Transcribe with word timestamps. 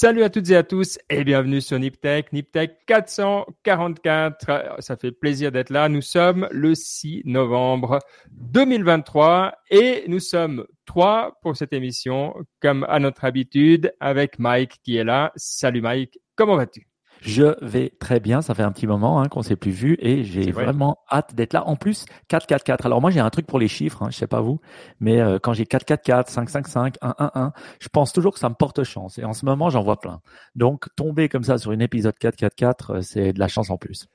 Salut 0.00 0.22
à 0.22 0.30
toutes 0.30 0.48
et 0.50 0.54
à 0.54 0.62
tous 0.62 0.96
et 1.10 1.24
bienvenue 1.24 1.60
sur 1.60 1.76
NipTech, 1.76 2.32
NipTech 2.32 2.86
444. 2.86 4.76
Ça 4.78 4.96
fait 4.96 5.10
plaisir 5.10 5.50
d'être 5.50 5.70
là. 5.70 5.88
Nous 5.88 6.02
sommes 6.02 6.46
le 6.52 6.76
6 6.76 7.22
novembre 7.24 7.98
2023 8.30 9.56
et 9.72 10.04
nous 10.06 10.20
sommes 10.20 10.64
trois 10.86 11.36
pour 11.42 11.56
cette 11.56 11.72
émission, 11.72 12.32
comme 12.60 12.86
à 12.88 13.00
notre 13.00 13.24
habitude, 13.24 13.92
avec 13.98 14.38
Mike 14.38 14.76
qui 14.84 14.98
est 14.98 15.02
là. 15.02 15.32
Salut 15.34 15.80
Mike, 15.80 16.20
comment 16.36 16.54
vas-tu? 16.54 16.86
Je 17.20 17.54
vais 17.64 17.92
très 17.98 18.20
bien, 18.20 18.42
ça 18.42 18.54
fait 18.54 18.62
un 18.62 18.72
petit 18.72 18.86
moment 18.86 19.20
hein, 19.20 19.28
qu'on 19.28 19.42
s'est 19.42 19.56
plus 19.56 19.70
vu 19.70 19.96
et 20.00 20.24
j'ai 20.24 20.50
vraiment 20.50 20.98
hâte 21.10 21.34
d'être 21.34 21.52
là. 21.52 21.66
En 21.66 21.76
plus, 21.76 22.04
4-4-4. 22.30 22.86
Alors 22.86 23.00
moi 23.00 23.10
j'ai 23.10 23.20
un 23.20 23.30
truc 23.30 23.46
pour 23.46 23.58
les 23.58 23.68
chiffres, 23.68 24.02
hein, 24.02 24.08
je 24.10 24.16
sais 24.16 24.26
pas 24.26 24.40
vous, 24.40 24.60
mais 25.00 25.20
euh, 25.20 25.38
quand 25.40 25.52
j'ai 25.52 25.64
4-4-4, 25.64 26.32
5-5-5, 26.32 26.94
1-1-1, 27.00 27.50
je 27.80 27.88
pense 27.88 28.12
toujours 28.12 28.32
que 28.32 28.38
ça 28.38 28.48
me 28.48 28.54
porte 28.54 28.82
chance. 28.84 29.18
Et 29.18 29.24
en 29.24 29.32
ce 29.32 29.44
moment 29.44 29.70
j'en 29.70 29.82
vois 29.82 30.00
plein. 30.00 30.20
Donc 30.54 30.86
tomber 30.96 31.28
comme 31.28 31.44
ça 31.44 31.58
sur 31.58 31.72
une 31.72 31.82
épisode 31.82 32.14
4-4-4, 32.20 32.72
euh, 32.90 33.00
c'est 33.02 33.32
de 33.32 33.38
la 33.38 33.48
chance 33.48 33.70
en 33.70 33.76
plus. 33.76 34.06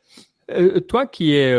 Euh, 0.52 0.80
toi 0.80 1.06
qui 1.06 1.34
es 1.36 1.54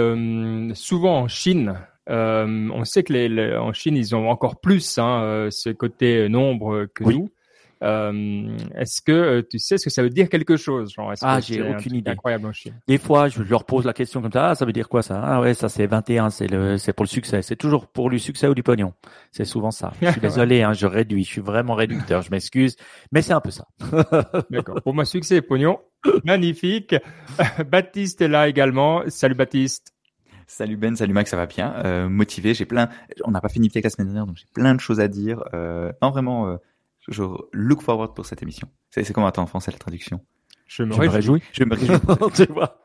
souvent 0.74 1.20
en 1.20 1.28
Chine, 1.28 1.74
on 2.06 2.84
sait 2.84 3.02
que 3.02 3.12
les, 3.12 3.56
en 3.56 3.72
Chine 3.72 3.96
ils 3.96 4.14
ont 4.14 4.28
encore 4.28 4.60
plus 4.60 4.98
hein, 4.98 5.48
ce 5.50 5.70
côté 5.70 6.28
nombre 6.28 6.86
que 6.94 7.04
nous. 7.04 7.30
Euh, 7.84 8.56
est-ce 8.76 9.02
que 9.02 9.12
euh, 9.12 9.42
tu 9.48 9.58
sais 9.58 9.76
ce 9.76 9.84
que 9.84 9.90
ça 9.90 10.02
veut 10.02 10.08
dire 10.08 10.30
quelque 10.30 10.56
chose 10.56 10.92
genre, 10.92 11.12
Ah, 11.20 11.40
j'ai 11.40 11.62
aucune 11.62 11.96
idée. 11.96 12.10
Incroyable 12.10 12.46
en 12.46 12.52
Chine. 12.52 12.74
Des 12.88 12.98
fois, 12.98 13.28
je 13.28 13.42
leur 13.42 13.64
pose 13.64 13.84
la 13.84 13.92
question 13.92 14.22
comme 14.22 14.32
ça. 14.32 14.50
Ah, 14.50 14.54
ça 14.54 14.64
veut 14.64 14.72
dire 14.72 14.88
quoi 14.88 15.02
ça? 15.02 15.20
Ah 15.22 15.40
ouais, 15.40 15.52
ça 15.52 15.68
c'est 15.68 15.86
21. 15.86 16.30
C'est 16.30 16.46
le, 16.46 16.78
c'est 16.78 16.94
pour 16.94 17.04
le 17.04 17.08
succès. 17.08 17.42
C'est 17.42 17.56
toujours 17.56 17.86
pour 17.86 18.08
le 18.08 18.18
succès 18.18 18.48
ou 18.48 18.54
du 18.54 18.62
pognon. 18.62 18.94
C'est 19.32 19.44
souvent 19.44 19.70
ça. 19.70 19.92
Je 20.00 20.10
suis 20.10 20.20
désolé, 20.20 20.62
hein, 20.62 20.72
je 20.72 20.86
réduis. 20.86 21.24
Je 21.24 21.28
suis 21.28 21.40
vraiment 21.42 21.74
réducteur. 21.74 22.22
Je 22.22 22.30
m'excuse, 22.30 22.76
mais 23.12 23.20
c'est 23.20 23.34
un 23.34 23.40
peu 23.40 23.50
ça. 23.50 23.66
D'accord. 24.50 24.80
Pour 24.82 24.94
moi, 24.94 25.04
succès 25.04 25.36
et 25.36 25.42
pognon. 25.42 25.78
Magnifique. 26.24 26.94
Baptiste 27.70 28.22
est 28.22 28.28
là 28.28 28.48
également. 28.48 29.02
Salut 29.08 29.34
Baptiste. 29.34 29.92
Salut 30.46 30.76
Ben, 30.76 30.94
salut 30.94 31.14
Max, 31.14 31.30
ça 31.30 31.38
va 31.38 31.46
bien? 31.46 31.74
Euh, 31.84 32.08
motivé, 32.08 32.52
j'ai 32.52 32.66
plein. 32.66 32.90
On 33.24 33.30
n'a 33.30 33.40
pas 33.40 33.48
fini 33.48 33.70
la 33.74 33.88
semaine 33.88 34.08
dernière, 34.08 34.26
donc 34.26 34.36
j'ai 34.36 34.44
plein 34.52 34.74
de 34.74 34.80
choses 34.80 35.00
à 35.00 35.08
dire. 35.08 35.42
Euh, 35.54 35.90
non, 36.02 36.10
vraiment. 36.10 36.48
Euh 36.48 36.56
je 37.08 37.22
look 37.52 37.82
forward 37.82 38.14
pour 38.14 38.26
cette 38.26 38.42
émission. 38.42 38.68
C'est 38.90 39.10
comment 39.12 39.30
en 39.36 39.46
français 39.46 39.70
la 39.70 39.78
traduction 39.78 40.20
je 40.66 40.82
me, 40.82 40.94
réjouis. 40.94 41.42
Je 41.52 41.64
me 41.64 41.74
réjouis. 41.74 41.98
tu 42.34 42.46
vois. 42.52 42.80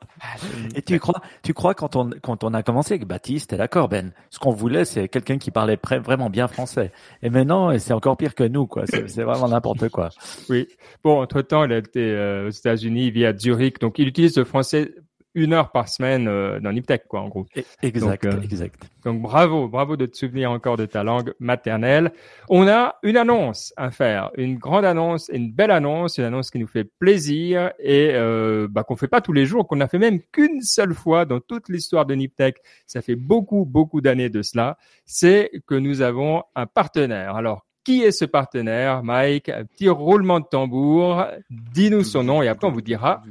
Et 0.76 0.82
tu 0.82 1.00
crois, 1.00 1.22
tu 1.44 1.54
crois 1.54 1.74
quand 1.74 1.96
on 1.96 2.10
quand 2.22 2.44
on 2.44 2.54
a 2.54 2.62
commencé 2.62 2.96
avec 2.96 3.08
Baptiste, 3.08 3.56
d'accord 3.56 3.88
Ben, 3.88 4.12
ce 4.30 4.38
qu'on 4.38 4.52
voulait 4.52 4.84
c'est 4.84 5.08
quelqu'un 5.08 5.38
qui 5.38 5.50
parlait 5.50 5.80
vraiment 6.04 6.30
bien 6.30 6.48
français. 6.50 6.92
Et 7.24 7.30
maintenant 7.30 7.78
c'est 7.80 7.94
encore 7.94 8.18
pire 8.18 8.36
que 8.36 8.44
nous 8.44 8.68
quoi. 8.68 8.84
C'est 8.86 9.24
vraiment 9.24 9.48
n'importe 9.48 9.88
quoi. 9.90 10.10
Oui. 10.50 10.68
Bon, 11.04 11.22
entre 11.22 11.42
temps 11.42 11.64
il 11.64 11.72
a 11.72 11.78
été 11.78 12.12
euh, 12.12 12.48
aux 12.48 12.52
États-Unis, 12.52 13.08
il 13.08 13.12
vit 13.12 13.26
à 13.26 13.36
Zurich, 13.36 13.80
donc 13.80 13.98
il 13.98 14.10
utilise 14.10 14.38
le 14.38 14.44
français 14.44 14.94
une 15.40 15.54
heure 15.54 15.72
par 15.72 15.88
semaine 15.88 16.28
euh, 16.28 16.60
dans 16.60 16.72
Niptech, 16.72 17.08
quoi, 17.08 17.22
en 17.22 17.30
gros. 17.30 17.46
E, 17.58 17.62
exact, 17.82 18.24
donc, 18.24 18.34
euh, 18.34 18.42
exact. 18.42 18.90
Donc 19.06 19.22
bravo, 19.22 19.68
bravo 19.68 19.96
de 19.96 20.06
te 20.06 20.18
souvenir 20.18 20.52
encore 20.52 20.78
de 20.78 20.86
ta 20.86 21.04
langue 21.04 21.34
maternelle. 21.40 22.12
On 22.50 22.68
a 22.68 22.96
une 23.04 23.18
annonce 23.18 23.74
à 23.78 23.92
faire, 23.92 24.32
une 24.36 24.58
grande 24.58 24.86
annonce, 24.86 25.30
une 25.32 25.52
belle 25.52 25.72
annonce, 25.72 26.18
une 26.18 26.26
annonce 26.26 26.52
qui 26.52 26.60
nous 26.60 26.68
fait 26.68 26.84
plaisir 26.84 27.72
et 27.80 28.12
euh, 28.14 28.68
bah, 28.70 28.84
qu'on 28.84 28.98
fait 28.98 29.08
pas 29.08 29.22
tous 29.22 29.34
les 29.34 29.46
jours, 29.46 29.68
qu'on 29.68 29.80
a 29.80 29.88
fait 29.88 30.00
même 30.00 30.20
qu'une 30.32 30.62
seule 30.62 30.94
fois 30.94 31.26
dans 31.26 31.40
toute 31.40 31.70
l'histoire 31.70 32.06
de 32.06 32.16
Niptech. 32.16 32.58
Ça 32.86 33.02
fait 33.02 33.16
beaucoup, 33.16 33.66
beaucoup 33.66 34.02
d'années 34.02 34.30
de 34.30 34.42
cela. 34.42 34.78
C'est 35.06 35.52
que 35.66 35.76
nous 35.76 36.02
avons 36.02 36.44
un 36.56 36.66
partenaire. 36.66 37.36
Alors 37.36 37.66
qui 37.90 38.04
est 38.04 38.12
ce 38.12 38.26
partenaire, 38.26 39.02
Mike? 39.02 39.52
Petit 39.72 39.90
roulement 39.90 40.40
de 40.40 40.46
tambour. 40.46 41.26
Dis-nous 41.50 42.04
son 42.04 42.24
nom 42.24 42.44
et 42.44 42.48
après 42.48 42.68
on 42.68 42.72
vous 42.72 42.82
dira 42.82 43.24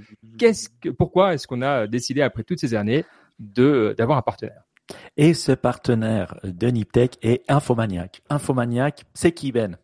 pourquoi 0.99 1.35
est-ce 1.35 1.47
qu'on 1.47 1.63
a 1.63 1.87
décidé 1.87 2.23
après 2.23 2.43
toutes 2.43 2.59
ces 2.59 2.75
années 2.75 3.05
de 3.39 3.95
d'avoir 3.97 4.19
un 4.19 4.23
partenaire. 4.23 4.65
Et 5.17 5.33
ce 5.33 5.53
partenaire 5.53 6.41
de 6.43 6.67
Niptech 6.67 7.19
est 7.23 7.45
Infomaniac. 7.49 8.21
Infomaniac, 8.31 9.05
c'est 9.15 9.31
qui 9.31 9.53
Ben? 9.53 9.77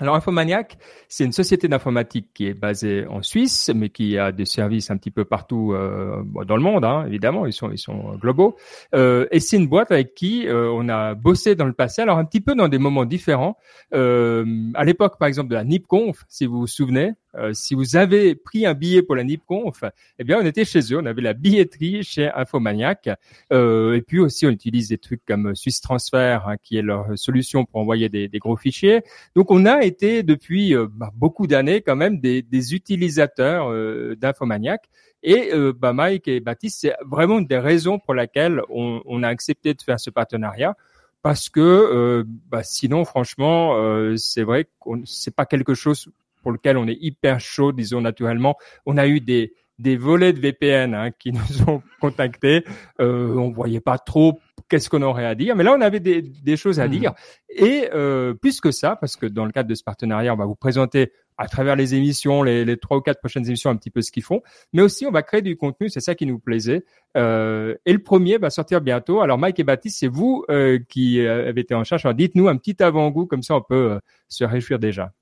Alors 0.00 0.16
Infomaniac, 0.16 0.76
c'est 1.08 1.24
une 1.24 1.32
société 1.32 1.68
d'informatique 1.68 2.30
qui 2.34 2.48
est 2.48 2.54
basée 2.54 3.06
en 3.06 3.22
Suisse, 3.22 3.70
mais 3.72 3.90
qui 3.90 4.18
a 4.18 4.32
des 4.32 4.44
services 4.44 4.90
un 4.90 4.96
petit 4.96 5.12
peu 5.12 5.24
partout 5.24 5.72
euh, 5.72 6.20
dans 6.46 6.56
le 6.56 6.62
monde, 6.62 6.84
hein, 6.84 7.04
évidemment, 7.06 7.46
ils 7.46 7.52
sont 7.52 7.70
ils 7.70 7.78
sont 7.78 8.16
globaux. 8.16 8.56
Euh, 8.96 9.28
et 9.30 9.38
c'est 9.38 9.56
une 9.56 9.68
boîte 9.68 9.92
avec 9.92 10.16
qui 10.16 10.48
euh, 10.48 10.68
on 10.72 10.88
a 10.88 11.14
bossé 11.14 11.54
dans 11.54 11.66
le 11.66 11.74
passé, 11.74 12.02
alors 12.02 12.18
un 12.18 12.24
petit 12.24 12.40
peu 12.40 12.56
dans 12.56 12.66
des 12.66 12.78
moments 12.78 13.04
différents. 13.04 13.56
Euh, 13.94 14.44
à 14.74 14.84
l'époque, 14.84 15.16
par 15.16 15.28
exemple, 15.28 15.50
de 15.50 15.54
la 15.54 15.62
NIPConf, 15.62 16.24
si 16.28 16.46
vous 16.46 16.58
vous 16.58 16.66
souvenez, 16.66 17.12
euh, 17.36 17.52
si 17.52 17.74
vous 17.74 17.96
avez 17.96 18.34
pris 18.34 18.66
un 18.66 18.74
billet 18.74 19.02
pour 19.02 19.16
la 19.16 19.24
NIPConf, 19.24 19.84
eh 20.18 20.24
bien, 20.24 20.38
on 20.40 20.46
était 20.46 20.64
chez 20.64 20.80
eux, 20.92 20.98
on 20.98 21.06
avait 21.06 21.22
la 21.22 21.32
billetterie 21.32 22.02
chez 22.02 22.30
Infomaniac. 22.34 23.08
Euh, 23.52 23.94
et 23.94 24.02
puis 24.02 24.20
aussi, 24.20 24.46
on 24.46 24.50
utilise 24.50 24.88
des 24.88 24.98
trucs 24.98 25.24
comme 25.24 25.54
Swiss 25.54 25.80
Transfer, 25.80 26.42
hein, 26.46 26.56
qui 26.62 26.76
est 26.76 26.82
leur 26.82 27.18
solution 27.18 27.64
pour 27.64 27.80
envoyer 27.80 28.08
des, 28.08 28.28
des 28.28 28.38
gros 28.38 28.56
fichiers. 28.56 29.02
Donc, 29.34 29.50
on 29.50 29.66
a 29.66 29.82
été 29.82 30.22
depuis 30.22 30.74
euh, 30.74 30.86
bah, 30.90 31.10
beaucoup 31.14 31.46
d'années 31.46 31.80
quand 31.80 31.96
même 31.96 32.20
des, 32.20 32.42
des 32.42 32.74
utilisateurs 32.74 33.70
euh, 33.70 34.14
d'Infomaniac. 34.16 34.82
Et 35.26 35.52
bah, 35.78 35.94
Mike 35.94 36.28
et 36.28 36.40
Baptiste, 36.40 36.80
c'est 36.82 36.92
vraiment 37.02 37.38
une 37.38 37.46
des 37.46 37.56
raisons 37.56 37.98
pour 37.98 38.12
laquelle 38.12 38.60
on, 38.68 39.00
on, 39.06 39.22
a 39.22 39.28
accepté 39.28 39.72
de 39.72 39.80
faire 39.80 39.98
ce 39.98 40.10
partenariat 40.10 40.76
parce 41.22 41.48
que 41.48 42.26
bah, 42.50 42.62
sinon, 42.62 43.06
franchement, 43.06 43.74
c'est 44.18 44.42
vrai 44.42 44.64
que 44.64 44.90
c'est 45.06 45.34
pas 45.34 45.46
quelque 45.46 45.72
chose 45.72 46.10
pour 46.44 46.52
lequel 46.52 46.76
on 46.76 46.86
est 46.86 46.98
hyper 47.00 47.40
chaud, 47.40 47.72
disons 47.72 48.02
naturellement. 48.02 48.54
On 48.86 48.96
a 48.96 49.08
eu 49.08 49.20
des 49.20 49.54
des 49.78 49.96
volets 49.96 50.32
de 50.32 50.38
VPN 50.38 50.94
hein, 50.94 51.10
qui 51.10 51.32
nous 51.32 51.62
ont 51.68 51.82
contactés. 52.00 52.64
Euh, 53.00 53.34
on 53.34 53.50
voyait 53.50 53.80
pas 53.80 53.98
trop 53.98 54.38
qu'est-ce 54.68 54.88
qu'on 54.88 55.02
aurait 55.02 55.26
à 55.26 55.34
dire, 55.34 55.56
mais 55.56 55.64
là 55.64 55.74
on 55.76 55.80
avait 55.80 56.00
des, 56.00 56.22
des 56.22 56.56
choses 56.56 56.80
à 56.80 56.86
mmh. 56.86 56.90
dire. 56.90 57.12
Et 57.50 57.88
euh, 57.92 58.34
plus 58.34 58.60
que 58.60 58.70
ça, 58.70 58.96
parce 58.96 59.16
que 59.16 59.26
dans 59.26 59.44
le 59.44 59.52
cadre 59.52 59.68
de 59.68 59.74
ce 59.74 59.82
partenariat, 59.82 60.32
on 60.32 60.36
va 60.36 60.46
vous 60.46 60.54
présenter 60.54 61.12
à 61.36 61.48
travers 61.48 61.74
les 61.74 61.96
émissions, 61.96 62.44
les, 62.44 62.76
trois 62.76 62.96
ou 62.96 63.00
quatre 63.00 63.18
prochaines 63.18 63.46
émissions, 63.46 63.68
un 63.68 63.76
petit 63.76 63.90
peu 63.90 64.02
ce 64.02 64.12
qu'ils 64.12 64.22
font, 64.22 64.40
mais 64.72 64.82
aussi 64.82 65.04
on 65.04 65.10
va 65.10 65.22
créer 65.22 65.42
du 65.42 65.56
contenu. 65.56 65.88
C'est 65.90 66.00
ça 66.00 66.14
qui 66.14 66.26
nous 66.26 66.38
plaisait. 66.38 66.84
Euh, 67.16 67.74
et 67.84 67.92
le 67.92 67.98
premier 67.98 68.38
va 68.38 68.50
sortir 68.50 68.80
bientôt. 68.80 69.20
Alors 69.20 69.36
Mike 69.38 69.58
et 69.58 69.64
Baptiste, 69.64 69.98
c'est 69.98 70.08
vous 70.08 70.44
euh, 70.48 70.78
qui 70.88 71.20
avez 71.20 71.62
été 71.62 71.74
en 71.74 71.82
charge. 71.82 72.06
Alors 72.06 72.14
dites-nous 72.14 72.48
un 72.48 72.56
petit 72.56 72.80
avant-goût, 72.82 73.26
comme 73.26 73.42
ça 73.42 73.56
on 73.56 73.62
peut 73.62 73.98
se 74.28 74.44
réjouir 74.44 74.78
déjà. 74.78 75.12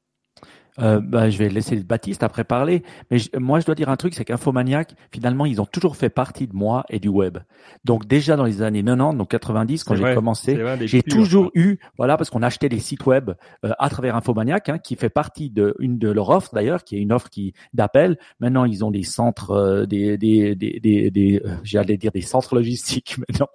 Euh, 0.79 1.01
bah, 1.01 1.29
je 1.29 1.37
vais 1.39 1.49
laisser 1.49 1.77
Baptiste 1.77 2.23
après 2.23 2.45
parler. 2.45 2.83
Mais 3.11 3.19
moi, 3.39 3.61
je 3.61 3.67
dois 3.67 3.75
dire 3.75 3.89
un 3.89 3.97
truc, 3.97 4.15
c'est 4.15 4.25
qu'Infomaniac, 4.25 4.95
finalement, 5.11 5.45
ils 5.45 5.61
ont 5.61 5.67
toujours 5.67 5.97
fait 5.97 6.09
partie 6.09 6.47
de 6.47 6.55
moi 6.55 6.85
et 6.89 6.99
du 6.99 7.09
web. 7.09 7.39
Donc 7.85 8.07
déjà 8.07 8.37
dans 8.37 8.45
les 8.45 8.63
années 8.63 8.83
90, 8.83 9.19
donc 9.19 9.29
90, 9.31 9.85
quand 9.85 9.95
j'ai 9.95 10.15
commencé, 10.15 10.59
j'ai 10.83 11.03
toujours 11.03 11.51
eu, 11.55 11.79
voilà, 11.97 12.17
parce 12.17 12.31
qu'on 12.31 12.43
achetait 12.43 12.69
des 12.69 12.79
sites 12.79 13.05
web 13.07 13.33
euh, 13.65 13.73
à 13.79 13.89
travers 13.91 14.17
Infomaniac, 14.17 14.69
hein, 14.69 14.79
qui 14.79 14.97
fait 14.97 15.11
partie 15.11 15.51
de 15.51 15.75
une 15.79 15.99
de 15.99 16.11
leurs 16.11 16.31
offres 16.31 16.55
d'ailleurs, 16.55 16.85
qui 16.85 16.97
est 16.97 17.01
une 17.01 17.13
offre 17.13 17.29
qui 17.29 17.55
d'appel. 17.75 18.19
Maintenant, 18.41 18.65
ils 18.65 18.85
ont 18.85 18.91
des 18.91 19.03
centres, 19.03 19.51
euh, 19.51 19.87
des, 19.87 20.17
des, 20.17 20.55
des, 20.55 20.81
des, 20.81 21.11
des 21.11 21.43
euh, 21.45 21.57
j'allais 21.63 21.97
dire 21.97 22.13
des 22.13 22.23
centres 22.23 22.55
logistiques 22.55 23.17
maintenant, 23.29 23.49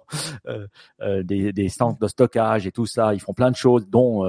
des, 1.24 1.52
des 1.52 1.68
centres 1.68 1.98
de 1.98 2.08
stockage 2.08 2.66
et 2.66 2.72
tout 2.72 2.86
ça. 2.86 3.14
Ils 3.14 3.20
font 3.20 3.34
plein 3.34 3.50
de 3.50 3.56
choses, 3.56 3.88
dont 3.88 4.24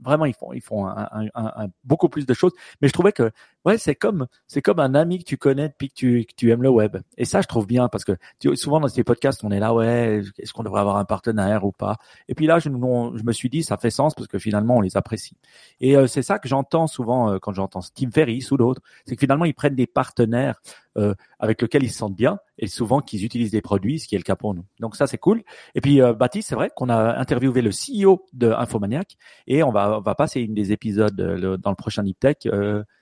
vraiment 0.00 0.24
ils 0.24 0.34
font, 0.34 0.52
ils 0.52 0.60
font 0.60 0.86
un, 0.86 1.08
un, 1.12 1.28
un 1.34 1.68
beaucoup 1.84 2.08
plus 2.08 2.17
de 2.26 2.34
choses. 2.34 2.52
Mais 2.80 2.88
je 2.88 2.92
trouvais 2.92 3.12
que 3.12 3.30
ouais, 3.64 3.78
c'est 3.78 3.94
comme 3.94 4.26
c'est 4.46 4.62
comme 4.62 4.80
un 4.80 4.94
ami 4.94 5.18
que 5.18 5.24
tu 5.24 5.36
connais 5.36 5.68
depuis 5.68 5.88
que 5.88 5.94
tu, 5.94 6.24
que 6.24 6.34
tu 6.36 6.50
aimes 6.50 6.62
le 6.62 6.70
web. 6.70 6.98
Et 7.16 7.24
ça, 7.24 7.40
je 7.40 7.46
trouve 7.46 7.66
bien 7.66 7.88
parce 7.88 8.04
que 8.04 8.12
souvent 8.54 8.80
dans 8.80 8.88
ces 8.88 9.04
podcasts, 9.04 9.44
on 9.44 9.50
est 9.50 9.60
là, 9.60 9.74
ouais, 9.74 10.22
est-ce 10.38 10.52
qu'on 10.52 10.62
devrait 10.62 10.80
avoir 10.80 10.96
un 10.96 11.04
partenaire 11.04 11.64
ou 11.64 11.72
pas? 11.72 11.96
Et 12.28 12.34
puis 12.34 12.46
là, 12.46 12.58
je, 12.58 12.68
je 12.68 13.24
me 13.24 13.32
suis 13.32 13.48
dit, 13.48 13.62
ça 13.62 13.76
fait 13.76 13.90
sens 13.90 14.14
parce 14.14 14.28
que 14.28 14.38
finalement, 14.38 14.76
on 14.76 14.80
les 14.80 14.96
apprécie. 14.96 15.36
Et 15.80 15.96
euh, 15.96 16.06
c'est 16.06 16.22
ça 16.22 16.38
que 16.38 16.48
j'entends 16.48 16.86
souvent 16.86 17.32
euh, 17.32 17.38
quand 17.38 17.52
j'entends 17.52 17.80
Tim 17.94 18.10
Ferriss 18.10 18.50
ou 18.50 18.56
d'autres, 18.56 18.82
c'est 19.06 19.16
que 19.16 19.20
finalement, 19.20 19.44
ils 19.44 19.54
prennent 19.54 19.74
des 19.74 19.86
partenaires 19.86 20.60
euh, 20.96 21.14
avec 21.38 21.62
lesquels 21.62 21.84
ils 21.84 21.90
se 21.90 21.98
sentent 21.98 22.16
bien 22.16 22.38
et 22.58 22.66
souvent 22.66 23.00
qu'ils 23.00 23.24
utilisent 23.24 23.52
des 23.52 23.60
produits, 23.60 24.00
ce 24.00 24.08
qui 24.08 24.14
est 24.14 24.18
le 24.18 24.24
cas 24.24 24.36
pour 24.36 24.54
nous. 24.54 24.64
Donc 24.80 24.96
ça, 24.96 25.06
c'est 25.06 25.18
cool. 25.18 25.42
Et 25.74 25.80
puis 25.80 26.00
Baptiste, 26.00 26.48
c'est 26.48 26.54
vrai 26.54 26.70
qu'on 26.74 26.88
a 26.88 27.18
interviewé 27.18 27.62
le 27.62 27.70
CEO 27.70 28.26
de 28.32 28.50
Infomaniac 28.50 29.16
et 29.46 29.62
on 29.62 29.70
va 29.70 29.98
on 29.98 30.00
va 30.00 30.14
passer 30.16 30.40
une 30.40 30.54
des 30.54 30.72
épisodes 30.72 31.14
dans 31.14 31.70
le 31.70 31.76
prochain 31.76 32.02
Deep 32.02 32.18
Tech 32.18 32.36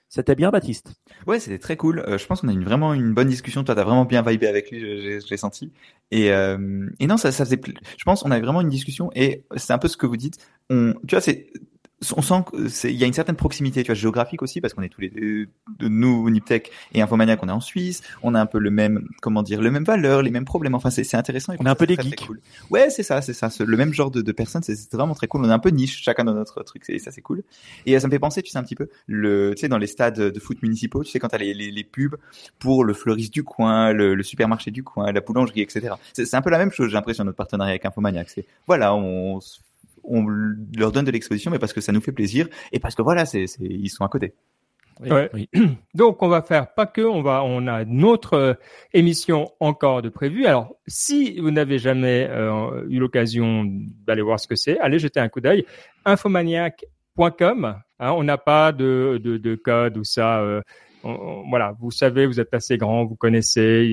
c'était 0.09 0.35
bien, 0.35 0.51
Baptiste? 0.51 0.93
Ouais, 1.25 1.39
c'était 1.39 1.59
très 1.59 1.75
cool. 1.75 1.99
Euh, 2.07 2.17
je 2.17 2.25
pense 2.25 2.41
qu'on 2.41 2.47
a 2.47 2.53
eu 2.53 2.63
vraiment 2.63 2.93
une 2.93 3.13
bonne 3.13 3.27
discussion. 3.27 3.63
Toi, 3.63 3.75
t'as 3.75 3.83
vraiment 3.83 4.05
bien 4.05 4.21
vibé 4.21 4.47
avec 4.47 4.71
lui, 4.71 4.79
je, 4.79 5.35
senti. 5.35 5.71
Et, 6.11 6.31
euh, 6.31 6.89
et 6.99 7.07
non, 7.07 7.17
ça, 7.17 7.31
ça 7.31 7.43
faisait. 7.43 7.59
Je 7.97 8.03
pense 8.05 8.23
qu'on 8.23 8.31
avait 8.31 8.41
vraiment 8.41 8.61
une 8.61 8.69
discussion 8.69 9.09
et 9.15 9.43
c'est 9.57 9.73
un 9.73 9.77
peu 9.77 9.87
ce 9.87 9.97
que 9.97 10.05
vous 10.05 10.17
dites. 10.17 10.37
On, 10.69 10.93
tu 11.07 11.15
vois, 11.15 11.21
c'est 11.21 11.47
on 12.15 12.21
sent 12.21 12.43
qu'il 12.79 12.91
y 12.91 13.03
a 13.03 13.07
une 13.07 13.13
certaine 13.13 13.35
proximité, 13.35 13.81
tu 13.83 13.87
vois, 13.87 13.95
géographique 13.95 14.41
aussi, 14.43 14.61
parce 14.61 14.73
qu'on 14.73 14.83
est 14.83 14.89
tous 14.89 15.01
les 15.01 15.09
deux, 15.09 15.47
de 15.79 15.87
nous, 15.87 16.29
Niptech 16.29 16.71
et 16.93 17.01
Infomaniac, 17.01 17.41
on 17.41 17.49
est 17.49 17.51
en 17.51 17.59
Suisse, 17.59 18.03
on 18.21 18.35
a 18.35 18.39
un 18.39 18.45
peu 18.45 18.59
le 18.59 18.69
même, 18.69 19.07
comment 19.21 19.41
dire, 19.41 19.61
le 19.61 19.71
même 19.71 19.83
valeur, 19.83 20.21
les 20.21 20.29
mêmes 20.29 20.45
problèmes. 20.45 20.75
Enfin, 20.75 20.91
c'est 20.91 21.15
intéressant. 21.15 21.53
on 21.59 21.65
est 21.65 21.69
un 21.69 21.75
peu 21.75 21.87
des 21.87 21.95
geeks. 21.95 22.27
Cool. 22.27 22.39
Ouais, 22.69 22.89
c'est 22.89 23.03
ça, 23.03 23.21
c'est 23.21 23.33
ça, 23.33 23.49
le 23.59 23.77
même 23.77 23.93
genre 23.93 24.11
de, 24.11 24.21
de 24.21 24.31
personnes, 24.31 24.61
c'est 24.63 24.93
vraiment 24.93 25.15
très 25.15 25.27
cool. 25.27 25.43
On 25.43 25.49
est 25.49 25.53
un 25.53 25.59
peu 25.59 25.69
niche, 25.69 26.03
chacun 26.03 26.23
dans 26.23 26.33
notre 26.33 26.61
truc, 26.63 26.83
et 26.89 26.99
ça 26.99 27.11
c'est 27.11 27.21
cool. 27.21 27.43
Et 27.85 27.95
euh, 27.95 27.99
ça 27.99 28.07
me 28.07 28.11
fait 28.11 28.19
penser, 28.19 28.43
tu 28.43 28.51
sais, 28.51 28.57
un 28.57 28.63
petit 28.63 28.75
peu, 28.75 28.89
le, 29.07 29.53
tu 29.55 29.61
sais, 29.61 29.67
dans 29.67 29.77
les 29.77 29.87
stades 29.87 30.19
de 30.19 30.39
foot 30.39 30.61
municipaux, 30.61 31.03
tu 31.03 31.11
sais, 31.11 31.19
quand 31.19 31.29
t'as 31.29 31.37
les, 31.37 31.53
les, 31.53 31.71
les 31.71 31.83
pubs 31.83 32.15
pour 32.59 32.83
le 32.83 32.93
fleuriste 32.93 33.33
du 33.33 33.43
coin, 33.43 33.91
le, 33.91 34.13
le 34.13 34.23
supermarché 34.23 34.69
du 34.71 34.83
coin, 34.83 35.11
la 35.11 35.21
boulangerie, 35.21 35.61
etc. 35.61 35.95
C'est 36.13 36.35
un 36.35 36.41
peu 36.41 36.49
la 36.49 36.59
même 36.59 36.71
chose, 36.71 36.89
j'ai 36.89 36.93
l'impression, 36.93 37.23
notre 37.23 37.37
partenariat 37.37 37.71
avec 37.71 37.85
Infomaniac. 37.85 38.29
C'est, 38.29 38.45
voilà, 38.67 38.93
on 38.93 39.39
on 40.07 40.25
leur 40.77 40.91
donne 40.91 41.05
de 41.05 41.11
l'exposition, 41.11 41.51
mais 41.51 41.59
parce 41.59 41.73
que 41.73 41.81
ça 41.81 41.91
nous 41.91 42.01
fait 42.01 42.11
plaisir 42.11 42.47
et 42.71 42.79
parce 42.79 42.95
que 42.95 43.01
voilà, 43.01 43.25
c'est, 43.25 43.45
ils 43.59 43.89
sont 43.89 44.03
à 44.03 44.09
côté. 44.09 44.33
Oui, 44.99 45.49
Donc 45.93 46.23
on 46.23 46.27
va 46.27 46.41
faire 46.41 46.73
pas 46.73 46.85
que, 46.85 47.01
on 47.01 47.21
va, 47.21 47.43
on 47.43 47.67
a 47.67 47.83
une 47.83 48.03
autre 48.03 48.33
euh, 48.33 48.53
émission 48.93 49.51
encore 49.59 50.01
de 50.01 50.09
prévue. 50.09 50.45
Alors 50.45 50.75
si 50.87 51.39
vous 51.39 51.51
n'avez 51.51 51.77
jamais 51.77 52.27
euh, 52.29 52.85
eu 52.89 52.99
l'occasion 52.99 53.65
d'aller 54.07 54.21
voir 54.21 54.39
ce 54.39 54.47
que 54.47 54.55
c'est, 54.55 54.79
allez 54.79 54.99
jeter 54.99 55.19
un 55.19 55.29
coup 55.29 55.41
d'œil. 55.41 55.65
Infomaniac.com. 56.05 57.75
Hein, 57.99 58.11
on 58.11 58.23
n'a 58.23 58.37
pas 58.37 58.71
de, 58.71 59.19
de, 59.23 59.37
de, 59.37 59.55
code 59.55 59.97
ou 59.97 60.03
ça. 60.03 60.39
Euh, 60.41 60.61
voilà, 61.03 61.73
vous 61.79 61.91
savez, 61.91 62.25
vous 62.25 62.39
êtes 62.39 62.53
assez 62.53 62.77
grand, 62.77 63.05
vous 63.05 63.15
connaissez, 63.15 63.85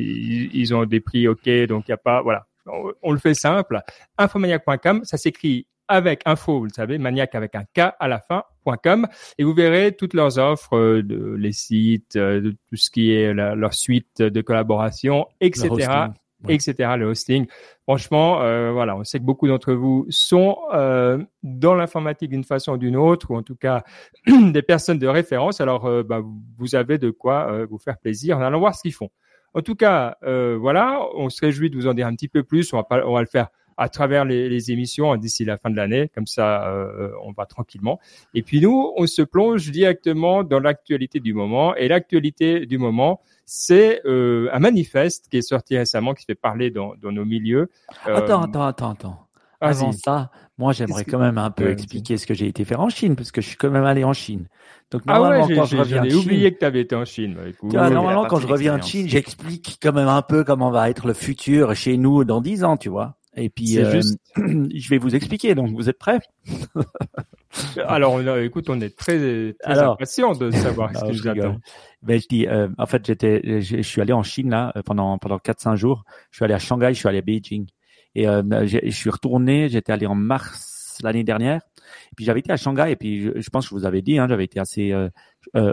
ils, 0.53 0.75
ont 0.75 0.85
des 0.85 1.01
prix 1.01 1.29
ok, 1.29 1.49
donc 1.69 1.85
il 1.87 1.91
n'y 1.91 1.95
a 1.95 1.99
pas, 1.99 2.23
voilà, 2.23 2.47
on, 2.67 2.93
on, 3.03 3.13
le 3.13 3.19
fait 3.19 3.35
simple. 3.35 3.81
Infomaniac.com, 4.19 5.05
ça 5.05 5.17
s'écrit 5.17 5.67
avec 5.89 6.23
info, 6.27 6.59
vous 6.59 6.65
le 6.65 6.71
savez, 6.71 6.99
maniac 6.99 7.35
avec 7.35 7.55
un 7.55 7.65
K 7.65 7.95
à 7.99 8.09
la 8.09 8.21
fin.com 8.21 9.07
et 9.39 9.45
vous 9.45 9.55
verrez 9.55 9.93
toutes 9.93 10.15
leurs 10.15 10.39
offres, 10.39 10.77
euh, 10.77 11.03
de, 11.03 11.35
les 11.39 11.53
sites, 11.53 12.17
euh, 12.17 12.41
de 12.41 12.51
tout 12.51 12.77
ce 12.77 12.91
qui 12.91 13.13
est 13.13 13.33
leur 13.35 13.75
suite 13.75 14.23
de 14.23 14.41
collaboration, 14.41 15.27
etc. 15.41 15.69
etc. 16.49 16.75
Le 16.99 17.07
hosting. 17.07 17.47
Franchement, 17.83 18.43
euh, 18.43 18.71
voilà, 18.73 18.97
on 18.97 19.05
sait 19.05 19.19
que 19.19 19.25
beaucoup 19.25 19.49
d'entre 19.49 19.73
vous 19.73 20.07
sont 20.09 20.57
dans 21.43 21.75
l'informatique 21.75 22.31
d'une 22.31 22.45
façon 22.45 22.73
ou 22.73 22.79
d'une 22.79 22.97
autre, 22.97 23.31
ou 23.31 23.37
en 23.37 23.43
tout 23.43 23.57
cas 23.57 23.83
des 24.27 24.63
personnes 24.63 24.99
de 24.99 25.07
référence. 25.07 25.61
Alors, 25.61 26.05
bah, 26.05 26.21
vous 26.59 26.75
avez 26.75 26.99
de 26.99 27.11
quoi 27.11 27.65
vous 27.67 27.79
faire 27.79 27.99
plaisir 27.99 28.39
en 28.39 28.43
allant 28.43 28.59
voir 28.59 28.75
ce 28.75 28.83
qu'ils 28.83 28.95
font. 28.95 29.11
En 29.53 29.61
tout 29.61 29.77
cas, 29.77 30.17
voilà, 30.23 31.01
on 31.15 31.29
se 31.29 31.41
réjouit 31.41 31.71
de 31.71 31.77
vous 31.77 31.87
en 31.87 31.95
dire 31.95 32.07
un 32.07 32.15
petit 32.15 32.29
peu 32.29 32.43
plus. 32.43 32.73
On 32.73 32.79
va, 32.79 32.85
pas, 32.85 33.07
on 33.07 33.15
va 33.15 33.21
le 33.21 33.27
faire 33.27 33.49
à 33.77 33.89
travers 33.89 34.25
les, 34.25 34.49
les 34.49 34.71
émissions 34.71 35.17
d'ici 35.17 35.45
la 35.45 35.59
fin 35.59 35.71
de 35.71 35.77
l'année. 35.77 36.11
Comme 36.15 36.27
ça, 36.27 36.69
euh, 36.69 37.11
on 37.23 37.33
va 37.33 37.47
tranquillement. 37.47 37.99
Et 38.35 38.43
puis 38.43 38.61
nous, 38.61 38.93
on 38.97 39.07
se 39.07 39.23
plonge 39.23 39.71
directement 39.71 40.45
dans 40.45 40.61
l'actualité 40.61 41.21
du 41.21 41.35
moment. 41.35 41.75
Et 41.77 41.89
l'actualité 41.89 42.67
du 42.67 42.79
moment, 42.79 43.21
c'est 43.45 44.01
euh, 44.07 44.49
un 44.53 44.59
manifeste 44.59 45.29
qui 45.31 45.39
est 45.39 45.43
sorti 45.43 45.77
récemment, 45.77 46.15
qui 46.15 46.25
fait 46.25 46.35
parler 46.35 46.71
dans, 46.71 46.95
dans 47.01 47.13
nos 47.13 47.25
milieux. 47.25 47.71
Euh, 48.07 48.17
attends, 48.17 48.43
attends, 48.43 48.67
attends, 48.67 48.91
attends. 48.91 49.21
Avant 49.61 49.93
ça, 49.93 50.31
moi, 50.59 50.73
j'aimerais 50.73 51.05
quand 51.05 51.19
même 51.19 51.39
un 51.39 51.51
peu 51.51 51.71
expliquer 51.71 52.19
ce 52.19 52.27
que 52.27 52.35
j'ai 52.35 52.47
été 52.47 52.67
faire 52.67 52.81
en 52.81 52.91
Chine, 52.91 53.17
parce 53.17 53.33
que 53.33 53.41
je 53.41 53.49
suis 53.49 53.57
quand 53.57 53.71
même 53.71 53.85
allé 53.85 54.05
en 54.05 54.13
Chine. 54.13 54.47
Donc, 54.91 55.03
ah 55.07 55.15
normalement, 55.15 55.49
quand 55.49 55.65
je 55.65 55.77
reviens 55.79 56.03
de 56.03 56.11
Chine, 56.11 56.19
oublié 56.19 56.53
que 56.53 56.59
tu 56.59 56.65
avais 56.67 56.83
été 56.83 56.95
en 56.95 57.07
Chine. 57.07 57.37
Bah, 57.63 57.89
normalement, 57.89 58.27
quand 58.27 58.41
je 58.41 58.47
reviens 58.47 58.77
de 58.77 58.83
Chine, 58.83 59.09
j'explique 59.09 59.79
quand 59.83 59.95
même 59.95 60.09
un 60.09 60.21
peu 60.21 60.45
comment 60.45 60.71
va 60.71 60.91
être 60.91 61.07
le 61.07 61.15
futur 61.15 61.75
chez 61.75 61.97
nous 61.97 62.25
dans 62.25 62.43
dix 62.43 62.63
ans, 62.63 62.77
tu 62.77 62.91
vois. 62.91 63.17
Et 63.37 63.51
puis, 63.51 63.79
euh, 63.79 63.91
juste... 63.91 64.19
je 64.37 64.91
vais 64.91 64.99
vous 64.99 65.15
expliquer. 65.15 65.55
Donc, 65.55 65.71
vous 65.75 65.89
êtes 65.89 65.99
prêts? 65.99 66.21
Alors, 67.87 68.21
écoute, 68.39 68.69
on 68.69 68.81
est 68.81 68.97
très, 68.97 69.55
très 69.61 69.79
impatient 69.79 70.33
de 70.33 70.51
savoir 70.51 70.91
ce 70.97 71.05
qui 71.05 71.13
nous 71.13 71.29
attend. 71.29 71.59
Ben, 72.03 72.21
je 72.21 72.27
dis, 72.29 72.47
euh, 72.47 72.69
en 72.79 72.87
fait, 72.87 73.05
j'étais, 73.07 73.61
je, 73.61 73.83
suis 73.83 74.01
allé 74.01 74.13
en 74.13 74.23
Chine 74.23 74.51
là 74.51 74.73
euh, 74.77 74.83
pendant 74.83 75.17
pendant 75.19 75.39
quatre 75.39 75.61
cinq 75.61 75.77
jours. 75.77 76.05
Je 76.31 76.37
suis 76.37 76.45
allé 76.45 76.55
à 76.55 76.59
Shanghai, 76.59 76.89
je 76.89 76.99
suis 76.99 77.09
allé 77.09 77.19
à 77.19 77.23
Beijing, 77.23 77.67
et 78.15 78.29
euh, 78.29 78.43
je 78.67 78.91
suis 78.91 79.11
retourné. 79.11 79.69
J'étais 79.69 79.93
allé 79.93 80.07
en 80.07 80.15
mars 80.15 80.99
l'année 81.03 81.25
dernière. 81.25 81.61
Et 82.13 82.15
puis 82.17 82.25
j'avais 82.25 82.41
été 82.41 82.53
à 82.53 82.57
Shanghai, 82.57 82.91
et 82.91 82.97
puis 82.97 83.23
je, 83.23 83.41
je 83.41 83.51
pense 83.51 83.65
que 83.65 83.71
je 83.71 83.75
vous 83.75 83.87
avais 83.87 84.03
dit, 84.03 84.19
hein, 84.19 84.27
j'avais 84.29 84.45
été 84.45 84.61
assez 84.61 84.93
euh, 84.93 85.09
euh, 85.57 85.73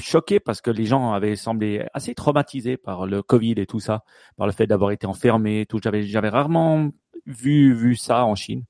choqué 0.00 0.40
parce 0.40 0.60
que 0.60 0.70
les 0.70 0.84
gens 0.84 1.12
avaient 1.12 1.36
semblé 1.36 1.86
assez 1.94 2.14
traumatisés 2.14 2.76
par 2.76 3.06
le 3.06 3.22
Covid 3.22 3.54
et 3.56 3.66
tout 3.66 3.80
ça, 3.80 4.04
par 4.36 4.46
le 4.46 4.52
fait 4.52 4.66
d'avoir 4.66 4.90
été 4.90 5.06
enfermés. 5.06 5.66
Tout, 5.68 5.78
j'avais, 5.82 6.02
j'avais 6.02 6.28
rarement 6.28 6.90
vu 7.26 7.74
vu 7.74 7.96
ça 7.96 8.24
en 8.24 8.34
Chine. 8.34 8.64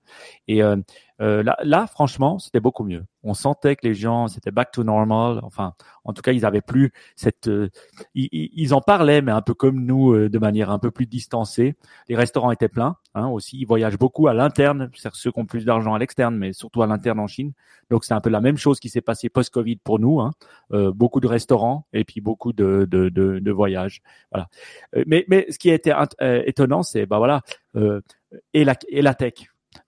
Et 0.48 0.62
euh, 0.62 0.76
euh, 1.20 1.42
là, 1.42 1.58
là, 1.62 1.86
franchement, 1.86 2.38
c'était 2.38 2.60
beaucoup 2.60 2.84
mieux. 2.84 3.04
On 3.22 3.34
sentait 3.34 3.76
que 3.76 3.86
les 3.86 3.94
gens, 3.94 4.28
c'était 4.28 4.50
back 4.50 4.72
to 4.72 4.84
normal. 4.84 5.40
Enfin, 5.42 5.74
en 6.04 6.14
tout 6.14 6.22
cas, 6.22 6.32
ils 6.32 6.46
avaient 6.46 6.62
plus 6.62 6.92
cette. 7.14 7.48
Euh, 7.48 7.68
ils, 8.14 8.28
ils, 8.32 8.72
en 8.72 8.80
parlaient, 8.80 9.20
mais 9.20 9.32
un 9.32 9.42
peu 9.42 9.52
comme 9.52 9.84
nous, 9.84 10.14
euh, 10.14 10.30
de 10.30 10.38
manière 10.38 10.70
un 10.70 10.78
peu 10.78 10.90
plus 10.90 11.04
distancée. 11.04 11.76
Les 12.08 12.16
restaurants 12.16 12.50
étaient 12.52 12.70
pleins, 12.70 12.96
hein, 13.14 13.28
aussi. 13.28 13.58
Ils 13.58 13.66
voyagent 13.66 13.98
beaucoup 13.98 14.28
à 14.28 14.34
l'interne, 14.34 14.90
c'est 14.96 15.10
ceux 15.12 15.30
qui 15.30 15.38
ont 15.38 15.44
plus 15.44 15.66
d'argent 15.66 15.92
à 15.92 15.98
l'externe, 15.98 16.36
mais 16.36 16.54
surtout 16.54 16.82
à 16.82 16.86
l'interne 16.86 17.20
en 17.20 17.26
Chine. 17.26 17.52
Donc, 17.90 18.04
c'est 18.04 18.14
un 18.14 18.20
peu 18.20 18.30
la 18.30 18.40
même 18.40 18.56
chose 18.56 18.80
qui 18.80 18.88
s'est 18.88 19.02
passé 19.02 19.28
post-Covid 19.28 19.76
pour 19.76 19.98
nous. 19.98 20.20
Hein. 20.20 20.32
Euh, 20.72 20.90
beaucoup 20.90 21.20
de 21.20 21.26
restaurants 21.26 21.86
et 21.92 22.04
puis 22.04 22.22
beaucoup 22.22 22.54
de, 22.54 22.86
de, 22.90 23.10
de, 23.10 23.40
de 23.40 23.52
voyages. 23.52 24.00
Voilà. 24.32 24.48
mais, 25.06 25.26
mais 25.28 25.46
ce 25.50 25.58
qui 25.58 25.70
a 25.70 25.74
été 25.74 25.92
étonnant, 26.46 26.82
c'est 26.82 27.04
bah 27.04 27.18
voilà, 27.18 27.42
et 28.54 28.64
la 28.64 28.74
et 28.88 29.02
la 29.02 29.14
tech. 29.14 29.34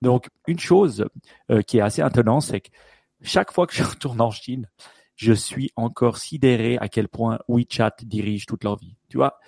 Donc, 0.01 0.29
une 0.47 0.59
chose 0.59 1.07
euh, 1.51 1.63
qui 1.63 1.79
est 1.79 1.81
assez 1.81 2.03
étonnante, 2.03 2.43
c'est 2.43 2.61
que 2.61 2.71
chaque 3.23 3.53
fois 3.53 3.67
que 3.67 3.75
je 3.75 3.83
retourne 3.83 4.21
en 4.21 4.31
Chine, 4.31 4.69
je 5.17 5.33
suis 5.33 5.71
encore 5.77 6.19
sidéré 6.19 6.79
à 6.79 6.89
quel 6.89 7.09
point 7.09 7.39
WeChat 7.49 7.97
dirige 8.03 8.47
toute 8.47 8.65
leur 8.65 8.77
vie. 8.77 8.97
Tu 9.09 9.17
vois, 9.17 9.39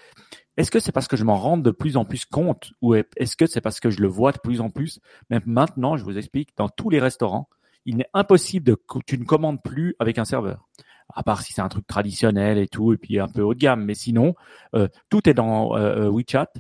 est-ce 0.56 0.70
que 0.70 0.78
c'est 0.78 0.92
parce 0.92 1.08
que 1.08 1.16
je 1.16 1.24
m'en 1.24 1.36
rends 1.36 1.56
de 1.56 1.70
plus 1.70 1.96
en 1.96 2.04
plus 2.04 2.24
compte 2.24 2.72
ou 2.80 2.94
est-ce 2.94 3.36
que 3.36 3.46
c'est 3.46 3.60
parce 3.60 3.80
que 3.80 3.90
je 3.90 4.00
le 4.00 4.08
vois 4.08 4.32
de 4.32 4.38
plus 4.38 4.60
en 4.60 4.70
plus? 4.70 5.00
Même 5.30 5.42
maintenant, 5.46 5.96
je 5.96 6.04
vous 6.04 6.16
explique, 6.16 6.50
dans 6.56 6.68
tous 6.68 6.90
les 6.90 7.00
restaurants, 7.00 7.48
il 7.86 7.96
n'est 7.96 8.08
impossible 8.14 8.64
de 8.64 8.74
que 8.74 8.98
tu 9.04 9.18
ne 9.18 9.24
commandes 9.24 9.62
plus 9.62 9.94
avec 9.98 10.18
un 10.18 10.24
serveur. 10.24 10.68
À 11.12 11.22
part 11.22 11.42
si 11.42 11.52
c'est 11.52 11.60
un 11.60 11.68
truc 11.68 11.86
traditionnel 11.86 12.58
et 12.58 12.68
tout, 12.68 12.92
et 12.92 12.96
puis 12.96 13.18
un 13.18 13.28
peu 13.28 13.42
haut 13.42 13.54
de 13.54 13.58
gamme. 13.58 13.84
Mais 13.84 13.94
sinon, 13.94 14.34
euh, 14.74 14.88
tout 15.10 15.28
est 15.28 15.34
dans 15.34 15.76
euh, 15.76 16.08
WeChat. 16.08 16.52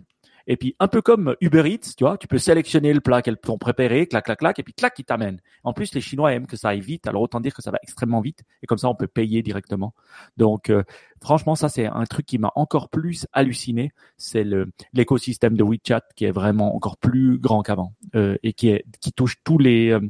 Et 0.46 0.56
puis, 0.56 0.76
un 0.78 0.88
peu 0.88 1.00
comme 1.00 1.36
Uber 1.40 1.62
Eats, 1.66 1.94
tu 1.96 2.04
vois, 2.04 2.18
tu 2.18 2.28
peux 2.28 2.38
sélectionner 2.38 2.92
le 2.92 3.00
plat 3.00 3.22
qu'elles 3.22 3.38
t'ont 3.38 3.58
préparé, 3.58 4.06
clac, 4.06 4.24
clac, 4.24 4.38
clac, 4.38 4.58
et 4.58 4.62
puis 4.62 4.74
clac, 4.74 4.94
ils 4.98 5.04
t'amènent. 5.04 5.40
En 5.62 5.72
plus, 5.72 5.94
les 5.94 6.00
Chinois 6.00 6.32
aiment 6.34 6.46
que 6.46 6.56
ça 6.56 6.70
aille 6.70 6.80
vite, 6.80 7.06
alors 7.06 7.22
autant 7.22 7.40
dire 7.40 7.54
que 7.54 7.62
ça 7.62 7.70
va 7.70 7.78
extrêmement 7.82 8.20
vite, 8.20 8.42
et 8.62 8.66
comme 8.66 8.78
ça, 8.78 8.88
on 8.88 8.94
peut 8.94 9.06
payer 9.06 9.42
directement. 9.42 9.94
Donc, 10.36 10.70
euh, 10.70 10.82
franchement, 11.22 11.54
ça, 11.54 11.68
c'est 11.68 11.86
un 11.86 12.04
truc 12.04 12.26
qui 12.26 12.38
m'a 12.38 12.52
encore 12.54 12.90
plus 12.90 13.26
halluciné. 13.32 13.92
C'est 14.16 14.44
le 14.44 14.70
l'écosystème 14.92 15.56
de 15.56 15.64
WeChat 15.64 16.02
qui 16.14 16.26
est 16.26 16.32
vraiment 16.32 16.76
encore 16.76 16.98
plus 16.98 17.38
grand 17.38 17.62
qu'avant, 17.62 17.94
euh, 18.14 18.36
et 18.42 18.52
qui 18.52 18.68
est 18.68 18.84
qui 19.00 19.12
touche 19.12 19.36
tous 19.44 19.58
les 19.58 19.90
euh, 19.90 20.00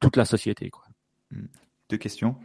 toute 0.00 0.16
la 0.16 0.24
société, 0.24 0.70
quoi. 0.70 0.84
Deux 1.88 1.98
questions. 1.98 2.36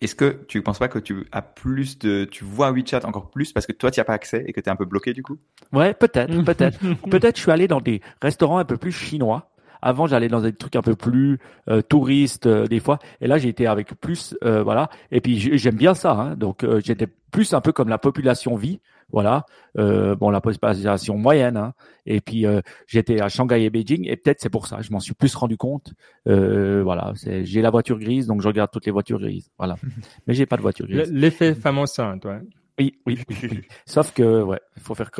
Est-ce 0.00 0.14
que 0.14 0.44
tu 0.46 0.58
ne 0.58 0.62
penses 0.62 0.78
pas 0.78 0.88
que 0.88 0.98
tu 0.98 1.26
as 1.32 1.40
plus 1.40 1.98
de, 1.98 2.24
tu 2.24 2.44
vois 2.44 2.70
WeChat 2.70 3.06
encore 3.06 3.30
plus 3.30 3.52
parce 3.52 3.66
que 3.66 3.72
toi 3.72 3.90
tu 3.90 3.98
n'y 3.98 4.02
as 4.02 4.04
pas 4.04 4.12
accès 4.12 4.44
et 4.46 4.52
que 4.52 4.60
tu 4.60 4.68
es 4.68 4.72
un 4.72 4.76
peu 4.76 4.84
bloqué 4.84 5.14
du 5.14 5.22
coup? 5.22 5.38
Ouais, 5.72 5.94
peut-être, 5.94 6.42
peut-être. 6.44 6.78
peut-être 7.08 7.36
je 7.36 7.42
suis 7.42 7.50
allé 7.50 7.66
dans 7.66 7.80
des 7.80 8.02
restaurants 8.20 8.58
un 8.58 8.64
peu 8.64 8.76
plus 8.76 8.92
chinois. 8.92 9.50
Avant, 9.82 10.06
j'allais 10.06 10.28
dans 10.28 10.40
des 10.40 10.52
trucs 10.52 10.76
un 10.76 10.82
peu 10.82 10.96
plus 10.96 11.38
euh, 11.68 11.80
touristes 11.82 12.46
euh, 12.46 12.66
des 12.66 12.80
fois, 12.80 12.98
et 13.20 13.26
là 13.26 13.38
j'ai 13.38 13.48
été 13.48 13.66
avec 13.66 13.94
plus, 14.00 14.34
euh, 14.44 14.62
voilà. 14.62 14.90
Et 15.12 15.20
puis 15.20 15.38
j'aime 15.58 15.76
bien 15.76 15.94
ça, 15.94 16.12
hein. 16.12 16.34
donc 16.34 16.64
euh, 16.64 16.80
j'étais 16.84 17.06
plus 17.30 17.54
un 17.54 17.60
peu 17.60 17.72
comme 17.72 17.88
la 17.88 17.98
population 17.98 18.56
vit. 18.56 18.80
Voilà. 19.12 19.44
Euh, 19.78 20.14
bon, 20.14 20.30
la 20.30 20.40
population 20.40 21.16
moyenne. 21.16 21.56
Hein. 21.56 21.74
Et 22.06 22.20
puis 22.20 22.46
euh, 22.46 22.60
j'étais 22.86 23.20
à 23.20 23.28
Shanghai 23.28 23.62
et 23.62 23.70
Beijing, 23.70 24.06
et 24.08 24.16
peut-être 24.16 24.40
c'est 24.40 24.50
pour 24.50 24.66
ça. 24.66 24.80
Je 24.80 24.90
m'en 24.92 25.00
suis 25.00 25.14
plus 25.14 25.34
rendu 25.34 25.56
compte. 25.56 25.92
Euh, 26.28 26.82
voilà. 26.82 27.12
J'ai 27.14 27.62
la 27.62 27.70
voiture 27.70 27.98
grise, 27.98 28.26
donc 28.26 28.42
je 28.42 28.48
regarde 28.48 28.70
toutes 28.70 28.86
les 28.86 28.92
voitures 28.92 29.20
grises. 29.20 29.50
Voilà. 29.58 29.76
Mais 30.26 30.34
j'ai 30.34 30.46
pas 30.46 30.56
de 30.56 30.62
voiture 30.62 30.86
grise. 30.86 31.10
L'effet 31.12 31.54
femme 31.54 31.78
enceinte, 31.78 32.24
ouais. 32.24 32.40
Oui, 32.78 32.94
oui, 33.06 33.18
oui, 33.30 33.62
Sauf 33.86 34.12
que, 34.12 34.42
ouais, 34.42 34.60
il 34.76 34.82
faut 34.82 34.94
faire 34.94 35.10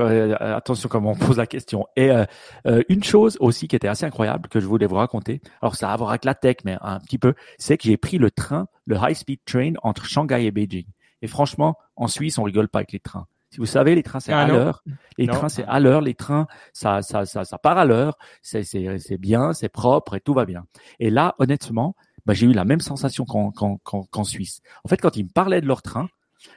attention 0.40 0.90
comment 0.90 1.12
on 1.12 1.16
pose 1.16 1.38
la 1.38 1.46
question. 1.46 1.86
Et 1.96 2.10
euh, 2.10 2.24
euh, 2.66 2.82
une 2.90 3.02
chose 3.02 3.38
aussi 3.40 3.66
qui 3.66 3.74
était 3.74 3.88
assez 3.88 4.04
incroyable 4.04 4.48
que 4.50 4.60
je 4.60 4.66
voulais 4.66 4.86
vous 4.86 4.96
raconter. 4.96 5.40
Alors 5.62 5.74
ça 5.74 5.88
a 5.88 5.94
à 5.94 5.96
voir 5.96 6.10
avec 6.10 6.26
la 6.26 6.34
tech, 6.34 6.56
mais 6.64 6.76
un 6.82 7.00
petit 7.00 7.16
peu, 7.16 7.32
c'est 7.56 7.78
que 7.78 7.84
j'ai 7.84 7.96
pris 7.96 8.18
le 8.18 8.30
train, 8.30 8.68
le 8.84 8.96
high 8.96 9.14
speed 9.14 9.40
train 9.46 9.72
entre 9.82 10.04
Shanghai 10.04 10.44
et 10.44 10.50
Beijing. 10.50 10.84
Et 11.22 11.28
franchement, 11.28 11.76
en 11.96 12.08
Suisse, 12.08 12.36
on 12.36 12.42
rigole 12.42 12.68
pas 12.68 12.80
avec 12.80 12.92
les 12.92 13.00
trains. 13.00 13.26
Si 13.50 13.58
vous 13.58 13.66
savez, 13.66 13.94
les 13.94 14.02
trains 14.02 14.20
c'est 14.20 14.32
ah, 14.32 14.40
à 14.40 14.46
l'heure. 14.46 14.82
Les 15.18 15.26
trains 15.26 15.48
c'est 15.48 15.64
à 15.64 15.80
l'heure. 15.80 16.00
Les 16.00 16.14
trains 16.14 16.46
ça 16.72 17.02
ça 17.02 17.24
ça, 17.24 17.44
ça 17.44 17.58
part 17.58 17.78
à 17.78 17.84
l'heure. 17.84 18.18
C'est 18.42 18.64
c'est 18.64 18.98
c'est 18.98 19.18
bien, 19.18 19.52
c'est 19.52 19.68
propre 19.68 20.16
et 20.16 20.20
tout 20.20 20.34
va 20.34 20.44
bien. 20.44 20.66
Et 20.98 21.10
là, 21.10 21.34
honnêtement, 21.38 21.94
bah, 22.26 22.34
j'ai 22.34 22.46
eu 22.46 22.52
la 22.52 22.64
même 22.64 22.80
sensation 22.80 23.24
qu'en 23.24 23.52
qu'en 23.52 23.78
qu'en 23.78 24.24
Suisse. 24.24 24.60
En 24.84 24.88
fait, 24.88 24.98
quand 24.98 25.16
ils 25.16 25.24
me 25.24 25.30
parlaient 25.30 25.60
de 25.60 25.66
leur 25.66 25.82
train, 25.82 26.08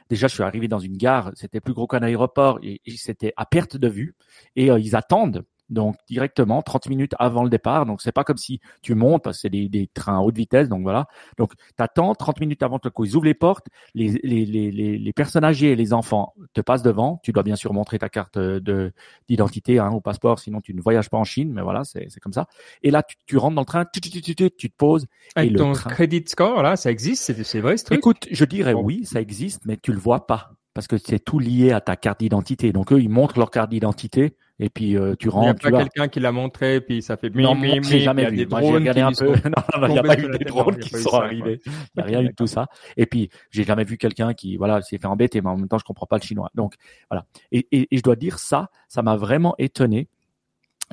déjà 0.08 0.26
je 0.26 0.34
suis 0.34 0.42
arrivé 0.42 0.68
dans 0.68 0.78
une 0.78 0.96
gare, 0.96 1.32
c'était 1.34 1.60
plus 1.60 1.74
gros 1.74 1.86
qu'un 1.86 2.02
aéroport 2.02 2.58
et, 2.62 2.80
c'était 2.96 3.32
à 3.36 3.46
perte 3.46 3.76
de 3.76 3.88
vue 3.88 4.14
et 4.56 4.70
euh, 4.70 4.78
ils 4.78 4.96
attendent 4.96 5.44
Donc 5.70 5.96
directement 6.08 6.62
30 6.62 6.88
minutes 6.88 7.14
avant 7.18 7.44
le 7.44 7.50
départ. 7.50 7.86
Donc 7.86 8.02
c'est 8.02 8.12
pas 8.12 8.24
comme 8.24 8.36
si 8.36 8.60
tu 8.82 8.94
montes 8.94 9.22
parce 9.22 9.38
que 9.38 9.42
c'est 9.42 9.50
des, 9.50 9.68
des, 9.68 9.86
trains 9.86 10.18
à 10.18 10.20
haute 10.20 10.36
vitesse. 10.36 10.68
Donc 10.68 10.82
voilà. 10.82 11.06
Donc 11.38 11.54
tu 11.56 11.82
attends 11.82 12.14
30 12.14 12.40
minutes 12.40 12.62
avant 12.62 12.78
que 12.78 12.88
ils 13.04 13.16
ouvrent 13.16 13.26
les 13.26 13.34
portes. 13.34 13.66
Les, 13.94 14.20
les, 14.22 14.44
les, 14.44 14.98
les, 14.98 15.12
personnes 15.12 15.44
âgées 15.44 15.72
et 15.72 15.76
les 15.76 15.92
enfants 15.92 16.34
te 16.52 16.60
passent 16.60 16.82
devant. 16.82 17.20
Tu 17.22 17.32
dois 17.32 17.42
bien 17.42 17.56
sûr 17.56 17.72
montrer 17.72 17.98
ta 17.98 18.08
carte 18.08 18.38
de 18.38 18.92
d'identité 19.28 19.78
hein, 19.78 19.90
au 19.90 20.00
passeport, 20.00 20.38
sinon 20.38 20.60
tu 20.60 20.74
ne 20.74 20.80
voyages 20.80 21.08
pas 21.08 21.18
en 21.18 21.24
Chine. 21.24 21.52
Mais 21.52 21.62
voilà, 21.62 21.84
c'est 21.84 22.20
comme 22.20 22.32
ça. 22.32 22.46
Et 22.82 22.90
là 22.90 23.02
tu, 23.02 23.16
tu, 23.26 23.36
rentres 23.36 23.54
dans 23.54 23.62
le 23.62 23.66
train, 23.66 23.84
tu, 23.84 24.00
tu, 24.00 24.10
tu, 24.10 24.22
tu, 24.22 24.50
tu 24.50 24.70
te 24.70 24.76
poses. 24.76 25.06
et 25.36 25.52
ton 25.52 25.70
le 25.70 25.74
credit 25.74 26.24
score 26.26 26.62
là, 26.62 26.76
ça 26.76 26.90
existe, 26.90 27.42
c'est 27.42 27.60
vrai 27.60 27.76
ce 27.76 27.84
truc? 27.84 27.98
Écoute, 27.98 28.26
je 28.30 28.44
dirais 28.44 28.74
oui, 28.74 29.04
ça 29.04 29.20
existe, 29.20 29.64
mais 29.66 29.76
tu 29.76 29.92
le 29.92 29.98
vois 29.98 30.26
pas 30.26 30.52
parce 30.74 30.86
que 30.86 30.98
c'est 30.98 31.18
tout 31.18 31.38
lié 31.38 31.72
à 31.72 31.80
ta 31.80 31.96
carte 31.96 32.20
d'identité. 32.20 32.72
Donc 32.72 32.92
eux, 32.92 33.00
ils 33.00 33.08
montrent 33.08 33.38
leur 33.38 33.50
carte 33.50 33.70
d'identité 33.70 34.36
et 34.60 34.68
puis 34.68 34.96
euh, 34.96 35.14
tu 35.18 35.28
rentres. 35.30 35.64
Il 35.64 35.70
n'y 35.70 35.76
a 35.76 35.78
pas 35.78 35.84
quelqu'un 35.84 36.08
qui 36.08 36.20
l'a 36.20 36.32
montré, 36.32 36.80
puis 36.80 37.00
ça 37.00 37.16
fait. 37.16 37.34
Non, 37.34 37.54
mi, 37.54 37.82
j'ai 37.82 38.00
jamais 38.00 38.30
vu. 38.30 38.46
Moi, 38.46 38.60
j'ai 38.60 38.72
regardé 38.72 39.00
un 39.00 39.12
peu. 39.12 39.28
non, 39.78 39.86
il 39.88 39.92
n'y 39.92 39.98
a 39.98 40.02
pas 40.02 40.18
eu 40.18 40.30
des 40.30 40.44
drones 40.44 40.78
qui 40.78 40.90
sont 40.90 41.14
arrivés. 41.14 41.60
Il 41.66 41.72
n'y 41.96 42.02
a 42.02 42.04
rien 42.04 42.20
eu 42.20 42.28
de 42.28 42.34
tout 42.34 42.46
ça. 42.46 42.66
Et 42.96 43.06
puis, 43.06 43.30
j'ai 43.50 43.64
jamais 43.64 43.84
vu 43.84 43.96
quelqu'un 43.96 44.34
qui, 44.34 44.56
voilà, 44.56 44.82
s'est 44.82 44.98
fait 44.98 45.06
embêter, 45.06 45.40
mais 45.40 45.48
en 45.48 45.56
même 45.56 45.68
temps, 45.68 45.78
je 45.78 45.84
comprends 45.84 46.06
pas 46.06 46.18
le 46.18 46.22
chinois. 46.22 46.50
Donc, 46.54 46.74
voilà. 47.10 47.24
Et, 47.52 47.66
et, 47.72 47.88
et 47.90 47.96
je 47.96 48.02
dois 48.02 48.16
dire 48.16 48.38
ça, 48.38 48.68
ça 48.88 49.02
m'a 49.02 49.16
vraiment 49.16 49.54
étonné 49.58 50.08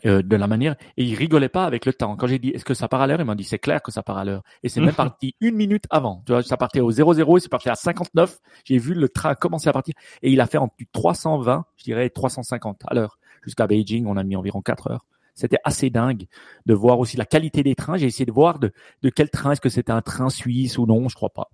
euh, 0.05 0.21
de 0.21 0.36
la 0.36 0.45
manière 0.45 0.75
et 0.95 1.03
il 1.03 1.15
rigolait 1.15 1.50
pas 1.50 1.65
avec 1.65 1.88
le 1.88 1.91
temps. 1.91 2.15
Quand 2.15 2.27
j'ai 2.27 2.38
dit 2.38 2.50
est-ce 2.50 2.63
que 2.63 2.75
ça 2.75 2.88
part 2.88 3.01
à 3.01 3.07
l'heure, 3.07 3.19
il 3.19 3.25
m'a 3.25 3.33
dit 3.33 3.43
c'est 3.43 3.57
clair 3.57 3.81
que 3.81 3.91
ça 3.91 4.03
part 4.03 4.19
à 4.19 4.25
l'heure. 4.25 4.43
Et 4.62 4.69
c'est 4.69 4.79
même 4.79 4.93
parti 4.93 5.33
une 5.41 5.55
minute 5.55 5.86
avant. 5.89 6.21
Tu 6.24 6.33
vois, 6.33 6.43
ça 6.43 6.55
partait 6.55 6.81
au 6.81 6.91
00 6.91 7.38
et 7.38 7.39
c'est 7.39 7.50
parti 7.50 7.67
à 7.67 7.74
59. 7.74 8.38
J'ai 8.63 8.77
vu 8.77 8.93
le 8.93 9.09
train 9.09 9.33
commencer 9.33 9.69
à 9.69 9.74
partir 9.74 9.95
et 10.21 10.29
il 10.29 10.39
a 10.39 10.45
fait 10.45 10.59
en 10.59 10.67
plus 10.67 10.86
320, 10.93 11.65
je 11.77 11.83
dirais 11.83 12.12
350 12.12 12.81
à 12.86 12.93
l'heure 12.93 13.16
jusqu'à 13.44 13.67
Beijing. 13.67 14.06
On 14.08 14.17
a 14.17 14.24
mis 14.24 14.36
environ 14.36 14.62
4 14.62 14.91
heures. 14.91 15.06
C'était 15.38 15.60
assez 15.63 15.91
dingue 15.91 16.25
de 16.65 16.74
voir 16.74 17.00
aussi 17.00 17.15
la 17.15 17.25
qualité 17.25 17.62
des 17.62 17.75
trains. 17.75 17.96
J'ai 17.96 18.08
essayé 18.08 18.25
de 18.25 18.32
voir 18.32 18.58
de, 18.58 18.72
de 19.03 19.10
quel 19.10 19.29
train, 19.29 19.51
est-ce 19.51 19.62
que 19.62 19.70
c'était 19.70 19.91
un 19.91 20.01
train 20.01 20.32
suisse 20.32 20.79
ou 20.79 20.88
non, 20.88 21.10
je 21.10 21.15
crois 21.15 21.29
pas. 21.29 21.51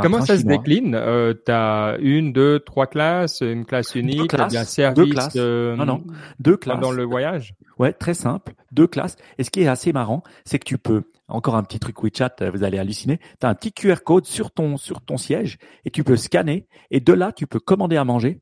Comment 0.00 0.20
ça 0.24 0.38
se 0.38 0.44
décline? 0.44 0.94
Euh, 0.94 1.34
Tu 1.44 1.50
as 1.50 1.96
une, 1.98 2.32
deux, 2.32 2.60
trois 2.60 2.86
classes, 2.86 3.40
une 3.40 3.64
classe 3.64 3.96
unique, 3.96 4.20
deux 4.20 4.26
classes, 4.28 4.54
un 4.54 4.64
service 4.64 5.04
deux 5.04 5.10
classes. 5.10 5.34
non, 5.34 5.84
non, 5.84 6.04
deux 6.38 6.56
classes. 6.56 6.76
Pendant 6.76 6.92
le 6.92 7.02
voyage? 7.02 7.54
Ouais, 7.76 7.92
très 7.92 8.14
simple, 8.14 8.54
deux 8.70 8.86
classes. 8.86 9.16
Et 9.38 9.42
ce 9.42 9.50
qui 9.50 9.62
est 9.62 9.66
assez 9.66 9.92
marrant, 9.92 10.22
c'est 10.44 10.60
que 10.60 10.64
tu 10.64 10.78
peux, 10.78 11.02
encore 11.26 11.56
un 11.56 11.64
petit 11.64 11.80
truc 11.80 12.00
WeChat, 12.04 12.36
vous 12.52 12.62
allez 12.62 12.78
halluciner, 12.78 13.18
tu 13.40 13.46
as 13.46 13.48
un 13.48 13.54
petit 13.56 13.72
QR 13.72 13.96
code 14.04 14.26
sur 14.26 14.52
ton, 14.52 14.76
sur 14.76 15.00
ton 15.00 15.16
siège 15.16 15.58
et 15.84 15.90
tu 15.90 16.04
peux 16.04 16.16
scanner 16.16 16.68
et 16.92 17.00
de 17.00 17.12
là, 17.12 17.32
tu 17.32 17.48
peux 17.48 17.58
commander 17.58 17.96
à 17.96 18.04
manger 18.04 18.40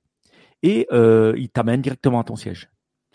et 0.62 0.86
euh, 0.92 1.32
il 1.38 1.48
t'amène 1.48 1.80
directement 1.80 2.20
à 2.20 2.24
ton 2.24 2.36
siège. 2.36 2.68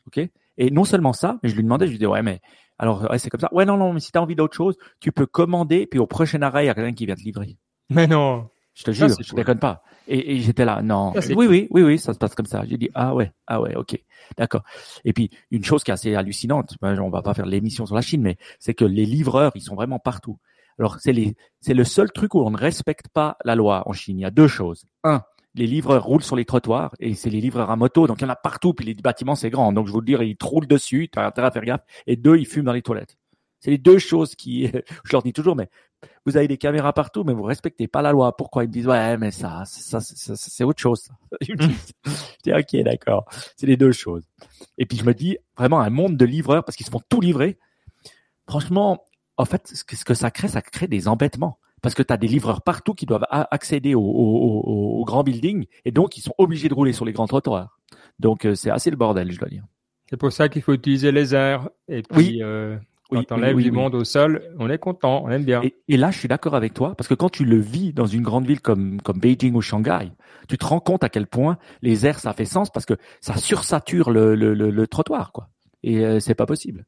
Ok 0.08 0.30
et 0.58 0.72
non 0.72 0.84
seulement 0.84 1.14
ça, 1.14 1.38
mais 1.44 1.50
je 1.50 1.56
lui 1.56 1.64
demandais, 1.64 1.86
je 1.86 1.92
lui 1.92 1.98
disais, 2.00 2.10
ouais, 2.10 2.24
mais 2.24 2.42
alors 2.80 3.08
c'est 3.18 3.30
comme 3.30 3.40
ça. 3.40 3.50
Ouais, 3.52 3.66
non, 3.66 3.78
non, 3.78 3.94
mais 3.94 4.00
si 4.00 4.12
tu 4.12 4.18
as 4.18 4.22
envie 4.22 4.36
d'autre 4.36 4.56
chose, 4.56 4.76
tu 5.00 5.12
peux 5.12 5.26
commander, 5.26 5.86
puis 5.86 6.00
au 6.00 6.08
prochain 6.08 6.42
arrêt, 6.42 6.64
il 6.64 6.68
y 6.68 6.70
a 6.70 6.74
quelqu'un 6.74 6.94
qui 6.94 7.06
vient 7.06 7.16
te 7.16 7.22
livrer. 7.22 7.58
Mais 7.90 8.08
non. 8.08 8.50
Je 8.74 8.84
te 8.84 8.92
jure, 8.92 9.08
je 9.20 9.34
déconne 9.34 9.58
pas. 9.58 9.82
Et, 10.08 10.36
et 10.36 10.40
j'étais 10.40 10.64
là, 10.64 10.84
non. 10.84 11.12
oui, 11.36 11.48
oui, 11.48 11.68
oui, 11.72 11.82
oui, 11.82 11.98
ça 11.98 12.14
se 12.14 12.20
passe 12.20 12.36
comme 12.36 12.46
ça. 12.46 12.64
J'ai 12.66 12.78
dit, 12.78 12.90
ah 12.94 13.16
ouais, 13.16 13.32
ah 13.48 13.60
ouais, 13.60 13.76
ok, 13.76 14.00
d'accord. 14.38 14.64
Et 15.04 15.14
puis 15.14 15.32
une 15.50 15.64
chose 15.64 15.84
qui 15.84 15.90
est 15.90 15.94
assez 15.96 16.14
hallucinante, 16.14 16.76
ben, 16.80 17.00
on 17.00 17.10
va 17.10 17.24
pas 17.24 17.34
faire 17.34 17.48
l'émission 17.48 17.88
sur 17.88 17.96
la 17.96 18.02
Chine, 18.02 18.22
mais 18.22 18.38
c'est 18.60 18.76
que 18.76 18.86
les 18.86 19.06
livreurs, 19.06 19.52
ils 19.56 19.62
sont 19.62 19.76
vraiment 19.76 20.00
partout. 20.00 20.38
Alors 20.80 20.98
c'est 21.00 21.12
les, 21.12 21.36
c'est 21.60 21.74
le 21.74 21.84
seul 21.84 22.12
truc 22.12 22.36
où 22.36 22.42
on 22.42 22.52
ne 22.52 22.58
respecte 22.58 23.08
pas 23.10 23.38
la 23.44 23.56
loi 23.56 23.82
en 23.88 23.94
Chine. 23.94 24.20
Il 24.20 24.22
y 24.22 24.26
a 24.26 24.32
deux 24.32 24.48
choses. 24.48 24.86
Un, 25.04 25.24
les 25.58 25.68
livreurs 25.68 26.04
roulent 26.04 26.24
sur 26.24 26.36
les 26.36 26.46
trottoirs 26.46 26.94
et 27.00 27.16
c'est 27.16 27.30
les 27.30 27.42
livreurs 27.42 27.72
à 27.72 27.76
moto, 27.76 28.08
donc 28.08 28.22
il 28.22 28.24
y 28.24 28.28
en 28.28 28.30
a 28.30 28.36
partout. 28.36 28.74
Puis 28.74 28.86
les 28.86 28.94
bâtiments 28.94 29.36
c'est 29.36 29.50
grand, 29.50 29.74
donc 29.74 29.88
je 29.88 29.92
vous 29.92 30.00
le 30.00 30.06
dire, 30.06 30.22
ils 30.22 30.38
roulent 30.42 30.68
dessus, 30.68 31.10
tu 31.12 31.20
as 31.20 31.26
intérêt 31.26 31.48
à 31.48 31.52
faire 31.52 31.66
gaffe. 31.66 31.82
Et 32.06 32.16
deux, 32.16 32.38
ils 32.38 32.46
fument 32.46 32.66
dans 32.66 32.74
les 32.74 32.82
toilettes. 32.82 33.18
C'est 33.60 33.72
les 33.72 33.78
deux 33.78 33.98
choses 33.98 34.36
qui, 34.36 34.68
je 35.04 35.12
leur 35.12 35.24
dis 35.24 35.34
toujours, 35.34 35.56
mais 35.56 35.70
vous 36.26 36.38
avez 36.38 36.48
des 36.48 36.58
caméras 36.58 36.94
partout, 36.94 37.24
mais 37.24 37.34
vous 37.34 37.44
respectez 37.44 37.88
pas 37.88 38.04
la 38.04 38.12
loi. 38.12 38.36
Pourquoi 38.38 38.64
ils 38.64 38.68
me 38.68 38.74
disent 38.74 38.88
ouais, 38.88 39.18
mais 39.18 39.32
ça, 39.32 39.64
ça, 39.66 40.00
c'est 40.00 40.64
autre 40.64 40.80
chose. 40.80 41.10
je 41.42 41.54
dis 42.44 42.54
ok, 42.54 42.84
d'accord. 42.84 43.26
C'est 43.56 43.66
les 43.66 43.78
deux 43.78 43.92
choses. 43.92 44.24
Et 44.78 44.86
puis 44.86 44.98
je 44.98 45.06
me 45.06 45.14
dis 45.14 45.38
vraiment 45.58 45.82
un 45.82 45.90
monde 45.90 46.18
de 46.18 46.26
livreurs 46.26 46.64
parce 46.64 46.76
qu'ils 46.76 46.86
se 46.86 46.92
font 46.92 47.02
tout 47.10 47.20
livrer. 47.20 47.58
Franchement, 48.48 49.04
en 49.38 49.46
fait, 49.46 49.68
ce 49.68 49.84
que 49.84 50.14
ça 50.14 50.32
crée, 50.32 50.48
ça 50.48 50.62
crée 50.62 50.88
des 50.88 51.08
embêtements 51.08 51.60
parce 51.82 51.96
que 51.96 52.04
tu 52.04 52.14
as 52.14 52.18
des 52.18 52.28
livreurs 52.28 52.62
partout 52.62 52.94
qui 52.94 53.06
doivent 53.06 53.26
accéder 53.30 53.96
au, 53.96 54.02
au, 54.02 55.00
au, 55.00 55.06
grand 55.06 55.24
building 55.24 55.66
et 55.86 55.92
donc 55.92 56.18
ils 56.18 56.22
sont 56.22 56.34
obligés 56.38 56.70
de 56.70 56.74
rouler 56.74 56.94
sur 56.94 57.06
les 57.06 57.14
grands 57.14 57.28
trottoirs. 57.28 57.80
Donc 58.20 58.46
euh, 58.46 58.56
c'est 58.56 58.72
assez 58.72 58.90
le 58.90 58.98
bordel, 58.98 59.32
je 59.32 59.40
dois 59.40 59.50
dire. 59.50 59.64
C'est 60.10 60.18
pour 60.18 60.32
ça 60.32 60.50
qu'il 60.50 60.62
faut 60.62 60.74
utiliser 60.74 61.12
les 61.12 61.36
airs 61.36 61.70
et 61.88 62.02
puis 62.02 62.18
oui. 62.18 62.40
euh, 62.42 62.78
quand 63.10 63.32
on 63.32 63.38
lève 63.38 63.58
du 63.58 63.72
monde 63.72 63.96
au 63.96 64.04
sol, 64.04 64.44
on 64.60 64.70
est 64.70 64.78
content, 64.78 65.24
on 65.24 65.30
aime 65.30 65.44
bien. 65.44 65.62
Et, 65.88 65.98
là, 65.98 66.12
je 66.12 66.20
suis 66.20 66.28
d'accord 66.28 66.56
avec 66.56 66.74
toi, 66.74 66.96
parce 66.96 67.08
que 67.08 67.14
quand 67.14 67.30
tu 67.30 67.46
le 67.46 67.58
vis 67.58 67.94
dans 67.94 68.06
une 68.06 68.22
grande 68.22 68.46
ville 68.46 68.62
comme, 68.62 69.02
comme 69.02 69.20
Beijing 69.20 69.56
ou 69.56 69.62
Shanghai, 69.62 70.12
tu 70.48 70.58
te 70.58 70.66
rends 70.66 70.80
compte 70.80 71.04
à 71.04 71.10
quel 71.10 71.28
point 71.28 71.58
les 71.82 72.06
airs, 72.06 72.20
ça 72.20 72.34
fait 72.34 72.46
sens, 72.46 72.70
parce 72.70 72.86
que 72.86 72.96
ça 73.22 73.38
sursature 73.38 74.12
le, 74.12 74.36
le, 74.36 74.54
le, 74.54 74.88
trottoir, 74.88 75.32
quoi. 75.32 75.50
Et 75.84 76.06
euh, 76.06 76.20
c'est 76.20 76.36
pas 76.36 76.46
possible. 76.46 76.86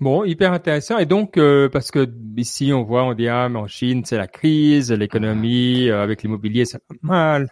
Bon, 0.00 0.24
hyper 0.24 0.52
intéressant. 0.52 0.98
Et 0.98 1.04
donc, 1.04 1.36
euh, 1.36 1.68
parce 1.68 1.90
que 1.90 2.08
ici, 2.36 2.72
on 2.72 2.82
voit, 2.82 3.04
on 3.04 3.12
dit, 3.12 3.28
ah, 3.28 3.48
mais 3.50 3.58
en 3.58 3.66
Chine, 3.66 4.02
c'est 4.04 4.16
la 4.16 4.26
crise, 4.26 4.90
l'économie, 4.90 5.88
euh, 5.88 6.02
avec 6.02 6.22
l'immobilier, 6.22 6.64
ça 6.64 6.78
va 6.88 6.96
mal. 7.02 7.50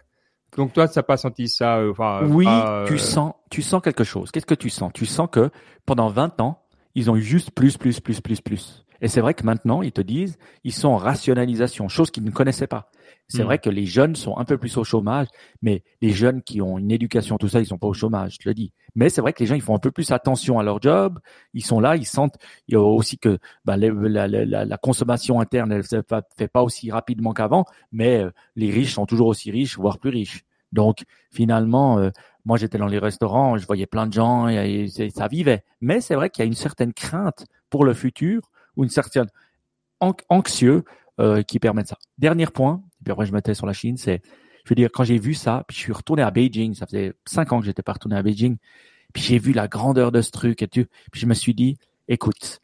Donc 0.57 0.73
toi, 0.73 0.87
ça 0.87 1.03
pas 1.03 1.17
senti 1.17 1.47
ça 1.47 1.79
enfin, 1.87 2.25
Oui, 2.25 2.47
tu 2.87 2.97
sens, 2.97 3.33
tu 3.51 3.61
sens 3.61 3.83
quelque 3.83 4.03
chose. 4.03 4.31
Qu'est-ce 4.31 4.47
que 4.47 4.55
tu 4.55 4.71
sens? 4.71 4.91
Tu 4.93 5.05
sens 5.05 5.29
que 5.31 5.51
pendant 5.85 6.09
20 6.09 6.41
ans, 6.41 6.63
ils 6.95 7.11
ont 7.11 7.15
eu 7.15 7.21
juste 7.21 7.51
plus, 7.51 7.77
plus, 7.77 7.99
plus, 7.99 8.19
plus, 8.19 8.41
plus. 8.41 8.85
Et 9.01 9.07
c'est 9.07 9.21
vrai 9.21 9.33
que 9.33 9.43
maintenant, 9.43 9.81
ils 9.81 9.91
te 9.91 10.01
disent, 10.01 10.37
ils 10.63 10.73
sont 10.73 10.89
en 10.89 10.97
rationalisation, 10.97 11.87
chose 11.87 12.11
qu'ils 12.11 12.23
ne 12.23 12.31
connaissaient 12.31 12.67
pas. 12.67 12.91
C'est 13.27 13.43
hmm. 13.43 13.45
vrai 13.45 13.59
que 13.59 13.69
les 13.69 13.85
jeunes 13.85 14.15
sont 14.15 14.37
un 14.37 14.45
peu 14.45 14.57
plus 14.57 14.75
au 14.77 14.83
chômage, 14.83 15.27
mais 15.61 15.83
les 16.01 16.11
jeunes 16.11 16.41
qui 16.41 16.61
ont 16.61 16.77
une 16.77 16.91
éducation, 16.91 17.37
tout 17.37 17.47
ça, 17.47 17.59
ils 17.59 17.65
sont 17.65 17.77
pas 17.77 17.87
au 17.87 17.93
chômage, 17.93 18.33
je 18.33 18.37
te 18.39 18.49
le 18.49 18.55
dis. 18.55 18.73
Mais 18.95 19.09
c'est 19.09 19.21
vrai 19.21 19.33
que 19.33 19.39
les 19.39 19.45
gens, 19.45 19.55
ils 19.55 19.61
font 19.61 19.75
un 19.75 19.79
peu 19.79 19.91
plus 19.91 20.11
attention 20.11 20.59
à 20.59 20.63
leur 20.63 20.81
job. 20.81 21.19
Ils 21.53 21.63
sont 21.63 21.79
là, 21.79 21.95
ils 21.95 22.07
sentent 22.07 22.37
il 22.67 22.73
y 22.73 22.75
a 22.75 22.81
aussi 22.81 23.17
que 23.17 23.37
bah, 23.65 23.77
la, 23.77 24.27
la, 24.27 24.65
la, 24.65 24.77
consommation 24.77 25.39
interne, 25.39 25.71
elle 25.71 25.83
ne 25.91 26.21
fait 26.35 26.47
pas 26.47 26.63
aussi 26.63 26.91
rapidement 26.91 27.33
qu'avant, 27.33 27.65
mais 27.91 28.23
euh, 28.23 28.31
les 28.55 28.71
riches 28.71 28.93
sont 28.93 29.05
toujours 29.05 29.27
aussi 29.27 29.51
riches, 29.51 29.77
voire 29.77 29.99
plus 29.99 30.09
riches. 30.09 30.43
Donc 30.71 31.03
finalement, 31.31 31.99
euh, 31.99 32.09
moi 32.45 32.57
j'étais 32.57 32.77
dans 32.77 32.87
les 32.87 32.99
restaurants, 32.99 33.57
je 33.57 33.65
voyais 33.65 33.85
plein 33.85 34.07
de 34.07 34.13
gens 34.13 34.47
et, 34.47 34.87
ça 35.13 35.27
vivait. 35.27 35.63
Mais 35.81 36.01
c'est 36.01 36.15
vrai 36.15 36.29
qu'il 36.29 36.43
y 36.43 36.45
a 36.45 36.47
une 36.47 36.53
certaine 36.53 36.93
crainte 36.93 37.45
pour 37.69 37.85
le 37.85 37.93
futur 37.93 38.41
ou 38.75 38.83
une 38.83 38.89
certaine 38.89 39.27
anxieux 40.29 40.83
euh, 41.19 41.41
qui 41.43 41.59
permet 41.59 41.83
ça. 41.85 41.97
Dernier 42.17 42.47
point, 42.47 42.81
et 43.01 43.03
puis 43.03 43.11
après 43.11 43.25
je 43.25 43.33
mettais 43.33 43.53
sur 43.53 43.65
la 43.65 43.73
Chine, 43.73 43.97
c'est, 43.97 44.21
je 44.63 44.69
veux 44.69 44.75
dire, 44.75 44.89
quand 44.93 45.03
j'ai 45.03 45.17
vu 45.17 45.33
ça, 45.33 45.65
puis 45.67 45.75
je 45.75 45.81
suis 45.81 45.93
retourné 45.93 46.21
à 46.21 46.31
Beijing, 46.31 46.73
ça 46.73 46.85
faisait 46.85 47.13
cinq 47.25 47.51
ans 47.51 47.59
que 47.59 47.65
j'étais 47.65 47.83
pas 47.83 47.93
retourné 47.93 48.17
à 48.17 48.23
Beijing, 48.23 48.57
puis 49.13 49.23
j'ai 49.23 49.39
vu 49.39 49.51
la 49.53 49.67
grandeur 49.67 50.11
de 50.11 50.21
ce 50.21 50.31
truc 50.31 50.61
et 50.61 50.67
tout, 50.67 50.85
puis 51.11 51.21
je 51.21 51.25
me 51.25 51.33
suis 51.33 51.53
dit, 51.53 51.77
écoute, 52.07 52.61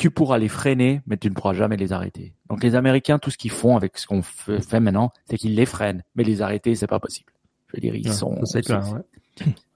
tu 0.00 0.10
pourras 0.10 0.38
les 0.38 0.48
freiner, 0.48 1.02
mais 1.06 1.18
tu 1.18 1.28
ne 1.28 1.34
pourras 1.34 1.52
jamais 1.52 1.76
les 1.76 1.92
arrêter. 1.92 2.34
Donc 2.48 2.62
les 2.62 2.74
Américains, 2.74 3.18
tout 3.18 3.30
ce 3.30 3.36
qu'ils 3.36 3.50
font 3.50 3.76
avec 3.76 3.98
ce 3.98 4.06
qu'on 4.06 4.22
fait 4.22 4.80
maintenant, 4.80 5.12
c'est 5.26 5.36
qu'ils 5.36 5.54
les 5.54 5.66
freinent, 5.66 6.02
mais 6.14 6.24
les 6.24 6.40
arrêter, 6.40 6.74
c'est 6.74 6.86
pas 6.86 7.00
possible. 7.00 7.32
Je 7.68 7.76
veux 7.76 7.80
dire, 7.80 7.94
ils 7.94 8.12
sont. 8.12 8.34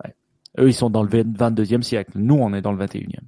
ouais. 0.04 0.14
Eux, 0.58 0.68
ils 0.68 0.75
sont 0.75 0.88
dans 0.90 1.02
le 1.02 1.08
22e 1.08 1.82
siècle. 1.82 2.12
Nous, 2.14 2.37
on 2.37 2.54
est 2.54 2.62
dans 2.62 2.73
le 2.73 2.84
21e. 2.84 3.18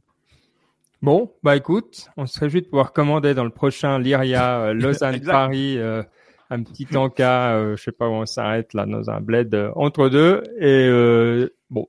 Bon, 1.07 1.33
bah 1.45 1.55
écoute, 1.55 2.09
on 2.17 2.27
se 2.27 2.41
réjouit 2.41 2.63
de 2.63 2.67
pouvoir 2.67 2.93
commander 2.93 3.33
dans 3.33 3.45
le 3.45 3.51
prochain 3.51 4.01
Lyria 4.01 4.59
euh, 4.63 4.75
Lausanne-Paris 4.75 5.79
euh, 5.79 6.03
un 6.51 6.65
petit 6.65 6.85
tanka, 6.85 7.55
euh, 7.55 7.77
je 7.77 7.83
sais 7.85 7.93
pas 7.93 8.09
où 8.09 8.15
on 8.15 8.27
s'arrête 8.27 8.75
là, 8.75 8.87
dans 8.87 9.09
un 9.09 9.21
bled 9.21 9.55
entre 9.77 10.09
deux. 10.09 10.43
Et 10.59 11.49
bon, 11.71 11.87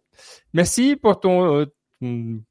merci 0.53 0.95
pour 0.95 1.19
ton 1.19 1.65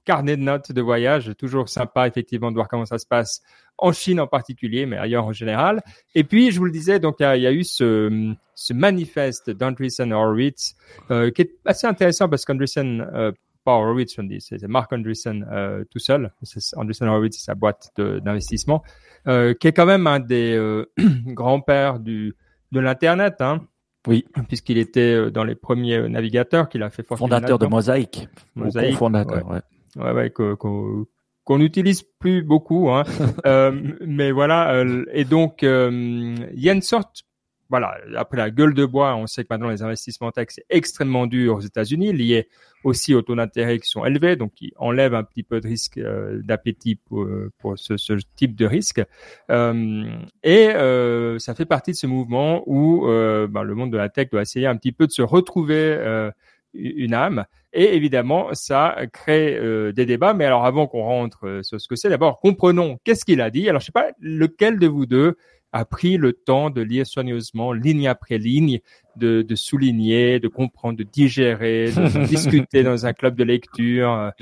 carnet 0.05 0.37
de 0.37 0.43
notes 0.43 0.73
de 0.73 0.83
voyage. 0.83 1.31
Toujours 1.39 1.69
sympa, 1.69 2.09
effectivement, 2.09 2.51
de 2.51 2.57
voir 2.57 2.67
comment 2.67 2.85
ça 2.85 2.99
se 2.99 3.07
passe 3.07 3.43
en 3.79 3.93
Chine 3.93 4.21
en 4.21 4.27
particulier, 4.27 4.87
mais 4.87 4.97
ailleurs 4.97 5.27
en 5.27 5.33
général. 5.33 5.83
Et 6.15 6.25
puis, 6.25 6.51
je 6.51 6.59
vous 6.59 6.65
le 6.65 6.73
disais, 6.73 6.99
donc 6.99 7.17
il 7.21 7.43
y, 7.43 7.47
a 7.47 7.53
eu 7.53 7.63
ce, 7.63 8.35
ce 8.55 8.73
manifeste 8.73 9.51
d'Andreessen 9.51 10.13
Horowitz 10.13 10.75
euh, 11.11 11.31
qui 11.31 11.43
est 11.43 11.53
assez 11.65 11.87
intéressant 11.87 12.29
parce 12.29 12.45
qu'Andreessen, 12.45 13.07
euh, 13.15 13.33
pas 13.67 13.73
Horowitz, 13.73 14.17
c'est 14.39 14.63
Mark 14.69 14.93
Andreessen 14.93 15.45
euh, 15.51 15.85
tout 15.91 15.99
seul. 15.99 16.33
Andreessen 16.77 17.09
Horowitz, 17.09 17.37
c'est 17.37 17.45
sa 17.45 17.57
boîte 17.57 17.91
d'investissement, 17.99 18.85
euh, 19.27 19.55
qui 19.55 19.67
est 19.67 19.73
quand 19.73 19.87
même 19.87 20.07
un 20.07 20.21
des 20.21 20.55
euh, 20.55 20.87
grands-pères 21.27 21.99
de 21.99 22.33
l'internet. 22.73 23.41
Hein. 23.41 23.67
Oui. 24.07 24.25
Puisqu'il 24.47 24.79
était 24.79 25.33
dans 25.33 25.43
les 25.43 25.57
premiers 25.57 26.09
navigateurs 26.09 26.69
qu'il 26.69 26.85
a 26.85 26.91
fait 26.91 27.05
Fondateur 27.05 27.59
de 27.59 27.67
Mosaïque. 27.67 28.29
Mosaïque. 28.55 28.97
Fondateur, 28.97 29.51
ouais. 29.51 29.61
Ouais, 29.97 30.13
ouais, 30.13 30.31
qu'on 30.31 31.59
n'utilise 31.59 32.03
plus 32.21 32.43
beaucoup. 32.43 32.91
Hein. 32.91 33.03
euh, 33.47 33.73
mais 34.07 34.31
voilà. 34.31 34.75
Euh, 34.75 35.05
et 35.13 35.25
donc, 35.25 35.63
il 35.63 36.61
y 36.61 36.71
a 36.71 36.73
une 36.73 36.83
sorte 36.83 37.25
voilà, 37.69 37.99
après 38.17 38.37
la 38.37 38.51
gueule 38.51 38.75
de 38.75 38.85
bois, 38.85 39.15
on 39.17 39.27
sait 39.27 39.43
que 39.43 39.49
maintenant 39.51 39.71
les 39.71 39.83
investissements 39.83 40.31
tech 40.31 40.49
c'est 40.51 40.67
extrêmement 40.71 41.27
dur 41.27 41.57
aux 41.57 41.61
États-Unis, 41.61 42.13
lié 42.13 42.49
aussi 42.85 43.15
aux 43.15 43.23
taux 43.23 43.35
d'intérêt 43.35 43.79
qui 43.79 43.89
sont 43.89 44.05
élevés, 44.05 44.37
donc 44.37 44.53
qui 44.55 44.73
enlèvent 44.77 45.15
un 45.15 45.25
petit 45.25 45.43
peu 45.43 45.61
de 45.61 45.67
risque 45.67 45.99
euh, 45.99 46.41
d'appétit 46.43 46.95
pour, 46.95 47.27
pour 47.59 47.79
ce, 47.79 47.97
ce, 47.97 48.15
type 48.37 48.55
de 48.55 48.67
risque. 48.67 49.03
Euh, 49.51 50.05
et 50.43 50.69
euh, 50.69 51.39
ça 51.39 51.55
fait 51.55 51.65
partie 51.65 51.93
de 51.93 51.97
ce 51.97 52.07
mouvement 52.07 52.63
où 52.67 53.07
euh, 53.09 53.47
ben, 53.47 53.63
le 53.63 53.75
monde 53.75 53.93
de 53.93 53.97
la 53.97 54.09
tech 54.09 54.31
doit 54.31 54.43
essayer 54.43 54.67
un 54.67 54.77
petit 54.77 54.93
peu 54.93 55.07
de 55.07 55.13
se 55.13 55.23
retrouver 55.23 55.75
euh, 55.75 56.31
une 56.75 57.15
âme. 57.15 57.45
Et 57.73 57.95
évidemment, 57.95 58.49
ça 58.53 58.97
crée 59.13 59.61
des 59.93 60.07
débats. 60.07 60.33
Mais 60.33 60.47
alors, 60.47 60.65
avant 60.65 60.87
qu'on 60.87 61.03
rentre 61.03 61.61
sur 61.63 61.79
ce 61.79 61.89
que 61.89 61.97
c'est, 61.97 62.09
d'abord 62.09 62.41
comprenons 62.41 62.99
qu'est-ce 63.05 63.25
qu'il 63.25 63.41
a 63.43 63.51
dit. 63.51 63.69
Alors, 63.69 63.81
je 63.81 63.87
sais 63.87 63.93
pas 63.93 64.13
lequel 64.19 64.79
de 64.79 64.87
vous 64.87 65.05
deux 65.05 65.37
a 65.77 65.85
pris 65.85 66.17
le 66.17 66.33
temps 66.33 66.71
de 66.71 66.81
lire 66.81 67.07
soigneusement, 67.07 67.73
ligne 67.73 68.09
après 68.09 68.39
ligne, 68.39 68.81
de, 69.17 69.43
de 69.43 69.55
souligner, 69.55 70.41
de 70.41 70.49
comprendre, 70.49 70.99
de 70.99 71.05
digérer, 71.05 71.93
de 71.93 72.27
discuter 72.27 72.83
dans 72.83 73.07
un 73.07 73.13
club 73.13 73.37
de 73.37 73.45
lecture. 73.45 74.33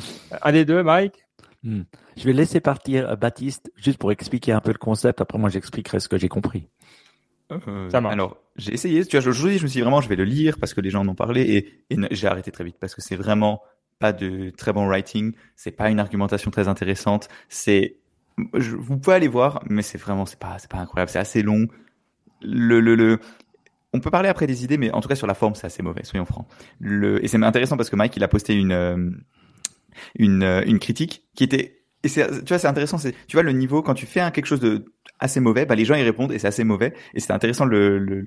Un 0.43 0.53
des 0.53 0.65
deux, 0.65 0.83
Mike? 0.83 1.27
Hmm. 1.65 1.83
Je 2.17 2.25
vais 2.25 2.33
laisser 2.33 2.61
partir 2.61 3.09
euh, 3.09 3.17
Baptiste 3.17 3.73
juste 3.77 3.99
pour 3.99 4.13
expliquer 4.13 4.53
un 4.53 4.61
peu 4.61 4.71
le 4.71 4.79
concept. 4.79 5.21
Après, 5.21 5.39
moi, 5.39 5.49
j'expliquerai 5.49 5.99
ce 5.99 6.09
que 6.09 6.19
j'ai 6.19 6.29
compris. 6.29 6.69
Euh, 7.51 7.89
Ça 7.91 7.99
Alors, 7.99 8.37
j'ai 8.57 8.75
essayé. 8.75 9.05
Tu 9.05 9.19
vois, 9.19 9.27
aujourd'hui, 9.27 9.59
je 9.59 9.65
me 9.65 9.69
suis 9.69 9.79
dit 9.79 9.83
vraiment, 9.83 10.01
je 10.01 10.09
vais 10.09 10.17
le 10.17 10.25
lire 10.25 10.59
parce 10.59 10.75
que 10.75 10.81
les 10.81 10.91
gens 10.91 11.01
en 11.01 11.09
ont 11.09 11.15
parlé 11.15 11.43
et, 11.43 11.95
et 11.95 11.97
j'ai 12.11 12.27
arrêté 12.27 12.53
très 12.53 12.65
vite 12.65 12.77
parce 12.79 12.95
que 12.95 13.01
c'est 13.01 13.17
vraiment 13.17 13.63
pas 13.99 14.13
de 14.13 14.51
très 14.51 14.73
bon 14.73 14.87
writing. 14.87 15.33
C'est 15.57 15.73
pas 15.73 15.91
une 15.91 16.01
argumentation 16.01 16.51
très 16.51 16.69
intéressante. 16.69 17.29
C'est 17.49 17.97
vous 18.37 18.99
pouvez 18.99 19.17
aller 19.17 19.29
voir, 19.29 19.63
mais 19.69 19.83
c'est 19.83 19.99
vraiment, 19.99 20.27
c'est 20.27 20.39
pas, 20.39 20.57
pas 20.69 20.79
incroyable, 20.79 21.11
c'est 21.11 21.19
assez 21.19 21.43
long. 21.43 21.67
Le, 22.43 22.81
le, 22.81 23.19
on 23.93 24.01
peut 24.01 24.11
parler 24.11 24.29
après 24.29 24.47
des 24.47 24.65
idées, 24.65 24.77
mais 24.77 24.91
en 24.91 25.01
tout 25.01 25.09
cas 25.09 25.15
sur 25.15 25.27
la 25.27 25.35
forme, 25.35 25.55
c'est 25.55 25.67
assez 25.67 25.83
mauvais, 25.83 26.05
soyons 26.05 26.25
francs. 26.27 26.47
Et 26.83 27.29
c'est 27.29 27.43
intéressant 27.43 27.77
parce 27.77 27.91
que 27.91 27.97
Mike, 27.97 28.17
il 28.17 28.25
a 28.25 28.29
posté 28.29 28.55
une, 28.55 28.73
euh, 28.73 29.11
une, 30.17 30.43
euh, 30.43 30.63
une 30.67 30.79
critique 30.79 31.25
qui 31.35 31.45
était, 31.45 31.85
et 32.03 32.09
tu 32.09 32.21
vois, 32.21 32.59
c'est 32.59 32.67
intéressant, 32.67 32.99
tu 32.99 33.37
vois, 33.37 33.43
le 33.43 33.53
niveau, 33.53 33.83
quand 33.83 33.95
tu 33.95 34.05
fais 34.05 34.21
quelque 34.33 34.47
chose 34.47 34.61
de 34.61 34.85
assez 35.21 35.41
mauvais, 35.41 35.65
bah, 35.65 35.75
les 35.75 35.85
gens 35.85 35.95
y 35.95 36.03
répondent 36.03 36.33
et 36.33 36.39
c'est 36.39 36.49
assez 36.49 36.65
mauvais. 36.65 36.93
Et 37.15 37.21
c'était 37.21 37.33
intéressant 37.33 37.65
le, 37.65 38.27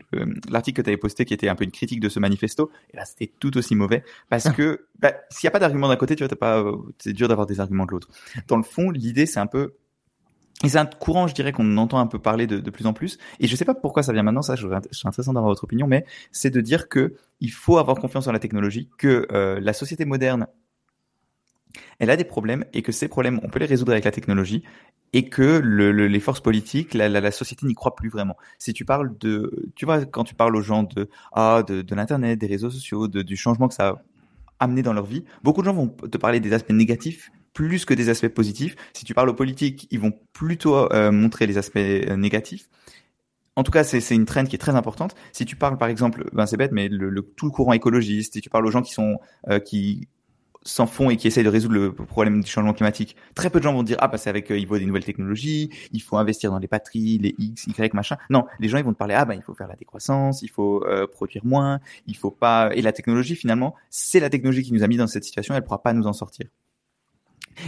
l'article 0.50 0.78
que 0.78 0.82
tu 0.84 0.90
avais 0.90 0.98
posté 0.98 1.26
qui 1.26 1.34
était 1.34 1.50
un 1.50 1.56
peu 1.56 1.64
une 1.64 1.72
critique 1.72 2.00
de 2.00 2.10
ce 2.10 2.20
manifesto. 2.20 2.72
Et 2.94 2.98
là, 2.98 3.06
c'était 3.06 3.32
tout 3.40 3.56
aussi 3.58 3.76
mauvais 3.76 4.04
parce 4.30 4.50
que, 4.50 4.88
bah, 5.00 5.14
s'il 5.30 5.46
y 5.46 5.48
a 5.48 5.52
pas 5.52 5.60
d'argument 5.60 5.90
d'un 5.90 5.96
côté, 5.96 6.16
tu 6.16 6.26
vois, 6.26 6.36
pas, 6.36 6.64
c'est 6.98 7.14
dur 7.14 7.28
d'avoir 7.28 7.46
des 7.46 7.60
arguments 7.60 7.86
de 7.86 7.92
l'autre. 7.92 8.10
Dans 8.48 8.58
le 8.58 8.64
fond, 8.64 8.90
l'idée, 8.90 9.26
c'est 9.26 9.40
un 9.40 9.48
peu, 9.48 9.76
et 10.64 10.70
c'est 10.70 10.80
un 10.80 10.88
courant, 10.88 11.28
je 11.28 11.36
dirais, 11.36 11.52
qu'on 11.52 11.78
entend 11.78 12.00
un 12.00 12.08
peu 12.08 12.18
parler 12.18 12.48
de, 12.48 12.70
plus 12.72 12.88
en 12.88 12.94
plus. 12.94 13.20
Et 13.40 13.48
je 13.48 13.56
sais 13.56 13.66
pas 13.66 13.76
pourquoi 13.76 14.02
ça 14.02 14.12
vient 14.12 14.24
maintenant, 14.24 14.42
ça, 14.42 14.56
je, 14.56 14.68
suis 14.92 15.08
intéressant 15.08 15.34
d'avoir 15.34 15.52
votre 15.52 15.64
opinion, 15.64 15.86
mais 15.86 16.06
c'est 16.32 16.50
de 16.50 16.62
dire 16.62 16.90
que 16.90 17.14
il 17.42 17.52
faut 17.52 17.78
avoir 17.78 17.98
confiance 17.98 18.28
en 18.28 18.32
la 18.32 18.40
technologie, 18.40 18.90
que 18.98 19.28
euh, 19.32 19.60
la 19.62 19.74
société 19.74 20.06
moderne, 20.06 20.48
elle 22.00 22.10
a 22.10 22.18
des 22.18 22.24
problèmes 22.24 22.66
et 22.74 22.82
que 22.82 22.92
ces 22.92 23.08
problèmes, 23.08 23.40
on 23.44 23.50
peut 23.50 23.60
les 23.60 23.68
résoudre 23.68 23.92
avec 23.92 24.04
la 24.04 24.12
technologie 24.12 24.64
et 25.14 25.30
que 25.30 25.62
le, 25.64 25.92
les 25.92 26.20
forces 26.20 26.42
politiques, 26.42 26.96
la, 26.96 27.32
société 27.32 27.68
n'y 27.68 27.76
croit 27.76 27.96
plus 27.96 28.10
vraiment. 28.10 28.36
Si 28.58 28.74
tu 28.74 28.84
parles 28.84 29.16
de, 29.20 29.70
tu 29.76 29.86
vois, 29.86 30.06
quand 30.06 30.24
tu 30.24 30.34
parles 30.34 30.56
aux 30.56 30.62
gens 30.62 30.84
de 30.84 31.08
ah 31.34 31.62
de, 31.68 31.96
l'internet, 31.96 32.40
des 32.40 32.48
réseaux 32.48 32.72
sociaux, 32.72 33.08
du 33.08 33.38
changement 33.38 33.68
que 33.68 33.76
ça 33.76 33.90
a 33.90 33.96
amené 34.60 34.82
dans 34.82 34.94
leur 34.94 35.06
vie, 35.06 35.24
beaucoup 35.44 35.62
de 35.62 35.68
gens 35.68 35.74
vont 35.74 35.88
te 35.88 36.18
parler 36.18 36.40
des 36.40 36.54
aspects 36.54 36.72
négatifs 36.72 37.32
plus 37.58 37.86
que 37.86 37.96
des 37.96 38.10
aspects 38.10 38.28
positifs. 38.28 38.76
Si 38.94 39.04
tu 39.04 39.16
parles 39.16 39.30
aux 39.30 39.34
politiques, 39.34 39.88
ils 39.90 40.00
vont 40.00 40.14
plutôt 40.32 40.76
euh, 40.94 41.12
montrer 41.12 41.48
les 41.48 41.58
aspects 41.58 41.78
euh, 41.78 42.16
négatifs. 42.16 42.70
En 43.56 43.64
tout 43.64 43.72
cas, 43.72 43.84
c'est 43.84 44.14
une 44.14 44.26
trend 44.26 44.44
qui 44.46 44.56
est 44.56 44.60
très 44.60 44.76
importante. 44.76 45.16
Si 45.32 45.44
tu 45.44 45.56
parles, 45.56 45.80
par 45.80 45.88
exemple, 45.88 46.30
ben 46.34 46.46
c'est 46.46 46.58
bête, 46.58 46.72
mais 46.72 46.88
tout 47.36 47.48
le 47.48 47.52
courant 47.52 47.74
écologiste, 47.74 48.34
si 48.34 48.42
tu 48.42 48.52
parles 48.52 48.68
aux 48.68 48.70
gens 48.70 48.84
qui 48.84 48.94
sont 48.94 49.18
euh, 49.50 49.58
qui 49.58 50.08
s'en 50.62 50.86
font 50.86 51.10
et 51.10 51.18
qui 51.18 51.26
essayent 51.26 51.46
de 51.46 51.50
résoudre 51.50 51.74
le 51.74 51.92
problème 51.94 52.42
du 52.42 52.48
changement 52.48 52.74
climatique, 52.74 53.16
très 53.34 53.50
peu 53.50 53.58
de 53.58 53.64
gens 53.64 53.74
vont 53.74 53.82
dire 53.82 53.98
ah 54.02 54.08
bah 54.08 54.20
c'est 54.20 54.30
avec 54.30 54.52
il 54.52 54.68
faut 54.68 54.78
des 54.78 54.86
nouvelles 54.86 55.06
technologies, 55.06 55.72
il 55.94 56.02
faut 56.04 56.18
investir 56.18 56.52
dans 56.52 56.60
les 56.60 56.68
batteries, 56.68 57.18
les 57.18 57.34
X, 57.40 57.66
Y, 57.66 57.96
machin. 57.96 58.18
Non, 58.30 58.46
les 58.60 58.70
gens 58.70 58.78
ils 58.78 58.84
vont 58.84 58.94
te 58.94 59.00
parler 59.00 59.16
ah 59.16 59.26
bah 59.26 59.34
il 59.34 59.42
faut 59.42 59.56
faire 59.56 59.68
la 59.68 59.76
décroissance, 59.76 60.44
il 60.44 60.50
faut 60.50 60.86
produire 61.12 61.44
moins, 61.44 61.80
il 62.06 62.18
faut 62.18 62.30
pas 62.30 62.70
et 62.76 62.84
la 62.84 62.92
technologie 62.92 63.36
finalement 63.36 63.74
c'est 63.90 64.20
la 64.20 64.30
technologie 64.30 64.62
qui 64.62 64.74
nous 64.74 64.84
a 64.84 64.88
mis 64.88 64.98
dans 64.98 65.08
cette 65.08 65.24
situation, 65.24 65.56
elle 65.56 65.64
pourra 65.64 65.82
pas 65.82 65.94
nous 65.94 66.06
en 66.06 66.14
sortir. 66.14 66.46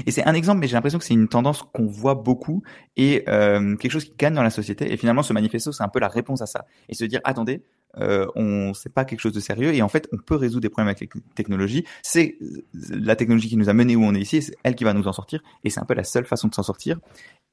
Et 0.05 0.11
c'est 0.11 0.23
un 0.25 0.33
exemple, 0.33 0.59
mais 0.59 0.67
j'ai 0.67 0.75
l'impression 0.75 0.99
que 0.99 1.05
c'est 1.05 1.13
une 1.13 1.27
tendance 1.27 1.63
qu'on 1.73 1.87
voit 1.87 2.15
beaucoup 2.15 2.63
et 2.97 3.23
euh, 3.27 3.75
quelque 3.75 3.91
chose 3.91 4.05
qui 4.05 4.13
gagne 4.17 4.33
dans 4.33 4.43
la 4.43 4.49
société. 4.49 4.91
Et 4.91 4.97
finalement, 4.97 5.23
ce 5.23 5.33
manifesto, 5.33 5.71
c'est 5.71 5.83
un 5.83 5.89
peu 5.89 5.99
la 5.99 6.07
réponse 6.07 6.41
à 6.41 6.45
ça. 6.45 6.65
Et 6.89 6.93
se 6.93 7.05
dire, 7.05 7.21
attendez, 7.23 7.63
euh, 7.99 8.25
on 8.35 8.73
c'est 8.73 8.93
pas 8.93 9.05
quelque 9.05 9.19
chose 9.19 9.33
de 9.33 9.39
sérieux 9.39 9.73
et 9.73 9.81
en 9.81 9.89
fait, 9.89 10.07
on 10.11 10.17
peut 10.17 10.35
résoudre 10.35 10.61
des 10.61 10.69
problèmes 10.69 10.87
avec 10.87 11.01
les 11.01 11.21
technologies. 11.35 11.85
C'est 12.01 12.37
la 12.89 13.15
technologie 13.15 13.49
qui 13.49 13.57
nous 13.57 13.69
a 13.69 13.73
mené 13.73 13.95
où 13.95 14.03
on 14.03 14.13
est 14.15 14.21
ici, 14.21 14.41
c'est 14.41 14.55
elle 14.63 14.75
qui 14.75 14.83
va 14.83 14.93
nous 14.93 15.07
en 15.07 15.13
sortir. 15.13 15.41
Et 15.63 15.69
c'est 15.69 15.79
un 15.79 15.85
peu 15.85 15.93
la 15.93 16.03
seule 16.03 16.25
façon 16.25 16.47
de 16.47 16.55
s'en 16.55 16.63
sortir. 16.63 16.99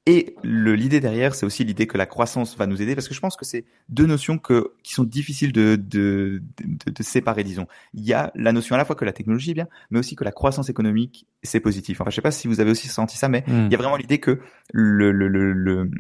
Et 0.09 0.37
l'idée 0.45 1.01
derrière, 1.01 1.35
c'est 1.35 1.45
aussi 1.45 1.65
l'idée 1.65 1.89
que 1.89 1.99
la 1.99 2.07
croissance 2.07 2.57
va 2.57 2.69
nous 2.69 2.81
aider, 2.81 2.95
parce 2.95 3.09
que 3.09 3.15
je 3.15 3.19
pense 3.19 3.35
que 3.35 3.45
c'est 3.45 3.65
deux 3.89 4.07
notions 4.07 4.39
que, 4.39 4.73
qui 4.85 4.95
sont 4.95 5.03
difficiles 5.03 5.51
de, 5.51 5.75
de, 5.75 6.43
de, 6.59 6.93
de, 6.93 7.03
séparer, 7.03 7.43
disons. 7.43 7.67
Il 7.93 8.05
y 8.05 8.13
a 8.13 8.31
la 8.37 8.53
notion 8.53 8.77
à 8.77 8.79
la 8.79 8.85
fois 8.85 8.95
que 8.95 9.05
la 9.05 9.13
technologie 9.13 9.51
est 9.51 9.55
bien, 9.55 9.67
mais 9.91 9.99
aussi 9.99 10.15
que 10.15 10.23
la 10.23 10.31
croissance 10.31 10.71
économique, 10.71 11.27
c'est 11.43 11.59
positif. 11.59 12.01
Enfin, 12.01 12.11
je 12.11 12.15
sais 12.15 12.23
pas 12.23 12.31
si 12.31 12.47
vous 12.47 12.61
avez 12.61 12.71
aussi 12.71 12.87
senti 12.87 13.17
ça, 13.19 13.29
mais 13.29 13.43
hmm. 13.49 13.67
il 13.67 13.73
y 13.73 13.75
a 13.75 13.79
vraiment 13.79 13.97
l'idée 13.97 14.19
que 14.19 14.39
le, 14.73 15.11
le, 15.11 15.27
le, 15.27 15.53
le, 15.53 15.91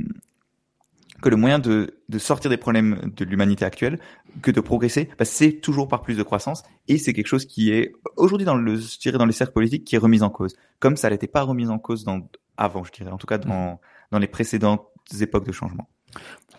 que 1.21 1.29
le 1.29 1.37
moyen 1.37 1.59
de, 1.59 1.99
de 2.09 2.19
sortir 2.21 2.49
des 2.49 2.59
problèmes 2.59 3.11
de 3.17 3.25
l'humanité 3.25 3.65
actuelle, 3.65 3.99
que 4.43 4.51
de 4.51 4.61
progresser, 4.61 5.09
bah, 5.19 5.25
c'est 5.25 5.53
toujours 5.53 5.89
par 5.89 6.03
plus 6.03 6.17
de 6.17 6.23
croissance, 6.23 6.63
et 6.89 6.99
c'est 6.99 7.13
quelque 7.13 7.27
chose 7.27 7.47
qui 7.47 7.71
est 7.71 7.93
aujourd'hui 8.17 8.45
dans 8.45 8.57
le, 8.57 8.77
je 8.77 8.99
dirais 8.99 9.19
dans 9.19 9.27
les 9.27 9.33
cercles 9.33 9.53
politiques, 9.53 9.85
qui 9.85 9.97
est 9.97 9.99
remis 9.99 10.23
en 10.23 10.31
cause, 10.31 10.55
comme 10.79 10.97
ça 10.97 11.11
n'était 11.11 11.27
pas 11.27 11.43
remis 11.43 11.69
en 11.69 11.79
cause 11.79 12.05
dans 12.05 12.21
avant, 12.57 12.85
je 12.85 12.93
dirais, 12.93 13.11
en 13.11 13.19
tout 13.19 13.27
cas 13.27 13.39
dans 13.39 13.73
hmm 13.73 13.79
dans 14.11 14.19
les 14.19 14.27
précédentes 14.27 14.87
époques 15.21 15.47
de 15.47 15.53
changement. 15.53 15.89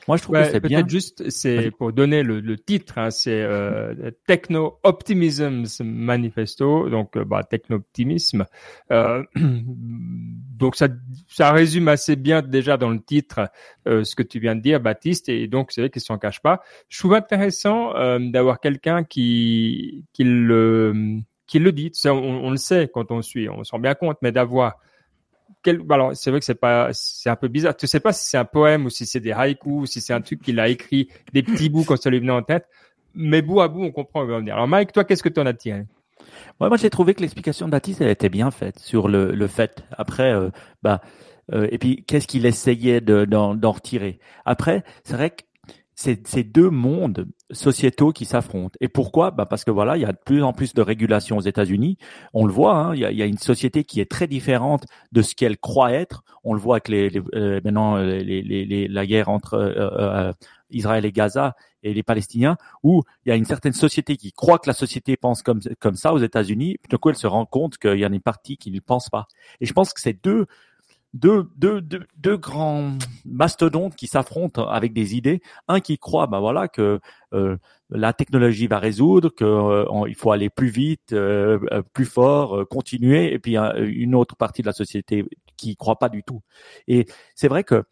Moi, 0.08 0.17
je 0.17 0.24
trouve 0.24 0.38
que 0.38 0.46
c'est 0.46 0.60
bien. 0.62 0.88
juste, 0.88 1.30
c'est 1.30 1.70
pour 1.72 1.91
donner 1.91 2.24
le, 2.24 2.39
le 2.39 2.58
titre, 2.58 2.98
hein, 2.98 3.12
c'est 3.12 3.41
euh, 3.41 4.12
Techno 4.26 4.80
Optimism 4.84 5.65
Manifesto, 5.84 6.89
donc 6.89 7.17
euh, 7.17 7.26
bah, 7.26 7.43
techno 7.43 7.76
optimisme. 7.78 8.46
Euh, 8.91 9.24
donc 9.36 10.78
ça, 10.78 10.88
ça 11.28 11.52
résume 11.52 11.89
assez 11.89 12.15
bien 12.15 12.41
déjà 12.41 12.78
dans 12.78 12.89
le 12.89 13.02
titre 13.02 13.50
euh, 13.88 14.06
ce 14.06 14.15
que 14.15 14.24
tu 14.24 14.39
viens 14.39 14.56
de 14.56 14.62
dire, 14.62 14.80
Baptiste, 14.80 15.28
et 15.28 15.48
donc 15.48 15.72
c'est 15.72 15.82
vrai 15.82 15.89
qu'il 15.89 16.02
s'en 16.02 16.17
cache 16.17 16.41
pas. 16.41 16.62
Je 16.88 17.00
trouve 17.00 17.13
intéressant 17.13 17.93
euh, 17.96 18.20
d'avoir 18.20 18.62
quelqu'un 18.62 19.04
qui 19.04 20.06
qui 20.13 20.24
le 20.24 21.20
qui 21.48 21.60
le 21.60 21.72
dit. 21.72 21.91
On, 22.06 22.10
on, 22.12 22.52
le 22.52 22.58
sait 22.58 22.89
quand 22.93 23.12
on 23.12 23.22
suit, 23.22 23.50
on 23.50 23.63
s'en 23.63 23.78
rend 23.78 23.82
bien 23.82 23.96
compte, 23.96 24.17
mais 24.22 24.32
d'avoir 24.32 24.78
alors 25.89 26.15
c'est 26.15 26.30
vrai 26.32 26.39
que 26.39 26.45
c'est 26.45 26.56
pas, 26.56 26.89
c'est 26.93 27.30
un 27.30 27.36
peu 27.36 27.47
bizarre. 27.47 27.75
Tu 27.75 27.88
sais 27.88 27.99
pas 27.99 28.13
si 28.13 28.30
c'est 28.30 28.38
un 28.38 28.45
poème 28.45 28.86
ou 28.86 28.89
si 28.89 29.06
c'est 29.06 29.19
des 29.19 29.32
haïkus 29.32 29.71
ou 29.73 29.86
si 29.86 30.01
c'est 30.01 30.13
un 30.13 30.21
truc 30.21 30.41
qu'il 30.41 30.60
a 30.60 30.67
écrit 30.67 31.10
des 31.34 31.43
petits 31.43 31.69
bouts 31.69 31.84
quand 31.84 32.01
ça 32.01 32.10
lui 32.10 32.19
venait 32.19 32.32
en 32.32 32.43
tête. 32.43 32.67
Mais 33.15 33.41
bout 33.41 33.62
à 33.62 33.67
bout, 33.67 33.84
on 33.84 33.91
comprend. 33.91 34.27
Alors 34.27 34.67
Mike, 34.67 34.91
toi, 34.91 35.03
qu'est-ce 35.03 35.23
que 35.23 35.30
tu 35.30 35.39
en 35.39 35.45
as 35.45 35.53
tiré? 35.53 35.86
Ouais, 36.60 36.67
Moi, 36.67 36.77
j'ai 36.77 36.89
trouvé 36.89 37.13
que 37.13 37.21
l'explication 37.21 37.65
de 37.67 37.71
Baptiste, 37.71 38.01
elle 38.01 38.10
était 38.10 38.30
bien 38.30 38.51
faite 38.51 38.80
sur 38.80 39.08
le, 39.08 39.32
le 39.32 39.47
fait. 39.47 39.84
Après, 39.91 40.32
euh, 40.32 40.49
bah, 40.84 41.01
euh, 41.53 41.67
et 41.71 41.77
puis 41.77 42.03
qu'est-ce 42.06 42.27
qu'il 42.27 42.45
essayait 42.45 43.01
d'en 43.01 43.71
retirer? 43.71 44.19
Après, 44.45 44.84
c'est 45.03 45.13
vrai 45.13 45.32
que 45.32 45.43
ces 45.97 46.43
deux 46.43 46.69
mondes 46.69 47.27
sociétaux 47.51 48.12
qui 48.12 48.25
s'affrontent. 48.25 48.77
Et 48.79 48.88
pourquoi? 48.88 49.31
Bah 49.31 49.47
Parce 49.47 49.63
que 49.63 49.71
voilà, 49.71 49.97
il 49.97 50.01
y 50.01 50.05
a 50.05 50.12
de 50.12 50.19
plus 50.23 50.43
en 50.43 50.53
plus 50.53 50.73
de 50.75 50.81
régulations 50.81 51.38
aux 51.38 51.41
États-Unis. 51.41 51.97
On 52.33 52.45
le 52.45 52.53
voit, 52.53 52.75
hein, 52.75 52.93
il, 52.93 53.01
y 53.01 53.05
a, 53.05 53.12
il, 53.12 53.17
y 53.17 53.23
a, 53.23 53.25
une 53.25 53.39
société 53.39 53.83
qui 53.83 53.99
est 53.99 54.10
très 54.10 54.27
différente 54.27 54.86
de 55.12 55.23
ce 55.23 55.33
qu'elle 55.33 55.57
croit 55.57 55.91
être. 55.91 56.23
On 56.43 56.53
le 56.53 56.60
voit 56.60 56.75
avec 56.75 56.88
les, 56.89 57.10
les 57.10 57.21
euh, 57.33 57.62
maintenant 57.63 57.97
euh, 57.97 58.17
les, 58.19 58.43
les, 58.43 58.88
la 58.88 59.05
guerre 59.07 59.29
entre 59.29 59.55
euh, 59.55 60.31
Israël 60.69 61.03
et 61.03 61.12
Gaza 61.12 61.55
et 61.81 61.93
les 61.93 62.03
Palestiniens, 62.03 62.57
où 62.83 63.03
il 63.25 63.29
y 63.29 63.31
a 63.31 63.36
une 63.36 63.45
certaine 63.45 63.73
société 63.73 64.17
qui 64.17 64.31
croit 64.31 64.60
que 64.60 64.69
la 64.69 64.73
société 64.73 65.17
pense 65.17 65.41
comme 65.41 65.62
comme 65.79 65.95
ça 65.95 66.13
aux 66.13 66.19
États-Unis. 66.19 66.77
Puis 66.81 66.89
d'un 66.89 66.97
coup, 66.97 67.10
elle 67.10 67.15
se 67.15 67.27
rend 67.27 67.45
compte 67.45 67.77
qu'il 67.79 67.97
y 67.97 68.05
a 68.05 68.07
une 68.07 68.21
partie 68.21 68.57
qui 68.57 68.69
ne 68.69 68.79
pense 68.79 69.10
pas. 69.10 69.27
Et 69.62 69.65
je 69.65 69.73
pense 69.73 69.93
que 69.93 70.01
ces 70.01 70.13
deux 70.13 70.45
deux, 71.17 71.49
deux, 71.56 71.82
deux, 71.82 72.06
deux 72.17 72.38
grands 72.38 72.93
mastodontes 73.25 73.95
qui 73.95 74.08
s'affrontent 74.08 74.67
avec 74.67 74.93
des 74.93 75.15
idées. 75.15 75.41
Un 75.67 75.80
qui 75.80 75.97
croit, 75.97 76.27
ben 76.27 76.39
voilà, 76.39 76.67
que 76.67 76.99
euh, 77.34 77.58
la 77.89 78.13
technologie 78.13 78.67
va 78.67 78.80
résoudre, 78.80 79.30
qu'il 79.34 79.47
euh, 79.47 80.13
faut 80.15 80.32
aller 80.32 80.49
plus 80.49 80.69
vite, 80.69 81.13
euh, 81.13 81.60
plus 81.93 82.06
fort, 82.06 82.67
continuer, 82.69 83.34
et 83.34 83.39
puis 83.39 83.58
une 83.58 84.15
autre 84.15 84.36
partie 84.36 84.62
de 84.62 84.67
la 84.67 84.73
société 84.73 85.25
qui 85.58 85.75
croit 85.75 85.97
pas 85.97 86.10
du 86.10 86.23
tout. 86.23 86.41
Et 86.88 87.08
c'est 87.36 87.47
vrai 87.47 87.63
que 87.63 87.84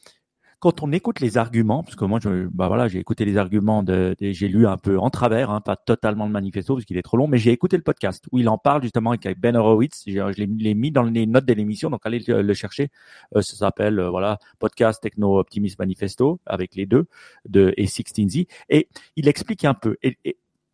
quand 0.59 0.83
on 0.83 0.91
écoute 0.91 1.19
les 1.19 1.37
arguments, 1.37 1.83
parce 1.83 1.95
que 1.95 2.05
moi, 2.05 2.19
je, 2.21 2.47
bah 2.51 2.67
voilà, 2.67 2.87
j'ai 2.87 2.99
écouté 2.99 3.25
les 3.25 3.37
arguments 3.37 3.83
de, 3.83 4.15
j'ai 4.19 4.47
lu 4.47 4.67
un 4.67 4.77
peu 4.77 4.97
en 4.97 5.09
travers, 5.09 5.49
hein, 5.51 5.61
pas 5.61 5.75
totalement 5.75 6.25
le 6.25 6.31
manifesto 6.31 6.75
parce 6.75 6.85
qu'il 6.85 6.97
est 6.97 7.01
trop 7.01 7.17
long, 7.17 7.27
mais 7.27 7.37
j'ai 7.37 7.51
écouté 7.51 7.77
le 7.77 7.83
podcast 7.83 8.25
où 8.31 8.39
il 8.39 8.49
en 8.49 8.57
parle 8.57 8.81
justement 8.81 9.11
avec 9.11 9.39
Ben 9.39 9.55
Horowitz. 9.55 10.03
Je 10.07 10.21
l'ai 10.37 10.73
mis 10.73 10.91
dans 10.91 11.03
les 11.03 11.25
notes 11.25 11.45
de 11.45 11.53
l'émission, 11.53 11.89
donc 11.89 12.01
allez 12.05 12.23
le, 12.27 12.53
chercher. 12.53 12.89
Euh, 13.35 13.41
ça 13.41 13.55
s'appelle 13.55 13.99
euh, 13.99 14.09
voilà 14.09 14.39
podcast 14.59 15.01
Techno 15.01 15.37
Optimist 15.39 15.77
Manifesto 15.79 16.39
avec 16.45 16.75
les 16.75 16.85
deux 16.85 17.07
de 17.47 17.73
et 17.77 17.85
16Z 17.85 18.47
et 18.69 18.87
il 19.15 19.27
explique 19.27 19.65
un 19.65 19.73
peu. 19.73 19.97
Et, 20.03 20.17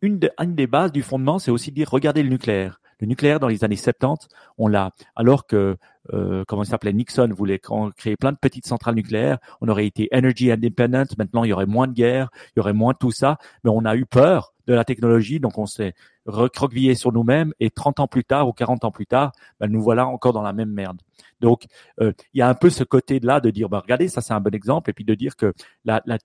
une, 0.00 0.18
une 0.40 0.54
des 0.56 0.66
bases 0.66 0.90
du 0.90 1.02
fondement, 1.02 1.38
c'est 1.38 1.52
aussi 1.52 1.70
de 1.70 1.76
dire 1.76 1.88
regardez 1.88 2.22
le 2.22 2.28
nucléaire. 2.28 2.81
Le 3.02 3.08
nucléaire, 3.08 3.40
dans 3.40 3.48
les 3.48 3.64
années 3.64 3.74
70, 3.74 4.28
on 4.58 4.68
l'a, 4.68 4.92
alors 5.16 5.48
que, 5.48 5.76
euh, 6.12 6.44
comment 6.46 6.62
s'appelait, 6.62 6.92
Nixon 6.92 7.28
voulait 7.36 7.60
créer 7.96 8.16
plein 8.16 8.30
de 8.30 8.36
petites 8.36 8.64
centrales 8.64 8.94
nucléaires, 8.94 9.38
on 9.60 9.66
aurait 9.66 9.86
été 9.86 10.08
energy 10.14 10.52
independent, 10.52 11.18
maintenant 11.18 11.42
il 11.42 11.48
y 11.48 11.52
aurait 11.52 11.66
moins 11.66 11.88
de 11.88 11.94
guerre, 11.94 12.30
il 12.50 12.58
y 12.58 12.60
aurait 12.60 12.72
moins 12.72 12.92
de 12.92 12.98
tout 12.98 13.10
ça, 13.10 13.38
mais 13.64 13.70
on 13.74 13.84
a 13.86 13.96
eu 13.96 14.06
peur 14.06 14.54
de 14.68 14.72
la 14.74 14.84
technologie, 14.84 15.40
donc 15.40 15.58
on 15.58 15.66
s'est 15.66 15.94
recroquevillé 16.26 16.94
sur 16.94 17.10
nous-mêmes, 17.10 17.52
et 17.58 17.70
30 17.70 17.98
ans 17.98 18.06
plus 18.06 18.22
tard 18.22 18.46
ou 18.46 18.52
40 18.52 18.84
ans 18.84 18.92
plus 18.92 19.06
tard, 19.06 19.32
ben, 19.58 19.66
nous 19.66 19.82
voilà 19.82 20.06
encore 20.06 20.32
dans 20.32 20.42
la 20.42 20.52
même 20.52 20.70
merde. 20.70 21.00
Donc, 21.40 21.64
euh, 22.00 22.12
il 22.34 22.38
y 22.38 22.42
a 22.42 22.48
un 22.48 22.54
peu 22.54 22.70
ce 22.70 22.84
côté-là 22.84 23.40
de 23.40 23.50
dire, 23.50 23.68
bah, 23.68 23.80
regardez, 23.80 24.06
ça 24.06 24.20
c'est 24.20 24.32
un 24.32 24.40
bon 24.40 24.54
exemple, 24.54 24.90
et 24.90 24.92
puis 24.92 25.04
de 25.04 25.16
dire 25.16 25.34
que 25.34 25.52
euh, 25.88 26.18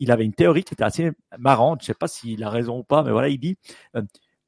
il 0.00 0.10
avait 0.10 0.24
une 0.24 0.34
théorie 0.34 0.64
qui 0.64 0.74
était 0.74 0.82
assez 0.82 1.12
marrante, 1.38 1.82
je 1.82 1.86
sais 1.86 1.94
pas 1.94 2.08
s'il 2.08 2.42
a 2.42 2.50
raison 2.50 2.78
ou 2.78 2.82
pas, 2.82 3.04
mais 3.04 3.12
voilà, 3.12 3.28
il 3.28 3.38
dit, 3.38 3.56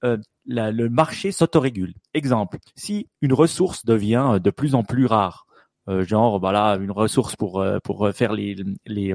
euh, 0.04 0.16
euh, 0.50 0.72
le 0.72 0.88
marché 0.88 1.32
s'autorégule. 1.32 1.94
Exemple, 2.14 2.58
si 2.74 3.08
une 3.20 3.32
ressource 3.32 3.84
devient 3.84 4.38
de 4.42 4.50
plus 4.50 4.74
en 4.74 4.82
plus 4.82 5.06
rare, 5.06 5.46
euh, 5.88 6.04
genre 6.04 6.38
voilà 6.38 6.76
une 6.76 6.90
ressource 6.90 7.36
pour 7.36 7.60
euh, 7.60 7.78
pour 7.82 8.10
faire 8.12 8.32
les 8.32 8.56
les 8.86 9.14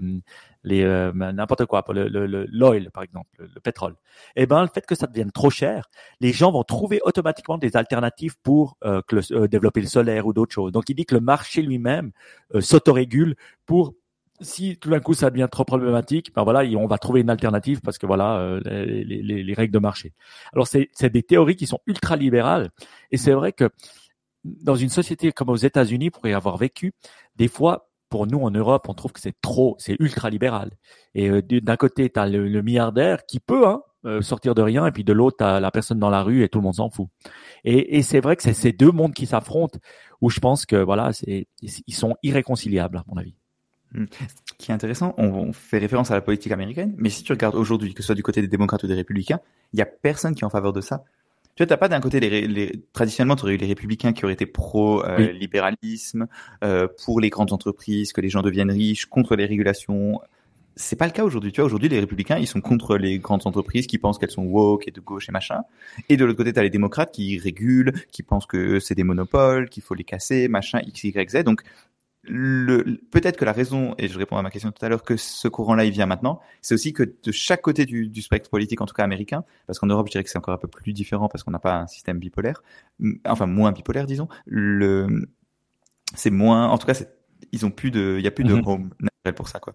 les 0.64 1.12
n'importe 1.14 1.66
quoi, 1.66 1.84
le 1.90 2.08
l'oil 2.52 2.90
par 2.92 3.04
exemple, 3.04 3.30
le, 3.38 3.60
pétrole. 3.60 3.96
Eh 4.36 4.46
ben 4.46 4.64
le 4.64 4.68
fait 4.68 4.86
que 4.86 4.96
ça 4.96 5.08
devienne 5.08 5.32
trop 5.32 5.50
cher, 5.50 5.90
les 6.22 6.34
gens 6.34 6.52
vont 6.52 6.64
trouver 6.64 7.02
automatiquement 7.04 7.58
des 7.58 7.78
alternatives 7.78 8.36
pour 8.42 8.78
développer 9.52 9.82
le 9.82 9.88
solaire 9.88 10.26
ou 10.26 10.34
d'autres 10.34 10.54
choses. 10.54 10.72
Donc 10.72 10.90
il 10.90 10.96
dit 10.96 11.06
que 11.06 11.16
le 11.16 11.22
marché 11.22 11.62
lui-même 11.62 12.12
s'autorégule 12.60 13.36
pour 13.68 13.94
si 14.42 14.78
tout 14.78 14.90
d'un 14.90 15.00
coup 15.00 15.14
ça 15.14 15.30
devient 15.30 15.48
trop 15.52 15.64
problématique, 15.64 16.34
ben 16.36 16.44
voilà, 16.44 16.64
on 16.78 16.88
va 16.88 16.98
trouver 16.98 17.22
une 17.22 17.30
alternative 17.30 17.82
parce 17.82 17.98
que 17.98 18.06
voilà 18.06 18.38
euh, 18.40 18.60
les, 18.66 19.54
règles 19.54 19.74
de 19.74 19.80
marché. 19.80 20.14
Alors 20.54 20.68
c'est 20.68 20.90
des 21.04 21.24
théories 21.24 21.56
qui 21.56 21.68
sont 21.68 21.80
ultra 21.88 22.16
libérales 22.16 22.72
et 23.12 23.18
c'est 23.18 23.34
vrai 23.34 23.54
que 23.54 23.70
dans 24.44 24.76
une 24.76 24.90
société 24.90 25.32
comme 25.32 25.50
aux 25.50 25.56
États-Unis, 25.56 26.12
pour 26.12 26.28
y 26.28 26.34
avoir 26.34 26.58
vécu, 26.58 26.94
des 27.36 27.48
fois 27.48 27.90
pour 28.10 28.28
nous 28.28 28.40
en 28.40 28.52
Europe, 28.52 28.86
on 28.88 28.94
trouve 28.94 29.12
que 29.12 29.20
c'est 29.20 29.36
trop, 29.42 29.76
c'est 29.80 29.96
ultra 30.00 30.30
libéral. 30.30 30.72
Et 31.16 31.30
euh, 31.30 31.42
d'un 31.42 31.76
côté, 31.76 32.10
tu 32.10 32.20
as 32.20 32.28
le, 32.28 32.62
milliardaire 32.62 33.26
qui 33.26 33.40
peut 33.40 33.68
hein, 33.68 33.82
euh, 34.06 34.22
sortir 34.22 34.54
de 34.54 34.62
rien, 34.62 34.86
et 34.86 34.92
puis 34.92 35.04
de 35.04 35.12
l'autre, 35.12 35.38
tu 35.40 35.44
as 35.44 35.60
la 35.60 35.72
personne 35.72 36.00
dans 36.00 36.12
la 36.12 36.22
rue 36.22 36.44
et 36.44 36.50
tout 36.50 36.60
le 36.60 36.64
monde 36.64 36.76
s'en 36.76 36.90
fout. 36.90 37.08
Et, 37.64 37.98
et 37.98 38.04
c'est 38.04 38.20
vrai 38.20 38.36
que 38.36 38.44
c'est 38.44 38.54
ces 38.54 38.72
deux 38.72 38.92
mondes 38.92 39.14
qui 39.14 39.26
s'affrontent 39.26 39.80
où 40.22 40.30
je 40.30 40.40
pense 40.40 40.66
que 40.66 40.76
voilà, 40.76 41.12
ils 41.26 41.94
sont 41.94 42.16
irréconciliables 42.22 42.98
à 42.98 43.04
mon 43.08 43.18
avis. 43.18 43.36
Hmm. 43.96 44.06
Ce 44.20 44.54
qui 44.58 44.72
est 44.72 44.74
intéressant, 44.74 45.14
on, 45.18 45.54
fait 45.54 45.78
référence 45.78 46.12
à 46.12 46.16
la 46.16 46.22
politique 46.22 46.52
américaine, 46.52 46.94
mais 46.98 47.10
si 47.10 47.24
tu 47.24 47.32
regardes 47.32 47.56
aujourd'hui, 47.56 47.94
que 47.94 48.02
ce 48.02 48.08
soit 48.08 48.16
du 48.16 48.24
côté 48.24 48.42
des 48.42 48.48
démocrates 48.48 48.84
ou 48.84 48.88
des 48.88 48.94
républicains, 48.94 49.40
il 49.74 49.80
y 49.80 49.82
a 49.82 49.86
personne 49.86 50.36
qui 50.36 50.42
est 50.42 50.46
en 50.46 50.50
faveur 50.50 50.74
de 50.74 50.82
ça. 50.82 51.06
Tu 51.56 51.64
vois, 51.64 51.68
t'as 51.68 51.78
pas 51.78 51.88
d'un 51.88 52.02
côté 52.02 52.20
les, 52.20 52.46
les 52.48 52.84
traditionnellement, 52.92 53.38
tu 53.38 53.44
aurais 53.44 53.54
eu 53.54 53.58
les 53.58 53.68
républicains 53.68 54.12
qui 54.12 54.26
auraient 54.26 54.34
été 54.34 54.46
pro 54.46 55.06
euh, 55.06 55.32
libéralisme, 55.32 56.28
euh, 56.66 56.90
pour 57.06 57.22
les 57.22 57.30
grandes 57.30 57.54
entreprises, 57.54 58.12
que 58.12 58.20
les 58.20 58.28
gens 58.28 58.42
deviennent 58.42 58.72
riches, 58.72 59.06
contre 59.06 59.38
les 59.38 59.46
régulations. 59.46 60.20
C'est 60.76 60.98
pas 60.98 61.06
le 61.06 61.14
cas 61.14 61.24
aujourd'hui. 61.24 61.54
Tu 61.54 61.62
vois, 61.62 61.68
aujourd'hui, 61.68 61.88
les 61.88 62.02
républicains, 62.02 62.38
ils 62.38 62.48
sont 62.48 62.60
contre 62.60 62.98
les 62.98 63.20
grandes 63.20 63.48
entreprises 63.48 63.88
qui 63.88 63.98
pensent 63.98 64.18
qu'elles 64.18 64.32
sont 64.32 64.44
woke 64.44 64.90
et 64.90 64.92
de 64.92 65.00
gauche 65.00 65.30
et 65.30 65.32
machin. 65.32 65.62
Et 66.10 66.18
de 66.18 66.26
l'autre 66.26 66.38
côté, 66.38 66.52
t'as 66.52 66.64
les 66.64 66.70
démocrates 66.70 67.14
qui 67.14 67.40
régulent, 67.40 67.94
qui 68.12 68.24
pensent 68.24 68.46
que 68.46 68.82
c'est 68.82 68.96
des 68.96 69.06
monopoles, 69.06 69.70
qu'il 69.70 69.84
faut 69.84 69.94
les 69.94 70.04
casser, 70.04 70.50
machin, 70.50 70.82
x, 70.86 71.06
y, 71.06 71.30
z. 71.30 71.46
Donc, 71.46 71.62
le, 72.28 73.00
peut-être 73.12 73.38
que 73.38 73.46
la 73.46 73.52
raison, 73.52 73.96
et 73.98 74.08
je 74.08 74.18
réponds 74.18 74.38
à 74.38 74.42
ma 74.42 74.50
question 74.50 74.72
tout 74.72 74.86
à 74.86 74.90
l'heure, 74.90 75.04
que 75.04 75.18
ce 75.18 75.48
courant-là, 75.48 75.86
il 75.86 75.92
vient 75.92 76.06
maintenant, 76.06 76.42
c'est 76.62 76.74
aussi 76.74 76.94
que 76.94 77.04
de 77.04 77.32
chaque 77.32 77.62
côté 77.62 77.86
du, 77.86 78.08
du, 78.08 78.22
spectre 78.22 78.50
politique, 78.50 78.82
en 78.82 78.86
tout 78.86 78.94
cas 78.94 79.04
américain, 79.04 79.44
parce 79.68 79.80
qu'en 79.80 79.88
Europe, 79.88 80.08
je 80.08 80.12
dirais 80.12 80.24
que 80.24 80.30
c'est 80.30 80.38
encore 80.38 80.54
un 80.54 80.58
peu 80.58 80.68
plus 80.68 80.94
différent 80.94 81.28
parce 81.30 81.44
qu'on 81.44 81.52
n'a 81.52 81.60
pas 81.60 81.76
un 81.76 81.88
système 81.88 82.20
bipolaire, 82.20 82.64
enfin 83.26 83.46
moins 83.46 83.72
bipolaire, 83.72 84.06
disons, 84.06 84.28
le, 84.46 85.28
c'est 86.16 86.32
moins, 86.32 86.68
en 86.68 86.78
tout 86.78 86.88
cas, 86.88 87.02
ils 87.52 87.66
ont 87.66 87.72
plus 87.72 87.92
de, 87.92 88.16
il 88.18 88.24
y 88.24 88.28
a 88.28 88.32
plus 88.32 88.44
de 88.44 88.54
mm-hmm. 88.54 88.70
home 88.70 88.90
naturel 89.00 89.36
pour 89.36 89.48
ça, 89.48 89.60
quoi. 89.60 89.74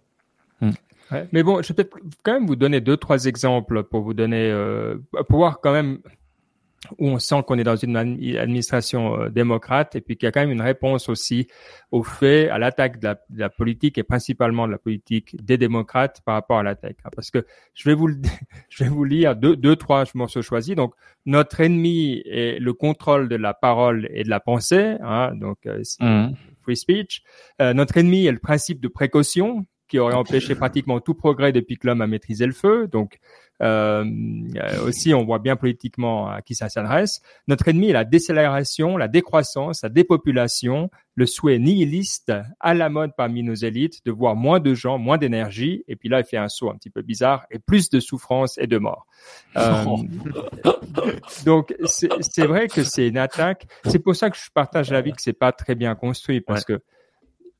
Mm. 0.60 0.70
Ouais, 1.10 1.28
mais 1.32 1.42
bon, 1.42 1.60
je 1.60 1.68
vais 1.68 1.74
peut-être 1.74 1.96
quand 2.22 2.32
même 2.32 2.46
vous 2.46 2.56
donner 2.56 2.80
deux, 2.80 2.96
trois 2.96 3.24
exemples 3.24 3.82
pour 3.82 4.02
vous 4.02 4.14
donner, 4.14 4.50
euh, 4.50 4.96
pour 5.28 5.38
voir 5.38 5.60
quand 5.60 5.72
même 5.72 5.98
où 6.98 7.08
on 7.08 7.18
sent 7.18 7.42
qu'on 7.46 7.58
est 7.58 7.64
dans 7.64 7.76
une 7.76 7.96
administration 7.96 9.20
euh, 9.20 9.28
démocrate 9.28 9.96
et 9.96 10.00
puis 10.00 10.16
qu'il 10.16 10.26
y 10.26 10.28
a 10.28 10.32
quand 10.32 10.40
même 10.40 10.50
une 10.50 10.62
réponse 10.62 11.08
aussi 11.08 11.46
au 11.90 12.02
fait, 12.02 12.48
à 12.48 12.58
l'attaque 12.58 12.98
de, 12.98 13.14
la, 13.36 13.50
politique 13.50 13.98
et 13.98 14.02
principalement 14.02 14.66
de 14.66 14.72
la 14.72 14.78
politique 14.78 15.36
des 15.44 15.58
démocrates 15.58 16.22
par 16.24 16.34
rapport 16.34 16.58
à 16.58 16.62
l'attaque. 16.62 16.96
Parce 17.14 17.30
que 17.30 17.44
je 17.74 17.88
vais 17.88 17.94
vous 17.94 18.06
le, 18.06 18.16
je 18.70 18.84
vais 18.84 18.90
vous 18.90 19.04
lire 19.04 19.36
deux, 19.36 19.56
deux, 19.56 19.76
trois 19.76 20.04
morceaux 20.14 20.42
choisis. 20.42 20.74
Donc, 20.74 20.94
notre 21.26 21.60
ennemi 21.60 22.22
est 22.24 22.58
le 22.58 22.72
contrôle 22.72 23.28
de 23.28 23.36
la 23.36 23.52
parole 23.52 24.08
et 24.12 24.24
de 24.24 24.30
la 24.30 24.40
pensée, 24.40 24.96
hein, 25.02 25.34
donc 25.34 25.58
euh, 25.66 25.82
mmh. 26.00 26.32
free 26.62 26.76
speech. 26.76 27.22
Euh, 27.60 27.74
notre 27.74 27.98
ennemi 27.98 28.26
est 28.26 28.32
le 28.32 28.38
principe 28.38 28.80
de 28.80 28.88
précaution 28.88 29.66
qui 29.86 29.98
aurait 29.98 30.14
empêché 30.14 30.54
pratiquement 30.54 31.00
tout 31.00 31.14
progrès 31.14 31.52
depuis 31.52 31.76
que 31.76 31.86
l'homme 31.86 32.00
a 32.00 32.06
maîtrisé 32.06 32.46
le 32.46 32.52
feu. 32.52 32.86
Donc, 32.86 33.18
euh, 33.62 34.04
aussi, 34.86 35.12
on 35.12 35.24
voit 35.24 35.38
bien 35.38 35.56
politiquement 35.56 36.28
à 36.28 36.40
qui 36.40 36.54
ça 36.54 36.68
s'adresse. 36.68 37.20
Notre 37.46 37.68
ennemi 37.68 37.90
est 37.90 37.94
la 37.94 38.04
décélération, 38.04 38.96
la 38.96 39.08
décroissance, 39.08 39.82
la 39.82 39.88
dépopulation, 39.88 40.90
le 41.14 41.26
souhait 41.26 41.58
nihiliste 41.58 42.32
à 42.60 42.72
la 42.72 42.88
mode 42.88 43.10
parmi 43.16 43.42
nos 43.42 43.54
élites 43.54 44.04
de 44.06 44.10
voir 44.10 44.36
moins 44.36 44.60
de 44.60 44.74
gens, 44.74 44.98
moins 44.98 45.18
d'énergie. 45.18 45.84
Et 45.88 45.96
puis 45.96 46.08
là, 46.08 46.20
il 46.20 46.24
fait 46.24 46.38
un 46.38 46.48
saut 46.48 46.70
un 46.70 46.76
petit 46.76 46.90
peu 46.90 47.02
bizarre 47.02 47.44
et 47.50 47.58
plus 47.58 47.90
de 47.90 48.00
souffrance 48.00 48.56
et 48.56 48.66
de 48.66 48.78
mort. 48.78 49.06
Euh, 49.56 49.84
donc, 51.44 51.74
c'est 51.84 52.46
vrai 52.46 52.68
que 52.68 52.82
c'est 52.82 53.08
une 53.08 53.18
attaque. 53.18 53.66
C'est 53.84 53.98
pour 53.98 54.16
ça 54.16 54.30
que 54.30 54.36
je 54.38 54.50
partage 54.54 54.90
l'avis 54.90 55.12
que 55.12 55.20
c'est 55.20 55.34
pas 55.34 55.52
très 55.52 55.74
bien 55.74 55.94
construit 55.94 56.40
parce 56.40 56.64
que 56.64 56.80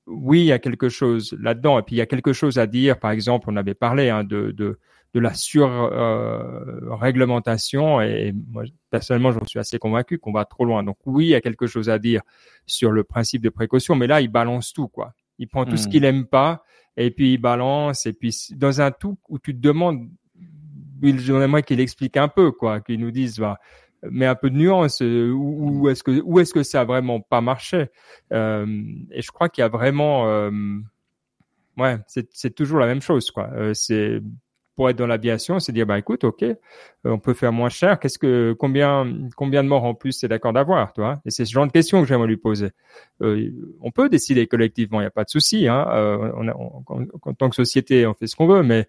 oui, 0.06 0.40
il 0.40 0.46
y 0.46 0.52
a 0.52 0.58
quelque 0.58 0.88
chose 0.88 1.36
là-dedans. 1.38 1.78
Et 1.78 1.82
puis 1.82 1.96
il 1.96 1.98
y 1.98 2.02
a 2.02 2.06
quelque 2.06 2.32
chose 2.32 2.58
à 2.58 2.66
dire. 2.66 2.98
Par 2.98 3.10
exemple, 3.10 3.46
on 3.48 3.56
avait 3.56 3.74
parlé 3.74 4.08
hein, 4.08 4.24
de, 4.24 4.50
de 4.50 4.78
de 5.12 5.20
la 5.20 5.34
sur-réglementation 5.34 8.00
et 8.00 8.32
moi 8.48 8.62
personnellement 8.90 9.32
j'en 9.32 9.44
suis 9.44 9.58
assez 9.58 9.76
convaincu 9.78 10.18
qu'on 10.18 10.32
va 10.32 10.44
trop 10.44 10.64
loin. 10.64 10.84
Donc 10.84 10.98
oui, 11.06 11.26
il 11.26 11.30
y 11.30 11.34
a 11.34 11.40
quelque 11.40 11.66
chose 11.66 11.90
à 11.90 11.98
dire 11.98 12.22
sur 12.66 12.92
le 12.92 13.02
principe 13.02 13.42
de 13.42 13.48
précaution, 13.48 13.96
mais 13.96 14.06
là 14.06 14.20
il 14.20 14.28
balance 14.28 14.72
tout 14.72 14.86
quoi. 14.88 15.14
Il 15.38 15.48
prend 15.48 15.64
tout 15.64 15.76
ce 15.76 15.88
hmm. 15.88 15.90
qu'il 15.90 16.04
aime 16.04 16.26
pas 16.26 16.62
et 16.96 17.10
puis 17.10 17.32
il 17.34 17.38
balance 17.38 18.06
et 18.06 18.12
puis 18.12 18.36
dans 18.54 18.80
un 18.80 18.92
tout 18.92 19.18
où 19.28 19.38
tu 19.38 19.54
te 19.54 19.60
demandes, 19.60 20.08
j'aimerais 21.02 21.62
qu'il 21.62 21.80
explique 21.80 22.16
un 22.16 22.28
peu 22.28 22.52
quoi, 22.52 22.80
qu'il 22.80 23.00
nous 23.00 23.10
dise 23.10 23.38
bah, 23.38 23.58
mais 24.10 24.26
un 24.26 24.34
peu 24.34 24.50
de 24.50 24.56
nuance 24.56 25.02
euh, 25.02 25.30
où, 25.30 25.88
est-ce 25.88 26.02
que 26.02 26.20
où 26.22 26.40
est-ce 26.40 26.54
que 26.54 26.62
ça 26.62 26.82
a 26.82 26.84
vraiment 26.84 27.20
pas 27.20 27.40
marché? 27.40 27.88
Euh, 28.32 28.66
et 29.10 29.22
je 29.22 29.30
crois 29.30 29.48
qu'il 29.48 29.62
y 29.62 29.64
a 29.64 29.68
vraiment 29.68 30.28
euh, 30.28 30.50
ouais 31.76 31.98
c'est 32.06 32.54
toujours 32.54 32.78
la 32.78 32.86
même 32.86 33.02
chose 33.02 33.30
quoi 33.30 33.50
euh, 33.54 33.74
c'est 33.74 34.20
pour 34.80 34.88
être 34.88 34.96
dans 34.96 35.06
l'aviation, 35.06 35.60
c'est 35.60 35.72
dire 35.72 35.84
bah 35.84 35.98
écoute, 35.98 36.24
ok, 36.24 36.42
euh, 36.42 36.56
on 37.04 37.18
peut 37.18 37.34
faire 37.34 37.52
moins 37.52 37.68
cher. 37.68 38.00
Qu'est-ce 38.00 38.18
que 38.18 38.56
combien 38.58 39.06
combien 39.36 39.62
de 39.62 39.68
morts 39.68 39.84
en 39.84 39.92
plus 39.92 40.12
c'est 40.12 40.26
d'accord 40.26 40.54
d'avoir, 40.54 40.94
toi 40.94 41.20
Et 41.26 41.30
c'est 41.30 41.44
ce 41.44 41.52
genre 41.52 41.66
de 41.66 41.70
questions 41.70 42.00
que 42.00 42.08
j'aimerais 42.08 42.28
lui 42.28 42.38
poser. 42.38 42.70
Euh, 43.20 43.50
on 43.82 43.90
peut 43.90 44.08
décider 44.08 44.46
collectivement, 44.46 45.00
il 45.00 45.02
n'y 45.02 45.08
a 45.08 45.10
pas 45.10 45.24
de 45.24 45.28
souci. 45.28 45.68
Hein, 45.68 45.86
euh, 45.90 46.32
on, 46.34 46.48
en 46.48 47.34
tant 47.34 47.50
que 47.50 47.56
société, 47.56 48.06
on 48.06 48.14
fait 48.14 48.26
ce 48.26 48.34
qu'on 48.36 48.46
veut, 48.46 48.62
mais 48.62 48.88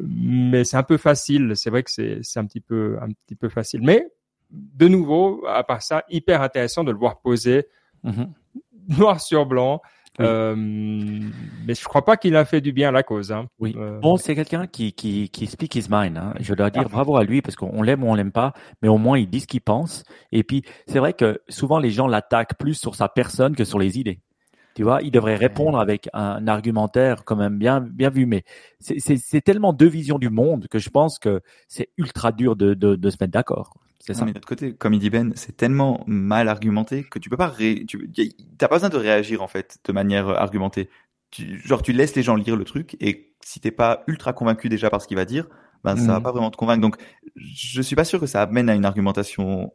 mais 0.00 0.64
c'est 0.64 0.76
un 0.76 0.82
peu 0.82 0.96
facile. 0.96 1.52
C'est 1.54 1.70
vrai 1.70 1.84
que 1.84 1.92
c'est 1.92 2.18
c'est 2.22 2.40
un 2.40 2.46
petit 2.46 2.58
peu 2.60 2.98
un 3.00 3.10
petit 3.10 3.36
peu 3.36 3.48
facile. 3.48 3.82
Mais 3.84 4.08
de 4.50 4.88
nouveau, 4.88 5.44
à 5.46 5.62
part 5.62 5.82
ça, 5.82 6.02
hyper 6.10 6.42
intéressant 6.42 6.82
de 6.82 6.90
le 6.90 6.98
voir 6.98 7.20
poser 7.20 7.68
mm-hmm. 8.04 8.98
noir 8.98 9.20
sur 9.20 9.46
blanc 9.46 9.80
euh, 10.20 10.54
mais 10.56 11.74
je 11.74 11.84
crois 11.84 12.04
pas 12.04 12.16
qu'il 12.16 12.36
a 12.36 12.44
fait 12.44 12.60
du 12.60 12.72
bien 12.72 12.88
à 12.88 12.92
la 12.92 13.02
cause. 13.02 13.32
Hein. 13.32 13.46
Oui. 13.58 13.74
Euh, 13.76 13.98
bon, 14.00 14.16
c'est 14.16 14.34
quelqu'un 14.34 14.66
qui, 14.66 14.92
qui, 14.92 15.28
qui 15.30 15.46
speak 15.46 15.74
his 15.74 15.86
mind. 15.90 16.16
Hein. 16.16 16.34
Je 16.40 16.54
dois 16.54 16.70
dire 16.70 16.82
ah. 16.86 16.88
bravo 16.88 17.16
à 17.16 17.24
lui 17.24 17.42
parce 17.42 17.56
qu'on 17.56 17.82
l'aime 17.82 18.04
ou 18.04 18.08
on 18.08 18.14
l'aime 18.14 18.32
pas, 18.32 18.52
mais 18.82 18.88
au 18.88 18.98
moins 18.98 19.18
il 19.18 19.28
dit 19.28 19.40
ce 19.40 19.46
qu'il 19.46 19.60
pense. 19.60 20.04
Et 20.32 20.44
puis 20.44 20.62
c'est 20.86 20.98
vrai 20.98 21.12
que 21.12 21.40
souvent 21.48 21.78
les 21.78 21.90
gens 21.90 22.06
l'attaquent 22.06 22.58
plus 22.58 22.74
sur 22.74 22.94
sa 22.94 23.08
personne 23.08 23.56
que 23.56 23.64
sur 23.64 23.78
les 23.78 23.98
idées. 23.98 24.20
Tu 24.74 24.84
vois, 24.84 25.02
il 25.02 25.10
devrait 25.10 25.34
répondre 25.34 25.80
avec 25.80 26.08
un 26.12 26.46
argumentaire 26.46 27.24
quand 27.24 27.36
même 27.36 27.58
bien 27.58 27.80
bien 27.80 28.08
vu, 28.08 28.24
mais 28.24 28.44
c'est 28.78 29.40
tellement 29.40 29.72
deux 29.72 29.88
visions 29.88 30.18
du 30.18 30.30
monde 30.30 30.68
que 30.68 30.78
je 30.78 30.90
pense 30.90 31.18
que 31.18 31.40
c'est 31.66 31.88
ultra 31.98 32.30
dur 32.30 32.56
de, 32.56 32.74
de, 32.74 32.94
de 32.94 33.10
se 33.10 33.16
mettre 33.20 33.32
d'accord. 33.32 33.74
C'est 34.00 34.14
ça. 34.14 34.24
Mais 34.24 34.32
côté, 34.32 34.74
comme 34.74 34.94
il 34.94 34.98
dit 34.98 35.10
Ben, 35.10 35.32
c'est 35.36 35.56
tellement 35.56 36.02
mal 36.06 36.48
argumenté 36.48 37.04
que 37.04 37.18
tu 37.18 37.28
peux 37.28 37.36
pas 37.36 37.48
ré... 37.48 37.84
tu 37.86 38.08
t'as 38.58 38.68
pas 38.68 38.76
besoin 38.76 38.88
de 38.88 38.96
réagir 38.96 39.42
en 39.42 39.48
fait 39.48 39.78
de 39.84 39.92
manière 39.92 40.28
argumentée. 40.28 40.88
tu, 41.30 41.60
genre 41.66 41.82
tu 41.82 41.92
laisses 41.92 42.14
les 42.14 42.22
gens 42.22 42.34
lire 42.34 42.56
le 42.56 42.64
truc 42.64 42.96
et 43.00 43.34
si 43.44 43.60
t'es 43.60 43.70
pas 43.70 44.02
ultra 44.06 44.32
convaincu 44.32 44.68
déjà 44.68 44.90
par 44.90 45.02
ce 45.02 45.06
qu'il 45.06 45.16
va 45.16 45.24
dire, 45.24 45.46
ben 45.84 45.96
ça 45.96 46.12
va 46.12 46.20
mm. 46.20 46.22
pas 46.22 46.32
vraiment 46.32 46.50
te 46.50 46.56
convaincre. 46.56 46.80
Donc 46.80 46.96
je 47.36 47.82
suis 47.82 47.96
pas 47.96 48.04
sûr 48.04 48.20
que 48.20 48.26
ça 48.26 48.42
amène 48.42 48.68
à 48.70 48.74
une 48.74 48.84
argumentation, 48.84 49.72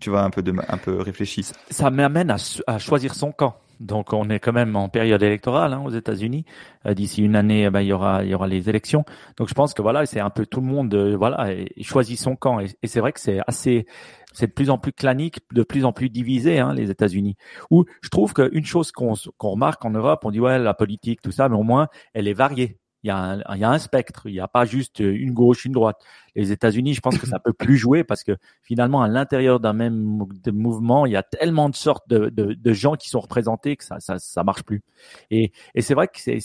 tu 0.00 0.10
vois, 0.10 0.22
un 0.22 0.30
peu 0.30 0.42
de, 0.42 0.52
un 0.68 0.78
peu 0.78 1.00
réfléchie. 1.00 1.46
Ça 1.70 1.90
m'amène 1.90 2.30
à, 2.30 2.36
à 2.66 2.78
choisir 2.78 3.14
son 3.14 3.32
camp. 3.32 3.60
Donc 3.80 4.12
on 4.12 4.28
est 4.30 4.40
quand 4.40 4.52
même 4.52 4.76
en 4.76 4.88
période 4.88 5.22
électorale 5.22 5.72
hein, 5.72 5.82
aux 5.84 5.90
États-Unis. 5.90 6.44
Euh, 6.86 6.94
d'ici 6.94 7.22
une 7.22 7.36
année, 7.36 7.64
eh 7.64 7.70
ben, 7.70 7.80
il 7.80 7.88
y 7.88 7.92
aura 7.92 8.24
il 8.24 8.30
y 8.30 8.34
aura 8.34 8.46
les 8.46 8.68
élections. 8.68 9.04
Donc 9.36 9.48
je 9.48 9.54
pense 9.54 9.74
que 9.74 9.82
voilà, 9.82 10.06
c'est 10.06 10.20
un 10.20 10.30
peu 10.30 10.46
tout 10.46 10.60
le 10.60 10.66
monde 10.66 10.94
euh, 10.94 11.16
voilà 11.16 11.48
choisit 11.80 12.18
son 12.18 12.36
camp. 12.36 12.60
Et, 12.60 12.68
c'est 12.84 13.00
vrai 13.00 13.12
que 13.12 13.20
c'est 13.20 13.40
assez 13.46 13.86
c'est 14.32 14.48
de 14.48 14.52
plus 14.52 14.70
en 14.70 14.78
plus 14.78 14.92
clanique, 14.92 15.40
de 15.52 15.62
plus 15.62 15.84
en 15.84 15.92
plus 15.92 16.10
divisé 16.10 16.58
hein, 16.58 16.74
les 16.74 16.90
États-Unis. 16.90 17.36
Où 17.70 17.84
je 18.02 18.08
trouve 18.08 18.34
qu'une 18.34 18.64
chose 18.64 18.92
qu'on 18.92 19.14
qu'on 19.36 19.50
remarque 19.50 19.84
en 19.84 19.90
Europe, 19.90 20.20
on 20.24 20.30
dit 20.30 20.40
ouais 20.40 20.58
la 20.58 20.74
politique 20.74 21.22
tout 21.22 21.32
ça, 21.32 21.48
mais 21.48 21.56
au 21.56 21.62
moins 21.62 21.88
elle 22.14 22.28
est 22.28 22.34
variée. 22.34 22.78
Il 23.04 23.08
y, 23.08 23.10
a 23.10 23.16
un, 23.16 23.54
il 23.54 23.60
y 23.60 23.64
a 23.64 23.70
un 23.70 23.78
spectre, 23.78 24.22
il 24.26 24.32
n'y 24.32 24.40
a 24.40 24.48
pas 24.48 24.64
juste 24.64 24.98
une 24.98 25.32
gauche, 25.32 25.64
une 25.64 25.72
droite. 25.72 26.02
Les 26.34 26.50
États-Unis, 26.50 26.94
je 26.94 27.00
pense 27.00 27.16
que 27.16 27.28
ça 27.28 27.38
peut 27.38 27.52
plus 27.52 27.76
jouer 27.76 28.02
parce 28.02 28.24
que 28.24 28.36
finalement, 28.62 29.02
à 29.02 29.08
l'intérieur 29.08 29.60
d'un 29.60 29.72
même 29.72 30.26
mouvement, 30.52 31.06
il 31.06 31.12
y 31.12 31.16
a 31.16 31.22
tellement 31.22 31.68
de 31.68 31.76
sortes 31.76 32.08
de, 32.08 32.28
de, 32.28 32.54
de, 32.54 32.72
gens 32.72 32.96
qui 32.96 33.08
sont 33.08 33.20
représentés 33.20 33.76
que 33.76 33.84
ça, 33.84 34.00
ça, 34.00 34.18
ça 34.18 34.42
marche 34.42 34.64
plus. 34.64 34.82
Et, 35.30 35.52
et 35.76 35.82
c'est 35.82 35.94
vrai 35.94 36.08
que 36.08 36.18
c'est, 36.18 36.40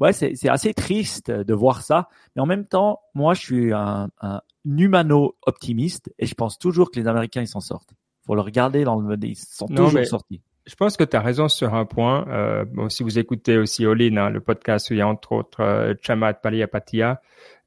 ouais, 0.00 0.12
c'est, 0.12 0.48
assez 0.48 0.74
triste 0.74 1.30
de 1.30 1.54
voir 1.54 1.82
ça. 1.82 2.08
Mais 2.34 2.42
en 2.42 2.46
même 2.46 2.66
temps, 2.66 3.00
moi, 3.14 3.34
je 3.34 3.40
suis 3.40 3.72
un, 3.72 4.08
un 4.20 4.40
humano 4.66 5.36
optimiste 5.46 6.12
et 6.18 6.26
je 6.26 6.34
pense 6.34 6.58
toujours 6.58 6.90
que 6.90 6.98
les 6.98 7.06
Américains 7.06 7.42
ils 7.42 7.48
s'en 7.48 7.60
sortent. 7.60 7.94
Faut 8.26 8.34
le 8.34 8.40
regarder 8.40 8.82
dans 8.84 8.98
le, 8.98 9.16
ils 9.22 9.36
sont 9.36 9.66
toujours 9.66 10.04
sortis 10.06 10.40
je 10.66 10.74
pense 10.76 10.96
que 10.96 11.04
tu 11.04 11.16
as 11.16 11.20
raison 11.20 11.48
sur 11.48 11.74
un 11.74 11.84
point. 11.84 12.26
Euh, 12.28 12.64
bon, 12.64 12.88
si 12.88 13.02
vous 13.02 13.18
écoutez 13.18 13.58
aussi 13.58 13.86
Olin, 13.86 14.16
hein, 14.16 14.30
le 14.30 14.40
podcast 14.40 14.90
où 14.90 14.94
il 14.94 14.98
y 14.98 15.02
a 15.02 15.08
entre 15.08 15.32
autres 15.32 15.60
euh, 15.60 15.94
Chamat 16.02 16.34
Paliapatia, 16.34 17.20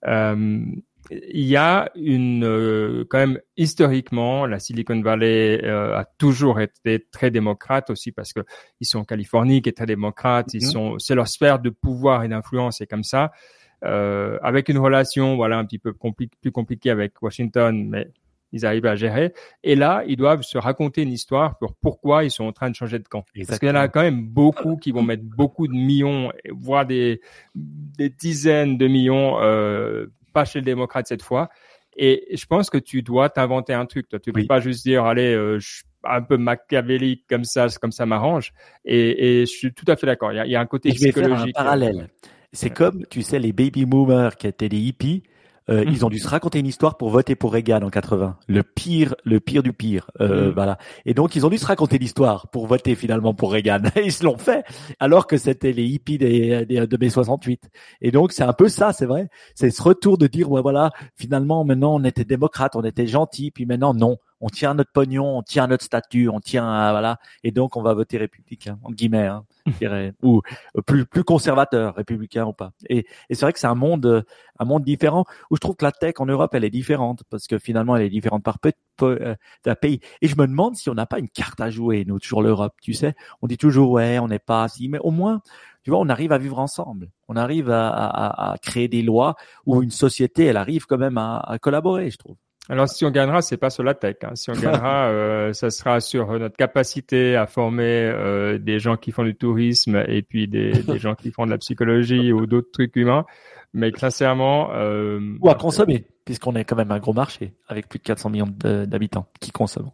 euh, 0.07 0.61
il 1.09 1.45
y 1.45 1.55
a 1.55 1.89
une 1.95 2.43
euh, 2.43 3.05
quand 3.09 3.19
même 3.19 3.39
historiquement 3.55 4.45
la 4.45 4.59
Silicon 4.59 5.01
Valley 5.01 5.61
euh, 5.63 5.97
a 5.97 6.05
toujours 6.17 6.59
été 6.59 7.05
très 7.11 7.31
démocrate 7.31 7.89
aussi 7.89 8.11
parce 8.11 8.33
que 8.33 8.41
ils 8.81 8.85
sont 8.85 8.99
en 8.99 9.05
Californie 9.05 9.61
qui 9.61 9.69
est 9.69 9.77
très 9.77 9.85
démocrate, 9.85 10.53
ils 10.53 10.63
mhm. 10.63 10.71
sont 10.71 10.99
c'est 10.99 11.15
leur 11.15 11.27
sphère 11.27 11.59
de 11.59 11.69
pouvoir 11.69 12.23
et 12.23 12.27
d'influence 12.27 12.81
et 12.81 12.87
comme 12.87 13.03
ça. 13.03 13.31
Euh, 13.85 14.39
avec 14.41 14.69
une 14.69 14.79
relation 14.79 15.35
voilà 15.35 15.59
un 15.59 15.65
petit 15.65 15.77
peu 15.77 15.93
plus 16.41 16.51
compliquée 16.51 16.89
avec 16.89 17.21
Washington, 17.21 17.87
mais 17.87 18.07
ils 18.51 18.65
arrivent 18.65 18.85
à 18.85 18.95
gérer. 18.95 19.33
Et 19.63 19.75
là, 19.75 20.03
ils 20.07 20.17
doivent 20.17 20.41
se 20.41 20.57
raconter 20.57 21.01
une 21.01 21.11
histoire 21.11 21.57
pour 21.57 21.73
pourquoi 21.75 22.23
ils 22.23 22.31
sont 22.31 22.45
en 22.45 22.51
train 22.51 22.69
de 22.69 22.75
changer 22.75 22.99
de 22.99 23.07
camp. 23.07 23.25
Parce 23.47 23.59
qu'il 23.59 23.67
y 23.67 23.71
en 23.71 23.75
a 23.75 23.87
quand 23.87 24.01
même 24.01 24.27
beaucoup 24.27 24.77
qui 24.77 24.91
vont 24.91 25.03
mettre 25.03 25.23
beaucoup 25.23 25.67
de 25.67 25.73
millions, 25.73 26.31
voire 26.51 26.85
des, 26.85 27.21
des 27.55 28.09
dizaines 28.09 28.77
de 28.77 28.87
millions, 28.87 29.41
euh, 29.41 30.07
pas 30.33 30.45
chez 30.45 30.59
le 30.59 30.65
démocrate 30.65 31.07
cette 31.07 31.23
fois. 31.23 31.49
Et 31.97 32.27
je 32.35 32.45
pense 32.45 32.69
que 32.69 32.77
tu 32.77 33.01
dois 33.01 33.29
t'inventer 33.29 33.73
un 33.73 33.85
truc. 33.85 34.07
Toi, 34.07 34.19
tu 34.19 34.29
ne 34.29 34.35
peux 34.35 34.45
pas 34.45 34.59
juste 34.59 34.83
dire, 34.83 35.05
allez, 35.05 35.33
euh, 35.33 35.59
je 35.59 35.77
suis 35.77 35.83
un 36.03 36.21
peu 36.21 36.37
machiavélique 36.37 37.25
comme 37.27 37.43
ça, 37.43 37.67
comme 37.81 37.91
ça 37.91 38.05
m'arrange. 38.05 38.53
Et, 38.85 39.41
et, 39.41 39.45
je 39.47 39.51
suis 39.51 39.73
tout 39.73 39.85
à 39.87 39.95
fait 39.95 40.05
d'accord. 40.05 40.31
Il 40.31 40.35
y 40.35 40.39
a, 40.39 40.45
il 40.45 40.51
y 40.51 40.55
a 40.55 40.61
un 40.61 40.67
côté 40.67 40.91
je 40.91 40.95
psychologique. 40.95 41.47
Vais 41.47 41.51
faire 41.53 41.61
un 41.61 41.63
parallèle. 41.63 42.09
C'est 42.53 42.69
comme, 42.69 43.05
tu 43.09 43.23
sais, 43.23 43.39
les 43.39 43.51
baby 43.51 43.85
boomers 43.85 44.37
qui 44.37 44.47
étaient 44.47 44.69
des 44.69 44.77
hippies 44.77 45.23
euh, 45.69 45.83
ils 45.87 46.05
ont 46.05 46.09
dû 46.17 46.19
se 46.19 46.27
raconter 46.27 46.59
une 46.59 46.65
histoire 46.65 46.97
pour 46.97 47.09
voter 47.09 47.35
pour 47.35 47.53
Reagan 47.53 47.81
en 47.81 47.89
80. 47.89 48.37
Le 48.47 48.63
pire, 48.63 49.15
le 49.23 49.39
pire 49.39 49.63
du 49.63 49.73
pire. 49.73 50.09
Euh, 50.21 50.49
mm. 50.49 50.53
Voilà. 50.53 50.77
Et 51.05 51.13
donc 51.13 51.35
ils 51.35 51.45
ont 51.45 51.49
dû 51.49 51.57
se 51.57 51.65
raconter 51.65 51.97
l'histoire 51.97 52.49
pour 52.49 52.67
voter 52.67 52.95
finalement 52.95 53.33
pour 53.33 53.51
Reagan. 53.51 53.81
ils 54.03 54.11
se 54.11 54.23
l'ont 54.23 54.37
fait, 54.37 54.63
alors 54.99 55.27
que 55.27 55.37
c'était 55.37 55.71
les 55.71 55.85
hippies 55.85 56.17
des, 56.17 56.65
des, 56.65 56.87
de 56.87 56.97
mai 56.97 57.09
68. 57.09 57.69
Et 58.01 58.11
donc 58.11 58.31
c'est 58.31 58.43
un 58.43 58.53
peu 58.53 58.69
ça, 58.69 58.93
c'est 58.93 59.05
vrai. 59.05 59.29
C'est 59.55 59.69
ce 59.69 59.81
retour 59.81 60.17
de 60.17 60.27
dire 60.27 60.51
ouais 60.51 60.61
voilà, 60.61 60.91
finalement 61.15 61.63
maintenant 61.63 61.95
on 61.95 62.03
était 62.03 62.25
démocrate, 62.25 62.75
on 62.75 62.83
était 62.83 63.07
gentil, 63.07 63.51
puis 63.51 63.65
maintenant 63.65 63.93
non 63.93 64.17
on 64.41 64.49
tient 64.49 64.73
notre 64.73 64.91
pognon, 64.91 65.37
on 65.37 65.41
tient 65.41 65.67
notre 65.67 65.83
statut, 65.83 66.29
on 66.29 66.39
tient 66.39 66.67
à, 66.67 66.91
voilà, 66.91 67.19
et 67.43 67.51
donc 67.51 67.75
on 67.75 67.81
va 67.81 67.93
voter 67.93 68.17
républicain 68.17 68.79
en 68.83 68.91
guillemets, 68.91 69.27
hein, 69.27 69.45
ou 70.21 70.41
euh, 70.77 70.81
plus 70.81 71.05
plus 71.05 71.23
conservateur, 71.23 71.95
républicain 71.95 72.45
ou 72.45 72.53
pas. 72.53 72.71
Et, 72.89 73.05
et 73.29 73.35
c'est 73.35 73.41
vrai 73.45 73.53
que 73.53 73.59
c'est 73.59 73.67
un 73.67 73.75
monde 73.75 74.25
un 74.59 74.65
monde 74.65 74.83
différent 74.83 75.25
où 75.49 75.55
je 75.55 75.59
trouve 75.59 75.75
que 75.75 75.85
la 75.85 75.91
tech 75.91 76.15
en 76.17 76.25
Europe 76.25 76.53
elle 76.53 76.63
est 76.63 76.69
différente 76.69 77.23
parce 77.29 77.47
que 77.47 77.57
finalement 77.57 77.95
elle 77.95 78.03
est 78.03 78.09
différente 78.09 78.43
par 78.43 78.59
peu, 78.59 78.73
euh, 79.01 79.35
pays. 79.81 79.99
Et 80.21 80.27
je 80.27 80.35
me 80.37 80.47
demande 80.47 80.75
si 80.75 80.89
on 80.89 80.93
n'a 80.93 81.05
pas 81.05 81.19
une 81.19 81.29
carte 81.29 81.61
à 81.61 81.69
jouer 81.69 82.05
nous 82.05 82.19
sur 82.19 82.41
l'Europe. 82.41 82.73
Tu 82.81 82.93
sais, 82.93 83.15
on 83.41 83.47
dit 83.47 83.57
toujours 83.57 83.91
ouais 83.91 84.19
on 84.19 84.27
n'est 84.27 84.39
pas 84.39 84.67
si, 84.67 84.89
mais 84.89 84.99
au 84.99 85.11
moins 85.11 85.41
tu 85.83 85.91
vois, 85.91 86.01
on 86.01 86.09
arrive 86.09 86.33
à 86.33 86.37
vivre 86.37 86.59
ensemble. 86.59 87.09
On 87.29 87.37
arrive 87.37 87.69
à, 87.69 87.87
à, 87.87 88.51
à, 88.51 88.57
créer 88.57 88.89
des 88.89 89.01
lois 89.01 89.37
où 89.65 89.81
une 89.81 89.89
société, 89.89 90.43
elle 90.43 90.57
arrive 90.57 90.85
quand 90.85 90.97
même 90.97 91.17
à, 91.17 91.37
à 91.39 91.59
collaborer, 91.59 92.11
je 92.11 92.17
trouve. 92.17 92.35
Alors, 92.69 92.89
si 92.89 93.05
on 93.05 93.11
gagnera, 93.11 93.41
c'est 93.41 93.57
pas 93.57 93.69
sur 93.69 93.83
la 93.83 93.93
tech. 93.93 94.17
Hein. 94.23 94.35
Si 94.35 94.49
on 94.49 94.53
gagnera, 94.53 95.07
euh, 95.09 95.53
ça 95.53 95.69
sera 95.69 95.99
sur 95.99 96.37
notre 96.37 96.57
capacité 96.57 97.35
à 97.35 97.47
former 97.47 97.83
euh, 97.83 98.57
des 98.57 98.79
gens 98.79 98.97
qui 98.97 99.11
font 99.11 99.23
du 99.23 99.35
tourisme 99.35 100.03
et 100.07 100.21
puis 100.21 100.47
des, 100.47 100.71
des 100.87 100.99
gens 100.99 101.15
qui 101.15 101.31
font 101.31 101.45
de 101.45 101.51
la 101.51 101.57
psychologie 101.57 102.33
ou 102.33 102.45
d'autres 102.45 102.71
trucs 102.71 102.95
humains. 102.95 103.25
Mais 103.73 103.91
sincèrement, 103.95 104.69
euh, 104.73 105.19
ou 105.41 105.49
à 105.49 105.55
consommer, 105.55 106.07
puisqu'on 106.25 106.55
est 106.55 106.63
quand 106.63 106.75
même 106.75 106.91
un 106.91 106.99
gros 106.99 107.13
marché 107.13 107.53
avec 107.67 107.87
plus 107.87 107.99
de 107.99 108.03
400 108.03 108.29
millions 108.29 108.53
d'habitants 108.59 109.27
qui 109.39 109.51
consomment. 109.51 109.91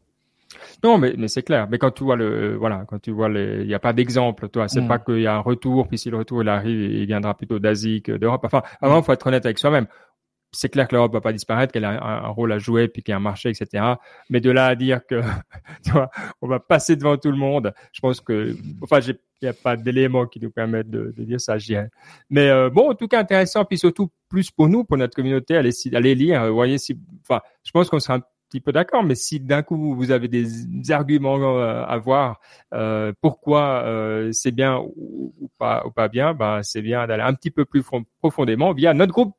Non, 0.84 0.98
mais, 0.98 1.14
mais 1.18 1.28
c'est 1.28 1.44
clair. 1.44 1.68
Mais 1.70 1.78
quand 1.78 1.92
tu 1.92 2.04
vois 2.04 2.16
le, 2.16 2.56
voilà, 2.56 2.86
quand 2.88 3.00
tu 3.00 3.12
vois 3.12 3.30
les, 3.30 3.62
il 3.62 3.68
n'y 3.68 3.74
a 3.74 3.80
pas 3.80 3.94
d'exemple, 3.94 4.50
toi. 4.50 4.68
C'est 4.68 4.82
mm. 4.82 4.88
pas 4.88 5.00
qu'il 5.00 5.22
y 5.22 5.28
a 5.28 5.36
un 5.36 5.40
retour, 5.40 5.88
puis 5.88 5.98
si 5.98 6.10
le 6.10 6.18
retour 6.18 6.44
il 6.44 6.50
arrive, 6.50 6.80
il 6.80 7.06
viendra 7.06 7.36
plutôt 7.36 7.60
d'Asie 7.60 8.02
que 8.02 8.12
d'Europe. 8.12 8.42
Enfin, 8.46 8.62
avant, 8.82 9.00
il 9.00 9.04
faut 9.04 9.14
être 9.14 9.28
honnête 9.28 9.46
avec 9.46 9.60
soi-même 9.60 9.88
c'est 10.54 10.70
clair 10.70 10.88
que 10.88 10.96
l'Europe 10.96 11.13
va 11.13 11.22
pas 11.22 11.34
disparaître, 11.34 11.74
qu'elle 11.74 11.86
a 11.86 12.04
un, 12.04 12.28
rôle 12.30 12.52
à 12.52 12.60
jouer, 12.60 12.88
puis 12.88 13.02
qu'il 13.02 13.12
y 13.12 13.13
a 13.13 13.18
un 13.18 13.22
marché, 13.22 13.50
etc. 13.50 13.84
Mais 14.30 14.39
de 14.39 14.52
là 14.52 14.68
à 14.68 14.76
dire 14.76 15.06
que, 15.06 15.22
tu 15.84 15.92
vois, 15.92 16.10
on 16.42 16.48
va 16.48 16.60
passer 16.60 16.96
devant 16.96 17.18
tout 17.18 17.32
le 17.32 17.38
monde, 17.38 17.74
je 17.92 18.00
pense 18.00 18.22
que, 18.22 18.56
enfin, 18.82 19.00
il 19.02 19.18
n'y 19.42 19.50
a 19.50 19.54
pas 19.54 19.76
d'éléments 19.76 20.26
qui 20.26 20.39
nous 20.39 20.52
permettent 20.52 20.89
de, 20.89 21.13
de 21.16 21.24
dire 21.24 21.42
ça. 21.42 21.58
Mais 22.30 22.50
euh, 22.50 22.70
bon, 22.70 22.92
en 22.92 22.96
tout 22.96 23.08
cas 23.08 23.20
intéressant, 23.20 23.66
puis 23.66 23.78
surtout 23.78 24.10
plus 24.30 24.52
pour 24.52 24.70
nous, 24.70 24.84
pour 24.84 24.98
notre 24.98 25.16
communauté, 25.16 25.58
allez, 25.58 26.16
lire. 26.16 26.52
Voyez, 26.54 26.78
si, 26.78 26.98
enfin, 27.22 27.42
je 27.63 27.72
pense 27.72 27.89
qu'on 27.89 28.00
sera 28.00 28.20
petit 28.54 28.62
peu 28.62 28.72
d'accord, 28.72 29.04
mais 29.04 29.16
si 29.16 29.39
d'un 29.39 29.63
coup 29.63 29.96
vous 29.96 30.12
avez 30.12 30.28
des 30.28 30.92
arguments 30.92 31.58
euh, 31.58 31.84
à 31.86 31.98
voir, 31.98 32.39
euh, 32.74 33.12
pourquoi 33.20 33.82
euh, 33.84 34.30
c'est 34.32 34.52
bien 34.52 34.78
ou, 34.78 35.34
pas 35.58 35.84
ou 35.88 35.92
pas 35.92 36.08
bien, 36.08 36.36
ben 36.36 36.60
c'est 36.62 36.84
bien 36.84 37.08
d'aller 37.08 37.24
un 37.24 37.34
petit 37.34 37.50
peu 37.50 37.66
plus 37.66 37.84
profondément 38.20 38.72
via 38.74 38.94
notre 38.94 39.12
groupe 39.12 39.36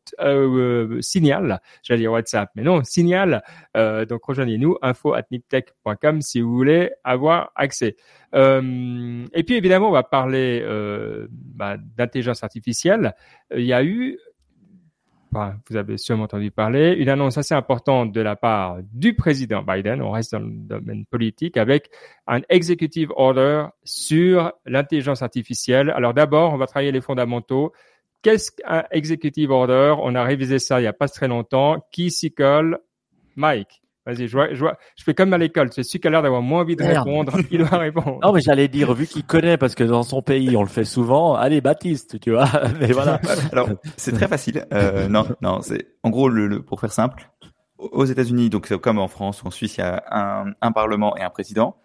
Signal, 1.00 1.61
j'allais 1.85 2.00
dire 2.00 2.12
WhatsApp, 2.12 2.50
mais 2.57 2.62
non 2.62 2.83
Signal. 2.83 3.44
donc 3.74 4.24
rejoignez-nous 4.24 4.79
info@niptech.com 4.83 6.20
si 6.20 6.40
vous 6.40 6.53
voulez 6.53 6.90
avoir 7.05 7.53
accès. 7.55 7.96
et 8.35 9.42
puis 9.46 9.55
évidemment, 9.55 9.90
on 9.90 9.92
va 9.92 10.03
parler 10.03 10.64
bah, 11.31 11.77
d'intelligence 11.96 12.42
artificielle. 12.42 13.14
Il 13.55 13.64
y 13.64 13.72
a 13.72 13.85
eu 13.85 14.18
vous 15.68 15.77
avez 15.77 15.99
sûrement 15.99 16.25
entendu 16.25 16.51
parler, 16.51 16.94
une 16.99 17.09
annonce 17.09 17.38
assez 17.38 17.55
importante 17.55 18.12
de 18.12 18.20
la 18.20 18.37
part 18.37 18.79
du 18.92 19.14
président 19.14 19.62
Biden, 19.62 20.03
on 20.03 20.11
reste 20.11 20.33
dans 20.33 20.40
le 20.40 20.51
domaine 20.51 21.05
politique, 21.07 21.57
avec 21.57 21.90
un 22.27 22.40
executive 22.49 23.12
order 23.16 23.66
sur 23.85 24.53
l'intelligence 24.66 25.23
artificielle. 25.23 25.90
Alors 25.90 26.14
d'abord, 26.14 26.53
on 26.53 26.57
va 26.57 26.66
travailler 26.66 26.92
les 26.92 27.01
fondamentaux. 27.01 27.73
Qu'est-ce 28.23 28.53
qu'un 28.53 28.85
executive 28.90 29.51
order? 29.51 29.94
On 30.01 30.14
a 30.14 30.25
révisé 30.25 30.59
ça 30.59 30.81
il 30.81 30.83
n'y 30.83 30.88
a 30.88 30.94
pas 30.94 31.09
très 31.09 31.29
longtemps. 31.29 31.85
Qui 31.92 32.11
s'y 32.11 32.33
colle? 32.33 32.79
Mike 33.37 33.84
Vas-y, 34.07 34.29
je, 34.29 34.33
vois, 34.37 34.53
je, 34.53 34.59
vois, 34.59 34.77
je 34.97 35.05
fais 35.05 35.14
comme 35.14 35.33
à 35.33 35.38
l'école. 35.38 35.71
C'est 35.73 35.83
celui 35.83 36.01
qui 36.01 36.09
a 36.09 36.11
l'air 36.11 36.23
d'avoir 36.23 36.43
moins 36.43 36.61
envie 36.61 36.77
de 36.77 36.85
répondre 36.85 37.33
il 37.51 37.59
doit 37.59 37.79
répondre. 37.79 38.19
Non, 38.23 38.33
mais 38.33 38.40
j'allais 38.40 38.69
dire, 38.69 38.93
vu 38.93 39.07
qu'il 39.07 39.25
connaît, 39.25 39.57
parce 39.57 39.75
que 39.75 39.85
dans 39.85 40.03
son 40.03 40.21
pays, 40.21 40.57
on 40.57 40.62
le 40.62 40.69
fait 40.69 40.85
souvent, 40.85 41.35
allez, 41.35 41.61
Baptiste, 41.61 42.21
tu 42.21 42.33
vois. 42.33 42.49
Mais 42.81 42.93
voilà. 42.93 43.21
Alors, 43.51 43.71
c'est 43.97 44.12
très 44.12 44.29
facile. 44.29 44.67
Euh, 44.75 45.09
non, 45.09 45.27
non, 45.40 45.62
c'est 45.62 45.87
en 46.03 46.11
gros, 46.11 46.29
le, 46.29 46.47
le, 46.47 46.62
pour 46.62 46.81
faire 46.81 46.93
simple, 46.93 47.31
aux 47.79 48.05
États-Unis, 48.05 48.51
donc 48.51 48.75
comme 48.77 48.99
en 48.99 49.09
France 49.09 49.43
ou 49.43 49.47
en 49.47 49.51
Suisse, 49.51 49.79
il 49.79 49.81
y 49.81 49.85
a 49.85 50.03
un, 50.11 50.53
un 50.61 50.73
Parlement 50.73 51.17
et 51.17 51.23
un 51.23 51.31
président 51.31 51.77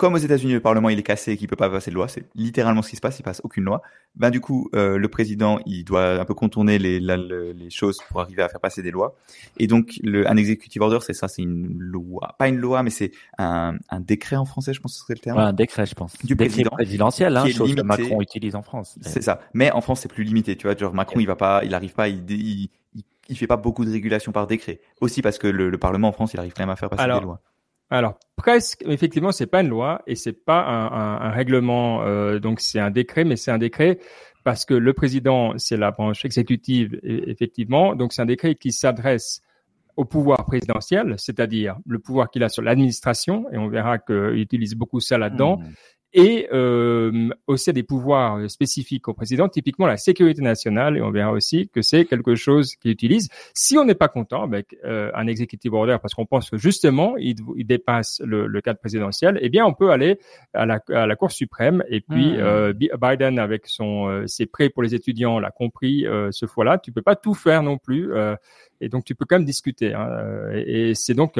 comme 0.00 0.14
aux 0.14 0.18
États-Unis, 0.18 0.54
le 0.54 0.60
Parlement 0.60 0.88
il 0.88 0.98
est 0.98 1.02
cassé 1.02 1.32
et 1.32 1.36
qu'il 1.36 1.46
peut 1.46 1.56
pas 1.56 1.68
passer 1.68 1.90
de 1.90 1.94
loi, 1.94 2.08
c'est 2.08 2.24
littéralement 2.34 2.80
ce 2.80 2.88
qui 2.88 2.96
se 2.96 3.02
passe, 3.02 3.18
il 3.18 3.22
passe 3.22 3.42
aucune 3.44 3.64
loi. 3.64 3.82
Ben 4.16 4.30
du 4.30 4.40
coup, 4.40 4.70
euh, 4.74 4.96
le 4.96 5.08
président 5.08 5.58
il 5.66 5.84
doit 5.84 6.18
un 6.18 6.24
peu 6.24 6.32
contourner 6.32 6.78
les, 6.78 7.00
les 7.00 7.70
choses 7.70 7.98
pour 8.08 8.22
arriver 8.22 8.42
à 8.42 8.48
faire 8.48 8.60
passer 8.60 8.80
des 8.80 8.90
lois. 8.90 9.14
Et 9.58 9.66
donc 9.66 10.00
le, 10.02 10.26
un 10.26 10.38
executive 10.38 10.80
order, 10.80 11.00
c'est 11.02 11.12
ça, 11.12 11.28
c'est 11.28 11.42
une 11.42 11.76
loi, 11.78 12.34
pas 12.38 12.48
une 12.48 12.56
loi, 12.56 12.82
mais 12.82 12.88
c'est 12.88 13.12
un, 13.36 13.74
un, 13.90 14.00
décret 14.00 14.36
en 14.36 14.46
français, 14.46 14.72
je 14.72 14.80
pense 14.80 14.92
que 14.92 15.00
ce 15.00 15.04
serait 15.04 15.16
le 15.16 15.20
terme. 15.20 15.36
Ouais, 15.36 15.44
un 15.44 15.52
décret, 15.52 15.84
je 15.84 15.94
pense. 15.94 16.16
Du 16.24 16.34
président 16.34 16.70
présidentiel, 16.70 17.36
hein, 17.36 17.46
chose 17.50 17.74
que 17.74 17.82
Macron 17.82 18.22
utilise 18.22 18.54
en 18.54 18.62
France. 18.62 18.98
C'est 19.02 19.22
ça. 19.22 19.40
Mais 19.52 19.70
en 19.70 19.82
France, 19.82 20.00
c'est 20.00 20.10
plus 20.10 20.24
limité, 20.24 20.56
tu 20.56 20.66
vois. 20.66 20.74
Genre 20.74 20.94
Macron, 20.94 21.20
il 21.20 21.26
va 21.26 21.36
pas, 21.36 21.62
il 21.62 21.74
arrive 21.74 21.92
pas, 21.92 22.08
il, 22.08 22.24
il, 22.30 22.70
il, 23.28 23.36
fait 23.36 23.46
pas 23.46 23.58
beaucoup 23.58 23.84
de 23.84 23.90
régulation 23.92 24.32
par 24.32 24.46
décret. 24.46 24.80
Aussi 25.02 25.20
parce 25.20 25.36
que 25.36 25.46
le, 25.46 25.68
le 25.68 25.78
Parlement 25.78 26.08
en 26.08 26.12
France, 26.12 26.32
il 26.32 26.40
arrive 26.40 26.54
quand 26.54 26.62
même 26.62 26.70
à 26.70 26.76
faire 26.76 26.88
passer 26.88 27.04
des 27.04 27.20
lois. 27.20 27.42
Alors 27.90 28.18
presque, 28.36 28.82
effectivement, 28.86 29.32
c'est 29.32 29.46
pas 29.46 29.62
une 29.62 29.68
loi 29.68 30.02
et 30.06 30.14
c'est 30.14 30.32
pas 30.32 30.64
un, 30.64 31.30
règlement. 31.30 32.02
Euh, 32.02 32.38
donc 32.38 32.60
c'est 32.60 32.80
un 32.80 32.90
décret, 32.90 33.24
mais 33.24 33.36
c'est 33.36 33.50
un 33.50 33.58
décret 33.58 33.98
parce 34.44 34.64
que 34.64 34.74
le 34.74 34.92
président, 34.94 35.52
c'est 35.58 35.76
la 35.76 35.90
branche 35.90 36.24
exécutive, 36.24 36.98
effectivement. 37.02 37.94
Donc, 37.94 38.12
c'est 38.12 38.22
un 38.22 38.26
décret 38.26 38.54
qui 38.54 38.72
s'adresse 38.72 39.42
au 39.96 40.04
pouvoir 40.04 40.46
présidentiel, 40.46 41.14
c'est-à-dire 41.18 41.76
le 41.86 41.98
pouvoir 41.98 42.30
qu'il 42.30 42.42
a 42.42 42.48
sur 42.48 42.62
l'administration, 42.62 43.46
et 43.52 43.58
on 43.58 43.68
verra 43.68 43.98
qu'il 43.98 44.38
utilise 44.38 44.74
beaucoup 44.74 45.00
ça 45.00 45.18
là-dedans, 45.18 45.58
mmh 45.58 45.64
et 46.12 46.48
euh, 46.52 47.28
aussi 47.46 47.72
des 47.72 47.82
pouvoirs 47.82 48.50
spécifiques 48.50 49.06
au 49.08 49.14
président, 49.14 49.48
typiquement 49.48 49.86
la 49.86 49.96
sécurité 49.96 50.42
nationale, 50.42 50.96
et 50.96 51.02
on 51.02 51.10
verra 51.10 51.32
aussi 51.32 51.68
que 51.68 51.82
c'est 51.82 52.04
quelque 52.04 52.34
chose 52.34 52.74
qu'il 52.76 52.90
utilise. 52.90 53.28
Si 53.54 53.78
on 53.78 53.84
n'est 53.84 53.94
pas 53.94 54.08
content 54.08 54.42
avec 54.42 54.76
euh, 54.84 55.10
un 55.14 55.26
executive 55.26 55.72
order, 55.74 55.98
parce 56.02 56.14
qu'on 56.14 56.26
pense 56.26 56.50
que 56.50 56.56
justement 56.56 57.16
il, 57.16 57.36
il 57.56 57.66
dépasse 57.66 58.20
le, 58.24 58.46
le, 58.46 58.60
cadre 58.60 58.80
présidentiel, 58.80 59.38
eh 59.40 59.48
bien 59.48 59.64
on 59.64 59.74
peut 59.74 59.90
aller 59.90 60.18
à 60.52 60.66
la, 60.66 60.80
à 60.88 61.06
la 61.06 61.16
Cour 61.16 61.30
suprême. 61.30 61.84
Et 61.88 62.00
puis 62.00 62.32
mmh. 62.32 62.40
euh, 62.40 62.72
Biden, 63.00 63.38
avec 63.38 63.66
son 63.66 64.08
euh, 64.08 64.26
ses 64.26 64.46
prêts 64.46 64.68
pour 64.68 64.82
les 64.82 64.94
étudiants, 64.94 65.38
l'a 65.38 65.50
compris 65.50 66.06
euh, 66.06 66.30
ce 66.32 66.46
fois-là. 66.46 66.78
Tu 66.78 66.92
peux 66.92 67.02
pas 67.02 67.16
tout 67.16 67.34
faire 67.34 67.62
non 67.62 67.78
plus, 67.78 68.12
euh, 68.12 68.34
et 68.80 68.88
donc 68.88 69.04
tu 69.04 69.14
peux 69.14 69.24
quand 69.24 69.36
même 69.36 69.44
discuter. 69.44 69.94
Hein, 69.94 70.08
et, 70.54 70.90
et 70.90 70.94
c'est 70.94 71.14
donc 71.14 71.38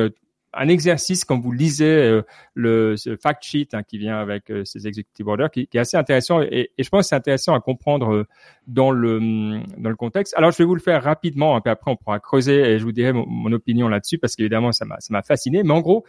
un 0.53 0.69
exercice 0.69 1.25
quand 1.25 1.39
vous 1.39 1.53
lisez 1.53 1.85
euh, 1.85 2.23
le 2.55 2.97
fact 3.23 3.43
sheet 3.45 3.69
hein, 3.73 3.83
qui 3.83 3.99
vient 3.99 4.19
avec 4.19 4.51
euh, 4.51 4.65
ces 4.65 4.87
executive 4.87 5.29
orders, 5.29 5.51
qui, 5.51 5.69
est 5.73 5.79
assez 5.79 5.97
intéressant 5.97 6.41
et, 6.43 6.71
je 6.79 6.89
pense 6.89 7.09
c'est 7.09 7.15
intéressant 7.15 7.55
à 7.55 7.61
comprendre 7.61 8.13
euh, 8.13 8.27
dans 8.67 8.91
le 8.91 9.61
dans 9.79 9.91
le 9.91 9.97
contexte. 9.97 10.35
Alors 10.37 10.51
je 10.51 10.59
vais 10.59 10.65
vous 10.65 10.75
le 10.75 10.81
faire 10.81 11.03
rapidement, 11.03 11.57
hein, 11.57 11.61
puis 11.61 11.71
après 11.71 11.91
on 11.91 11.97
pourra 11.97 12.21
creuser 12.21 12.61
et 12.61 12.79
je 12.79 12.85
vous 12.85 12.93
dirai 12.93 13.13
mon, 13.13 13.51
opinion 13.53 13.89
là-dessus 13.89 14.19
parce 14.19 14.37
qu'évidemment 14.37 14.73
ça 14.73 14.85
m'a 14.85 14.97
ça 15.01 15.13
m'a 15.13 15.23
fasciné. 15.23 15.63
Mais 15.63 15.73
en 15.73 15.81
gros, 15.81 16.05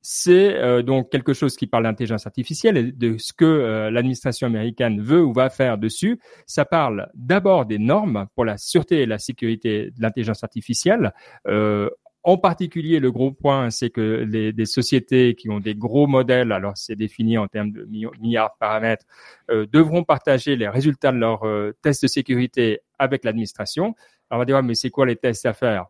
c'est 0.00 0.82
donc 0.82 1.10
quelque 1.10 1.32
chose 1.32 1.56
qui 1.56 1.66
parle 1.66 1.84
d'intelligence 1.84 2.26
artificielle 2.26 2.76
et 2.76 2.92
de 2.92 3.18
ce 3.18 3.32
que 3.32 3.88
l'administration 3.90 4.48
américaine 4.48 5.00
veut 5.00 5.22
ou 5.22 5.32
va 5.32 5.50
faire 5.50 5.78
dessus. 5.78 6.20
Ça 6.46 6.64
parle 6.64 7.08
d'abord 7.14 7.66
des 7.66 7.78
normes 7.78 8.26
pour 8.34 8.44
la 8.44 8.58
sûreté 8.58 9.02
et 9.02 9.06
la 9.06 9.18
sécurité 9.18 9.90
de 9.90 10.02
l'intelligence 10.02 10.42
artificielle. 10.42 11.12
Euh, 11.46 11.88
en 12.24 12.38
particulier, 12.38 13.00
le 13.00 13.10
gros 13.10 13.32
point, 13.32 13.70
c'est 13.70 13.90
que 13.90 14.24
les, 14.28 14.52
des 14.52 14.66
sociétés 14.66 15.34
qui 15.34 15.50
ont 15.50 15.60
des 15.60 15.74
gros 15.74 16.06
modèles, 16.06 16.52
alors 16.52 16.76
c'est 16.76 16.94
défini 16.94 17.36
en 17.36 17.48
termes 17.48 17.72
de 17.72 17.84
milliards 17.84 18.50
de 18.50 18.58
paramètres, 18.60 19.06
euh, 19.50 19.66
devront 19.72 20.04
partager 20.04 20.56
les 20.56 20.68
résultats 20.68 21.12
de 21.12 21.18
leurs 21.18 21.44
euh, 21.44 21.72
tests 21.82 22.02
de 22.02 22.08
sécurité 22.08 22.80
avec 22.98 23.24
l'administration. 23.24 23.94
Alors 24.30 24.38
on 24.38 24.38
va 24.38 24.44
dire, 24.44 24.62
mais 24.62 24.74
c'est 24.74 24.90
quoi 24.90 25.06
les 25.06 25.16
tests 25.16 25.46
à 25.46 25.52
faire? 25.52 25.86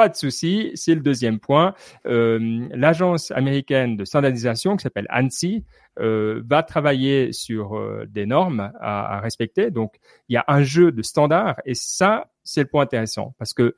Pas 0.00 0.08
de 0.08 0.16
souci, 0.16 0.70
c'est 0.76 0.94
le 0.94 1.02
deuxième 1.02 1.40
point. 1.40 1.74
Euh, 2.06 2.66
L'agence 2.72 3.30
américaine 3.32 3.96
de 3.96 4.06
standardisation 4.06 4.76
qui 4.76 4.82
s'appelle 4.84 5.06
ANSI 5.10 5.62
euh, 5.98 6.42
va 6.46 6.62
travailler 6.62 7.34
sur 7.34 7.76
euh, 7.76 8.06
des 8.08 8.24
normes 8.24 8.72
à, 8.80 9.16
à, 9.16 9.20
respecter. 9.20 9.70
Donc 9.70 9.96
il 10.30 10.34
y 10.34 10.36
a 10.38 10.44
un 10.48 10.62
jeu 10.62 10.90
de 10.90 11.02
standards 11.02 11.60
et 11.66 11.74
ça 11.74 12.30
c'est 12.44 12.62
le 12.62 12.68
point 12.68 12.84
intéressant 12.84 13.34
parce 13.38 13.52
que 13.52 13.76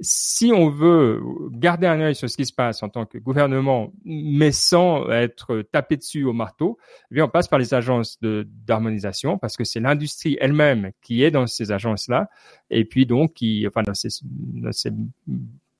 si 0.00 0.52
on 0.54 0.70
veut 0.70 1.20
garder 1.50 1.86
un 1.86 2.00
œil 2.00 2.14
sur 2.14 2.28
ce 2.28 2.36
qui 2.36 2.46
se 2.46 2.52
passe 2.52 2.82
en 2.82 2.88
tant 2.88 3.06
que 3.06 3.18
gouvernement, 3.18 3.92
mais 4.04 4.52
sans 4.52 5.10
être 5.10 5.62
tapé 5.72 5.96
dessus 5.96 6.24
au 6.24 6.32
marteau, 6.32 6.78
eh 7.10 7.14
bien 7.14 7.24
on 7.26 7.28
passe 7.28 7.48
par 7.48 7.58
les 7.58 7.74
agences 7.74 8.18
d'harmonisation 8.20 9.38
parce 9.38 9.56
que 9.56 9.64
c'est 9.64 9.80
l'industrie 9.80 10.38
elle-même 10.40 10.92
qui 11.02 11.22
est 11.22 11.30
dans 11.30 11.46
ces 11.46 11.72
agences-là 11.72 12.30
et 12.70 12.84
puis 12.84 13.04
donc 13.04 13.34
qui, 13.34 13.66
enfin 13.66 13.82
dans 13.82 13.94
ces, 13.94 14.08
dans 14.24 14.72
ces 14.72 14.90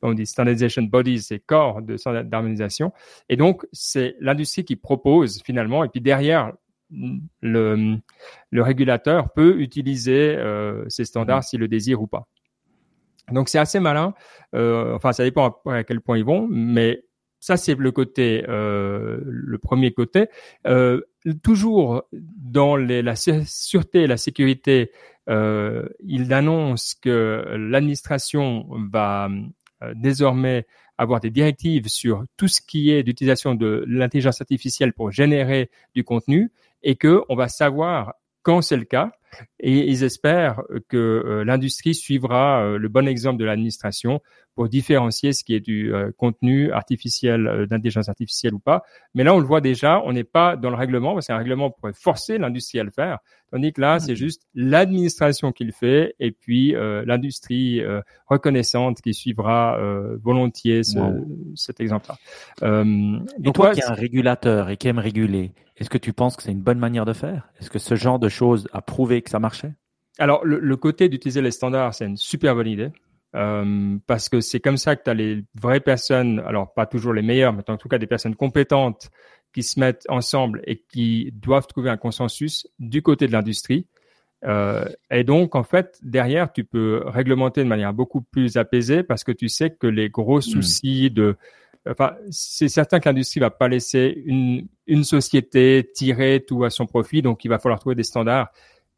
on 0.03 0.15
dit 0.15 0.27
standardization 0.27 0.83
bodies, 0.83 1.23
ces 1.23 1.41
corps 1.41 1.83
de 1.83 1.97
d'harmonisation, 2.23 2.93
et 3.29 3.37
donc 3.37 3.67
c'est 3.73 4.17
l'industrie 4.21 4.65
qui 4.65 4.77
propose 4.77 5.43
finalement, 5.43 5.85
et 5.85 5.89
puis 5.89 6.01
derrière 6.01 6.53
le, 6.91 7.97
le 8.51 8.63
régulateur 8.63 9.33
peut 9.33 9.61
utiliser 9.61 10.37
euh, 10.37 10.85
ces 10.89 11.05
standards 11.05 11.41
mmh. 11.41 11.43
s'il 11.43 11.61
le 11.61 11.69
désire 11.69 12.03
ou 12.03 12.07
pas. 12.07 12.27
Donc 13.33 13.49
c'est 13.49 13.59
assez 13.59 13.81
malin. 13.81 14.15
Euh, 14.55 14.95
enfin, 14.95 15.13
ça 15.13 15.25
dépend 15.25 15.61
à, 15.67 15.85
quel 15.85 16.01
point 16.01 16.19
ils 16.19 16.25
vont, 16.25 16.47
mais 16.51 17.05
ça 17.41 17.57
c'est 17.57 17.75
le 17.75 17.93
côté, 17.93 18.45
euh, 18.49 19.21
le 19.25 19.59
premier 19.59 19.93
côté. 19.93 20.29
Euh, 20.67 21.01
toujours 21.43 22.03
dans 22.13 22.77
les, 22.77 23.03
la 23.03 23.15
sûreté 23.17 24.03
et 24.03 24.07
la 24.07 24.17
sécurité, 24.17 24.91
euh, 25.29 25.89
il 26.01 26.33
annonce 26.33 26.95
que 26.95 27.45
l'administration 27.57 28.67
va 28.91 29.29
euh, 29.83 29.93
désormais 29.95 30.67
avoir 30.99 31.21
des 31.21 31.31
directives 31.31 31.89
sur 31.89 32.25
tout 32.37 32.49
ce 32.49 32.61
qui 32.61 32.91
est 32.91 33.03
d'utilisation 33.03 33.55
de 33.55 33.85
l'intelligence 33.87 34.41
artificielle 34.41 34.93
pour 34.93 35.11
générer 35.11 35.71
du 35.95 36.05
contenu 36.05 36.53
et 36.83 36.97
que 36.97 37.23
on 37.29 37.37
va 37.37 37.49
savoir 37.49 38.15
quand 38.43 38.61
c'est 38.61 38.77
le 38.77 38.85
cas 38.85 39.13
et 39.59 39.91
ils 39.91 40.05
espèrent 40.05 40.63
que 40.89 40.97
euh, 40.97 41.45
l'industrie 41.45 41.95
suivra 41.95 42.63
euh, 42.63 42.79
le 42.79 42.89
bon 42.89 43.07
exemple 43.07 43.39
de 43.39 43.45
l'administration 43.45 44.21
pour 44.55 44.69
différencier 44.69 45.33
ce 45.33 45.45
qui 45.45 45.55
est 45.55 45.61
du 45.61 45.95
euh, 45.95 46.11
contenu 46.17 46.73
artificiel, 46.73 47.67
d'intelligence 47.71 48.09
artificielle 48.09 48.55
ou 48.55 48.59
pas. 48.59 48.83
Mais 49.15 49.25
là, 49.25 49.35
on 49.35 49.39
le 49.39 49.47
voit 49.47 49.61
déjà, 49.61 50.03
on 50.05 50.13
n'est 50.13 50.25
pas 50.25 50.57
dans 50.57 50.71
le 50.71 50.77
règlement, 50.77 51.15
parce 51.15 51.29
qu'un 51.29 51.37
règlement 51.37 51.71
pourrait 51.71 51.93
forcer 51.95 52.37
l'industrie 52.37 52.81
à 52.81 52.85
le 52.85 52.91
faire, 52.91 53.19
tandis 53.53 53.73
que 53.73 53.81
là, 53.81 54.01
c'est 54.01 54.13
mmh. 54.13 54.17
juste 54.17 54.43
l'administration 54.55 55.53
qui 55.53 55.65
le 55.65 55.73
fait, 55.73 56.15
et 56.19 56.33
puis 56.33 56.75
l'industrie 57.07 57.81
reconnaissante 58.27 59.01
qui 59.01 59.15
suivra 59.15 59.79
volontiers 60.23 60.83
ce, 60.83 60.99
cet 61.55 61.81
exemple-là. 61.81 62.17
et 63.43 63.53
toi, 63.53 63.73
qui 63.73 63.81
es 63.81 63.85
un 63.85 63.95
régulateur 63.95 64.69
et 64.69 64.77
qui 64.77 64.89
aime 64.89 64.99
réguler, 64.99 65.53
est-ce 65.81 65.91
que 65.91 65.99
tu 65.99 66.13
penses 66.13 66.37
que 66.37 66.43
c'est 66.43 66.53
une 66.53 66.61
bonne 66.61 66.79
manière 66.79 67.07
de 67.07 67.15
faire? 67.15 67.49
Est-ce 67.59 67.71
que 67.71 67.79
ce 67.79 67.95
genre 67.95 68.19
de 68.19 68.29
choses 68.29 68.69
a 68.73 68.83
prouvé 68.83 69.23
que 69.23 69.31
ça 69.31 69.39
marchait? 69.39 69.73
Alors, 70.19 70.45
le, 70.45 70.77
côté 70.77 71.09
d'utiliser 71.09 71.41
les 71.41 71.51
standards, 71.51 71.95
c'est 71.95 72.05
une 72.05 72.19
super 72.19 72.55
bonne 72.55 72.67
idée. 72.67 72.91
Euh, 73.35 73.97
parce 74.07 74.29
que 74.29 74.41
c'est 74.41 74.61
comme 74.61 74.77
ça 74.77 74.97
que 74.97 75.05
tu 75.05 75.11
as 75.11 75.15
les 75.15 75.45
vraies 75.55 75.81
personnes, 75.81 76.41
alors 76.41 76.75
pas 76.75 76.85
toujours 76.85 77.15
les 77.15 77.23
meilleures, 77.23 77.53
mais 77.53 77.63
en 77.69 77.77
tout 77.77 77.89
cas 77.89 77.97
des 77.97 78.09
personnes 78.09 78.35
compétentes 78.35 79.09
qui 79.55 79.63
se 79.63 79.79
mettent 79.79 80.05
ensemble 80.09 80.63
et 80.67 80.77
qui 80.77 81.33
doivent 81.33 81.67
trouver 81.67 81.91
un 81.91 81.97
consensus 81.97 82.67
du 82.79 83.03
côté 83.03 83.27
de 83.27 83.33
l'industrie. 83.33 83.87
Euh, 84.45 84.85
et 85.11 85.25
donc, 85.25 85.55
en 85.55 85.63
fait, 85.63 85.99
derrière, 86.03 86.53
tu 86.53 86.65
peux 86.65 87.03
réglementer 87.07 87.63
de 87.63 87.69
manière 87.69 87.95
beaucoup 87.95 88.21
plus 88.21 88.57
apaisée 88.57 89.03
parce 89.03 89.25
que 89.25 89.33
tu 89.33 89.49
sais 89.49 89.71
que 89.71 89.87
les 89.87 90.11
gros 90.11 90.39
hmm. 90.39 90.43
soucis 90.43 91.11
de 91.11 91.37
enfin, 91.89 92.15
c'est 92.31 92.69
certain 92.69 93.01
que 93.01 93.09
l'industrie 93.09 93.41
va 93.41 93.51
pas 93.51 93.69
laisser 93.69 94.23
une, 94.25 94.67
une 94.87 95.05
société 95.05 95.89
tirer 95.95 96.45
tout 96.47 96.65
à 96.65 96.71
son 96.71 96.87
profit, 96.87 97.23
donc 97.23 97.45
il 97.45 97.49
va 97.49 97.59
falloir 97.59 97.79
trouver 97.79 97.95
des 97.95 98.03
standards 98.03 98.51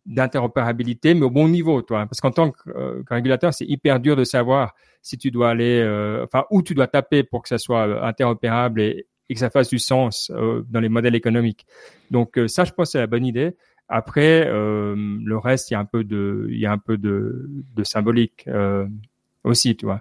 d'interopérabilité, 0.04 1.14
mais 1.14 1.22
au 1.22 1.30
bon 1.30 1.48
niveau, 1.48 1.82
toi. 1.82 2.06
Parce 2.06 2.20
qu'en 2.20 2.32
tant 2.32 2.52
euh, 2.68 3.02
que, 3.04 3.14
régulateur, 3.14 3.54
c'est 3.54 3.66
hyper 3.66 4.00
dur 4.00 4.16
de 4.16 4.24
savoir 4.24 4.74
si 5.00 5.16
tu 5.16 5.30
dois 5.30 5.50
aller, 5.50 5.80
euh, 5.80 6.24
enfin, 6.24 6.44
où 6.50 6.62
tu 6.62 6.74
dois 6.74 6.88
taper 6.88 7.22
pour 7.22 7.42
que 7.42 7.48
ça 7.48 7.58
soit 7.58 7.86
euh, 7.86 8.02
interopérable 8.02 8.80
et, 8.80 9.06
et 9.28 9.34
que 9.34 9.40
ça 9.40 9.50
fasse 9.50 9.68
du 9.68 9.78
sens 9.78 10.30
dans 10.68 10.80
les 10.80 10.88
modèles 10.88 11.14
économiques. 11.14 11.64
Donc 12.10 12.38
ça, 12.48 12.64
je 12.64 12.72
pense, 12.72 12.92
c'est 12.92 12.98
la 12.98 13.06
bonne 13.06 13.24
idée. 13.24 13.56
Après, 13.88 14.44
le 14.44 15.36
reste, 15.38 15.70
il 15.70 15.74
y 15.74 15.76
a 15.76 15.80
un 15.80 15.86
peu 15.86 16.04
de, 16.04 16.48
il 16.50 16.58
y 16.58 16.66
a 16.66 16.72
un 16.72 16.76
peu 16.78 16.98
de, 16.98 17.48
de 17.74 17.84
symbolique 17.84 18.46
aussi, 19.42 19.74
tu 19.76 19.86
vois. 19.86 20.00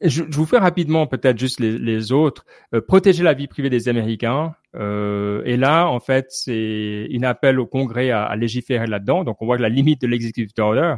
Je, 0.00 0.22
je, 0.28 0.36
vous 0.36 0.46
fais 0.46 0.58
rapidement 0.58 1.06
peut-être 1.06 1.38
juste 1.38 1.58
les, 1.58 1.78
les 1.78 2.12
autres. 2.12 2.44
Euh, 2.74 2.80
protéger 2.80 3.22
la 3.24 3.34
vie 3.34 3.48
privée 3.48 3.70
des 3.70 3.88
Américains. 3.88 4.54
Euh, 4.76 5.42
et 5.44 5.56
là, 5.56 5.88
en 5.88 6.00
fait, 6.00 6.26
c'est 6.30 7.06
une 7.10 7.24
appel 7.24 7.58
au 7.58 7.66
Congrès 7.66 8.10
à, 8.10 8.24
à 8.24 8.36
légiférer 8.36 8.86
là-dedans. 8.86 9.24
Donc, 9.24 9.42
on 9.42 9.46
voit 9.46 9.56
que 9.56 9.62
la 9.62 9.68
limite 9.68 10.00
de 10.00 10.06
l'executive 10.06 10.50
order, 10.58 10.96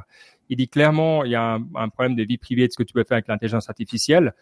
il 0.49 0.57
dit 0.57 0.69
clairement, 0.69 1.25
il 1.25 1.31
y 1.31 1.35
a 1.35 1.55
un, 1.55 1.67
un, 1.75 1.89
problème 1.89 2.17
de 2.17 2.23
vie 2.23 2.39
privée 2.39 2.67
de 2.67 2.73
ce 2.73 2.77
que 2.77 2.83
tu 2.83 2.93
peux 2.93 3.05
faire 3.05 3.17
avec 3.17 3.29
l'intelligence 3.29 3.69
artificielle. 3.69 4.35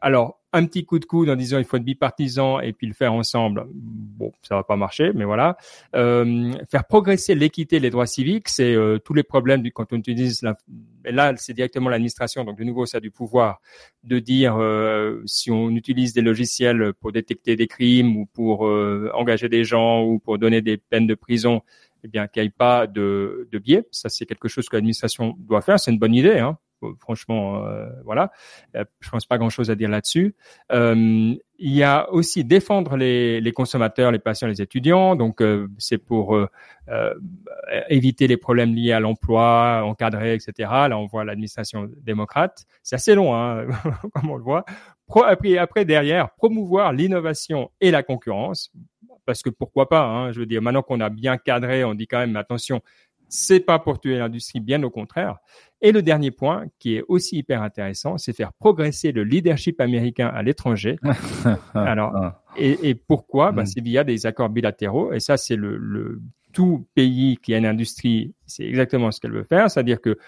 Alors, 0.00 0.38
un 0.52 0.64
petit 0.64 0.84
coup 0.84 0.98
de 0.98 1.04
coude 1.04 1.28
en 1.28 1.36
disant 1.36 1.58
il 1.58 1.64
faut 1.64 1.76
être 1.76 1.84
bipartisan 1.84 2.60
et 2.60 2.72
puis 2.72 2.86
le 2.86 2.94
faire 2.94 3.12
ensemble, 3.12 3.66
bon, 3.74 4.32
ça 4.42 4.54
va 4.56 4.62
pas 4.62 4.76
marcher, 4.76 5.12
mais 5.14 5.24
voilà. 5.24 5.58
Euh, 5.94 6.52
faire 6.70 6.86
progresser 6.86 7.34
l'équité, 7.34 7.78
les 7.80 7.90
droits 7.90 8.06
civiques, 8.06 8.48
c'est 8.48 8.74
euh, 8.74 8.98
tous 8.98 9.12
les 9.12 9.22
problèmes 9.22 9.62
du 9.62 9.72
quand 9.72 9.92
on 9.92 9.96
utilise 9.96 10.42
la, 10.42 10.56
là 11.04 11.34
c'est 11.36 11.52
directement 11.52 11.90
l'administration, 11.90 12.44
donc 12.44 12.58
de 12.58 12.64
nouveau 12.64 12.86
ça 12.86 12.96
a 12.98 13.00
du 13.00 13.10
pouvoir 13.10 13.60
de 14.04 14.18
dire 14.18 14.56
euh, 14.58 15.22
si 15.26 15.50
on 15.50 15.70
utilise 15.70 16.14
des 16.14 16.22
logiciels 16.22 16.94
pour 16.94 17.12
détecter 17.12 17.56
des 17.56 17.66
crimes 17.66 18.16
ou 18.16 18.26
pour 18.26 18.62
engager 18.62 19.48
des 19.48 19.64
gens 19.64 20.02
ou 20.02 20.18
pour 20.18 20.38
donner 20.38 20.62
des 20.62 20.78
peines 20.78 21.06
de 21.06 21.14
prison, 21.14 21.60
eh 22.04 22.08
bien 22.08 22.26
qu'il 22.26 22.42
n'y 22.42 22.46
ait 22.46 22.50
pas 22.56 22.86
de, 22.86 23.48
de 23.52 23.58
biais. 23.58 23.84
Ça 23.90 24.08
c'est 24.08 24.24
quelque 24.24 24.48
chose 24.48 24.68
que 24.68 24.76
l'administration 24.76 25.36
doit 25.38 25.60
faire. 25.60 25.78
C'est 25.78 25.90
une 25.90 25.98
bonne 25.98 26.14
idée, 26.14 26.38
hein 26.38 26.58
franchement, 26.98 27.64
euh, 27.64 27.88
voilà. 28.04 28.30
Euh, 28.76 28.84
je 29.00 29.10
pense 29.10 29.26
pas 29.26 29.38
grand-chose 29.38 29.70
à 29.70 29.74
dire 29.74 29.88
là-dessus. 29.88 30.34
Euh, 30.72 31.34
il 31.58 31.74
y 31.74 31.82
a 31.82 32.10
aussi 32.12 32.44
défendre 32.44 32.96
les, 32.96 33.52
consommateurs, 33.52 34.12
les 34.12 34.18
patients, 34.18 34.46
les 34.46 34.62
étudiants. 34.62 35.16
Donc, 35.16 35.42
c'est 35.78 35.98
pour 35.98 36.38
éviter 37.88 38.28
les 38.28 38.36
problèmes 38.36 38.76
liés 38.76 38.92
à 38.92 39.00
l'emploi, 39.00 39.82
encadrer, 39.84 40.34
etc. 40.34 40.52
Là, 40.88 40.96
on 40.96 41.06
voit 41.06 41.24
l'administration 41.24 41.90
démocrate. 42.02 42.64
C'est 42.84 42.94
assez 42.94 43.16
long, 43.16 43.34
hein, 43.34 43.66
comme 44.14 44.30
on 44.30 44.36
le 44.36 44.42
voit. 44.44 44.64
Pro, 45.06 45.24
après, 45.24 45.58
après, 45.58 45.84
derrière, 45.84 46.30
promouvoir 46.30 46.92
l'innovation 46.92 47.72
et 47.80 47.90
la 47.90 48.04
concurrence 48.04 48.70
parce 49.28 49.42
que 49.42 49.50
pourquoi 49.50 49.90
pas. 49.90 50.04
Hein, 50.04 50.32
je 50.32 50.40
veux 50.40 50.46
dire, 50.46 50.62
maintenant 50.62 50.82
qu'on 50.82 51.00
a 51.00 51.10
bien 51.10 51.36
cadré, 51.36 51.84
on 51.84 51.94
dit 51.94 52.06
quand 52.06 52.18
même 52.18 52.36
attention, 52.36 52.80
c'est 53.28 53.60
pas 53.60 53.78
pour 53.78 54.00
tuer 54.00 54.18
l'industrie, 54.18 54.60
bien 54.60 54.82
au 54.82 54.90
contraire. 54.90 55.36
Et 55.80 55.92
le 55.92 56.02
dernier 56.02 56.32
point, 56.32 56.64
qui 56.78 56.96
est 56.96 57.04
aussi 57.06 57.38
hyper 57.38 57.62
intéressant, 57.62 58.18
c'est 58.18 58.32
faire 58.32 58.52
progresser 58.52 59.12
le 59.12 59.22
leadership 59.22 59.80
américain 59.80 60.26
à 60.26 60.42
l'étranger. 60.42 60.98
Alors, 61.74 62.32
et, 62.56 62.88
et 62.88 62.94
pourquoi? 62.94 63.52
Ben, 63.52 63.64
C'est 63.64 63.80
via 63.80 64.02
des 64.02 64.26
accords 64.26 64.48
bilatéraux. 64.48 65.12
Et 65.12 65.20
ça, 65.20 65.36
c'est 65.36 65.54
le, 65.54 65.76
le, 65.76 66.20
tout 66.52 66.86
pays 66.94 67.36
qui 67.36 67.54
a 67.54 67.58
une 67.58 67.66
industrie, 67.66 68.34
c'est 68.46 68.64
exactement 68.64 69.12
ce 69.12 69.20
qu'elle 69.20 69.32
veut 69.32 69.44
faire. 69.44 69.70
C'est-à-dire 69.70 70.00
que 70.00 70.18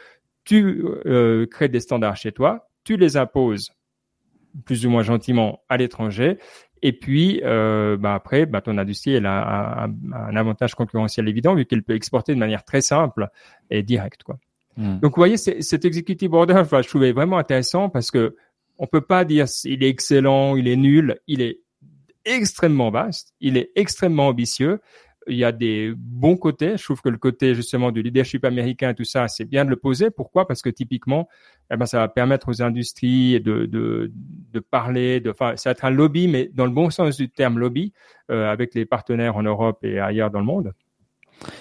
tu 0.44 0.84
euh, 1.07 1.46
crées 1.46 1.68
des 1.68 1.80
standards 1.80 2.16
chez 2.16 2.32
toi, 2.32 2.68
tu 2.84 2.96
les 2.96 3.16
imposes 3.16 3.72
plus 4.64 4.86
ou 4.86 4.90
moins 4.90 5.03
gentiment 5.03 5.61
à 5.68 5.76
l'étranger. 5.76 6.38
Et 6.82 6.92
puis, 6.92 7.40
euh, 7.44 7.96
bah 7.96 8.14
après, 8.14 8.46
bah 8.46 8.61
ton 8.62 8.78
industrie, 8.78 9.14
elle 9.14 9.26
a 9.26 9.84
un, 9.84 10.36
avantage 10.36 10.74
concurrentiel 10.74 11.28
évident 11.28 11.55
vu 11.55 11.66
qu'elle 11.66 11.82
peut 11.82 11.94
exporter 11.94 12.34
de 12.34 12.38
manière 12.38 12.64
très 12.64 12.80
simple 12.80 13.28
et 13.68 13.82
directe. 13.82 14.22
Quoi. 14.22 14.38
Hmm. 14.77 14.99
Donc, 15.01 15.16
vous 15.16 15.21
voyez, 15.21 15.37
cet 15.37 15.85
executive 15.85 16.33
order, 16.33 16.62
je 16.71 16.89
trouvais 16.89 17.12
vraiment 17.12 17.39
intéressant 17.39 17.89
parce 17.89 18.11
que 18.11 18.37
on 18.79 18.87
peut 18.87 19.03
pas 19.03 19.25
dire 19.25 19.47
il 19.64 19.83
est 19.83 19.89
excellent, 19.89 20.57
il 20.57 20.66
est 20.66 20.77
nul, 20.77 21.18
il 21.27 21.43
est 21.43 21.61
extrêmement 22.25 22.91
vaste, 22.91 23.35
il 23.41 23.57
est 23.57 23.71
extrêmement 23.75 24.29
ambitieux 24.29 24.81
il 25.27 25.37
y 25.37 25.45
a 25.45 25.53
des 25.53 25.93
bons 25.97 26.37
côtés. 26.37 26.77
Je 26.77 26.85
trouve 26.85 27.01
que 27.01 27.09
le 27.09 27.18
côté 27.18 27.55
justement 27.55 27.91
du 27.93 28.03
leadership 28.03 28.45
américain, 28.45 28.95
tout 28.95 29.05
ça, 29.05 29.29
c'est 29.29 29.45
bien 29.45 29.64
de 29.64 29.71
le 29.71 29.77
poser. 29.77 30.11
Pourquoi? 30.11 30.47
Parce 30.47 30.62
que 30.62 30.71
typiquement, 30.71 31.29
eh 31.71 31.77
ben, 31.77 31.87
ça 31.87 31.99
va 31.99 32.09
permettre 32.09 32.49
aux 32.49 32.62
industries 32.62 33.41
de, 33.41 33.66
de, 33.66 34.12
de 34.53 34.61
parler, 34.61 35.21
de, 35.21 35.31
enfin, 35.31 35.57
ça 35.57 35.71
va 35.71 35.73
être 35.73 35.85
un 35.85 35.91
lobby, 35.91 36.29
mais 36.29 36.51
dans 36.53 36.66
le 36.66 36.73
bon 36.73 36.91
sens 36.91 37.16
du 37.16 37.31
terme 37.31 37.59
lobby, 37.59 37.93
euh, 38.31 38.51
avec 38.51 38.75
les 38.75 38.87
partenaires 38.87 39.37
en 39.37 39.43
Europe 39.43 39.79
et 39.85 39.99
ailleurs 39.99 40.31
dans 40.31 40.41
le 40.41 40.47
monde. 40.47 40.73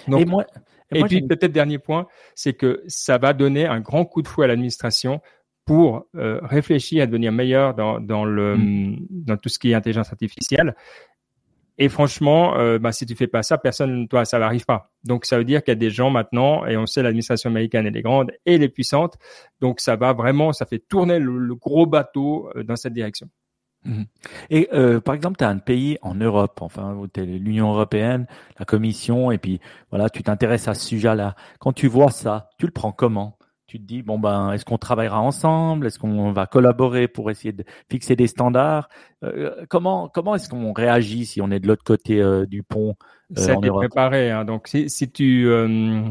Donc, 0.08 0.20
et 0.22 0.24
moi, 0.24 0.44
et, 0.92 1.02
puis 1.04 1.22
peut-être 1.22 1.52
dernier 1.52 1.78
point, 1.78 2.06
c'est 2.34 2.54
que 2.54 2.82
ça 2.86 3.18
va 3.18 3.32
donner 3.32 3.66
un 3.66 3.80
grand 3.80 4.04
coup 4.04 4.22
de 4.22 4.28
fouet 4.28 4.44
à 4.44 4.48
l'administration 4.48 5.20
pour 5.64 6.06
euh, 6.16 6.40
réfléchir 6.42 7.02
à 7.02 7.06
devenir 7.06 7.32
meilleur 7.32 7.74
dans, 7.74 8.00
dans, 8.00 8.24
le, 8.24 8.56
mm. 8.56 9.06
dans 9.10 9.36
tout 9.36 9.48
ce 9.48 9.58
qui 9.58 9.70
est 9.70 9.74
intelligence 9.74 10.10
artificielle. 10.10 10.74
Et 11.82 11.88
franchement, 11.88 12.58
euh, 12.58 12.78
bah, 12.78 12.92
si 12.92 13.06
tu 13.06 13.16
fais 13.16 13.26
pas 13.26 13.42
ça, 13.42 13.56
personne, 13.56 14.06
toi, 14.06 14.26
ça 14.26 14.38
n'arrive 14.38 14.66
pas. 14.66 14.92
Donc, 15.02 15.24
ça 15.24 15.38
veut 15.38 15.44
dire 15.44 15.64
qu'il 15.64 15.72
y 15.72 15.76
a 15.76 15.76
des 15.76 15.88
gens 15.88 16.10
maintenant, 16.10 16.66
et 16.66 16.76
on 16.76 16.84
sait 16.84 17.02
l'administration 17.02 17.48
américaine, 17.48 17.86
elle 17.86 17.96
est 17.96 18.02
grande 18.02 18.32
et 18.44 18.56
elle 18.56 18.62
est 18.62 18.68
puissante. 18.68 19.16
Donc, 19.62 19.80
ça 19.80 19.96
va 19.96 20.12
vraiment, 20.12 20.52
ça 20.52 20.66
fait 20.66 20.78
tourner 20.78 21.18
le, 21.18 21.54
gros 21.54 21.86
bateau 21.86 22.50
euh, 22.54 22.64
dans 22.64 22.76
cette 22.76 22.92
direction. 22.92 23.28
Mhm. 23.84 24.04
Et 24.50 24.68
euh, 24.72 25.00
par 25.00 25.14
exemple, 25.14 25.38
tu 25.38 25.44
as 25.44 25.48
un 25.48 25.58
pays 25.58 25.98
en 26.02 26.14
Europe, 26.14 26.60
enfin, 26.60 26.96
l'Union 27.16 27.72
européenne, 27.72 28.26
la 28.58 28.64
Commission, 28.64 29.30
et 29.30 29.38
puis 29.38 29.60
voilà, 29.90 30.10
tu 30.10 30.22
t'intéresses 30.22 30.68
à 30.68 30.74
ce 30.74 30.86
sujet-là. 30.86 31.34
Quand 31.60 31.72
tu 31.72 31.86
vois 31.88 32.10
ça, 32.10 32.50
tu 32.58 32.66
le 32.66 32.72
prends 32.72 32.92
comment? 32.92 33.38
Tu 33.66 33.78
te 33.78 33.84
dis 33.84 34.02
bon 34.02 34.18
ben 34.18 34.52
est-ce 34.52 34.64
qu'on 34.64 34.78
travaillera 34.78 35.20
ensemble? 35.20 35.86
Est-ce 35.86 36.00
qu'on 36.00 36.32
va 36.32 36.46
collaborer 36.46 37.06
pour 37.06 37.30
essayer 37.30 37.52
de 37.52 37.62
fixer 37.88 38.16
des 38.16 38.26
standards? 38.26 38.88
Euh, 39.22 39.64
Comment 39.68 40.08
comment 40.08 40.34
est-ce 40.34 40.48
qu'on 40.48 40.72
réagit 40.72 41.24
si 41.24 41.40
on 41.40 41.52
est 41.52 41.60
de 41.60 41.68
l'autre 41.68 41.84
côté 41.84 42.20
euh, 42.20 42.46
du 42.46 42.64
pont 42.64 42.96
euh, 43.38 43.40
Ça 43.40 43.54
préparé. 43.54 44.32
Hein. 44.32 44.44
Donc 44.44 44.66
si, 44.66 44.90
si 44.90 45.08
tu 45.08 45.46
euh, 45.46 46.02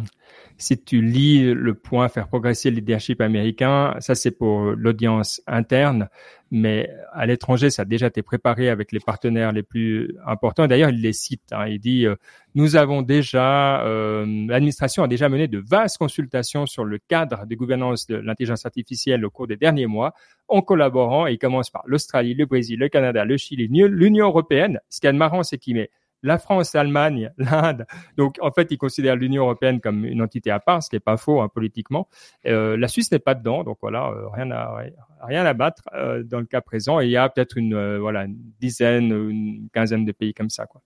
si 0.60 0.78
tu 0.84 1.02
lis 1.02 1.54
le 1.54 1.74
point 1.74 2.10
faire 2.10 2.28
progresser 2.28 2.70
le 2.70 2.76
leadership 2.76 3.22
américain, 3.22 3.96
ça 4.00 4.14
c'est 4.14 4.32
pour 4.32 4.72
l'audience 4.72 5.42
interne, 5.48 6.10
mais 6.52 6.90
à 7.14 7.26
l'étranger, 7.26 7.70
ça 7.70 7.84
a 7.84 7.86
déjà 7.86 8.08
été 8.08 8.22
préparé 8.24 8.70
avec 8.70 8.92
les 8.92 9.00
partenaires 9.00 9.54
les 9.54 9.64
plus 9.64 10.16
importants. 10.26 10.68
D'ailleurs, 10.68 10.90
il 10.90 11.02
les 11.02 11.14
cite. 11.14 11.54
Hein. 11.54 11.68
Il 11.68 11.80
dit 11.80 12.06
euh, 12.06 12.16
nous 12.56 12.76
avons 12.76 13.02
déjà, 13.02 13.86
euh, 13.86 14.26
l'administration 14.48 15.04
a 15.04 15.08
déjà 15.08 15.30
mené 15.30 15.48
de 15.48 15.60
vastes 15.60 15.98
consultations 15.98 16.66
sur 16.66 16.84
le 16.84 16.98
cadre 17.08 17.46
de 17.46 17.56
gouvernance 17.56 18.06
de 18.08 18.16
l'intelligence 18.16 18.66
artificielle 18.66 19.24
au 19.24 19.30
cours 19.30 19.48
des 19.48 19.58
derniers 19.58 19.88
mois, 19.88 20.14
en 20.50 20.62
collaborant. 20.62 21.26
Et 21.26 21.34
il 21.34 21.38
commence 21.38 21.70
par 21.70 21.84
l'Australie, 21.86 22.34
le 22.34 22.46
Brésil, 22.46 22.80
le 22.80 22.90
Canada, 22.90 23.24
le 23.24 23.38
Chili, 23.38 23.68
l'Union 23.70 24.28
européenne. 24.28 24.80
Ce 24.90 25.00
qui 25.00 25.08
est 25.08 25.14
marrant, 25.14 25.44
c'est 25.44 25.58
qu'il 25.58 25.76
met 25.76 25.90
la 26.24 26.38
France, 26.38 26.74
l'Allemagne, 26.74 27.32
l'Inde. 27.38 27.86
Donc, 28.18 28.38
en 28.42 28.52
fait, 28.52 28.68
ils 28.72 28.78
considèrent 28.78 29.16
l'Union 29.16 29.44
européenne 29.44 29.80
comme 29.80 30.06
une 30.06 30.22
entité 30.22 30.52
à 30.52 30.60
part, 30.60 30.84
ce 30.84 30.90
qui 30.90 30.96
n'est 30.96 31.02
pas 31.02 31.18
faux 31.18 31.42
hein, 31.42 31.50
politiquement. 31.50 32.08
Euh, 32.46 32.78
la 32.78 32.88
Suisse 32.88 33.12
n'est 33.12 33.20
pas 33.20 33.36
dedans, 33.36 33.64
donc 33.64 33.78
voilà, 33.82 34.08
euh, 34.10 34.28
rien 34.30 34.52
à 34.52 34.84
rien 35.22 35.46
à 35.46 35.54
battre 35.54 35.84
euh, 35.94 36.24
dans 36.24 36.40
le 36.40 36.46
cas 36.46 36.62
présent. 36.62 37.00
Et 37.00 37.06
il 37.06 37.12
y 37.12 37.18
a 37.18 37.28
peut-être 37.30 37.58
une 37.58 37.74
euh, 37.74 38.00
voilà 38.00 38.26
une 38.26 38.38
dizaine, 38.60 39.12
une 39.12 39.70
quinzaine 39.74 40.06
de 40.06 40.12
pays 40.12 40.34
comme 40.34 40.50
ça, 40.50 40.66
quoi. 40.66 40.82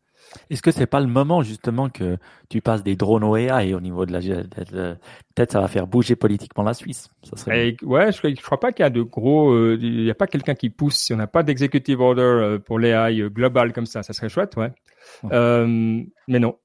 Est-ce 0.49 0.61
que 0.61 0.71
c'est 0.71 0.86
pas 0.86 1.01
le 1.01 1.07
moment 1.07 1.43
justement 1.43 1.89
que 1.89 2.17
tu 2.47 2.61
passes 2.61 2.81
des 2.81 2.95
drones 2.95 3.25
au 3.25 3.36
AI 3.36 3.73
au 3.73 3.81
niveau 3.81 4.05
de 4.05 4.13
la 4.13 4.21
peut-être 4.21 5.51
ça 5.51 5.59
va 5.59 5.67
faire 5.67 5.86
bouger 5.86 6.15
politiquement 6.15 6.63
la 6.63 6.73
Suisse. 6.73 7.09
Ça 7.23 7.36
serait... 7.36 7.75
ouais, 7.84 8.09
je, 8.13 8.19
je 8.29 8.41
crois 8.41 8.57
pas 8.57 8.71
qu'il 8.71 8.84
y 8.84 8.86
a 8.86 8.89
de 8.89 9.01
gros, 9.01 9.53
il 9.73 10.01
y 10.01 10.09
a 10.09 10.15
pas 10.15 10.27
quelqu'un 10.27 10.55
qui 10.55 10.69
pousse. 10.69 10.95
Si 10.95 11.13
on 11.13 11.17
n'a 11.17 11.27
pas 11.27 11.43
d'executive 11.43 11.99
order 11.99 12.57
pour 12.65 12.79
l'AI 12.79 13.29
global 13.29 13.73
comme 13.73 13.86
ça, 13.86 14.01
ça 14.01 14.13
serait 14.13 14.29
chouette, 14.29 14.55
ouais. 14.55 14.71
Euh, 15.32 16.01
mais 16.28 16.39
non. 16.39 16.58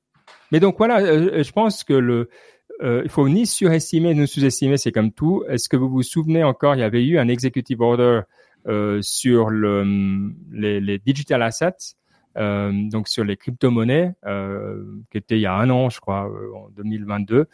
Mais 0.53 0.61
donc 0.61 0.79
voilà, 0.79 1.01
euh, 1.01 1.43
je 1.43 1.53
pense 1.53 1.85
que 1.85 1.93
le, 1.93 2.29
euh, 2.83 3.03
il 3.05 3.11
faut 3.11 3.29
ni 3.29 3.47
surestimer 3.47 4.15
ni 4.15 4.27
sous-estimer, 4.27 4.77
c'est 4.77 4.93
comme 4.93 5.13
tout. 5.13 5.45
Est-ce 5.49 5.69
que 5.69 5.77
vous 5.77 5.89
vous 5.89 6.03
souvenez 6.03 6.45
encore, 6.45 6.75
il 6.75 6.81
y 6.81 6.85
avait 6.85 7.05
eu 7.05 7.19
un 7.19 7.29
executive 7.29 7.81
order 7.81 8.21
euh, 8.67 9.01
sur 9.03 9.51
le, 9.51 10.33
les, 10.53 10.81
les 10.81 10.99
digital 10.99 11.43
assets, 11.43 11.95
euh, 12.37 12.73
donc 12.91 13.09
sur 13.09 13.25
les 13.25 13.37
crypto-monnaies, 13.37 14.13
euh, 14.27 14.85
qui 15.11 15.19
était 15.19 15.37
il 15.37 15.41
y 15.41 15.47
a 15.47 15.55
un 15.55 15.71
an, 15.71 15.91
je 15.91 16.01
crois, 16.01 16.31
en 16.55 16.69
2022. 16.77 17.47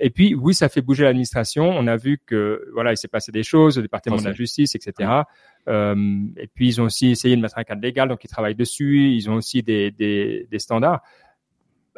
et 0.00 0.10
puis 0.10 0.34
oui, 0.34 0.54
ça 0.54 0.68
fait 0.68 0.82
bouger 0.82 1.04
l'administration. 1.04 1.68
On 1.68 1.86
a 1.86 1.96
vu 1.96 2.20
que 2.24 2.68
voilà, 2.74 2.92
il 2.92 2.96
s'est 2.96 3.08
passé 3.08 3.30
des 3.30 3.44
choses, 3.44 3.78
au 3.78 3.82
département 3.82 4.16
de 4.16 4.24
la 4.24 4.32
justice, 4.32 4.74
etc. 4.74 4.92
Euh, 5.10 5.22
et 5.68 6.46
puis 6.54 6.68
ils 6.68 6.80
ont 6.80 6.84
aussi 6.84 7.10
essayé 7.10 7.36
de 7.36 7.40
mettre 7.40 7.58
un 7.58 7.64
cadre 7.64 7.82
légal, 7.82 8.08
donc 8.08 8.24
ils 8.24 8.28
travaillent 8.28 8.54
dessus. 8.54 9.10
Ils 9.10 9.30
ont 9.30 9.34
aussi 9.34 9.62
des, 9.62 9.90
des, 9.90 10.46
des 10.50 10.58
standards. 10.58 11.02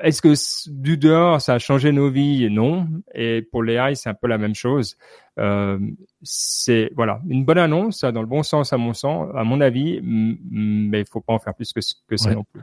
Est-ce 0.01 0.23
que 0.23 0.33
du 0.71 0.97
dehors, 0.97 1.41
ça 1.41 1.55
a 1.55 1.59
changé 1.59 1.93
nos 1.93 2.11
vies? 2.11 2.49
Non. 2.51 2.89
Et 3.15 3.43
pour 3.43 3.63
les 3.63 3.75
AI, 3.75 3.95
c'est 3.95 4.09
un 4.09 4.15
peu 4.15 4.27
la 4.27 4.39
même 4.39 4.55
chose. 4.55 4.97
Euh, 5.39 5.79
c'est 6.23 6.91
voilà 6.97 7.21
une 7.29 7.45
bonne 7.45 7.59
annonce, 7.59 8.01
dans 8.03 8.21
le 8.21 8.27
bon 8.27 8.43
sens 8.43 8.73
à 8.73 8.79
mon 8.79 8.95
sens, 8.95 9.31
à 9.35 9.45
mon 9.45 9.61
avis, 9.61 10.01
mais 10.03 11.01
il 11.01 11.07
faut 11.07 11.21
pas 11.21 11.35
en 11.35 11.39
faire 11.39 11.55
plus 11.55 11.73
que, 11.73 11.81
que 12.09 12.17
ça 12.17 12.35
non 12.35 12.45
plus. 12.45 12.63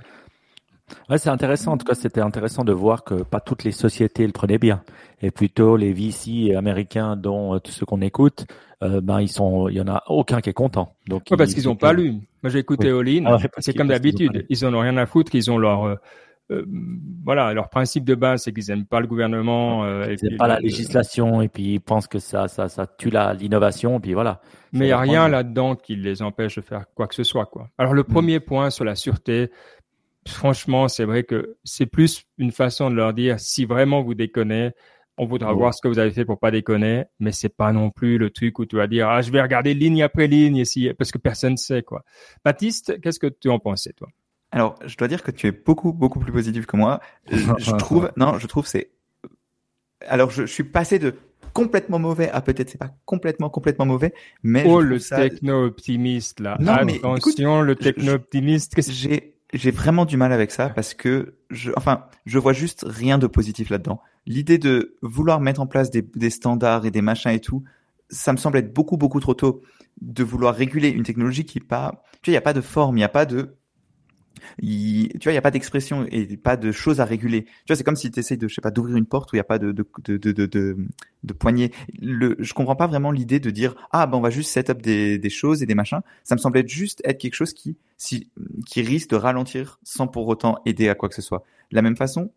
Ouais, 1.10 1.18
c'est 1.18 1.30
intéressant. 1.30 1.74
En 1.74 1.78
tout 1.78 1.86
cas, 1.86 1.96
c'était 1.96 2.22
intéressant 2.22 2.64
de 2.64 2.74
voir 2.74 3.04
que 3.04 3.24
pas 3.24 3.40
toutes 3.40 3.64
les 3.64 3.72
sociétés 3.72 4.26
le 4.26 4.32
prenaient 4.32 4.58
bien, 4.58 4.82
et 5.22 5.32
plutôt 5.32 5.78
les 5.78 5.94
VC 5.94 6.56
américains, 6.56 7.16
dont 7.16 7.56
euh, 7.56 7.60
ceux 7.66 7.86
qu'on 7.86 8.02
écoute, 8.02 8.46
euh, 8.84 9.02
ben 9.02 9.20
ils 9.22 9.30
sont, 9.30 9.70
il 9.70 9.76
y 9.76 9.82
en 9.82 9.88
a 9.88 10.04
aucun 10.08 10.42
qui 10.42 10.50
est 10.50 10.54
content. 10.54 10.96
Donc 11.08 11.24
parce 11.38 11.54
qu'ils 11.54 11.68
ont 11.70 11.76
pas 11.76 11.94
lu. 11.94 12.14
Moi, 12.44 12.50
j'ai 12.50 12.60
écouté 12.60 12.92
oui. 12.92 13.24
Ah 13.26 13.38
c'est 13.58 13.74
comme 13.74 13.88
d'habitude. 13.88 14.46
Ils 14.50 14.66
en 14.66 14.74
ont 14.74 14.80
rien 14.80 14.98
à 14.98 15.06
foutre. 15.06 15.36
Ils 15.36 15.52
ont 15.52 15.58
leur 15.58 15.84
euh, 15.84 15.96
euh, 16.52 16.66
voilà, 17.24 17.54
leur 17.54 17.70
principe 17.70 18.06
de 18.06 18.16
base, 18.16 18.44
c'est 18.44 18.54
qu'ils 18.54 18.72
aiment 18.72 18.86
pas 18.86 19.00
le 19.00 19.08
gouvernement. 19.08 19.84
Euh, 19.84 20.08
ils 20.10 20.28
n'aiment 20.28 20.38
pas 20.38 20.48
la 20.48 20.60
législation 20.60 21.42
et 21.42 21.48
puis 21.48 21.74
ils 21.74 21.80
pensent 21.80 22.08
que 22.08 22.20
ça, 22.20 22.48
ça, 22.48 22.70
ça 22.70 22.88
tue 22.88 23.12
l'innovation. 23.40 24.00
Puis 24.00 24.14
voilà. 24.14 24.42
Mais 24.74 24.86
il 24.86 24.88
n'y 24.88 24.94
a 24.94 25.00
rien 25.00 25.28
là-dedans 25.28 25.76
qui 25.76 25.96
les 25.96 26.22
empêche 26.22 26.56
de 26.56 26.62
faire 26.62 26.86
quoi 26.96 27.08
que 27.08 27.16
ce 27.16 27.24
soit, 27.24 27.46
quoi. 27.46 27.70
Alors 27.78 27.94
le 27.94 28.02
mm. 28.02 28.14
premier 28.14 28.40
point 28.40 28.70
sur 28.72 28.84
la 28.84 28.96
sûreté, 28.96 29.52
franchement, 30.30 30.88
c'est 30.88 31.06
vrai 31.06 31.24
que 31.24 31.58
c'est 31.64 31.86
plus 31.86 32.24
une 32.38 32.52
façon 32.52 32.90
de 32.90 32.96
leur 32.96 33.14
dire 33.14 33.40
si 33.40 33.66
vraiment 33.66 34.02
vous 34.02 34.14
déconnez, 34.14 34.72
on 35.20 35.26
voudra 35.26 35.52
voir 35.52 35.74
ce 35.74 35.82
que 35.82 35.88
vous 35.90 36.00
avez 36.00 36.12
fait 36.12 36.24
pour 36.24 36.40
pas 36.40 36.50
déconner, 36.50 37.04
mais 37.20 37.34
c'est 37.34 37.50
pas 37.50 37.74
non 37.74 37.92
plus 37.92 38.18
le 38.18 38.30
truc 38.30 38.58
où 38.58 38.66
tu 38.66 38.78
vas 38.78 38.88
dire 38.88 39.10
ah 39.10 39.22
je 39.22 39.32
vais 39.32 39.42
regarder 39.42 39.74
ligne 39.74 40.02
après 40.02 40.28
ligne 40.28 40.56
ici 40.56 40.90
parce 40.98 41.12
que 41.12 41.18
personne 41.18 41.58
sait 41.58 41.84
quoi. 41.84 42.06
Baptiste, 42.46 43.00
qu'est-ce 43.02 43.20
que 43.20 43.28
tu 43.28 43.50
en 43.50 43.60
pensais 43.60 43.92
toi? 43.92 44.08
Alors 44.52 44.76
je 44.86 44.96
dois 44.96 45.10
dire 45.10 45.22
que 45.22 45.32
tu 45.32 45.48
es 45.48 45.52
beaucoup 45.52 45.92
beaucoup 45.92 46.20
plus 46.20 46.32
positif 46.32 46.66
que 46.66 46.78
moi. 46.78 47.02
Je, 47.30 47.76
trouve 47.76 48.12
non, 48.16 48.40
je 48.40 48.48
trouve 48.48 48.66
c'est 48.66 48.92
alors 50.08 50.32
je, 50.32 50.46
suis 50.46 50.64
passé 50.64 50.98
de 50.98 51.16
complètement 51.54 52.00
mauvais 52.00 52.30
à 52.30 52.42
peut-être 52.42 52.70
c'est 52.70 52.78
pas 52.78 52.96
complètement 53.04 53.50
complètement 53.50 53.86
mauvais, 53.86 54.14
mais 54.42 54.64
oh 54.66 54.80
le 54.80 55.00
techno 55.00 55.66
optimiste 55.66 56.40
là. 56.40 56.56
Non, 56.62 56.74
Attention 56.74 57.62
le 57.62 57.76
techno 57.76 58.14
optimiste. 58.14 58.82
J'ai 58.90 59.36
j'ai 59.54 59.72
vraiment 59.72 60.06
du 60.06 60.18
mal 60.18 60.32
avec 60.32 60.52
ça 60.52 60.70
parce 60.70 60.94
que 60.94 61.36
je, 61.50 61.72
enfin, 61.76 62.06
je 62.26 62.38
vois 62.38 62.54
juste 62.54 62.86
rien 62.88 63.18
de 63.18 63.28
positif 63.28 63.70
là-dedans. 63.70 64.02
L'idée 64.26 64.58
de 64.58 64.98
vouloir 65.02 65.40
mettre 65.40 65.62
en 65.62 65.68
place 65.68 65.90
des, 65.90 66.30
standards 66.30 66.86
et 66.86 66.92
des 66.92 67.02
machins 67.02 67.32
et 67.32 67.40
tout, 67.40 67.64
ça 68.10 68.32
me 68.32 68.38
semble 68.38 68.58
être 68.58 68.74
beaucoup 68.74 68.98
beaucoup 68.98 69.20
trop 69.20 69.34
tôt 69.34 69.62
de 70.02 70.24
vouloir 70.24 70.56
réguler 70.56 70.90
une 70.90 71.04
technologie 71.04 71.46
qui 71.46 71.58
est 71.60 71.68
pas, 71.68 72.04
tu 72.22 72.30
sais, 72.30 72.32
il 72.32 72.36
y 72.36 72.38
a 72.38 72.42
pas 72.42 72.54
de 72.54 72.62
forme, 72.62 72.96
il 72.96 73.00
n'y 73.00 73.06
a 73.06 73.10
pas 73.10 73.26
de, 73.26 73.58
tu 74.62 75.20
vois, 75.24 75.32
il 75.32 75.36
n'y 75.36 75.38
a 75.38 75.42
pas 75.42 75.52
d'expression 75.52 76.06
et 76.12 76.38
pas 76.38 76.58
de 76.58 76.72
choses 76.72 77.00
à 77.00 77.06
réguler. 77.06 77.44
Tu 77.44 77.52
vois, 77.68 77.76
c'est 77.76 77.84
comme 77.84 77.96
si 77.96 78.12
tu 78.12 78.20
essayes 78.20 78.38
de, 78.38 78.48
je 78.48 78.56
sais 78.56 78.62
pas, 78.62 78.72
d'ouvrir 78.72 78.98
une 78.98 79.06
porte 79.06 79.32
où 79.32 79.36
il 79.36 79.40
n'y 79.40 79.42
a 79.42 79.46
pas 79.46 79.60
de, 79.60 79.72
de, 79.72 79.86
de, 80.06 80.18
de, 80.18 80.46
de, 80.46 80.78
de 81.24 81.34
poignée. 81.34 81.72
Le, 82.02 82.36
je 82.40 82.54
comprends 82.54 82.76
pas 82.76 82.88
vraiment 82.88 83.12
l'idée 83.12 83.40
de 83.40 83.50
dire, 83.50 83.76
ah, 83.92 84.08
ben, 84.08 84.18
on 84.18 84.22
va 84.22 84.30
juste 84.30 84.52
set 84.52 84.70
up 84.70 84.82
des, 84.82 85.18
des 85.18 85.30
choses 85.30 85.64
et 85.64 85.66
des 85.66 85.76
machins. 85.76 86.02
Ça 86.24 86.36
me 86.36 86.40
semble 86.40 86.58
être 86.58 86.70
juste 86.70 87.02
être 87.06 87.20
quelque 87.20 87.36
chose 87.36 87.54
qui, 87.54 87.78
si, 87.98 88.30
qui 88.66 88.82
risque 88.82 89.10
de 89.10 89.16
ralentir 89.16 89.80
sans 89.84 90.08
pour 90.08 90.28
autant 90.28 90.60
aider 90.66 90.90
à 90.90 90.96
quoi 90.96 91.10
que 91.10 91.16
ce 91.16 91.22
soit. 91.22 91.44
De 91.72 91.76
la 91.76 91.82
même 91.82 91.98
façon, 91.98 92.32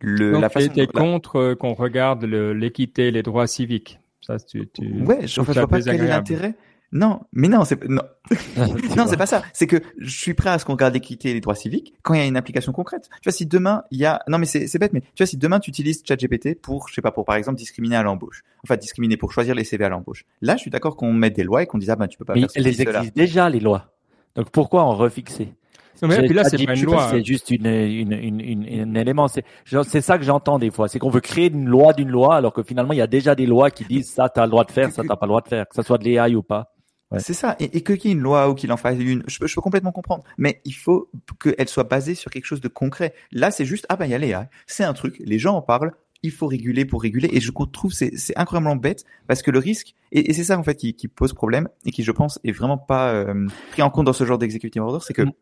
le, 0.00 0.32
la 0.32 0.48
façon. 0.48 0.72
es 0.74 0.86
contre 0.86 1.36
euh, 1.36 1.54
qu'on 1.54 1.74
regarde 1.74 2.24
l'équité, 2.24 3.10
les 3.10 3.22
droits 3.22 3.46
civiques. 3.46 4.00
Ça, 4.20 4.38
tu, 4.38 4.68
tu, 4.68 5.02
ouais, 5.02 5.26
je, 5.26 5.40
vois 5.40 5.66
pas 5.66 5.80
quel 5.80 6.00
est 6.00 6.06
l'intérêt 6.06 6.54
non, 6.92 7.20
mais 7.32 7.48
non, 7.48 7.64
c'est 7.64 7.82
non, 7.88 8.02
non, 8.96 9.06
c'est 9.06 9.16
pas 9.16 9.26
ça. 9.26 9.42
C'est 9.54 9.66
que 9.66 9.80
je 9.96 10.10
suis 10.10 10.34
prêt 10.34 10.50
à 10.50 10.58
ce 10.58 10.66
qu'on 10.66 10.72
regarde 10.72 10.92
l'équité 10.92 11.30
et 11.30 11.34
les 11.34 11.40
droits 11.40 11.54
civiques 11.54 11.94
quand 12.02 12.12
il 12.12 12.20
y 12.20 12.22
a 12.22 12.26
une 12.26 12.36
application 12.36 12.72
concrète. 12.72 13.08
Tu 13.22 13.28
vois, 13.28 13.32
si 13.32 13.46
demain 13.46 13.84
il 13.90 13.98
y 13.98 14.04
a, 14.04 14.22
non, 14.28 14.38
mais 14.38 14.44
c'est 14.44 14.78
bête, 14.78 14.92
mais 14.92 15.00
tu 15.00 15.22
vois, 15.22 15.26
si 15.26 15.38
demain 15.38 15.58
tu 15.58 15.70
utilises 15.70 16.02
ChatGPT 16.06 16.60
pour, 16.60 16.88
je 16.88 16.94
sais 16.94 17.00
pas, 17.00 17.10
pour 17.10 17.24
par 17.24 17.36
exemple 17.36 17.56
discriminer 17.56 17.96
à 17.96 18.02
l'embauche, 18.02 18.42
enfin 18.62 18.76
discriminer 18.76 19.16
pour 19.16 19.32
choisir 19.32 19.54
les 19.54 19.64
CV 19.64 19.84
à 19.84 19.88
l'embauche. 19.88 20.24
Là, 20.42 20.56
je 20.56 20.60
suis 20.60 20.70
d'accord 20.70 20.96
qu'on 20.96 21.14
mette 21.14 21.34
des 21.34 21.44
lois 21.44 21.62
et 21.62 21.66
qu'on 21.66 21.78
dise 21.78 21.90
ah 21.90 21.96
ben 21.96 22.08
tu 22.08 22.18
peux 22.18 22.26
pas 22.26 22.34
mais 22.34 22.42
faire 22.42 22.50
elles 22.54 22.66
existent 22.66 23.02
déjà 23.14 23.48
les 23.48 23.60
lois. 23.60 23.94
Donc 24.34 24.50
pourquoi 24.50 24.82
en 24.82 24.94
refixer? 24.94 25.54
Non, 26.02 26.08
mais 26.08 26.26
là, 26.28 26.44
c'est 26.44 26.64
pas 26.66 26.74
une 26.74 26.84
loi. 26.84 27.08
C'est 27.10 27.24
juste 27.24 27.50
une, 27.50 27.66
une, 27.66 28.12
une, 28.12 28.40
une, 28.40 28.96
un 28.96 29.00
élément. 29.00 29.28
C'est, 29.28 29.44
c'est 29.84 30.00
ça 30.00 30.18
que 30.18 30.24
j'entends 30.24 30.58
des 30.58 30.72
fois. 30.72 30.88
C'est 30.88 30.98
qu'on 30.98 31.10
veut 31.10 31.20
créer 31.20 31.48
une 31.52 31.68
loi 31.68 31.92
d'une 31.92 32.10
loi, 32.10 32.34
alors 32.34 32.52
que 32.52 32.64
finalement, 32.64 32.92
il 32.92 32.98
y 32.98 33.02
a 33.02 33.06
déjà 33.06 33.36
des 33.36 33.46
lois 33.46 33.70
qui 33.70 33.84
disent 33.84 34.10
ça, 34.10 34.28
t'as 34.28 34.44
le 34.44 34.50
droit 34.50 34.64
de 34.64 34.72
faire, 34.72 34.90
ça, 34.90 35.02
t'as 35.06 35.14
pas 35.14 35.26
le 35.26 35.30
droit 35.30 35.42
de 35.42 35.48
faire, 35.48 35.68
que 35.68 35.76
ça 35.76 35.84
soit 35.84 35.98
de 35.98 36.04
l'AI 36.04 36.34
ou 36.34 36.42
pas. 36.42 36.71
C'est 37.18 37.34
ça. 37.34 37.56
Et, 37.60 37.76
et 37.76 37.80
que 37.82 37.92
qu'il 37.92 38.10
y 38.10 38.12
ait 38.12 38.16
une 38.16 38.22
loi 38.22 38.48
ou 38.48 38.54
qu'il 38.54 38.72
en 38.72 38.76
fasse 38.76 38.98
une, 38.98 39.22
je 39.26 39.38
peux, 39.38 39.46
je 39.46 39.54
peux 39.54 39.60
complètement 39.60 39.92
comprendre. 39.92 40.24
Mais 40.38 40.60
il 40.64 40.74
faut 40.74 41.10
qu'elle 41.40 41.68
soit 41.68 41.84
basée 41.84 42.14
sur 42.14 42.30
quelque 42.30 42.44
chose 42.44 42.60
de 42.60 42.68
concret. 42.68 43.14
Là, 43.30 43.50
c'est 43.50 43.64
juste, 43.64 43.86
ah 43.88 43.96
ben, 43.96 44.06
y 44.06 44.14
a 44.14 44.18
les 44.18 44.36
C'est 44.66 44.84
un 44.84 44.92
truc. 44.92 45.16
Les 45.24 45.38
gens 45.38 45.54
en 45.54 45.62
parlent. 45.62 45.92
Il 46.22 46.30
faut 46.30 46.46
réguler 46.46 46.84
pour 46.84 47.02
réguler. 47.02 47.28
Et 47.32 47.40
je 47.40 47.50
trouve 47.50 47.92
c'est, 47.92 48.16
c'est 48.16 48.36
incroyablement 48.38 48.76
bête 48.76 49.04
parce 49.26 49.42
que 49.42 49.50
le 49.50 49.58
risque, 49.58 49.94
et, 50.12 50.32
c'est 50.32 50.44
ça, 50.44 50.58
en 50.58 50.62
fait, 50.62 50.76
qui, 50.76 50.94
qui, 50.94 51.08
pose 51.08 51.32
problème 51.32 51.68
et 51.84 51.90
qui, 51.90 52.04
je 52.04 52.12
pense, 52.12 52.38
est 52.44 52.52
vraiment 52.52 52.78
pas 52.78 53.12
euh, 53.12 53.48
pris 53.72 53.82
en 53.82 53.90
compte 53.90 54.06
dans 54.06 54.12
ce 54.12 54.24
genre 54.24 54.38
d'executive 54.38 54.82
order. 54.82 55.04
C'est 55.04 55.14
que, 55.14 55.22
mm. 55.22 55.32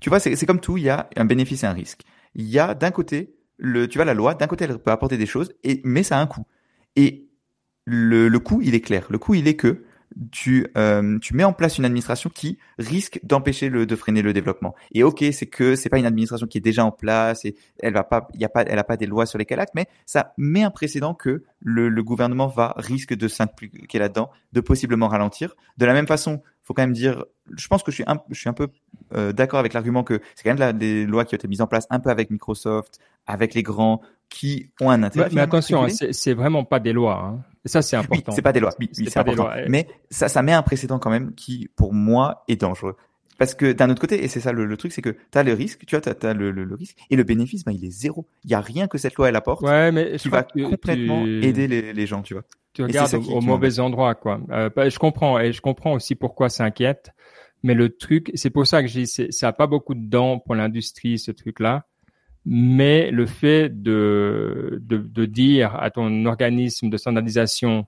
tu 0.00 0.08
vois, 0.10 0.20
c'est, 0.20 0.36
c'est 0.36 0.46
comme 0.46 0.60
tout. 0.60 0.76
Il 0.76 0.84
y 0.84 0.90
a 0.90 1.08
un 1.16 1.24
bénéfice 1.24 1.64
et 1.64 1.66
un 1.66 1.72
risque. 1.72 2.02
Il 2.34 2.48
y 2.48 2.60
a 2.60 2.74
d'un 2.74 2.92
côté, 2.92 3.34
le, 3.56 3.88
tu 3.88 3.98
vois, 3.98 4.04
la 4.04 4.14
loi, 4.14 4.34
d'un 4.34 4.46
côté, 4.46 4.64
elle 4.64 4.78
peut 4.78 4.92
apporter 4.92 5.18
des 5.18 5.26
choses, 5.26 5.52
et, 5.64 5.80
mais 5.84 6.04
ça 6.04 6.18
a 6.18 6.20
un 6.20 6.26
coût. 6.26 6.46
Et 6.94 7.28
le, 7.84 8.28
le 8.28 8.38
coût, 8.38 8.60
il 8.62 8.76
est 8.76 8.80
clair. 8.80 9.06
Le 9.10 9.18
coût, 9.18 9.34
il 9.34 9.48
est 9.48 9.56
que 9.56 9.84
tu, 10.30 10.66
euh, 10.76 11.18
tu 11.18 11.34
mets 11.34 11.44
en 11.44 11.52
place 11.52 11.78
une 11.78 11.84
administration 11.84 12.30
qui 12.30 12.58
risque 12.78 13.20
d'empêcher 13.22 13.68
le, 13.68 13.86
de 13.86 13.96
freiner 13.96 14.22
le 14.22 14.32
développement. 14.32 14.74
Et 14.92 15.02
ok, 15.02 15.24
c'est 15.32 15.46
que 15.46 15.76
c'est 15.76 15.88
pas 15.88 15.98
une 15.98 16.06
administration 16.06 16.46
qui 16.46 16.58
est 16.58 16.62
déjà 16.62 16.84
en 16.84 16.92
place 16.92 17.44
et 17.44 17.54
elle 17.80 17.94
va 17.94 18.04
pas, 18.04 18.28
il 18.34 18.40
y 18.40 18.44
a 18.44 18.48
pas, 18.48 18.62
elle 18.62 18.78
a 18.78 18.84
pas 18.84 18.96
des 18.96 19.06
lois 19.06 19.26
sur 19.26 19.38
lesquelles 19.38 19.60
acte, 19.60 19.74
mais 19.74 19.86
ça 20.06 20.32
met 20.36 20.62
un 20.62 20.70
précédent 20.70 21.14
que 21.14 21.44
le, 21.60 21.88
le 21.88 22.02
gouvernement 22.02 22.46
va 22.46 22.74
risque 22.76 23.14
de 23.14 23.28
s'impliquer 23.28 23.98
là-dedans, 23.98 24.30
de 24.52 24.60
possiblement 24.60 25.08
ralentir. 25.08 25.54
De 25.78 25.86
la 25.86 25.92
même 25.92 26.06
façon, 26.06 26.42
faut 26.62 26.74
quand 26.74 26.82
même 26.82 26.92
dire, 26.92 27.24
je 27.56 27.66
pense 27.68 27.82
que 27.82 27.90
je 27.90 27.96
suis 27.96 28.04
un, 28.06 28.20
je 28.30 28.38
suis 28.38 28.48
un 28.48 28.52
peu 28.52 28.68
euh, 29.14 29.32
d'accord 29.32 29.58
avec 29.58 29.72
l'argument 29.72 30.04
que 30.04 30.20
c'est 30.34 30.44
quand 30.44 30.50
même 30.50 30.58
la, 30.58 30.72
des 30.72 31.06
lois 31.06 31.24
qui 31.24 31.34
ont 31.34 31.38
été 31.38 31.48
mises 31.48 31.60
en 31.60 31.66
place 31.66 31.86
un 31.90 32.00
peu 32.00 32.10
avec 32.10 32.30
Microsoft, 32.30 32.98
avec 33.26 33.54
les 33.54 33.62
grands, 33.62 34.00
qui 34.28 34.70
ont 34.80 34.90
un 34.90 35.02
intérêt. 35.02 35.28
mais 35.32 35.40
attention, 35.40 35.84
hein, 35.84 35.88
c'est 35.88 36.34
vraiment 36.34 36.64
pas 36.64 36.80
des 36.80 36.92
lois. 36.92 37.22
Hein. 37.24 37.44
Et 37.64 37.68
ça, 37.68 37.82
c'est 37.82 37.96
important. 37.96 38.32
Oui, 38.32 38.34
c'est 38.34 38.42
pas 38.42 38.52
des 38.52 38.60
lois. 38.60 38.72
Oui, 38.78 38.90
c'est 38.92 39.16
important. 39.16 39.48
Mais 39.68 39.86
ça, 40.10 40.28
ça 40.28 40.42
met 40.42 40.52
un 40.52 40.62
précédent 40.62 40.98
quand 40.98 41.10
même 41.10 41.34
qui, 41.34 41.68
pour 41.76 41.92
moi, 41.92 42.44
est 42.48 42.60
dangereux. 42.60 42.96
Parce 43.38 43.54
que 43.54 43.72
d'un 43.72 43.90
autre 43.90 44.00
côté, 44.00 44.22
et 44.22 44.28
c'est 44.28 44.40
ça 44.40 44.52
le, 44.52 44.76
truc, 44.76 44.92
c'est 44.92 45.02
que 45.02 45.10
tu 45.10 45.38
as 45.38 45.42
le 45.42 45.52
risque, 45.52 45.84
tu 45.86 45.96
vois, 45.96 46.00
tu 46.00 46.26
as, 46.26 46.34
le, 46.34 46.50
le, 46.50 46.74
risque, 46.74 46.96
et 47.10 47.16
le 47.16 47.24
bénéfice, 47.24 47.64
ben, 47.64 47.72
il 47.72 47.84
est 47.84 47.90
zéro. 47.90 48.28
Il 48.44 48.50
y 48.50 48.54
a 48.54 48.60
rien 48.60 48.86
que 48.86 48.98
cette 48.98 49.14
loi, 49.14 49.28
elle 49.28 49.36
apporte 49.36 49.62
ouais, 49.62 49.90
mais 49.90 50.16
qui 50.16 50.28
va 50.28 50.42
complètement 50.42 51.24
aider 51.24 51.66
les, 51.66 51.92
les, 51.92 52.06
gens, 52.06 52.22
tu 52.22 52.34
vois. 52.34 52.44
Tu 52.72 52.82
regardes 52.82 53.14
au, 53.14 53.40
mauvais 53.40 53.80
endroit, 53.80 54.14
quoi. 54.14 54.40
Euh, 54.50 54.70
bah, 54.74 54.88
je 54.88 54.98
comprends, 54.98 55.40
et 55.40 55.52
je 55.52 55.60
comprends 55.60 55.94
aussi 55.94 56.14
pourquoi 56.14 56.48
ça 56.50 56.64
inquiète. 56.64 57.10
Mais 57.64 57.74
le 57.74 57.96
truc, 57.96 58.30
c'est 58.34 58.50
pour 58.50 58.66
ça 58.66 58.82
que 58.82 58.88
dis, 58.88 59.06
ça 59.06 59.48
a 59.48 59.52
pas 59.52 59.66
beaucoup 59.66 59.94
de 59.94 60.08
dents 60.08 60.38
pour 60.38 60.54
l'industrie, 60.54 61.18
ce 61.18 61.30
truc-là 61.30 61.86
mais 62.44 63.10
le 63.10 63.26
fait 63.26 63.82
de, 63.82 64.78
de, 64.82 64.96
de, 64.98 65.24
dire 65.26 65.76
à 65.76 65.90
ton 65.90 66.26
organisme 66.26 66.90
de 66.90 66.96
standardisation, 66.96 67.86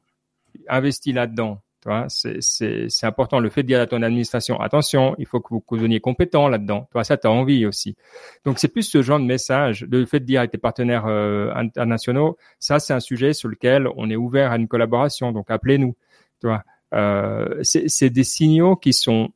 investis 0.69 1.15
là-dedans, 1.15 1.61
c'est 2.09 2.89
important. 3.03 3.41
Le 3.41 3.51
fait 3.51 3.63
de 3.63 3.69
dire 3.69 3.81
à 3.81 3.87
ton 3.87 4.03
administration, 4.03 4.61
attention, 4.61 5.15
il 5.19 5.27
faut 5.27 5.41
que 5.41 5.49
vous, 5.51 5.63
deveniez 5.73 6.01
compétent 6.01 6.49
là-dedans. 6.49 6.89
Toi, 6.93 7.05
ça, 7.05 7.17
tu 7.17 7.27
as 7.27 7.31
envie 7.31 7.67
aussi. 7.67 7.97
Donc, 8.45 8.59
c'est 8.59 8.69
plus 8.69 8.85
ce 8.85 9.03
genre 9.03 9.19
de 9.19 9.25
message. 9.25 9.87
Le 9.91 10.07
fait 10.07 10.21
de 10.21 10.25
dire 10.25 10.41
à 10.41 10.49
tes 10.49 10.59
partenaires 10.59 11.07
euh, 11.07 11.53
internationaux, 11.55 12.37
ça, 12.59 12.79
c'est 12.79 12.95
un 12.95 13.01
sujet 13.01 13.33
sur 13.35 13.49
lequel 13.49 13.89
on 13.97 14.09
est 14.09 14.17
ouvert 14.17 14.53
à 14.53 14.57
une 14.57 14.69
collaboration. 14.69 15.33
Donc, 15.33 15.51
appelez-nous. 15.51 15.95
Tu 16.41 16.47
vois, 16.47 16.63
euh, 16.95 17.61
c'est 17.63 18.11
des 18.11 18.25
signaux 18.25 18.77
qui 18.77 18.93
sont 18.93 19.31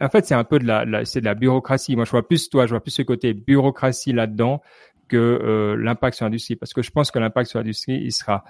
en 0.00 0.08
fait, 0.08 0.26
c'est 0.26 0.34
un 0.34 0.44
peu 0.44 0.58
de 0.58 0.66
la, 0.66 1.04
c'est 1.04 1.20
de 1.20 1.24
la 1.24 1.34
bureaucratie. 1.34 1.96
Moi, 1.96 2.04
je 2.04 2.10
vois 2.10 2.26
plus 2.26 2.48
toi, 2.50 2.66
je 2.66 2.70
vois 2.70 2.80
plus 2.80 2.90
ce 2.90 3.02
côté 3.02 3.32
bureaucratie 3.32 4.12
là-dedans 4.12 4.60
que 5.08 5.16
euh, 5.16 5.76
l'impact 5.76 6.16
sur 6.16 6.26
l'industrie, 6.26 6.56
parce 6.56 6.72
que 6.72 6.82
je 6.82 6.90
pense 6.90 7.10
que 7.10 7.18
l'impact 7.18 7.50
sur 7.50 7.58
l'industrie, 7.58 8.00
il 8.02 8.12
sera 8.12 8.44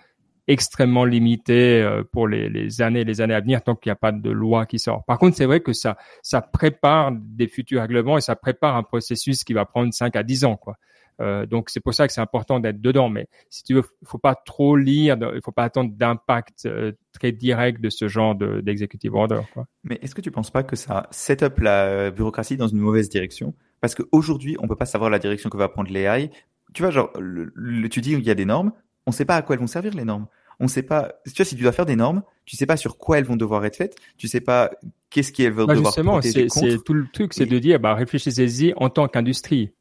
extrêmement 0.47 1.05
limité 1.05 1.83
euh, 1.83 2.03
pour 2.05 2.29
les, 2.29 2.51
les 2.51 2.83
années 2.83 3.05
les 3.05 3.23
années 3.23 3.35
à 3.35 3.41
venir 3.41 3.63
tant 3.63 3.75
qu'il 3.75 3.89
n'y 3.89 3.95
a 3.95 3.97
pas 3.97 4.13
de 4.13 4.31
loi 4.31 4.67
qui 4.67 4.79
sort. 4.79 5.05
Par 5.05 5.19
contre, 5.19 5.37
c'est 5.37 5.47
vrai 5.47 5.61
que 5.61 5.73
ça 5.73 5.97
ça 6.23 6.43
prépare 6.43 7.13
des 7.13 7.49
futurs 7.49 7.81
règlements 7.81 8.19
et 8.19 8.21
ça 8.21 8.37
prépare 8.37 8.77
un 8.77 8.83
processus 8.83 9.43
qui 9.43 9.55
va 9.55 9.65
prendre 9.65 9.93
5 9.93 10.15
à 10.17 10.23
10 10.23 10.45
ans 10.45 10.57
quoi. 10.57 10.77
Euh, 11.21 11.47
donc 11.47 11.71
c'est 11.71 11.81
pour 11.81 11.95
ça 11.95 12.07
que 12.07 12.13
c'est 12.13 12.21
important 12.21 12.61
d'être 12.61 12.81
dedans. 12.81 13.09
Mais 13.09 13.27
si 13.51 13.63
tu 13.63 13.75
veux, 13.75 13.83
faut 14.05 14.19
pas 14.19 14.35
trop 14.35 14.77
lire, 14.77 15.17
il 15.35 15.41
faut 15.43 15.53
pas 15.53 15.65
attendre 15.65 15.93
d'impact 15.95 16.67
euh, 16.67 16.93
très 17.13 17.33
direct 17.33 17.81
de 17.81 17.91
ce 17.91 18.09
genre 18.09 18.35
d'executive 18.35 19.15
order. 19.15 19.41
Quoi. 19.53 19.67
Mais 19.85 19.99
est-ce 20.03 20.15
que 20.15 20.21
tu 20.21 20.31
penses 20.31 20.51
pas 20.51 20.63
que 20.63 20.77
ça 20.77 21.09
set 21.11 21.43
up 21.43 21.59
la 21.59 22.11
bureaucratie 22.11 22.57
dans 22.57 22.69
une 22.69 22.79
mauvaise 22.79 23.09
direction? 23.09 23.55
Parce 23.81 23.95
qu'aujourd'hui, 23.95 24.57
on 24.61 24.69
peut 24.69 24.77
pas 24.77 24.87
savoir 24.87 25.11
la 25.11 25.19
direction 25.19 25.51
que 25.51 25.57
va 25.57 25.69
prendre 25.69 25.93
l'AI. 25.93 26.31
Tu 26.73 26.83
vois, 26.83 26.91
genre, 26.91 27.13
le, 27.19 27.89
tu 27.89 28.01
dis 28.01 28.13
il 28.13 28.25
y 28.25 28.31
a 28.31 28.35
des 28.35 28.47
normes, 28.47 28.73
on 29.07 29.13
sait 29.13 29.25
pas 29.25 29.37
à 29.37 29.43
quoi 29.43 29.55
elles 29.55 29.61
vont 29.61 29.67
servir 29.67 29.95
les 29.95 30.05
normes. 30.05 30.27
On 30.61 30.69
sait 30.69 30.83
pas. 30.83 31.13
Tu 31.27 31.33
vois, 31.37 31.45
si 31.45 31.57
tu 31.57 31.63
dois 31.63 31.73
faire 31.73 31.87
des 31.87 31.97
normes, 31.97 32.23
tu 32.45 32.57
sais 32.57 32.67
pas 32.67 32.77
sur 32.77 32.97
quoi 32.97 33.19
elles 33.19 33.25
vont 33.25 33.37
devoir 33.37 33.65
être 33.65 33.77
faites. 33.77 33.97
Tu 34.17 34.29
sais 34.29 34.41
pas 34.41 34.71
qu'est-ce 35.11 35.33
qu'elles 35.33 35.53
vont 35.53 35.67
bah, 35.67 35.75
devoir 35.75 35.93
justement, 35.93 36.21
c'est 36.23 36.83
tout 36.85 36.95
le 36.95 37.07
truc, 37.13 37.35
c'est 37.35 37.47
de 37.47 37.59
dire, 37.59 37.79
bah 37.79 37.95
réfléchissez-y 37.95 38.73
en 38.77 38.91
tant 38.91 39.09
qu'industrie. 39.09 39.73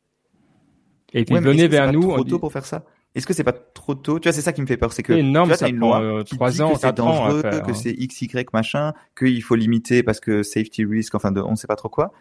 Et 1.13 1.25
puis 1.25 1.35
venez 1.35 1.67
vers 1.67 1.91
nous. 1.91 2.01
Trop 2.01 2.23
tôt 2.23 2.39
pour 2.39 2.51
faire 2.51 2.65
ça? 2.65 2.83
Est-ce 3.15 3.27
que 3.27 3.33
c'est 3.33 3.43
pas 3.43 3.53
trop 3.53 3.93
tôt? 3.93 4.19
Tu 4.19 4.27
vois, 4.27 4.33
c'est 4.33 4.41
ça 4.41 4.53
qui 4.53 4.61
me 4.61 4.65
fait 4.65 4.77
peur, 4.77 4.91
c'est 4.91 5.03
que 5.03 5.13
non, 5.13 5.47
tu 5.47 5.53
vois, 5.53 5.69
une 5.69 5.77
loi 5.77 6.01
euh, 6.01 6.23
qui 6.23 6.35
dit 6.35 6.61
ans, 6.61 6.73
que 6.73 6.79
c'est 6.79 6.95
dangereux, 6.95 7.43
que 7.43 7.73
c'est 7.73 7.91
x, 7.91 8.21
y 8.21 8.45
machin, 8.53 8.93
qu'il 9.17 9.43
faut 9.43 9.55
limiter 9.55 10.01
parce 10.01 10.19
que 10.19 10.41
safety 10.41 10.83
risk, 10.83 11.13
enfin, 11.13 11.31
de, 11.31 11.39
on 11.39 11.55
sait 11.55 11.67
pas 11.67 11.75
trop 11.75 11.89
quoi. 11.89 12.11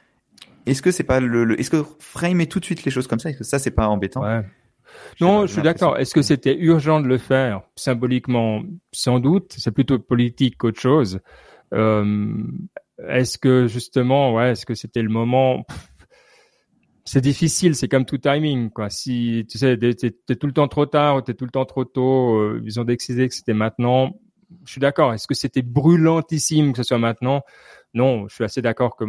Est-ce 0.67 0.83
que 0.83 0.91
c'est 0.91 1.03
pas 1.03 1.19
le, 1.19 1.59
est-ce 1.59 1.71
que 1.71 1.83
framer 1.99 2.47
tout 2.47 2.61
de 2.61 2.65
suite 2.67 2.85
les 2.85 2.91
choses 2.91 3.07
comme 3.07 3.19
ça, 3.19 3.31
est-ce 3.31 3.39
que 3.39 3.45
ça 3.45 3.59
c'est 3.59 3.71
pas 3.71 3.89
embêtant? 3.89 4.23
Ouais. 4.23 4.43
Non, 5.21 5.47
je 5.47 5.53
suis 5.55 5.63
d'accord. 5.63 5.97
Est-ce 5.99 6.15
que 6.15 6.23
c'était 6.23 6.57
urgent 6.57 7.01
de 7.01 7.09
le 7.09 7.19
faire? 7.19 7.63
Symboliquement, 7.77 8.63
sans 8.93 9.21
doute. 9.21 9.55
C'est 9.57 9.71
plutôt 9.71 9.99
politique 9.99 10.59
qu'autre 10.59 10.81
chose. 10.81 11.21
Euh, 11.73 12.35
est-ce 13.09 13.39
que 13.39 13.67
justement, 13.67 14.35
ouais, 14.35 14.53
est-ce 14.53 14.67
que 14.67 14.75
c'était 14.75 15.03
le 15.03 15.09
moment? 15.09 15.65
C'est 17.05 17.21
difficile, 17.21 17.75
c'est 17.75 17.89
comme 17.89 18.05
tout 18.05 18.19
timing, 18.19 18.71
quoi. 18.71 18.89
Si 18.91 19.45
tu 19.49 19.59
sais, 19.59 19.77
t'es, 19.77 20.15
es 20.29 20.37
tout 20.37 20.47
le 20.47 20.53
temps 20.53 20.69
trop 20.69 20.87
tard 20.87 21.17
ou 21.17 21.21
t'es 21.21 21.35
tout 21.35 21.45
le 21.45 21.51
temps 21.51 21.65
trop 21.65 21.85
tôt, 21.85 22.39
euh, 22.39 22.63
ils 22.65 22.79
ont 22.81 22.85
décidé 22.85 23.29
que 23.29 23.35
c'était 23.35 23.55
maintenant. 23.55 24.13
Je 24.65 24.73
suis 24.73 24.81
d'accord. 24.81 25.13
Est-ce 25.13 25.27
que 25.27 25.35
c'était 25.35 25.63
brûlantissime 25.63 26.73
que 26.73 26.79
ce 26.79 26.85
soit 26.85 26.99
maintenant? 26.99 27.43
Non, 27.95 28.27
je 28.29 28.35
suis 28.35 28.45
assez 28.45 28.63
d'accord 28.63 28.97
que 28.97 29.05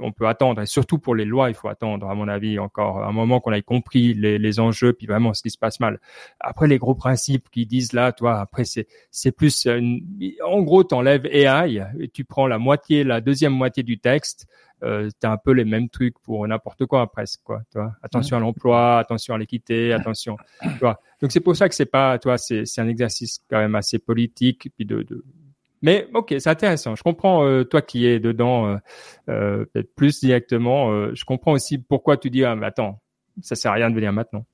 on 0.00 0.12
peut 0.12 0.26
attendre. 0.26 0.60
Et 0.60 0.66
surtout 0.66 0.98
pour 0.98 1.14
les 1.14 1.24
lois, 1.24 1.50
il 1.50 1.54
faut 1.54 1.68
attendre, 1.68 2.08
à 2.08 2.14
mon 2.14 2.26
avis, 2.26 2.58
encore 2.58 3.04
un 3.04 3.12
moment 3.12 3.40
qu'on 3.40 3.52
ait 3.52 3.62
compris 3.62 4.14
les, 4.14 4.38
les 4.38 4.60
enjeux, 4.60 4.92
puis 4.92 5.06
vraiment 5.06 5.34
ce 5.34 5.42
qui 5.42 5.50
se 5.50 5.58
passe 5.58 5.78
mal. 5.80 6.00
Après, 6.40 6.66
les 6.66 6.78
gros 6.78 6.94
principes 6.94 7.48
qui 7.50 7.66
disent 7.66 7.92
là, 7.92 8.12
toi, 8.12 8.40
après 8.40 8.64
c'est 8.64 8.88
c'est 9.10 9.32
plus, 9.32 9.68
en 10.44 10.62
gros, 10.62 10.84
t'enlèves 10.84 11.26
AI 11.26 11.84
et 12.00 12.08
tu 12.08 12.24
prends 12.24 12.46
la 12.46 12.58
moitié, 12.58 13.04
la 13.04 13.20
deuxième 13.20 13.52
moitié 13.52 13.82
du 13.82 13.98
texte 13.98 14.48
euh, 14.84 15.08
t'as 15.20 15.30
un 15.30 15.36
peu 15.36 15.52
les 15.52 15.64
mêmes 15.64 15.88
trucs 15.88 16.18
pour 16.18 16.46
n'importe 16.46 16.84
quoi 16.84 17.10
presque 17.10 17.40
quoi 17.42 17.62
tu 17.70 17.78
vois 17.78 17.94
attention 18.02 18.36
à 18.36 18.40
l'emploi 18.40 18.98
attention 18.98 19.34
à 19.34 19.38
l'équité 19.38 19.92
attention 19.92 20.36
tu 20.60 20.78
vois 20.80 21.00
donc 21.22 21.32
c'est 21.32 21.40
pour 21.40 21.56
ça 21.56 21.68
que 21.68 21.74
c'est 21.74 21.86
pas 21.86 22.18
tu 22.18 22.28
vois 22.28 22.38
c'est 22.38 22.66
c'est 22.66 22.80
un 22.80 22.88
exercice 22.88 23.38
quand 23.48 23.58
même 23.58 23.76
assez 23.76 23.98
politique 23.98 24.68
puis 24.76 24.84
de, 24.84 25.02
de... 25.02 25.24
mais 25.84 26.08
ok 26.14 26.34
c'est 26.38 26.48
intéressant 26.48 26.96
je 26.96 27.02
comprends 27.02 27.44
euh, 27.44 27.62
toi 27.62 27.82
qui 27.82 28.06
es 28.06 28.18
dedans 28.18 28.66
euh, 28.66 28.76
euh, 29.28 29.64
peut-être 29.66 29.94
plus 29.94 30.18
directement 30.20 30.90
euh, 30.90 31.12
je 31.14 31.24
comprends 31.24 31.52
aussi 31.52 31.78
pourquoi 31.78 32.16
tu 32.16 32.30
dis 32.30 32.42
ah 32.42 32.56
mais 32.56 32.66
attends 32.66 33.00
ça 33.42 33.54
sert 33.54 33.70
à 33.70 33.74
rien 33.74 33.90
de 33.90 33.94
venir 33.94 34.12
maintenant 34.12 34.46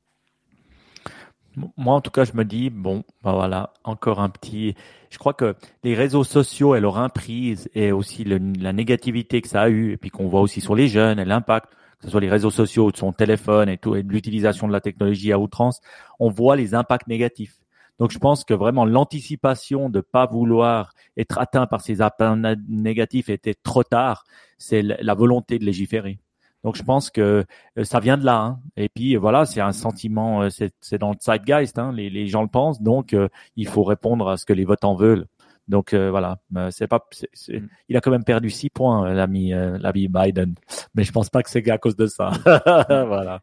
moi, 1.76 1.94
en 1.94 2.00
tout 2.00 2.12
cas, 2.12 2.24
je 2.24 2.32
me 2.34 2.44
dis, 2.44 2.70
bon, 2.70 3.02
ben 3.24 3.32
voilà, 3.32 3.72
encore 3.82 4.20
un 4.20 4.30
petit. 4.30 4.76
Je 5.10 5.18
crois 5.18 5.34
que 5.34 5.56
les 5.82 5.94
réseaux 5.94 6.22
sociaux 6.22 6.76
et 6.76 6.80
leur 6.80 6.96
emprise 6.96 7.68
et 7.74 7.90
aussi 7.90 8.24
la 8.24 8.72
négativité 8.72 9.40
que 9.40 9.48
ça 9.48 9.62
a 9.62 9.68
eu, 9.68 9.92
et 9.92 9.96
puis 9.96 10.10
qu'on 10.10 10.28
voit 10.28 10.40
aussi 10.40 10.60
sur 10.60 10.76
les 10.76 10.86
jeunes 10.86 11.18
et 11.18 11.24
l'impact, 11.24 11.70
que 11.98 12.04
ce 12.04 12.10
soit 12.10 12.20
les 12.20 12.30
réseaux 12.30 12.50
sociaux, 12.50 12.92
de 12.92 12.96
son 12.96 13.12
téléphone 13.12 13.68
et 13.68 13.78
tout, 13.78 13.96
et 13.96 14.02
l'utilisation 14.02 14.68
de 14.68 14.72
la 14.72 14.80
technologie 14.80 15.32
à 15.32 15.38
outrance, 15.38 15.80
on 16.20 16.30
voit 16.30 16.54
les 16.54 16.74
impacts 16.74 17.08
négatifs. 17.08 17.59
Donc 18.00 18.10
je 18.10 18.18
pense 18.18 18.44
que 18.44 18.54
vraiment 18.54 18.86
l'anticipation 18.86 19.90
de 19.90 20.00
pas 20.00 20.26
vouloir 20.26 20.94
être 21.16 21.38
atteint 21.38 21.66
par 21.66 21.82
ces 21.82 22.00
impacts 22.00 22.58
négatifs 22.66 23.28
était 23.28 23.54
trop 23.54 23.84
tard. 23.84 24.24
C'est 24.58 24.82
la 24.82 25.14
volonté 25.14 25.58
de 25.58 25.64
légiférer. 25.64 26.18
Donc 26.64 26.76
je 26.76 26.82
pense 26.82 27.10
que 27.10 27.44
euh, 27.78 27.84
ça 27.84 28.00
vient 28.00 28.18
de 28.18 28.24
là. 28.24 28.40
Hein. 28.40 28.60
Et 28.76 28.88
puis 28.88 29.16
voilà, 29.16 29.46
c'est 29.46 29.60
un 29.60 29.72
sentiment, 29.72 30.42
euh, 30.42 30.48
c'est 30.50 30.98
dans 30.98 31.10
le 31.10 31.16
zeitgeist, 31.20 31.78
hein. 31.78 31.92
les, 31.92 32.26
gens 32.26 32.42
le 32.42 32.48
pensent. 32.48 32.82
Donc 32.82 33.14
euh, 33.14 33.28
il 33.56 33.68
faut 33.68 33.84
répondre 33.84 34.28
à 34.28 34.36
ce 34.36 34.44
que 34.44 34.52
les 34.52 34.64
votants 34.64 34.94
veulent. 34.94 35.26
Donc 35.70 35.94
voilà, 35.94 36.38
c'est 36.70 36.88
pas, 36.88 37.06
mm. 37.48 37.58
il 37.88 37.96
a 37.96 38.00
quand 38.00 38.10
même 38.10 38.24
perdu 38.24 38.50
six 38.50 38.70
points 38.70 39.12
l'ami 39.14 39.50
l'ami 39.50 40.08
Biden, 40.08 40.54
mais 40.94 41.04
je 41.04 41.12
pense 41.12 41.30
pas 41.30 41.42
que 41.42 41.50
c'est 41.50 41.68
à 41.70 41.78
cause 41.78 41.96
de 41.96 42.06
ça. 42.06 42.30
voilà. 42.44 43.40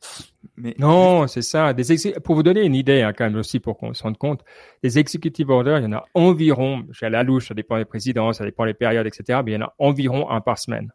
Mais 0.57 0.75
non, 0.79 1.27
c'est 1.27 1.41
ça. 1.41 1.73
Des 1.73 1.83
pour 2.23 2.35
vous 2.35 2.43
donner 2.43 2.63
une 2.63 2.75
idée 2.75 3.01
hein, 3.01 3.13
quand 3.13 3.25
même 3.25 3.37
aussi 3.37 3.59
pour 3.59 3.77
qu'on 3.77 3.93
se 3.93 4.03
rende 4.03 4.17
compte, 4.17 4.43
des 4.83 4.99
executive 4.99 5.49
orders, 5.49 5.79
il 5.79 5.83
y 5.83 5.87
en 5.87 5.93
a 5.93 6.05
environ, 6.13 6.83
j'ai 6.91 7.09
la 7.09 7.23
louche, 7.23 7.49
ça 7.49 7.53
dépend 7.53 7.77
des 7.77 7.85
présidents, 7.85 8.33
ça 8.33 8.43
dépend 8.43 8.65
des 8.65 8.73
périodes, 8.73 9.07
etc. 9.07 9.41
Mais 9.45 9.51
il 9.51 9.55
y 9.55 9.57
en 9.57 9.67
a 9.67 9.73
environ 9.79 10.29
un 10.29 10.41
par 10.41 10.57
semaine. 10.57 10.91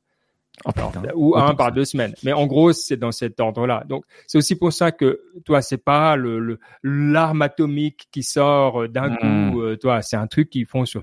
Oh, 0.66 0.70
ou 1.14 1.37
un 1.37 1.55
par 1.55 1.72
deux 1.72 1.85
semaines. 1.85 2.14
Mais 2.22 2.33
en 2.33 2.47
gros, 2.47 2.72
c'est 2.72 2.97
dans 2.97 3.11
cet 3.11 3.41
ordre-là. 3.41 3.85
Donc, 3.89 4.05
c'est 4.26 4.39
aussi 4.39 4.55
pour 4.55 4.72
ça 4.72 4.93
que, 4.93 5.20
toi, 5.45 5.62
c'est 5.62 5.83
pas 5.83 6.14
le 6.14 6.59
l'arme 6.83 7.43
atomique 7.43 8.09
qui 8.12 8.22
sort 8.22 8.83
euh, 8.83 8.89
d'un 8.89 9.11
hmm. 9.11 9.53
coup. 9.53 9.62
Euh, 9.62 9.76
toi, 9.76 10.03
c'est 10.03 10.16
un 10.16 10.26
truc 10.26 10.51
qu'ils 10.51 10.66
font 10.66 10.85
sur 10.85 11.03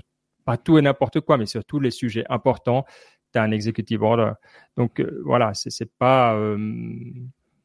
pas 0.50 0.56
tout 0.56 0.78
et 0.78 0.82
n'importe 0.82 1.20
quoi, 1.20 1.36
mais 1.38 1.46
sur 1.46 1.64
tous 1.64 1.78
les 1.78 1.92
sujets 1.92 2.24
importants. 2.28 2.84
Tu 3.32 3.38
as 3.38 3.42
un 3.42 3.52
executive 3.52 4.02
order. 4.02 4.32
Donc 4.76 5.00
euh, 5.00 5.22
voilà, 5.24 5.52
c'est 5.54 5.90
pas 5.98 6.36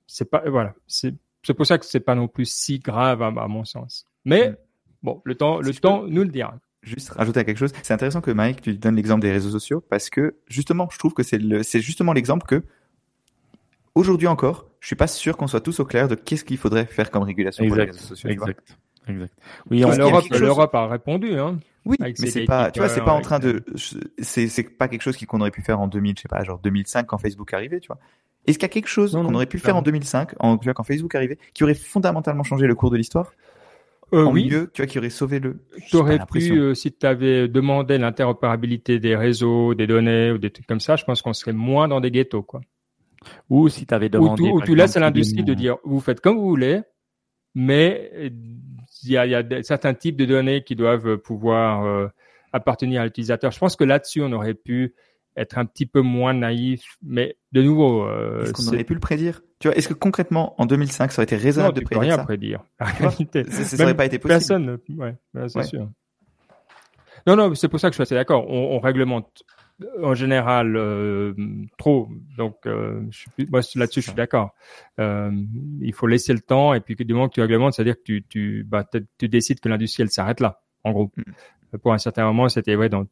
c'est 0.05 0.29
pas 0.29 0.43
voilà, 0.47 0.75
c'est 0.86 1.15
pour 1.55 1.65
ça 1.65 1.79
que 1.79 1.86
c'est 1.86 1.99
pas 1.99 2.13
non 2.13 2.27
plus 2.27 2.45
si 2.45 2.77
grave 2.77 3.23
à, 3.23 3.31
mon 3.31 3.65
sens. 3.65 4.07
Mais 4.25 4.49
hmm. 4.49 4.55
bon, 5.01 5.21
le 5.25 5.36
temps 5.36 5.59
le 5.59 5.73
temps 5.73 6.03
nous 6.07 6.23
le 6.23 6.29
dira 6.29 6.59
juste 6.83 7.09
rajouter 7.09 7.43
quelque 7.43 7.57
chose. 7.57 7.73
C'est 7.81 7.93
intéressant 7.93 8.21
que 8.21 8.29
Mike, 8.29 8.61
tu 8.61 8.77
donnes 8.77 8.95
l'exemple 8.95 9.21
des 9.21 9.31
réseaux 9.31 9.49
sociaux 9.49 9.81
parce 9.81 10.11
que 10.11 10.36
justement, 10.47 10.88
je 10.91 10.99
trouve 10.99 11.15
que 11.15 11.23
c'est 11.23 11.39
le, 11.39 11.63
c'est 11.63 11.81
justement 11.81 12.13
l'exemple 12.13 12.45
que 12.45 12.63
aujourd'hui 13.95 14.27
encore, 14.27 14.69
je 14.79 14.88
suis 14.88 14.95
pas 14.95 15.07
sûr 15.07 15.36
qu'on 15.36 15.47
soit 15.47 15.61
tous 15.61 15.79
au 15.79 15.86
clair 15.86 16.07
de 16.07 16.13
qu'est-ce 16.13 16.43
qu'il 16.43 16.57
faudrait 16.57 16.86
faire 16.86 17.09
comme 17.09 17.23
régulation 17.23 17.65
pour 17.67 17.75
les 17.75 17.86
réseaux 17.86 17.97
sociaux. 17.97 18.29
Exact. 18.29 18.77
Exact. 19.07 19.33
Oui, 19.69 19.79
l'Europe, 19.79 20.25
l'Europe 20.31 20.75
a 20.75 20.88
répondu, 20.88 21.38
hein. 21.38 21.59
Oui, 21.86 21.97
mais 21.99 22.13
c'est 22.15 22.45
pas, 22.45 22.71
tu 22.71 22.79
vois, 22.79 22.89
c'est 22.89 23.01
pas 23.01 23.13
en 23.13 23.21
train 23.21 23.39
de, 23.39 23.63
c'est, 24.17 24.47
c'est 24.47 24.63
pas 24.63 24.88
quelque 24.88 25.03
chose 25.03 25.17
qu'on 25.17 25.39
aurait 25.39 25.51
pu 25.51 25.61
faire 25.61 25.79
en 25.79 25.88
2000, 25.88 26.15
je 26.17 26.23
sais 26.23 26.27
pas, 26.27 26.43
genre 26.43 26.59
2005 26.59 27.05
quand 27.05 27.19
Facebook 27.19 27.53
arrivait, 27.53 27.79
tu 27.79 27.88
vois. 27.88 27.99
Est-ce 28.47 28.57
qu'il 28.57 28.63
y 28.63 28.71
a 28.71 28.73
quelque 28.73 28.88
chose 28.88 29.13
qu'on 29.13 29.33
aurait 29.33 29.45
pu 29.45 29.59
faire 29.59 29.75
en 29.75 29.81
2005, 29.81 30.33
en, 30.39 30.57
quand 30.57 30.83
Facebook 30.83 31.13
arrivait, 31.15 31.38
qui 31.53 31.63
aurait 31.63 31.75
fondamentalement 31.75 32.43
changé 32.43 32.67
le 32.67 32.75
cours 32.75 32.91
de 32.91 32.97
l'histoire? 32.97 33.33
Euh, 34.13 34.23
oui. 34.23 34.49
mieux, 34.49 34.69
tu 34.71 34.81
vois, 34.81 34.88
qui 34.88 34.99
aurait 34.99 35.09
sauvé 35.09 35.39
le. 35.39 35.57
Tu 35.88 35.95
aurais 35.95 36.19
pu, 36.31 36.51
euh, 36.51 36.75
si 36.75 36.91
tu 36.91 37.05
avais 37.07 37.47
demandé 37.47 37.97
l'interopérabilité 37.97 38.99
des 38.99 39.15
réseaux, 39.15 39.73
des 39.73 39.88
données 39.88 40.31
ou 40.31 40.38
des 40.38 40.51
trucs 40.51 40.67
comme 40.67 40.79
ça, 40.79 40.95
je 40.95 41.03
pense 41.05 41.23
qu'on 41.23 41.33
serait 41.33 41.53
moins 41.53 41.88
dans 41.88 41.99
des 41.99 42.11
ghettos, 42.11 42.43
quoi. 42.43 42.61
Ou 43.49 43.67
si 43.67 43.88
tu 43.88 43.93
avais 43.93 44.09
demandé. 44.09 44.43
Ou, 44.43 44.61
tu 44.61 44.75
laisses 44.75 44.95
à 44.95 44.99
l'industrie 44.99 45.43
de 45.43 45.53
dire, 45.55 45.77
vous 45.83 45.99
faites 45.99 46.21
comme 46.21 46.38
vous 46.38 46.47
voulez, 46.47 46.81
mais 47.55 48.31
il 49.06 49.12
y 49.12 49.18
a, 49.18 49.26
y 49.26 49.36
a 49.36 49.64
certains 49.64 49.93
types 49.93 50.18
de 50.18 50.26
données 50.26 50.64
qui 50.64 50.76
doivent 50.76 51.18
pouvoir 51.18 51.86
euh, 51.86 52.08
appartenir 52.53 53.01
à 53.01 53.06
l'utilisateur. 53.06 53.51
Je 53.51 53.60
pense 53.60 53.76
que 53.76 53.84
là-dessus, 53.84 54.22
on 54.22 54.32
aurait 54.32 54.53
pu 54.53 54.93
être 55.38 55.58
un 55.58 55.66
petit 55.66 55.86
peu 55.86 56.01
moins 56.01 56.34
naïf, 56.34 56.97
mais 57.03 57.38
de 57.51 57.62
nouveau. 57.62 58.03
Euh, 58.03 58.43
est-ce 58.43 58.53
qu'on 58.53 58.68
aurait 58.68 58.84
pu 58.84 58.93
le 58.93 58.99
prédire? 58.99 59.41
Tu 59.60 59.68
vois, 59.68 59.78
est-ce 59.78 59.88
que 59.88 59.93
concrètement, 59.93 60.60
en 60.60 60.66
2005, 60.66 61.12
ça 61.12 61.20
aurait 61.20 61.24
été 61.26 61.36
raisonnable 61.36 61.76
non, 61.76 61.82
de 61.82 61.86
prédire 61.86 62.01
rien 62.01 62.16
ça? 62.16 62.24
prédire. 62.24 62.64
ça 62.80 63.78
n'aurait 63.78 63.95
pas 63.95 64.06
été 64.06 64.20
possible. 64.20 64.38
Personne, 64.39 64.78
ouais, 64.97 65.16
c'est 65.47 65.64
sûr. 65.64 65.89
Non, 67.28 67.36
non, 67.36 67.56
c'est 67.56 67.68
pour 67.68 67.80
ça 67.80 67.89
que 67.89 67.93
je 67.93 67.97
suis 67.97 68.03
assez 68.03 68.16
d'accord. 68.16 68.45
On, 68.47 68.76
on, 68.76 68.80
réglemente 68.80 69.43
en 70.01 70.13
général 70.13 70.76
euh, 70.78 71.34
trop, 71.78 72.09
donc 72.38 72.65
euh, 72.65 73.01
je 73.09 73.26
moi 73.49 73.61
là-dessus 73.76 74.01
je 74.01 74.07
suis 74.07 74.15
d'accord. 74.15 74.53
Euh, 74.99 75.32
il 75.82 75.93
faut 75.93 76.07
laisser 76.07 76.34
le 76.34 76.39
temps 76.39 76.73
et 76.73 76.80
puis 76.80 76.95
du 76.95 77.13
moment 77.13 77.28
que 77.28 77.34
tu 77.34 77.41
réglementes, 77.41 77.73
c'est-à-dire 77.73 77.95
que 77.95 78.03
tu, 78.03 78.26
tu, 78.28 78.63
bah, 78.63 78.86
tu 79.17 79.28
décides 79.28 79.59
que 79.59 79.67
l'industrie 79.67 80.03
elle 80.03 80.11
s'arrête 80.11 80.39
là, 80.39 80.61
en 80.84 80.91
gros. 80.93 81.11
Pour 81.82 81.93
un 81.93 81.97
certain 81.97 82.26
moment, 82.26 82.49
c'était 82.49 82.76
vrai 82.76 82.89
dans 82.89 83.05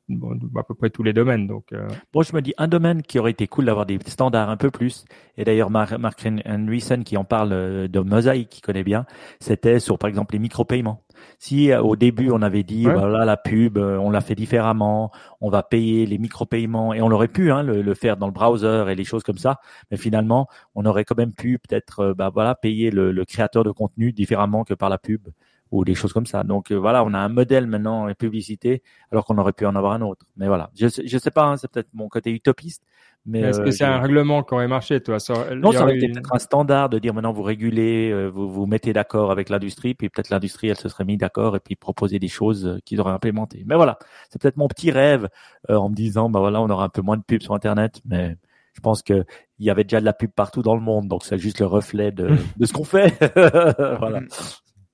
à 0.55 0.63
peu 0.63 0.75
près 0.75 0.89
tous 0.89 1.03
les 1.03 1.13
domaines. 1.13 1.47
Donc, 1.47 1.73
euh... 1.73 1.87
bon, 2.13 2.21
je 2.21 2.35
me 2.35 2.41
dis 2.41 2.53
un 2.57 2.67
domaine 2.67 3.01
qui 3.01 3.19
aurait 3.19 3.31
été 3.31 3.47
cool 3.47 3.65
d'avoir 3.65 3.85
des 3.85 3.99
standards 4.05 4.49
un 4.49 4.57
peu 4.57 4.71
plus. 4.71 5.05
Et 5.37 5.43
d'ailleurs, 5.43 5.69
Mark, 5.69 5.91
Mark 5.93 6.25
Andreessen 6.45 7.03
qui 7.03 7.17
en 7.17 7.23
parle 7.23 7.53
euh, 7.53 7.87
de 7.87 7.99
Mosaic, 7.99 8.49
qui 8.49 8.61
connaît 8.61 8.83
bien, 8.83 9.05
c'était 9.39 9.79
sur 9.79 9.97
par 9.97 10.09
exemple 10.09 10.33
les 10.33 10.39
micro-paiements. 10.39 11.03
Si 11.39 11.71
euh, 11.71 11.81
au 11.81 11.95
début 11.95 12.31
on 12.31 12.41
avait 12.41 12.63
dit 12.63 12.83
voilà 12.83 13.25
la 13.25 13.37
pub, 13.37 13.77
euh, 13.77 13.97
on 13.97 14.09
l'a 14.09 14.21
fait 14.21 14.35
différemment, 14.35 15.11
on 15.41 15.49
va 15.49 15.63
payer 15.63 16.05
les 16.05 16.17
micro-paiements 16.17 16.93
et 16.93 17.01
on 17.01 17.11
aurait 17.11 17.27
pu 17.27 17.51
hein, 17.51 17.63
le, 17.63 17.81
le, 17.81 17.93
faire 17.93 18.17
dans 18.17 18.27
le 18.27 18.33
browser 18.33 18.85
et 18.89 18.95
les 18.95 19.03
choses 19.03 19.23
comme 19.23 19.37
ça, 19.37 19.59
mais 19.89 19.97
finalement 19.97 20.47
on 20.75 20.85
aurait 20.85 21.05
quand 21.05 21.17
même 21.17 21.33
pu 21.33 21.59
peut-être 21.59 22.13
bah 22.13 22.29
voilà 22.33 22.55
payer 22.55 22.91
le, 22.91 23.11
le 23.11 23.25
créateur 23.25 23.63
de 23.63 23.71
contenu 23.71 24.11
différemment 24.11 24.63
que 24.63 24.73
par 24.73 24.89
la 24.89 24.97
pub 24.97 25.29
ou 25.73 25.83
des 25.83 25.95
choses 25.95 26.13
comme 26.13 26.27
ça. 26.27 26.43
Donc 26.43 26.71
euh, 26.71 26.75
voilà, 26.75 27.03
on 27.03 27.15
a 27.15 27.17
un 27.17 27.29
modèle 27.29 27.65
maintenant 27.65 28.07
en 28.07 28.13
publicité, 28.13 28.83
alors 29.11 29.25
qu'on 29.25 29.39
aurait 29.39 29.53
pu 29.53 29.65
en 29.65 29.75
avoir 29.75 29.93
un 29.93 30.01
autre. 30.01 30.27
Mais 30.37 30.47
voilà, 30.47 30.69
je 30.79 30.87
je 30.87 31.17
sais 31.17 31.31
pas, 31.31 31.45
hein, 31.45 31.57
c'est 31.57 31.69
peut-être 31.69 31.89
mon 31.93 32.09
côté 32.09 32.29
utopiste. 32.29 32.83
Mais 33.25 33.39
est-ce 33.39 33.59
que 33.59 33.69
euh, 33.69 33.71
c'est 33.71 33.83
un 33.83 33.99
règlement 33.99 34.43
qui 34.43 34.53
aurait 34.53 34.67
marché, 34.67 35.01
toi? 35.01 35.19
Ça, 35.19 35.55
Non, 35.55 35.71
ça 35.71 35.83
aurait 35.83 35.97
été 35.97 36.09
peut-être 36.09 36.35
un 36.35 36.37
standard 36.37 36.89
de 36.89 36.99
dire 36.99 37.15
maintenant 37.15 37.33
vous 37.33 37.41
régulez, 37.41 38.11
euh, 38.11 38.27
vous 38.27 38.51
vous 38.51 38.67
mettez 38.67 38.93
d'accord 38.93 39.31
avec 39.31 39.49
l'industrie, 39.49 39.95
puis 39.95 40.09
peut-être 40.09 40.29
l'industrie 40.29 40.67
elle 40.67 40.77
se 40.77 40.89
serait 40.89 41.05
mis 41.05 41.17
d'accord 41.17 41.55
et 41.55 41.59
puis 41.59 41.75
proposer 41.75 42.19
des 42.19 42.27
choses 42.27 42.79
qu'ils 42.85 43.01
auraient 43.01 43.13
implémentées. 43.13 43.63
Mais 43.65 43.75
voilà, 43.75 43.97
c'est 44.29 44.39
peut-être 44.39 44.57
mon 44.57 44.67
petit 44.67 44.91
rêve 44.91 45.27
en 45.69 45.89
me 45.89 45.95
disant 45.95 46.29
bah 46.29 46.39
voilà, 46.39 46.61
on 46.61 46.69
aura 46.69 46.83
un 46.85 46.89
peu 46.89 47.01
moins 47.01 47.17
de 47.17 47.23
pubs 47.23 47.41
sur 47.41 47.55
Internet, 47.55 47.99
mais 48.05 48.37
je 48.73 48.81
pense 48.81 49.01
que 49.01 49.25
il 49.57 49.65
y 49.65 49.71
avait 49.71 49.85
déjà 49.85 50.01
de 50.01 50.05
la 50.05 50.13
pub 50.13 50.29
partout 50.29 50.61
dans 50.61 50.75
le 50.75 50.81
monde, 50.81 51.07
donc 51.07 51.25
c'est 51.25 51.39
juste 51.39 51.61
le 51.61 51.65
reflet 51.65 52.11
de, 52.11 52.27
de 52.57 52.65
ce 52.65 52.73
qu'on 52.73 52.83
fait. 52.83 53.17
voilà. 53.99 54.21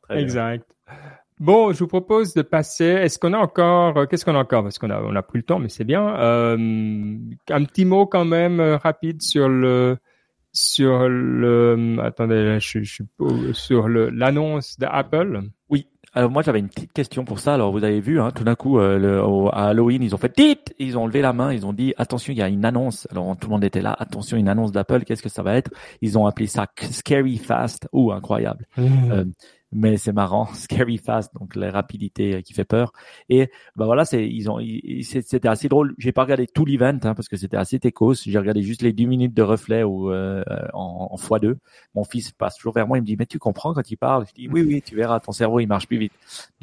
Exact. 0.10 0.66
Bon, 1.40 1.72
je 1.72 1.80
vous 1.80 1.88
propose 1.88 2.34
de 2.34 2.42
passer. 2.42 2.84
Est-ce 2.84 3.18
qu'on 3.18 3.32
a 3.32 3.38
encore 3.38 3.98
euh, 3.98 4.06
Qu'est-ce 4.06 4.26
qu'on 4.26 4.36
a 4.36 4.40
encore? 4.40 4.64
Parce 4.64 4.78
qu'on 4.78 4.90
a 4.90 5.02
on 5.02 5.16
a 5.16 5.22
plus 5.22 5.40
le 5.40 5.46
temps, 5.46 5.60
mais 5.60 5.70
c'est 5.70 5.86
bien. 5.86 6.16
Euh, 6.18 7.18
un 7.50 7.64
petit 7.64 7.86
mot 7.86 8.06
quand 8.06 8.26
même 8.26 8.60
euh, 8.60 8.78
rapide 8.78 9.22
sur 9.22 9.48
le 9.48 9.98
sur 10.52 11.08
le. 11.08 11.98
Attendez, 12.04 12.58
je, 12.60 12.84
suis 12.84 13.08
sur 13.54 13.88
le 13.88 14.10
l'annonce 14.10 14.78
d'Apple. 14.78 15.44
Oui. 15.70 15.88
Alors 16.14 16.32
moi 16.32 16.42
j'avais 16.42 16.60
une 16.60 16.70
petite 16.70 16.92
question 16.92 17.24
pour 17.24 17.40
ça. 17.40 17.54
Alors 17.54 17.72
vous 17.72 17.84
avez 17.84 18.02
vu, 18.02 18.20
hein, 18.20 18.32
tout 18.32 18.44
d'un 18.44 18.56
coup 18.56 18.80
euh, 18.80 18.98
le, 18.98 19.22
à 19.54 19.68
Halloween 19.68 20.02
ils 20.02 20.16
ont 20.16 20.18
fait 20.18 20.34
tit, 20.34 20.58
ils 20.80 20.98
ont 20.98 21.06
levé 21.06 21.22
la 21.22 21.34
main, 21.34 21.54
ils 21.54 21.68
ont 21.68 21.74
dit 21.74 21.94
attention 21.98 22.34
il 22.34 22.40
y 22.40 22.42
a 22.42 22.50
une 22.50 22.66
annonce. 22.66 23.08
Alors 23.12 23.38
tout 23.38 23.48
le 23.48 23.52
monde 23.52 23.64
était 23.64 23.82
là, 23.82 23.96
attention 23.98 24.36
une 24.36 24.50
annonce 24.50 24.72
d'Apple, 24.72 25.04
qu'est-ce 25.06 25.22
que 25.22 25.30
ça 25.30 25.44
va 25.44 25.56
être? 25.56 25.70
Ils 26.02 26.18
ont 26.18 26.26
appelé 26.26 26.48
ça 26.48 26.66
Scary 26.80 27.38
Fast. 27.38 27.88
ou 27.94 28.12
incroyable. 28.12 28.66
Mmh. 28.76 29.32
Mais 29.72 29.98
c'est 29.98 30.14
marrant, 30.14 30.48
scary 30.54 30.98
fast, 30.98 31.34
donc 31.36 31.56
la 31.56 31.72
rapidité 31.72 32.42
qui 32.44 32.54
fait 32.54 32.66
peur. 32.66 32.92
Et 33.30 33.52
bah 33.76 33.86
voilà, 33.86 34.06
c'est 34.06 34.28
ils 34.28 34.50
ont, 34.50 34.60
c'était 35.04 35.48
assez 35.48 35.70
drôle. 35.70 35.94
J'ai 35.98 36.12
pas 36.12 36.24
regardé 36.24 36.48
tout 36.48 36.66
l'event 36.66 37.00
hein, 37.04 37.14
parce 37.14 37.28
que 37.28 37.38
c'était 37.38 37.58
assez 37.58 37.80
techos. 37.80 38.16
J'ai 38.26 38.38
regardé 38.38 38.64
juste 38.64 38.82
les 38.82 38.94
10 38.94 39.08
minutes 39.08 39.34
de 39.34 39.44
reflet 39.44 39.84
ou 39.84 40.12
euh, 40.12 40.44
en, 40.74 41.10
en 41.12 41.16
x2. 41.16 41.56
Mon 41.96 42.04
fils 42.04 42.32
passe 42.32 42.56
toujours 42.56 42.74
vers 42.74 42.88
moi, 42.88 42.98
il 42.98 43.02
me 43.02 43.06
dit 43.06 43.16
mais 43.18 43.26
tu 43.26 43.40
comprends 43.40 43.74
quand 43.74 43.90
il 43.92 43.98
parle? 43.98 44.26
Je 44.28 44.34
dis 44.34 44.50
oui 44.50 44.62
oui, 44.62 44.82
tu 44.82 44.96
verras, 44.96 45.20
ton 45.20 45.32
cerveau 45.32 45.60
il 45.60 45.68
marche 45.68 45.88
plus 45.88 45.98
vite. 45.98 46.14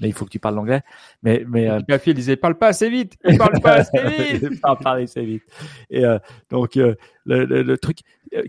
Mais 0.00 0.08
il 0.08 0.12
faut 0.12 0.24
que 0.24 0.30
tu 0.30 0.38
parles 0.38 0.56
l'anglais. 0.56 0.82
Mais 1.22 1.44
mais 1.48 1.68
euh, 1.70 1.80
fille 1.98 2.14
disait 2.14 2.36
parle 2.36 2.56
pas 2.56 2.68
assez 2.68 2.90
vite, 2.90 3.16
parle 3.38 3.60
pas 3.60 3.74
assez 3.74 4.38
vite, 4.38 4.60
parle 4.60 4.78
pas 4.78 4.92
assez 4.94 5.24
vite. 5.24 5.42
Et 5.90 6.04
euh, 6.04 6.18
donc 6.50 6.76
euh, 6.76 6.94
le, 7.24 7.44
le, 7.44 7.78
truc, 7.78 7.98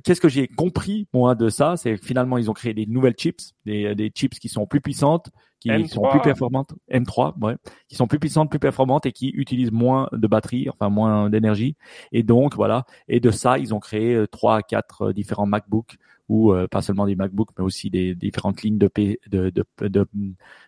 qu'est-ce 0.03 0.21
que 0.21 0.29
j'ai 0.29 0.47
compris 0.47 1.07
moi 1.13 1.35
de 1.35 1.49
ça, 1.49 1.77
c'est 1.77 1.97
finalement 1.97 2.37
ils 2.37 2.49
ont 2.49 2.53
créé 2.53 2.73
des 2.73 2.85
nouvelles 2.85 3.15
chips, 3.17 3.53
des, 3.65 3.95
des 3.95 4.11
chips 4.13 4.39
qui 4.39 4.49
sont 4.49 4.65
plus 4.65 4.81
puissantes, 4.81 5.29
qui 5.59 5.87
sont 5.87 6.07
plus 6.09 6.21
performantes, 6.21 6.73
M3, 6.91 7.33
ouais, 7.41 7.55
qui 7.87 7.95
sont 7.95 8.07
plus 8.07 8.19
puissantes, 8.19 8.49
plus 8.49 8.59
performantes 8.59 9.05
et 9.05 9.11
qui 9.11 9.29
utilisent 9.29 9.71
moins 9.71 10.07
de 10.11 10.27
batterie, 10.27 10.69
enfin 10.69 10.89
moins 10.89 11.29
d'énergie. 11.29 11.75
Et 12.11 12.23
donc 12.23 12.55
voilà, 12.55 12.85
et 13.07 13.19
de 13.19 13.31
ça 13.31 13.57
ils 13.57 13.73
ont 13.73 13.79
créé 13.79 14.13
euh, 14.13 14.27
trois 14.27 14.57
à 14.57 14.61
quatre 14.61 15.07
euh, 15.07 15.13
différents 15.13 15.45
MacBooks 15.45 15.97
ou 16.29 16.53
pas 16.69 16.81
seulement 16.81 17.05
des 17.05 17.15
MacBooks, 17.15 17.51
mais 17.57 17.63
aussi 17.63 17.89
des, 17.89 18.15
différentes 18.15 18.61
lignes 18.61 18.77
de, 18.77 18.87
P, 18.87 19.19
de, 19.29 19.49
de, 19.49 20.07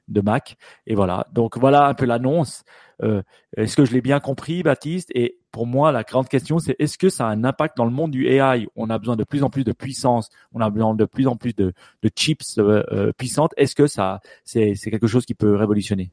de, 0.07 0.21
Mac. 0.21 0.57
Et 0.87 0.95
voilà. 0.95 1.27
Donc 1.33 1.57
voilà 1.57 1.87
un 1.87 1.93
peu 1.93 2.05
l'annonce. 2.05 2.63
Euh, 3.01 3.21
est-ce 3.55 3.75
que 3.75 3.85
je 3.85 3.93
l'ai 3.93 4.01
bien 4.01 4.19
compris, 4.19 4.63
Baptiste? 4.63 5.09
Et 5.15 5.37
pour 5.51 5.65
moi, 5.65 5.91
la 5.91 6.03
grande 6.03 6.27
question, 6.27 6.59
c'est 6.59 6.75
est-ce 6.79 6.97
que 6.97 7.09
ça 7.09 7.27
a 7.27 7.29
un 7.29 7.43
impact 7.43 7.77
dans 7.77 7.85
le 7.85 7.91
monde 7.91 8.11
du 8.11 8.27
AI 8.27 8.67
On 8.75 8.89
a 8.89 8.97
besoin 8.99 9.15
de 9.15 9.23
plus 9.23 9.43
en 9.43 9.49
plus 9.49 9.63
de 9.63 9.71
puissance, 9.71 10.29
on 10.53 10.61
a 10.61 10.69
besoin 10.69 10.93
de 10.95 11.05
plus 11.05 11.27
en 11.27 11.35
plus 11.35 11.55
de, 11.55 11.73
de 12.03 12.09
chips 12.15 12.57
euh, 12.57 12.83
euh, 12.91 13.11
puissantes. 13.13 13.53
Est-ce 13.57 13.75
que 13.75 13.87
ça, 13.87 14.19
c'est 14.43 14.75
quelque 14.75 15.07
chose 15.07 15.25
qui 15.25 15.33
peut 15.33 15.55
révolutionner? 15.55 16.11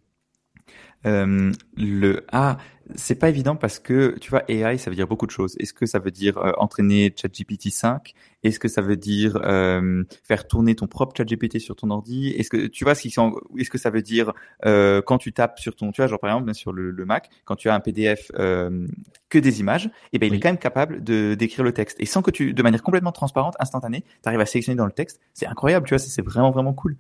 Euh, 1.04 1.52
le 1.76 2.24
A, 2.32 2.58
c'est 2.94 3.16
pas 3.16 3.28
évident 3.28 3.56
parce 3.56 3.78
que 3.78 4.16
tu 4.20 4.30
vois 4.30 4.44
AI, 4.48 4.78
ça 4.78 4.90
veut 4.90 4.96
dire 4.96 5.08
beaucoup 5.08 5.26
de 5.26 5.30
choses. 5.30 5.56
Est-ce 5.58 5.72
que 5.72 5.86
ça 5.86 5.98
veut 5.98 6.10
dire 6.10 6.38
euh, 6.38 6.52
entraîner 6.58 7.12
ChatGPT 7.14 7.70
5 7.70 8.14
Est-ce 8.44 8.60
que 8.60 8.68
ça 8.68 8.80
veut 8.80 8.96
dire 8.96 9.38
euh, 9.42 10.04
faire 10.22 10.46
tourner 10.46 10.74
ton 10.76 10.86
propre 10.86 11.16
ChatGPT 11.16 11.58
sur 11.58 11.74
ton 11.74 11.90
ordi? 11.90 12.28
Est-ce 12.28 12.50
que 12.50 12.66
tu 12.66 12.84
vois 12.84 12.94
ce 12.94 13.02
qui 13.02 13.10
sont 13.10 13.34
Est-ce 13.58 13.70
que 13.70 13.78
ça 13.78 13.90
veut 13.90 14.02
dire 14.02 14.32
euh, 14.64 15.02
quand 15.02 15.18
tu 15.18 15.32
tapes 15.32 15.58
sur 15.58 15.74
ton, 15.74 15.90
tu 15.90 16.00
vois, 16.00 16.06
genre 16.06 16.20
par 16.20 16.30
exemple 16.30 16.54
sur 16.54 16.72
le, 16.72 16.90
le 16.90 17.04
Mac, 17.04 17.28
quand 17.44 17.56
tu 17.56 17.68
as 17.68 17.74
un 17.74 17.80
PDF 17.80 18.30
euh, 18.38 18.86
que 19.28 19.38
des 19.38 19.60
images, 19.60 19.86
et 19.86 19.90
eh 20.14 20.18
ben 20.18 20.26
il 20.26 20.36
est 20.36 20.40
quand 20.40 20.48
même 20.48 20.58
capable 20.58 21.02
de 21.02 21.34
d'écrire 21.34 21.64
le 21.64 21.72
texte 21.72 21.96
et 22.00 22.06
sans 22.06 22.22
que 22.22 22.30
tu, 22.30 22.54
de 22.54 22.62
manière 22.62 22.82
complètement 22.82 23.12
transparente, 23.12 23.54
instantanée, 23.58 24.02
tu 24.22 24.28
arrives 24.28 24.40
à 24.40 24.46
sélectionner 24.46 24.76
dans 24.76 24.86
le 24.86 24.92
texte. 24.92 25.20
C'est 25.34 25.46
incroyable, 25.46 25.86
tu 25.86 25.94
vois, 25.94 25.98
c'est 25.98 26.22
vraiment 26.22 26.50
vraiment 26.50 26.72
cool. 26.72 26.96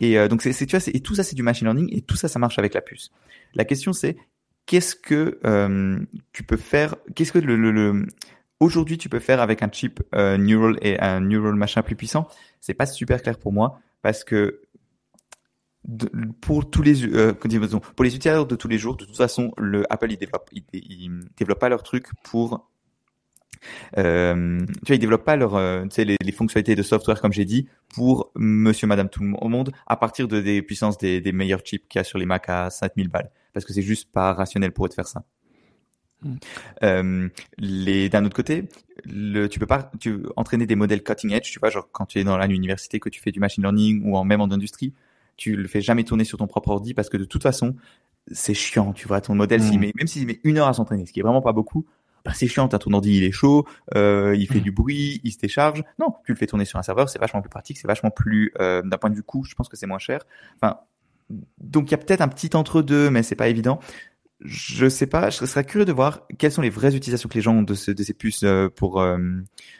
Et 0.00 0.18
euh, 0.18 0.28
donc 0.28 0.42
c'est 0.42 0.52
tu 0.66 0.76
vois, 0.76 0.86
et 0.92 1.00
tout 1.00 1.14
ça 1.14 1.22
c'est 1.22 1.34
du 1.34 1.42
machine 1.42 1.66
learning 1.66 1.88
et 1.90 2.02
tout 2.02 2.16
ça 2.16 2.28
ça 2.28 2.38
marche 2.38 2.58
avec 2.58 2.74
la 2.74 2.80
puce. 2.80 3.10
La 3.54 3.64
question 3.64 3.92
c'est 3.92 4.16
qu'est-ce 4.66 4.94
que 4.94 5.38
euh, 5.44 5.98
tu 6.32 6.44
peux 6.44 6.56
faire 6.56 6.94
Qu'est-ce 7.14 7.32
que 7.32 7.38
le, 7.38 8.06
aujourd'hui 8.60 8.98
tu 8.98 9.08
peux 9.08 9.18
faire 9.18 9.40
avec 9.40 9.62
un 9.62 9.70
chip 9.70 10.00
euh, 10.14 10.36
neural 10.36 10.78
et 10.82 11.00
un 11.00 11.20
neural 11.20 11.54
machin 11.54 11.82
plus 11.82 11.96
puissant? 11.96 12.28
C'est 12.60 12.74
pas 12.74 12.86
super 12.86 13.22
clair 13.22 13.38
pour 13.38 13.52
moi 13.52 13.80
parce 14.02 14.24
que 14.24 14.62
pour 16.40 16.70
tous 16.70 16.82
les 16.82 17.04
euh, 17.04 17.32
pour 17.32 18.04
les 18.04 18.14
utilisateurs 18.14 18.46
de 18.46 18.56
tous 18.56 18.68
les 18.68 18.78
jours, 18.78 18.96
de 18.96 19.04
toute 19.04 19.16
façon, 19.16 19.52
le 19.56 19.90
Apple 19.92 20.12
il 20.12 20.18
développe 20.18 20.50
il, 20.52 21.20
développe 21.36 21.58
pas 21.58 21.68
leur 21.68 21.82
truc 21.82 22.08
pour 22.24 22.68
euh, 23.96 24.60
tu 24.66 24.86
vois, 24.86 24.96
ils 24.96 24.98
développent 24.98 25.24
pas 25.24 25.36
leur, 25.36 25.56
euh, 25.56 25.82
tu 25.84 25.90
sais, 25.90 26.04
les, 26.04 26.16
les, 26.20 26.32
fonctionnalités 26.32 26.74
de 26.74 26.82
software 26.82 27.20
comme 27.20 27.32
j'ai 27.32 27.44
dit 27.44 27.68
pour 27.94 28.30
Monsieur, 28.36 28.86
Madame, 28.86 29.08
tout 29.08 29.22
le 29.22 29.48
monde 29.48 29.72
à 29.86 29.96
partir 29.96 30.28
de 30.28 30.40
des 30.40 30.62
puissances 30.62 30.98
des, 30.98 31.20
des 31.20 31.32
meilleurs 31.32 31.60
chips 31.60 31.86
qu'il 31.88 31.98
y 31.98 32.00
a 32.00 32.04
sur 32.04 32.18
les 32.18 32.26
Mac 32.26 32.48
à 32.48 32.70
5000 32.70 33.08
balles 33.08 33.30
parce 33.52 33.64
que 33.64 33.72
c'est 33.72 33.82
juste 33.82 34.10
pas 34.12 34.32
rationnel 34.32 34.72
pour 34.72 34.86
eux 34.86 34.88
de 34.88 34.94
faire 34.94 35.08
ça. 35.08 35.24
Hmm. 36.22 36.34
Euh, 36.82 37.28
les 37.58 38.08
d'un 38.08 38.24
autre 38.24 38.34
côté, 38.34 38.64
le, 39.04 39.46
tu 39.46 39.58
peux 39.58 39.66
pas 39.66 39.90
tu 40.00 40.24
entraîner 40.36 40.66
des 40.66 40.74
modèles 40.74 41.02
cutting 41.02 41.32
edge, 41.32 41.50
tu 41.50 41.60
vois, 41.60 41.70
genre 41.70 41.88
quand 41.92 42.06
tu 42.06 42.18
es 42.18 42.24
dans 42.24 42.38
l'université 42.38 42.98
que 42.98 43.08
tu 43.08 43.20
fais 43.20 43.30
du 43.30 43.38
machine 43.38 43.62
learning 43.62 44.02
ou 44.04 44.16
en 44.16 44.24
même 44.24 44.40
en 44.40 44.50
industrie, 44.50 44.94
tu 45.36 45.54
le 45.54 45.68
fais 45.68 45.80
jamais 45.80 46.02
tourner 46.04 46.24
sur 46.24 46.38
ton 46.38 46.48
propre 46.48 46.70
ordi 46.70 46.94
parce 46.94 47.08
que 47.08 47.16
de 47.16 47.24
toute 47.24 47.42
façon, 47.42 47.76
c'est 48.32 48.54
chiant, 48.54 48.92
tu 48.92 49.06
vois, 49.06 49.20
ton 49.20 49.34
modèle 49.34 49.62
s'il 49.62 49.78
hmm. 49.78 49.80
met 49.80 49.92
même 49.94 50.06
s'il 50.08 50.26
met 50.26 50.40
une 50.42 50.58
heure 50.58 50.68
à 50.68 50.72
s'entraîner, 50.72 51.06
ce 51.06 51.12
qui 51.12 51.20
est 51.20 51.22
vraiment 51.22 51.42
pas 51.42 51.52
beaucoup, 51.52 51.86
bah 52.28 52.34
c'est 52.34 52.46
chiant, 52.46 52.68
t'as 52.68 52.78
ton 52.78 52.92
ordi, 52.92 53.16
il 53.16 53.24
est 53.24 53.32
chaud, 53.32 53.66
euh, 53.94 54.36
il 54.38 54.46
fait 54.46 54.58
hmm. 54.58 54.64
du 54.64 54.70
bruit, 54.70 55.18
il 55.24 55.32
se 55.32 55.38
décharge. 55.38 55.82
Non, 55.98 56.08
tu 56.26 56.32
le 56.32 56.36
fais 56.36 56.46
tourner 56.46 56.66
sur 56.66 56.78
un 56.78 56.82
serveur, 56.82 57.08
c'est 57.08 57.18
vachement 57.18 57.40
plus 57.40 57.48
pratique, 57.48 57.78
c'est 57.78 57.88
vachement 57.88 58.10
plus 58.10 58.52
euh, 58.60 58.82
d'un 58.82 58.98
point 58.98 59.08
de 59.08 59.14
vue 59.14 59.22
coût, 59.22 59.44
je 59.44 59.54
pense 59.54 59.66
que 59.70 59.78
c'est 59.78 59.86
moins 59.86 59.98
cher. 59.98 60.26
Enfin, 60.60 60.76
donc 61.58 61.88
il 61.88 61.92
y 61.92 61.94
a 61.94 61.96
peut-être 61.96 62.20
un 62.20 62.28
petit 62.28 62.54
entre 62.54 62.82
deux, 62.82 63.08
mais 63.08 63.22
c'est 63.22 63.34
pas 63.34 63.48
évident. 63.48 63.80
Je 64.40 64.90
sais 64.90 65.06
pas, 65.06 65.30
je 65.30 65.46
serais 65.46 65.64
curieux 65.64 65.86
de 65.86 65.92
voir 65.92 66.26
quelles 66.36 66.52
sont 66.52 66.60
les 66.60 66.68
vraies 66.68 66.94
utilisations 66.94 67.30
que 67.30 67.34
les 67.34 67.40
gens 67.40 67.54
ont 67.54 67.62
de, 67.62 67.92
de 67.92 68.02
ces 68.02 68.12
puces 68.12 68.42
euh, 68.42 68.68
pour 68.68 69.00
euh, 69.00 69.18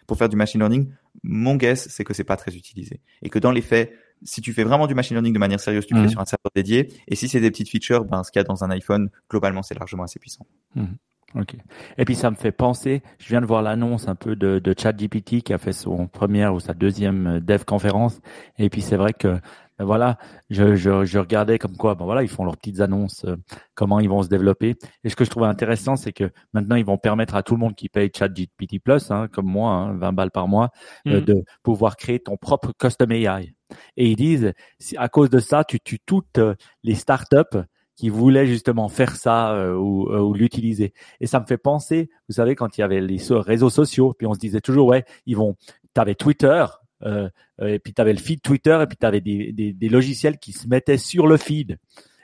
pour 0.06 0.16
faire 0.16 0.30
du 0.30 0.36
machine 0.36 0.58
learning. 0.58 0.90
Mon 1.22 1.54
guess, 1.56 1.86
c'est 1.90 2.02
que 2.02 2.14
c'est 2.14 2.24
pas 2.24 2.38
très 2.38 2.56
utilisé 2.56 3.02
et 3.20 3.28
que 3.28 3.38
dans 3.38 3.52
les 3.52 3.60
faits, 3.60 3.92
si 4.22 4.40
tu 4.40 4.54
fais 4.54 4.64
vraiment 4.64 4.86
du 4.86 4.94
machine 4.94 5.16
learning 5.16 5.34
de 5.34 5.38
manière 5.38 5.60
sérieuse, 5.60 5.84
tu 5.84 5.92
le 5.92 6.00
fais 6.00 6.06
mmh. 6.06 6.10
sur 6.10 6.20
un 6.20 6.24
serveur 6.24 6.50
dédié. 6.54 6.88
Et 7.08 7.14
si 7.14 7.28
c'est 7.28 7.40
des 7.40 7.50
petites 7.50 7.68
features, 7.68 8.06
ben 8.06 8.24
ce 8.24 8.32
qu'il 8.32 8.40
y 8.40 8.42
a 8.42 8.44
dans 8.44 8.64
un 8.64 8.70
iPhone, 8.70 9.10
globalement, 9.28 9.62
c'est 9.62 9.78
largement 9.78 10.04
assez 10.04 10.18
puissant. 10.18 10.46
Mmh. 10.74 10.86
Ok. 11.34 11.56
Et 11.98 12.04
puis 12.06 12.14
ça 12.14 12.30
me 12.30 12.36
fait 12.36 12.52
penser, 12.52 13.02
je 13.18 13.28
viens 13.28 13.42
de 13.42 13.46
voir 13.46 13.60
l'annonce 13.60 14.08
un 14.08 14.14
peu 14.14 14.34
de, 14.34 14.58
de 14.58 14.74
ChatGPT 14.76 15.42
qui 15.42 15.52
a 15.52 15.58
fait 15.58 15.74
son 15.74 16.06
première 16.06 16.54
ou 16.54 16.60
sa 16.60 16.72
deuxième 16.72 17.26
euh, 17.26 17.40
dev 17.40 17.64
conférence. 17.64 18.20
Et 18.56 18.70
puis 18.70 18.80
c'est 18.80 18.96
vrai 18.96 19.12
que 19.12 19.38
ben 19.78 19.84
voilà, 19.84 20.18
je, 20.50 20.74
je, 20.74 21.04
je, 21.04 21.18
regardais 21.18 21.58
comme 21.58 21.76
quoi, 21.76 21.94
ben 21.94 22.04
voilà, 22.04 22.22
ils 22.24 22.28
font 22.28 22.44
leurs 22.44 22.56
petites 22.56 22.80
annonces, 22.80 23.24
euh, 23.26 23.36
comment 23.74 24.00
ils 24.00 24.08
vont 24.08 24.22
se 24.22 24.28
développer. 24.28 24.74
Et 25.04 25.08
ce 25.08 25.14
que 25.14 25.24
je 25.24 25.30
trouvais 25.30 25.46
intéressant, 25.46 25.94
c'est 25.94 26.12
que 26.12 26.30
maintenant 26.52 26.74
ils 26.76 26.84
vont 26.84 26.98
permettre 26.98 27.36
à 27.36 27.44
tout 27.44 27.54
le 27.54 27.60
monde 27.60 27.76
qui 27.76 27.88
paye 27.88 28.10
ChatGPT 28.12 28.80
Plus, 28.82 29.10
hein, 29.10 29.28
comme 29.30 29.46
moi, 29.46 29.70
hein, 29.70 29.92
20 29.98 30.12
balles 30.14 30.30
par 30.32 30.48
mois, 30.48 30.70
euh, 31.06 31.20
mmh. 31.20 31.24
de 31.24 31.44
pouvoir 31.62 31.96
créer 31.96 32.18
ton 32.18 32.36
propre 32.36 32.72
custom 32.76 33.12
AI. 33.12 33.54
Et 33.96 34.08
ils 34.10 34.16
disent, 34.16 34.52
à 34.96 35.08
cause 35.08 35.30
de 35.30 35.38
ça, 35.38 35.62
tu 35.62 35.78
tues 35.78 36.00
toutes 36.04 36.40
les 36.82 36.94
startups 36.94 37.58
qui 37.98 38.10
voulaient 38.10 38.46
justement 38.46 38.88
faire 38.88 39.16
ça 39.16 39.52
euh, 39.54 39.74
ou, 39.74 40.08
ou 40.08 40.32
l'utiliser. 40.32 40.94
Et 41.20 41.26
ça 41.26 41.40
me 41.40 41.46
fait 41.46 41.58
penser, 41.58 42.10
vous 42.28 42.34
savez, 42.34 42.54
quand 42.54 42.78
il 42.78 42.80
y 42.80 42.84
avait 42.84 43.00
les 43.00 43.18
réseaux 43.30 43.70
sociaux, 43.70 44.14
puis 44.16 44.26
on 44.28 44.34
se 44.34 44.38
disait 44.38 44.60
toujours, 44.60 44.86
ouais, 44.86 45.04
ils 45.26 45.36
vont, 45.36 45.56
tu 45.94 46.00
avais 46.00 46.14
Twitter, 46.14 46.64
euh, 47.02 47.28
et 47.60 47.80
puis 47.80 47.92
tu 47.92 48.00
avais 48.00 48.12
le 48.12 48.20
feed 48.20 48.40
Twitter, 48.40 48.78
et 48.80 48.86
puis 48.86 48.96
tu 48.96 49.04
avais 49.04 49.20
des, 49.20 49.52
des, 49.52 49.72
des, 49.72 49.88
logiciels 49.88 50.38
qui 50.38 50.52
se 50.52 50.68
mettaient 50.68 50.96
sur 50.96 51.26
le 51.26 51.36
feed 51.36 51.78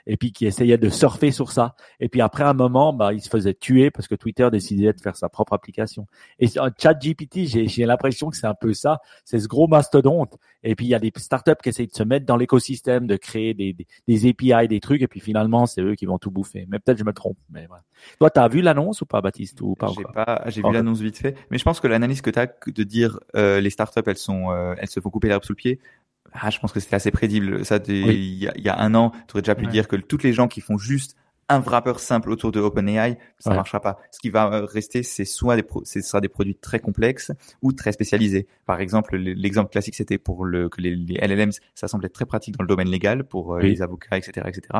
et 0.07 0.17
puis 0.17 0.31
qui 0.31 0.45
essayait 0.45 0.77
de 0.77 0.89
surfer 0.89 1.31
sur 1.31 1.51
ça. 1.51 1.75
Et 1.99 2.09
puis 2.09 2.21
après 2.21 2.43
un 2.43 2.53
moment, 2.53 2.93
bah, 2.93 3.13
il 3.13 3.21
se 3.21 3.29
faisait 3.29 3.53
tuer 3.53 3.91
parce 3.91 4.07
que 4.07 4.15
Twitter 4.15 4.47
décidait 4.51 4.93
de 4.93 5.01
faire 5.01 5.15
sa 5.15 5.29
propre 5.29 5.53
application. 5.53 6.07
Et 6.39 6.47
ChatGPT, 6.47 7.45
j'ai, 7.45 7.67
j'ai 7.67 7.85
l'impression 7.85 8.29
que 8.29 8.37
c'est 8.37 8.47
un 8.47 8.55
peu 8.55 8.73
ça, 8.73 8.99
c'est 9.23 9.39
ce 9.39 9.47
gros 9.47 9.67
mastodonte. 9.67 10.37
Et 10.63 10.75
puis 10.75 10.85
il 10.85 10.89
y 10.89 10.95
a 10.95 10.99
des 10.99 11.11
startups 11.17 11.51
qui 11.61 11.69
essayent 11.69 11.87
de 11.87 11.95
se 11.95 12.03
mettre 12.03 12.25
dans 12.25 12.37
l'écosystème, 12.37 13.07
de 13.07 13.17
créer 13.17 13.53
des, 13.53 13.73
des, 13.73 13.87
des 14.07 14.29
API, 14.29 14.67
des 14.67 14.79
trucs, 14.79 15.01
et 15.01 15.07
puis 15.07 15.19
finalement 15.19 15.65
c'est 15.65 15.81
eux 15.81 15.95
qui 15.95 16.05
vont 16.05 16.17
tout 16.17 16.31
bouffer. 16.31 16.65
Mais 16.69 16.79
peut-être 16.79 16.97
je 16.97 17.03
me 17.03 17.13
trompe. 17.13 17.37
Mais 17.49 17.65
voilà. 17.67 17.83
Toi, 18.19 18.29
t'as 18.29 18.47
vu 18.47 18.61
l'annonce 18.61 19.01
ou 19.01 19.05
pas, 19.05 19.21
Baptiste 19.21 19.61
ou 19.61 19.75
pas 19.75 19.91
J'ai 19.95 20.03
pas, 20.03 20.43
j'ai 20.47 20.61
vu 20.61 20.71
l'annonce 20.71 20.99
vite 21.01 21.17
fait. 21.17 21.35
Mais 21.49 21.57
je 21.57 21.63
pense 21.63 21.79
que 21.79 21.87
l'analyse 21.87 22.21
que 22.21 22.29
t'as 22.29 22.47
de 22.47 22.83
dire 22.83 23.19
euh, 23.35 23.59
les 23.61 23.69
startups, 23.69 24.01
elles 24.05 24.17
sont, 24.17 24.51
euh, 24.51 24.75
elles 24.77 24.89
se 24.89 24.99
font 24.99 25.09
couper 25.09 25.27
l'herbe 25.27 25.43
sous 25.43 25.53
le 25.53 25.57
pied. 25.57 25.79
Ah, 26.39 26.49
je 26.49 26.59
pense 26.59 26.71
que 26.71 26.79
c'était 26.79 26.95
assez 26.95 27.11
prédile. 27.11 27.61
Ça, 27.63 27.79
il 27.87 28.43
y, 28.43 28.69
a, 28.69 28.79
un 28.79 28.93
an, 28.95 29.11
tu 29.27 29.33
aurais 29.33 29.41
déjà 29.41 29.55
pu 29.55 29.67
dire 29.67 29.87
que 29.87 29.95
toutes 29.95 30.23
les 30.23 30.33
gens 30.33 30.47
qui 30.47 30.61
font 30.61 30.77
juste 30.77 31.15
un 31.47 31.59
wrapper 31.59 31.93
simple 31.97 32.31
autour 32.31 32.51
de 32.51 32.59
OpenAI, 32.59 33.17
ça 33.37 33.51
ne 33.51 33.55
marchera 33.55 33.79
pas. 33.79 33.99
Ce 34.11 34.19
qui 34.19 34.29
va 34.29 34.51
euh, 34.51 34.65
rester, 34.65 35.03
c'est 35.03 35.25
soit 35.25 35.55
des, 35.55 35.63
ce 35.83 36.01
sera 36.01 36.19
des 36.19 36.27
produits 36.27 36.55
très 36.55 36.79
complexes 36.79 37.31
ou 37.61 37.71
très 37.71 37.91
spécialisés. 37.91 38.47
Par 38.65 38.81
exemple, 38.81 39.15
l'exemple 39.15 39.69
classique, 39.69 39.95
c'était 39.95 40.17
pour 40.17 40.43
le, 40.43 40.69
que 40.69 40.81
les, 40.81 40.95
LLMs, 40.95 41.51
ça 41.75 41.87
semblait 41.87 42.09
très 42.09 42.25
pratique 42.25 42.57
dans 42.57 42.63
le 42.63 42.67
domaine 42.67 42.89
légal 42.89 43.25
pour 43.25 43.55
euh, 43.55 43.61
les 43.61 43.81
avocats, 43.81 44.17
etc., 44.17 44.47
etc. 44.47 44.79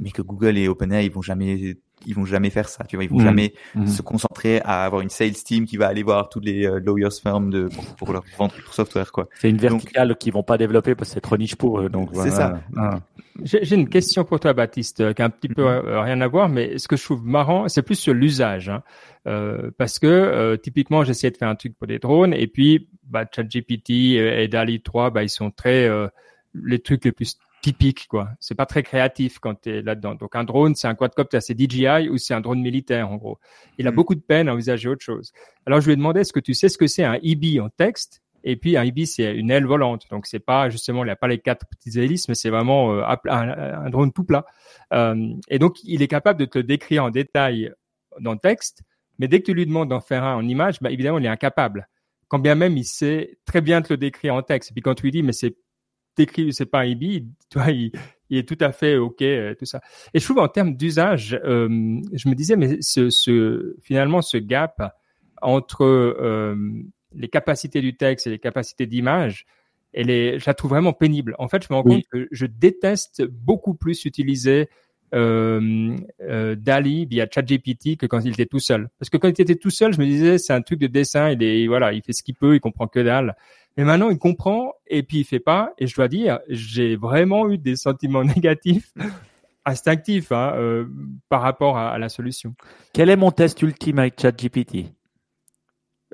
Mais 0.00 0.10
que 0.10 0.22
Google 0.22 0.58
et 0.58 0.66
OpenAI, 0.66 1.04
ils 1.04 1.12
vont 1.12 1.22
jamais 1.22 1.76
ils 2.06 2.14
vont 2.14 2.24
jamais 2.24 2.50
faire 2.50 2.68
ça, 2.68 2.84
tu 2.84 2.96
vois, 2.96 3.04
ils 3.04 3.10
vont 3.10 3.18
mmh. 3.18 3.24
jamais 3.24 3.54
mmh. 3.74 3.86
se 3.86 4.02
concentrer 4.02 4.60
à 4.64 4.84
avoir 4.84 5.02
une 5.02 5.10
sales 5.10 5.32
team 5.32 5.66
qui 5.66 5.76
va 5.76 5.88
aller 5.88 6.02
voir 6.02 6.28
tous 6.28 6.40
les 6.40 6.66
euh, 6.66 6.80
lawyers 6.80 7.10
firms 7.10 7.50
de 7.50 7.68
pour, 7.98 8.12
leur 8.12 8.24
vendre 8.38 8.54
leur 8.58 8.72
software 8.72 9.12
quoi. 9.12 9.28
C'est 9.34 9.50
une 9.50 9.58
verticale 9.58 10.16
qu'ils 10.16 10.32
vont 10.32 10.42
pas 10.42 10.58
développer 10.58 10.94
parce 10.94 11.10
que 11.10 11.14
c'est 11.14 11.20
trop 11.20 11.36
niche 11.36 11.56
pour 11.56 11.80
eux 11.80 11.88
donc 11.88 12.10
C'est 12.14 12.30
ça. 12.30 12.60
Ah. 12.76 13.00
J'ai 13.42 13.74
une 13.74 13.88
question 13.88 14.24
pour 14.24 14.40
toi 14.40 14.52
Baptiste 14.52 15.14
qui 15.14 15.22
a 15.22 15.24
un 15.24 15.30
petit 15.30 15.48
peu 15.48 15.62
mmh. 15.62 15.86
euh, 15.86 16.00
rien 16.02 16.20
à 16.20 16.28
voir 16.28 16.48
mais 16.48 16.78
ce 16.78 16.88
que 16.88 16.96
je 16.96 17.04
trouve 17.04 17.24
marrant, 17.24 17.68
c'est 17.68 17.82
plus 17.82 17.94
sur 17.94 18.14
l'usage 18.14 18.68
hein. 18.68 18.82
euh, 19.26 19.70
parce 19.78 19.98
que 19.98 20.56
typiquement 20.56 21.04
j'essayais 21.04 21.30
de 21.30 21.36
faire 21.36 21.48
un 21.48 21.54
truc 21.54 21.76
pour 21.76 21.86
des 21.86 21.98
drones 21.98 22.34
et 22.34 22.46
puis 22.46 22.88
bah 23.04 23.24
ChatGPT 23.30 23.90
et, 23.90 24.48
DALI 24.48 24.82
3 24.82 25.10
bah 25.10 25.22
ils 25.22 25.28
sont 25.28 25.50
très 25.50 25.88
les 26.54 26.80
trucs 26.80 27.04
les 27.04 27.12
plus 27.12 27.38
typique, 27.60 28.06
quoi. 28.08 28.30
C'est 28.40 28.54
pas 28.54 28.66
très 28.66 28.82
créatif 28.82 29.38
quand 29.38 29.60
tu 29.62 29.70
es 29.70 29.82
là-dedans. 29.82 30.14
Donc 30.14 30.34
un 30.34 30.44
drone, 30.44 30.74
c'est 30.74 30.88
un 30.88 30.94
quadcopter, 30.94 31.40
c'est 31.40 31.58
DJI 31.58 32.08
ou 32.08 32.18
c'est 32.18 32.34
un 32.34 32.40
drone 32.40 32.60
militaire 32.60 33.10
en 33.10 33.16
gros. 33.16 33.38
Il 33.78 33.86
a 33.86 33.90
hmm. 33.90 33.94
beaucoup 33.94 34.14
de 34.14 34.20
peine 34.20 34.48
à 34.48 34.54
envisager 34.54 34.88
autre 34.88 35.04
chose. 35.04 35.32
Alors 35.66 35.80
je 35.80 35.86
lui 35.86 35.92
ai 35.92 35.96
demandé 35.96 36.20
est-ce 36.20 36.32
que 36.32 36.40
tu 36.40 36.54
sais 36.54 36.68
ce 36.68 36.78
que 36.78 36.86
c'est 36.86 37.04
un 37.04 37.18
EB 37.22 37.60
en 37.60 37.68
texte? 37.68 38.22
Et 38.42 38.56
puis 38.56 38.76
un 38.76 38.84
EB 38.84 39.04
c'est 39.04 39.34
une 39.34 39.50
aile 39.50 39.66
volante. 39.66 40.06
Donc 40.10 40.26
c'est 40.26 40.40
pas 40.40 40.70
justement 40.70 41.02
il 41.04 41.06
n'y 41.06 41.12
a 41.12 41.16
pas 41.16 41.28
les 41.28 41.38
quatre 41.38 41.66
petites 41.66 41.96
hélices, 41.96 42.28
mais 42.28 42.34
c'est 42.34 42.50
vraiment 42.50 42.94
euh, 42.94 43.04
un, 43.28 43.90
drone 43.90 44.12
tout 44.12 44.24
plat. 44.24 44.46
Euh, 44.92 45.34
et 45.48 45.58
donc 45.58 45.82
il 45.84 46.02
est 46.02 46.08
capable 46.08 46.40
de 46.40 46.46
te 46.46 46.58
le 46.58 46.64
décrire 46.64 47.04
en 47.04 47.10
détail 47.10 47.72
dans 48.20 48.32
le 48.32 48.38
texte, 48.38 48.82
mais 49.18 49.28
dès 49.28 49.40
que 49.40 49.46
tu 49.46 49.54
lui 49.54 49.66
demandes 49.66 49.90
d'en 49.90 50.00
faire 50.00 50.24
un 50.24 50.36
en 50.36 50.48
image, 50.48 50.80
bah, 50.80 50.90
évidemment 50.90 51.18
il 51.18 51.26
est 51.26 51.28
incapable. 51.28 51.88
Quand 52.28 52.38
bien 52.38 52.54
même 52.54 52.78
il 52.78 52.84
sait 52.84 53.38
très 53.44 53.60
bien 53.60 53.82
te 53.82 53.92
le 53.92 53.98
décrire 53.98 54.34
en 54.34 54.42
texte. 54.42 54.70
Et 54.70 54.72
puis 54.72 54.82
quand 54.82 54.94
tu 54.94 55.02
lui 55.02 55.10
dis 55.10 55.22
mais 55.22 55.32
c'est 55.32 55.56
décrit, 56.20 56.52
c'est 56.52 56.66
pas 56.66 56.80
un 56.80 56.84
IB, 56.84 57.26
toi, 57.50 57.70
il, 57.70 57.92
il, 58.30 58.38
est 58.38 58.48
tout 58.48 58.58
à 58.60 58.72
fait 58.72 58.96
ok, 58.96 59.22
euh, 59.22 59.54
tout 59.54 59.64
ça. 59.64 59.80
Et 60.14 60.20
je 60.20 60.24
trouve 60.24 60.38
en 60.38 60.48
termes 60.48 60.76
d'usage, 60.76 61.38
euh, 61.44 61.68
je 62.12 62.28
me 62.28 62.34
disais, 62.34 62.56
mais 62.56 62.78
ce, 62.80 63.10
ce, 63.10 63.76
finalement, 63.82 64.22
ce 64.22 64.36
gap 64.36 64.94
entre 65.42 65.84
euh, 65.84 66.54
les 67.14 67.28
capacités 67.28 67.80
du 67.80 67.96
texte 67.96 68.26
et 68.26 68.30
les 68.30 68.38
capacités 68.38 68.86
d'image, 68.86 69.46
elle 69.92 70.10
est, 70.10 70.38
je 70.38 70.44
la 70.46 70.54
trouve 70.54 70.70
vraiment 70.70 70.92
pénible. 70.92 71.34
En 71.38 71.48
fait, 71.48 71.64
je 71.64 71.68
me 71.70 71.76
rends 71.76 71.82
compte 71.82 72.04
que 72.12 72.28
je 72.30 72.46
déteste 72.46 73.24
beaucoup 73.24 73.74
plus 73.74 74.04
utiliser 74.04 74.68
Dali 75.12 77.06
via 77.06 77.26
ChatGPT 77.28 77.96
que 77.96 78.06
quand 78.06 78.20
il 78.20 78.30
était 78.30 78.46
tout 78.46 78.60
seul. 78.60 78.88
Parce 79.00 79.10
que 79.10 79.16
quand 79.16 79.26
il 79.26 79.42
était 79.42 79.56
tout 79.56 79.70
seul, 79.70 79.92
je 79.92 79.98
me 79.98 80.06
disais 80.06 80.38
c'est 80.38 80.52
un 80.52 80.62
truc 80.62 80.78
de 80.78 80.86
dessin, 80.86 81.30
il 81.30 81.42
est 81.42 81.66
voilà, 81.66 81.92
il 81.92 82.02
fait 82.02 82.12
ce 82.12 82.22
qu'il 82.22 82.36
peut, 82.36 82.54
il 82.54 82.60
comprend 82.60 82.86
que 82.86 83.00
dalle. 83.00 83.34
Mais 83.76 83.84
maintenant, 83.84 84.10
il 84.10 84.18
comprend 84.18 84.72
et 84.86 85.02
puis 85.02 85.18
il 85.18 85.24
fait 85.24 85.40
pas. 85.40 85.72
Et 85.78 85.86
je 85.86 85.94
dois 85.94 86.08
dire, 86.08 86.40
j'ai 86.48 86.96
vraiment 86.96 87.48
eu 87.50 87.58
des 87.58 87.76
sentiments 87.76 88.24
négatifs, 88.36 88.92
instinctifs, 89.64 90.32
hein, 90.32 90.52
euh, 90.56 90.86
par 91.28 91.42
rapport 91.42 91.78
à, 91.78 91.98
la 91.98 92.08
solution. 92.08 92.54
Quel 92.92 93.10
est 93.10 93.16
mon 93.16 93.30
test 93.30 93.62
ultime 93.62 93.98
avec 93.98 94.20
ChatGPT? 94.20 94.86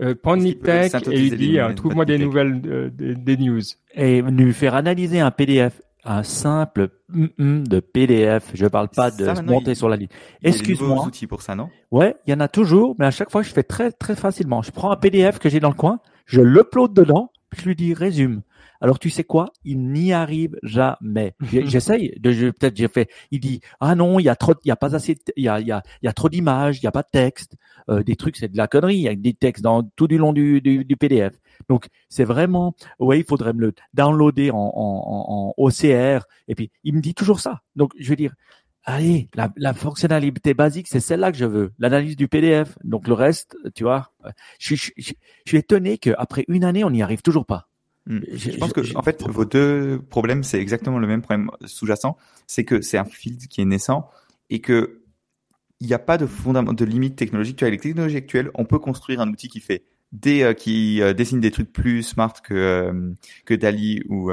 Euh, 0.03 0.15
prendre 0.15 0.43
Nitech 0.43 0.93
et 1.11 1.17
lui 1.17 1.31
dire 1.31 1.75
trouve-moi 1.75 2.05
des 2.05 2.19
nouvelles, 2.19 2.61
euh, 2.67 2.91
des, 2.91 3.37
news. 3.39 3.63
Et 3.95 4.21
lui 4.21 4.53
faire 4.53 4.75
analyser 4.75 5.21
un 5.21 5.31
PDF 5.31 5.81
un 6.07 6.23
simple 6.23 6.91
de 7.09 7.81
PDF. 7.81 8.51
Je 8.55 8.67
parle 8.67 8.89
pas 8.89 9.11
de 9.11 9.41
monter 9.43 9.75
sur 9.75 9.89
la 9.89 9.97
ligne. 9.97 10.09
Excuse-moi. 10.43 11.05
outils 11.05 11.27
pour 11.27 11.43
ça, 11.43 11.55
non? 11.55 11.69
Ouais, 11.91 12.17
il 12.27 12.31
y 12.31 12.35
en 12.35 12.41
a 12.41 12.49
toujours, 12.49 12.95
mais 12.99 13.07
à 13.07 13.11
chaque 13.11 13.31
fois, 13.31 13.43
je 13.43 13.53
fais 13.53 13.65
très 13.65 13.91
très 13.91 14.15
facilement. 14.15 14.63
Je 14.63 14.71
prends 14.71 14.91
un 14.91 14.97
PDF 14.97 15.39
que 15.39 15.49
j'ai 15.49 15.61
dans 15.61 15.69
le 15.69 15.75
coin, 15.75 15.99
je 16.25 16.41
l'upload 16.41 16.93
dedans, 16.93 17.31
je 17.61 17.67
lui 17.67 17.77
dis 17.77 17.95
résume. 17.95 18.43
Alors 18.81 18.99
tu 18.99 19.11
sais 19.11 19.25
quoi? 19.25 19.53
Il 19.65 19.91
n'y 19.93 20.13
arrive 20.13 20.57
jamais. 20.63 21.35
J'essaye 21.41 22.15
de 22.19 22.51
peut-être 22.51 22.77
j'ai 22.77 22.89
fait. 22.89 23.11
Il 23.31 23.41
dit 23.41 23.61
ah 23.81 23.95
non 23.95 24.19
il 24.19 24.25
y 24.25 24.29
a 24.29 24.37
trop 24.37 24.55
il 24.65 24.69
y 24.69 24.71
a 24.71 24.77
pas 24.77 24.95
assez 24.95 25.17
il 25.37 25.45
y 25.45 25.49
a 25.49 25.61
il 25.61 25.67
y 25.67 25.73
a 25.73 25.83
il 26.03 26.07
y 26.07 26.09
a 26.09 26.13
trop 26.13 26.29
d'images 26.29 26.79
il 26.79 26.85
y 26.85 26.87
a 26.87 26.93
pas 26.93 27.03
de 27.03 27.09
texte 27.11 27.57
euh, 27.89 28.03
des 28.03 28.17
trucs 28.17 28.37
c'est 28.37 28.49
de 28.49 28.57
la 28.57 28.67
connerie 28.67 28.97
il 28.97 29.03
y 29.03 29.09
a 29.09 29.15
des 29.15 29.35
textes 29.35 29.63
dans 29.63 29.83
tout 29.83 30.07
du 30.09 30.19
long 30.19 30.33
du, 30.33 30.61
du, 30.61 30.85
du 30.85 30.97
PDF. 30.97 31.35
Donc 31.69 31.87
c'est 32.09 32.25
vraiment 32.25 32.75
ouais 32.99 33.21
il 33.21 33.25
faudrait 33.25 33.53
me 33.53 33.61
le 33.61 33.75
downloader 33.95 34.51
en, 34.51 34.57
en, 34.75 35.25
en 35.29 35.55
OCR 35.57 36.27
et 36.49 36.55
puis 36.55 36.71
il 36.85 36.95
me 36.95 37.01
dit 37.01 37.15
toujours 37.15 37.41
ça. 37.41 37.63
Donc 37.77 37.93
je 37.99 38.09
veux 38.11 38.17
dire 38.17 38.35
allez, 38.87 39.29
la, 39.35 39.53
la 39.57 39.75
fonctionnalité 39.75 40.55
basique, 40.55 40.89
c'est 40.89 41.01
celle-là 41.01 41.33
que 41.33 41.39
je 41.39 41.45
veux, 41.45 41.73
l'analyse 41.79 42.17
du 42.17 42.29
PDF. 42.29 42.79
Donc 42.85 43.07
le 43.07 43.15
reste, 43.15 43.57
tu 43.75 43.85
vois, 43.85 44.13
je, 44.59 44.75
je, 44.75 44.91
je, 44.97 45.13
je 45.45 45.51
suis 45.51 45.59
étonné 45.59 45.99
qu'après 45.99 46.45
une 46.49 46.65
année, 46.65 46.85
on 46.85 46.91
n'y 46.91 47.03
arrive 47.03 47.23
toujours 47.23 47.45
pas. 47.45 47.69
Hmm. 48.07 48.21
Je, 48.33 48.57
pense 48.57 48.73
que 48.73 48.97
en 48.97 49.03
fait 49.03 49.25
vos 49.25 49.45
deux 49.45 50.01
problèmes 50.11 50.45
c'est 50.45 50.61
exactement 50.61 51.01
le 51.01 51.09
même 51.09 51.23
problème 51.23 51.51
sous-jacent, 51.65 52.17
c'est 52.47 52.65
que 52.65 52.81
c'est 52.81 52.99
un 52.99 53.05
field 53.05 53.49
qui 53.49 53.61
est 53.61 53.65
naissant 53.65 54.09
et 54.49 54.61
que 54.61 55.03
il 55.81 55.89
n'y 55.89 55.93
a 55.93 55.99
pas 55.99 56.17
de 56.17 56.25
fondament 56.25 56.73
de 56.73 56.85
limite 56.85 57.17
technologique. 57.17 57.57
Tu 57.57 57.65
vois, 57.65 57.69
avec 57.69 57.83
les 57.83 57.91
technologies 57.91 58.17
actuelles, 58.17 58.51
on 58.55 58.65
peut 58.65 58.79
construire 58.79 59.21
un 59.21 59.29
outil 59.29 59.49
qui 59.49 59.61
fait 59.61 59.83
des 60.13 60.43
euh, 60.43 60.53
qui 60.55 61.03
euh, 61.03 61.13
dessine 61.15 61.41
des 61.41 61.51
trucs 61.51 61.73
plus 61.73 62.05
smart 62.05 62.33
que 62.43 62.55
euh, 62.55 63.13
que 63.45 63.55
Dali 63.55 64.03
ou 64.09 64.31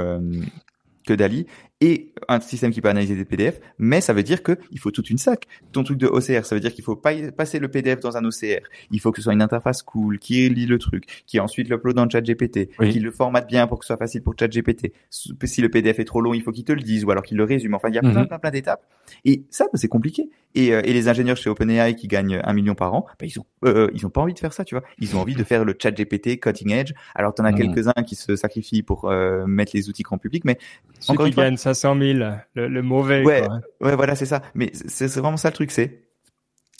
que 1.07 1.13
Dali 1.13 1.47
et 1.83 2.13
un 2.29 2.39
système 2.39 2.71
qui 2.71 2.79
peut 2.79 2.87
analyser 2.87 3.13
des 3.13 3.25
PDF, 3.25 3.59
mais 3.77 3.99
ça 3.99 4.13
veut 4.13 4.23
dire 4.23 4.41
que 4.41 4.57
il 4.71 4.79
faut 4.79 4.89
toute 4.89 5.09
une 5.09 5.17
sac. 5.17 5.47
Ton 5.73 5.83
truc 5.83 5.97
de 5.97 6.07
OCR, 6.07 6.45
ça 6.45 6.55
veut 6.55 6.61
dire 6.61 6.73
qu'il 6.73 6.83
faut 6.83 6.95
pas 6.95 7.11
passer 7.35 7.59
le 7.59 7.67
PDF 7.67 7.99
dans 7.99 8.15
un 8.15 8.23
OCR. 8.23 8.65
Il 8.89 9.01
faut 9.01 9.11
que 9.11 9.17
ce 9.17 9.23
soit 9.23 9.33
une 9.33 9.41
interface 9.41 9.83
cool, 9.83 10.17
qui 10.17 10.47
lit 10.47 10.65
le 10.65 10.77
truc, 10.77 11.23
qui 11.27 11.41
ensuite 11.41 11.67
l'upload 11.67 11.97
dans 11.97 12.09
ChatGPT, 12.09 12.69
qui 12.89 13.01
le 13.01 13.11
formate 13.11 13.49
bien 13.49 13.67
pour 13.67 13.79
que 13.79 13.85
ce 13.85 13.87
soit 13.87 13.97
facile 13.97 14.23
pour 14.23 14.33
ChatGPT. 14.39 14.93
Si 15.09 15.61
le 15.61 15.67
PDF 15.67 15.99
est 15.99 16.05
trop 16.05 16.21
long, 16.21 16.33
il 16.33 16.41
faut 16.41 16.53
qu'il 16.53 16.63
te 16.63 16.71
le 16.71 16.81
dise 16.81 17.03
ou 17.03 17.11
alors 17.11 17.23
qu'il 17.23 17.35
le 17.35 17.43
résume. 17.43 17.73
Enfin, 17.73 17.89
il 17.89 17.95
y 17.95 17.97
a 17.97 18.01
plein, 18.01 18.21
mhm. 18.21 18.27
plein, 18.27 18.39
plein 18.39 18.51
d'étapes. 18.51 18.85
Et 19.25 19.43
ça, 19.49 19.65
bah, 19.65 19.77
c'est 19.77 19.89
compliqué. 19.89 20.29
Et, 20.55 20.73
euh, 20.73 20.81
et, 20.85 20.93
les 20.93 21.07
ingénieurs 21.07 21.35
chez 21.35 21.49
OpenAI 21.49 21.95
qui 21.95 22.07
gagnent 22.07 22.39
un 22.43 22.53
million 22.53 22.75
par 22.75 22.93
an, 22.93 23.05
bah, 23.19 23.25
ils 23.25 23.39
ont 23.39 23.45
euh, 23.65 23.89
ils 23.93 24.05
ont 24.05 24.09
pas 24.09 24.21
envie 24.21 24.33
de 24.33 24.39
faire 24.39 24.53
ça, 24.53 24.63
tu 24.63 24.75
vois. 24.75 24.83
Ils 24.99 25.15
ont 25.15 25.19
envie 25.19 25.35
de 25.35 25.43
faire 25.43 25.65
le 25.65 25.75
ChatGPT 25.77 26.39
cutting 26.39 26.71
edge. 26.71 26.93
Alors, 27.15 27.33
t'en 27.33 27.43
as 27.43 27.51
mhm. 27.51 27.57
quelques-uns 27.57 28.03
qui 28.05 28.15
se 28.15 28.35
sacrifient 28.35 28.83
pour 28.83 29.05
euh, 29.05 29.45
mettre 29.47 29.71
les 29.73 29.89
outils 29.89 30.03
grand 30.03 30.17
public, 30.17 30.45
mais 30.45 30.57
Ceux 30.99 31.13
encore 31.13 31.25
qui 31.25 31.33
gagnent 31.33 31.57
500 31.73 31.99
000 31.99 32.19
le, 32.55 32.81
mauvais. 32.81 33.23
Ouais, 33.23 33.47
ouais, 33.81 33.95
voilà, 33.95 34.15
c'est 34.15 34.25
ça. 34.25 34.41
Mais 34.55 34.71
c'est 34.73 35.07
vraiment 35.17 35.37
ça 35.37 35.49
le 35.49 35.53
truc, 35.53 35.71
c'est 35.71 36.03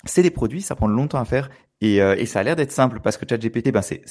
c'est 0.06 0.22
des 0.22 0.32
produits, 0.32 0.62
ça 0.62 0.76
prend 0.76 0.88
longtemps 0.88 1.20
à 1.20 1.26
faire 1.26 1.50
et, 1.84 2.02
euh, 2.02 2.16
et 2.18 2.26
ça 2.26 2.39
a 2.39 2.44
l'air 2.44 2.56
d'être 2.56 2.72
simple 2.72 3.02
parce 3.02 3.18
que 3.18 3.26
ChatGPT, 3.30 3.72
ben 3.72 3.82
c'est 3.82 4.04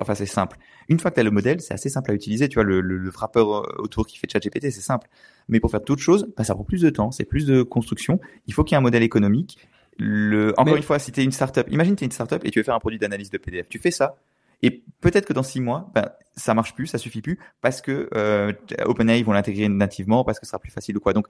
enfin 0.00 0.14
c'est 0.14 0.24
simple. 0.24 0.56
Une 0.88 0.98
fois 0.98 1.10
que 1.10 1.16
tu 1.16 1.20
as 1.20 1.24
le 1.24 1.30
modèle, 1.30 1.60
c'est 1.60 1.74
assez 1.74 1.90
simple 1.90 2.10
à 2.10 2.14
utiliser. 2.14 2.48
Tu 2.48 2.54
vois 2.54 2.64
le, 2.64 2.80
le, 2.80 2.96
le 2.96 3.10
frappeur 3.10 3.56
euh, 3.56 3.62
autour 3.78 4.06
qui 4.06 4.18
fait 4.18 4.26
ChatGPT, 4.30 4.70
c'est 4.70 4.80
simple. 4.80 5.06
Mais 5.48 5.60
pour 5.60 5.70
faire 5.70 5.82
d'autres 5.82 6.00
choses, 6.00 6.32
ben, 6.36 6.44
ça 6.44 6.54
prend 6.54 6.64
plus 6.64 6.80
de 6.80 6.88
temps, 6.88 7.10
c'est 7.10 7.26
plus 7.26 7.44
de 7.44 7.62
construction. 7.62 8.20
Il 8.46 8.54
faut 8.54 8.64
qu'il 8.64 8.74
y 8.74 8.76
ait 8.76 8.78
un 8.78 8.82
modèle 8.82 9.02
économique. 9.02 9.58
Le, 9.98 10.54
encore 10.58 10.76
une 10.76 10.82
fois, 10.82 10.98
si 10.98 11.12
tu 11.12 11.20
es 11.20 11.24
une 11.24 11.32
startup, 11.32 11.66
imagine 11.70 11.94
tu 11.94 12.04
es 12.04 12.06
une 12.06 12.12
startup 12.12 12.42
et 12.42 12.50
tu 12.50 12.58
veux 12.58 12.62
faire 12.62 12.74
un 12.74 12.80
produit 12.80 12.98
d'analyse 12.98 13.28
de 13.28 13.36
PDF. 13.36 13.68
Tu 13.68 13.78
fais 13.78 13.90
ça, 13.90 14.16
et 14.62 14.84
peut-être 15.00 15.26
que 15.26 15.32
dans 15.32 15.42
six 15.42 15.60
mois, 15.60 15.90
ben, 15.94 16.10
ça 16.36 16.54
marche 16.54 16.74
plus, 16.74 16.86
ça 16.86 16.98
suffit 16.98 17.22
plus, 17.22 17.38
parce 17.60 17.80
que 17.80 18.08
euh, 18.14 18.52
OpenAI 18.84 19.22
vont 19.22 19.32
l'intégrer 19.32 19.68
nativement, 19.68 20.24
parce 20.24 20.38
que 20.38 20.46
ce 20.46 20.50
sera 20.50 20.58
plus 20.58 20.70
facile 20.70 20.96
ou 20.96 21.00
quoi. 21.00 21.12
Donc, 21.12 21.26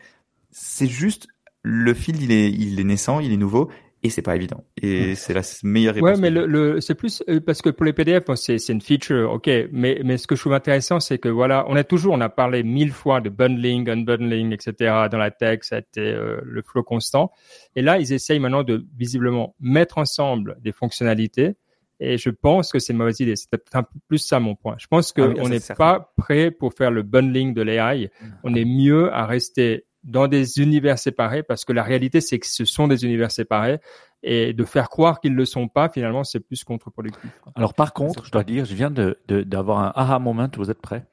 c'est 0.50 0.88
juste 0.88 1.28
le 1.62 1.94
fil, 1.94 2.22
il 2.22 2.32
est, 2.32 2.50
il 2.50 2.80
est 2.80 2.84
naissant, 2.84 3.20
il 3.20 3.32
est 3.32 3.36
nouveau, 3.36 3.70
et 4.02 4.08
c'est 4.08 4.22
pas 4.22 4.34
évident. 4.34 4.64
Et 4.80 5.14
c'est 5.14 5.34
la 5.34 5.42
meilleure 5.62 5.94
réponse. 5.94 6.10
Ouais, 6.10 6.16
mais 6.16 6.30
le, 6.30 6.46
le 6.46 6.80
c'est 6.80 6.94
plus 6.94 7.22
euh, 7.28 7.38
parce 7.38 7.60
que 7.60 7.68
pour 7.68 7.84
les 7.84 7.92
PDF, 7.92 8.24
c'est 8.34 8.58
c'est 8.58 8.72
une 8.72 8.80
feature, 8.80 9.30
ok. 9.30 9.48
Mais 9.72 10.00
mais 10.02 10.16
ce 10.16 10.26
que 10.26 10.36
je 10.36 10.40
trouve 10.40 10.54
intéressant, 10.54 11.00
c'est 11.00 11.18
que 11.18 11.28
voilà, 11.28 11.66
on 11.68 11.76
a 11.76 11.84
toujours, 11.84 12.14
on 12.14 12.20
a 12.22 12.30
parlé 12.30 12.62
mille 12.62 12.92
fois 12.92 13.20
de 13.20 13.28
bundling, 13.28 13.90
unbundling, 13.90 14.52
etc. 14.52 14.72
Dans 15.10 15.18
la 15.18 15.30
tech, 15.30 15.60
ça 15.62 15.76
a 15.76 15.78
été 15.80 16.00
euh, 16.00 16.40
le 16.42 16.62
flow 16.62 16.82
constant. 16.82 17.30
Et 17.76 17.82
là, 17.82 17.98
ils 17.98 18.12
essayent 18.14 18.38
maintenant 18.38 18.62
de 18.62 18.86
visiblement 18.96 19.54
mettre 19.60 19.98
ensemble 19.98 20.56
des 20.62 20.72
fonctionnalités 20.72 21.56
et 22.00 22.16
je 22.16 22.30
pense 22.30 22.72
que 22.72 22.78
c'est 22.78 22.94
une 22.94 22.98
mauvaise 22.98 23.20
idée. 23.20 23.36
C'est 23.36 23.50
peut-être 23.50 23.76
un 23.76 23.82
peu 23.82 23.98
plus 24.08 24.18
ça 24.18 24.40
mon 24.40 24.56
point. 24.56 24.74
Je 24.78 24.86
pense 24.86 25.12
qu'on 25.12 25.34
ah 25.38 25.48
n'est 25.48 25.60
pas 25.76 26.12
prêt 26.16 26.50
pour 26.50 26.72
faire 26.72 26.90
le 26.90 27.02
bundling 27.02 27.52
de 27.52 27.60
l'AI. 27.60 28.10
Mm. 28.20 28.26
On 28.44 28.54
est 28.54 28.64
mieux 28.64 29.12
à 29.12 29.26
rester 29.26 29.84
dans 30.02 30.26
des 30.26 30.58
univers 30.58 30.98
séparés 30.98 31.42
parce 31.42 31.66
que 31.66 31.74
la 31.74 31.82
réalité, 31.82 32.22
c'est 32.22 32.38
que 32.38 32.46
ce 32.46 32.64
sont 32.64 32.88
des 32.88 33.04
univers 33.04 33.30
séparés 33.30 33.78
et 34.22 34.54
de 34.54 34.64
faire 34.64 34.88
croire 34.88 35.20
qu'ils 35.20 35.32
ne 35.32 35.36
le 35.36 35.44
sont 35.44 35.68
pas, 35.68 35.88
finalement, 35.88 36.24
c'est 36.24 36.40
plus 36.40 36.64
contre-productif. 36.64 37.30
Alors, 37.54 37.74
par 37.74 37.92
contre, 37.92 38.24
je 38.24 38.30
dois 38.30 38.44
dire, 38.44 38.64
je 38.64 38.74
viens 38.74 38.90
de, 38.90 39.18
d'avoir 39.28 39.80
un 39.80 39.92
aha 39.94 40.18
moment. 40.18 40.48
Vous 40.56 40.70
êtes 40.70 40.80
prêts? 40.80 41.04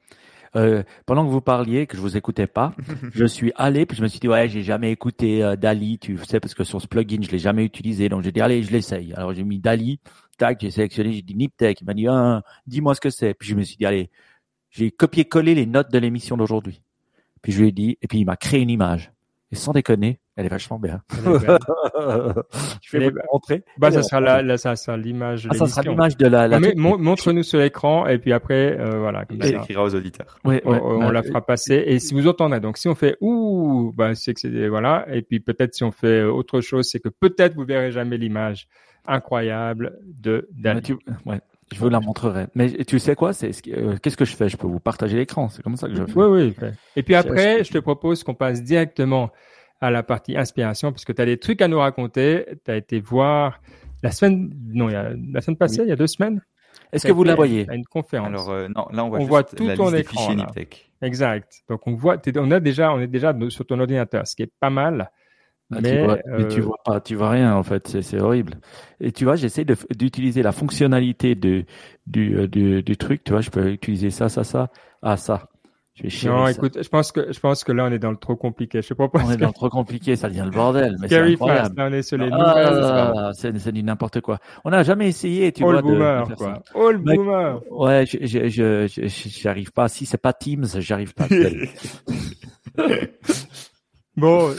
Euh, 0.56 0.82
pendant 1.06 1.24
que 1.24 1.30
vous 1.30 1.40
parliez, 1.40 1.86
que 1.86 1.96
je 1.96 2.02
vous 2.02 2.16
écoutais 2.16 2.46
pas, 2.46 2.74
je 3.14 3.24
suis 3.24 3.52
allé, 3.56 3.86
puis 3.86 3.96
je 3.96 4.02
me 4.02 4.08
suis 4.08 4.18
dit 4.18 4.28
ouais, 4.28 4.48
j'ai 4.48 4.62
jamais 4.62 4.90
écouté 4.90 5.42
euh, 5.42 5.56
Dali, 5.56 5.98
tu 5.98 6.18
sais, 6.24 6.40
parce 6.40 6.54
que 6.54 6.64
sur 6.64 6.80
ce 6.80 6.86
plugin, 6.86 7.20
je 7.22 7.30
l'ai 7.30 7.38
jamais 7.38 7.64
utilisé, 7.64 8.08
donc 8.08 8.22
j'ai 8.22 8.32
dit 8.32 8.40
allez, 8.40 8.62
je 8.62 8.72
l'essaye. 8.72 9.12
Alors 9.14 9.34
j'ai 9.34 9.44
mis 9.44 9.58
Dali, 9.58 10.00
tac, 10.38 10.58
j'ai 10.60 10.70
sélectionné, 10.70 11.12
j'ai 11.12 11.22
dit 11.22 11.34
Niptech, 11.34 11.80
il 11.80 11.84
m'a 11.84 11.94
dit 11.94 12.06
ah, 12.08 12.42
dis-moi 12.66 12.94
ce 12.94 13.00
que 13.00 13.10
c'est, 13.10 13.34
puis 13.34 13.48
je 13.48 13.54
me 13.54 13.62
suis 13.62 13.76
dit 13.76 13.86
allez, 13.86 14.10
j'ai 14.70 14.90
copié-collé 14.90 15.54
les 15.54 15.66
notes 15.66 15.90
de 15.90 15.98
l'émission 15.98 16.36
d'aujourd'hui, 16.36 16.82
puis 17.42 17.52
je 17.52 17.60
lui 17.60 17.68
ai 17.68 17.72
dit, 17.72 17.98
et 18.02 18.08
puis 18.08 18.18
il 18.18 18.24
m'a 18.24 18.36
créé 18.36 18.60
une 18.60 18.70
image. 18.70 19.12
Et 19.50 19.56
sans 19.56 19.72
déconner, 19.72 20.20
elle 20.38 20.46
est 20.46 20.50
vachement 20.50 20.78
bien. 20.78 21.02
je 21.24 22.96
vais 22.96 23.10
vous 23.10 23.18
montrer. 23.32 23.64
Bah, 23.76 23.90
ça 23.90 24.04
sera 24.04 24.20
la, 24.20 24.40
la, 24.40 24.56
ça 24.56 24.76
sera 24.76 24.96
l'image. 24.96 25.48
Ah, 25.50 25.54
ça 25.54 25.66
sera 25.66 25.82
l'image 25.82 26.16
de 26.16 26.28
la. 26.28 26.46
la... 26.46 26.60
Montre-nous 26.76 27.42
sur 27.42 27.58
l'écran 27.58 28.06
et 28.06 28.18
puis 28.18 28.32
après, 28.32 28.78
euh, 28.78 29.00
voilà. 29.00 29.24
Comme 29.24 29.42
ça. 29.42 29.48
écrira 29.48 29.82
aux 29.82 29.94
auditeurs. 29.96 30.38
Oui, 30.44 30.60
on, 30.64 30.76
on, 30.76 31.10
la 31.10 31.24
fera 31.24 31.44
passer. 31.44 31.82
Et 31.86 31.98
si 31.98 32.14
vous 32.14 32.28
entendez, 32.28 32.60
donc 32.60 32.78
si 32.78 32.86
on 32.86 32.94
fait 32.94 33.16
ouh, 33.20 33.92
bah 33.96 34.14
c'est 34.14 34.32
que 34.32 34.38
c'est 34.38 34.68
voilà. 34.68 35.06
Et 35.12 35.22
puis 35.22 35.40
peut-être 35.40 35.74
si 35.74 35.82
on 35.82 35.90
fait 35.90 36.22
autre 36.22 36.60
chose, 36.60 36.88
c'est 36.88 37.00
que 37.00 37.08
peut-être 37.08 37.56
vous 37.56 37.64
verrez 37.64 37.90
jamais 37.90 38.16
l'image 38.16 38.68
incroyable 39.06 39.98
de 40.06 40.48
Dali. 40.52 40.82
Ouais. 41.26 41.40
Je 41.74 41.80
vous 41.80 41.88
la 41.88 42.00
montrerai. 42.00 42.46
Mais 42.54 42.70
tu 42.84 43.00
sais 43.00 43.16
quoi? 43.16 43.32
C'est 43.32 43.50
euh, 43.68 43.96
qu'est-ce 44.00 44.16
que 44.16 44.24
je 44.24 44.36
fais? 44.36 44.48
Je 44.48 44.56
peux 44.56 44.68
vous 44.68 44.80
partager 44.80 45.16
l'écran. 45.16 45.48
C'est 45.48 45.62
comme 45.62 45.76
ça 45.76 45.88
que 45.88 45.96
je 45.96 46.04
fais. 46.04 46.12
Oui, 46.14 46.54
oui. 46.60 46.68
Et 46.94 47.02
puis 47.02 47.16
après, 47.16 47.64
je 47.64 47.72
te 47.72 47.78
propose 47.78 48.22
qu'on 48.22 48.34
passe 48.34 48.62
directement 48.62 49.30
à 49.80 49.90
la 49.90 50.02
partie 50.02 50.36
inspiration, 50.36 50.92
puisque 50.92 51.14
tu 51.14 51.22
as 51.22 51.26
des 51.26 51.38
trucs 51.38 51.62
à 51.62 51.68
nous 51.68 51.78
raconter. 51.78 52.46
Tu 52.64 52.70
as 52.70 52.76
été 52.76 53.00
voir 53.00 53.60
la 54.02 54.10
semaine, 54.10 54.50
non, 54.72 54.88
il 54.88 54.92
y 54.92 54.96
a, 54.96 55.10
la 55.32 55.40
semaine 55.40 55.56
passée, 55.56 55.82
il 55.82 55.88
y 55.88 55.92
a 55.92 55.96
deux 55.96 56.06
semaines. 56.06 56.42
Est-ce 56.92 57.06
que 57.06 57.12
vous 57.12 57.24
la 57.24 57.34
voyez 57.34 57.66
À 57.68 57.74
une 57.74 57.84
conférence. 57.84 58.28
Alors 58.28 58.50
euh, 58.50 58.68
non, 58.68 58.86
là 58.92 59.04
on 59.04 59.08
voit, 59.08 59.18
on 59.20 59.24
voit 59.24 59.44
tout 59.44 59.68
ton 59.76 59.92
écran. 59.92 60.34
Exact. 61.02 61.62
Donc 61.68 61.86
on 61.86 61.94
voit, 61.94 62.16
on 62.36 62.50
a 62.50 62.60
déjà, 62.60 62.92
on 62.92 63.00
est 63.00 63.06
déjà 63.06 63.34
sur 63.48 63.66
ton 63.66 63.78
ordinateur, 63.80 64.26
ce 64.26 64.36
qui 64.36 64.42
est 64.42 64.52
pas 64.60 64.70
mal. 64.70 65.10
Ah, 65.70 65.80
mais, 65.82 65.98
tu 65.98 66.04
vois, 66.04 66.18
mais, 66.26 66.48
tu 66.48 66.60
euh, 66.60 66.62
vois 66.62 66.78
pas, 66.82 67.00
tu 67.00 67.14
vois 67.14 67.30
rien 67.30 67.54
en 67.54 67.62
fait, 67.62 68.00
c'est 68.00 68.18
horrible. 68.18 68.54
Et 69.00 69.12
tu 69.12 69.24
vois, 69.24 69.36
j'essaie 69.36 69.66
d'utiliser 69.66 70.42
la 70.42 70.52
fonctionnalité 70.52 71.34
de, 71.34 71.66
du, 72.06 72.38
euh, 72.38 72.48
du, 72.48 72.82
du, 72.82 72.96
truc. 72.96 73.22
Tu 73.22 73.32
vois, 73.32 73.42
je 73.42 73.50
peux 73.50 73.70
utiliser 73.70 74.08
ça, 74.08 74.30
ça, 74.30 74.44
ça, 74.44 74.70
ah 75.02 75.18
ça. 75.18 75.50
Je 76.04 76.28
vais 76.28 76.34
non, 76.34 76.46
écoute, 76.46 76.78
je 76.82 76.88
pense 76.88 77.12
que 77.12 77.32
je 77.32 77.40
pense 77.40 77.64
que 77.64 77.72
là 77.72 77.86
on 77.86 77.92
est 77.92 77.98
dans 77.98 78.10
le 78.10 78.16
trop 78.16 78.36
compliqué. 78.36 78.82
Je 78.82 78.86
sais 78.86 78.94
pas 78.94 79.08
On 79.12 79.30
est 79.30 79.36
dans 79.36 79.48
le 79.48 79.52
trop 79.52 79.68
compliqué, 79.68 80.16
ça 80.16 80.28
devient 80.28 80.44
le 80.44 80.50
bordel. 80.50 80.96
Mais 81.00 81.08
c'est 81.08 81.18
incroyable. 81.18 81.76
Là, 81.76 81.88
on 81.90 81.92
est 81.92 82.02
sur 82.02 82.18
les 82.18 82.28
ah, 82.32 83.32
c'est 83.34 83.72
du 83.72 83.82
n'importe 83.82 84.20
quoi. 84.20 84.38
On 84.64 84.70
n'a 84.70 84.82
jamais 84.82 85.08
essayé, 85.08 85.50
tu 85.52 85.64
All 85.64 85.72
vois, 85.72 85.82
boomer, 85.82 86.24
de, 86.24 86.30
de 86.30 86.36
quoi. 86.36 86.62
All 86.74 86.98
boomer. 86.98 87.60
Ouais, 87.70 88.06
je 88.06 88.18
je 88.24 88.48
je 88.48 89.08
j'arrive 89.08 89.72
pas. 89.72 89.88
Si 89.88 90.06
c'est 90.06 90.18
pas 90.18 90.32
Teams, 90.32 90.66
j'arrive 90.78 91.14
pas. 91.14 91.26
bon, 94.16 94.54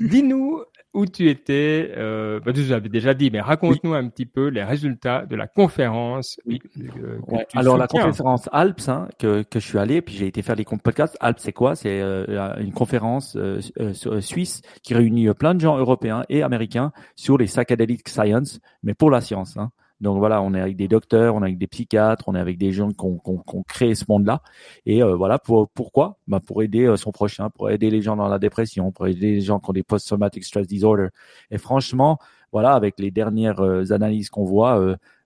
dis-nous 0.00 0.62
où 0.94 1.06
tu 1.06 1.28
étais. 1.28 1.92
Euh, 1.96 2.40
bah, 2.40 2.52
tu 2.52 2.62
l'avais 2.62 2.88
déjà 2.88 3.14
dit, 3.14 3.30
mais 3.30 3.40
raconte-nous 3.40 3.92
un 3.92 4.08
petit 4.08 4.26
peu 4.26 4.48
les 4.48 4.62
résultats 4.62 5.26
de 5.26 5.36
la 5.36 5.46
conférence. 5.46 6.40
Oui. 6.46 6.60
Euh, 6.78 7.18
Alors 7.54 7.76
la 7.76 7.86
conférence 7.88 8.48
Alps 8.52 8.88
hein, 8.88 9.08
que, 9.18 9.42
que 9.42 9.60
je 9.60 9.66
suis 9.66 9.78
allé, 9.78 10.00
puis 10.00 10.14
j'ai 10.14 10.26
été 10.26 10.42
faire 10.42 10.56
les 10.56 10.64
podcasts. 10.64 11.16
Alps, 11.20 11.40
c'est 11.42 11.52
quoi? 11.52 11.74
C'est 11.74 12.00
euh, 12.00 12.54
une 12.58 12.72
conférence 12.72 13.36
euh, 13.36 13.60
euh, 13.80 14.20
suisse 14.20 14.62
qui 14.82 14.94
réunit 14.94 15.28
plein 15.34 15.54
de 15.54 15.60
gens 15.60 15.76
européens 15.76 16.24
et 16.28 16.42
américains 16.42 16.92
sur 17.16 17.38
les 17.38 17.46
psychedelic 17.46 18.08
science, 18.08 18.60
mais 18.82 18.94
pour 18.94 19.10
la 19.10 19.20
science. 19.20 19.56
Hein. 19.56 19.70
Donc 20.04 20.18
voilà, 20.18 20.42
on 20.42 20.52
est 20.52 20.60
avec 20.60 20.76
des 20.76 20.86
docteurs, 20.86 21.34
on 21.34 21.40
est 21.40 21.46
avec 21.46 21.56
des 21.56 21.66
psychiatres, 21.66 22.24
on 22.28 22.34
est 22.34 22.38
avec 22.38 22.58
des 22.58 22.72
gens 22.72 22.90
qui 22.90 23.06
ont, 23.06 23.64
créé 23.66 23.94
ce 23.94 24.04
monde-là. 24.06 24.42
Et 24.84 25.02
euh, 25.02 25.16
voilà, 25.16 25.38
pour, 25.38 25.70
pourquoi? 25.70 26.18
Bah 26.28 26.40
Pour 26.40 26.62
aider 26.62 26.84
euh, 26.84 26.96
son 26.96 27.10
prochain, 27.10 27.48
pour 27.48 27.70
aider 27.70 27.88
les 27.88 28.02
gens 28.02 28.14
dans 28.14 28.28
la 28.28 28.38
dépression, 28.38 28.92
pour 28.92 29.06
aider 29.06 29.32
les 29.32 29.40
gens 29.40 29.60
qui 29.60 29.70
ont 29.70 29.72
des 29.72 29.82
post-traumatic 29.82 30.44
stress 30.44 30.66
disorder. 30.66 31.08
Et 31.50 31.56
franchement, 31.56 32.18
voilà, 32.52 32.74
avec 32.74 33.00
les 33.00 33.10
dernières 33.10 33.60
euh, 33.60 33.92
analyses 33.92 34.28
qu'on 34.28 34.44
voit, 34.44 34.78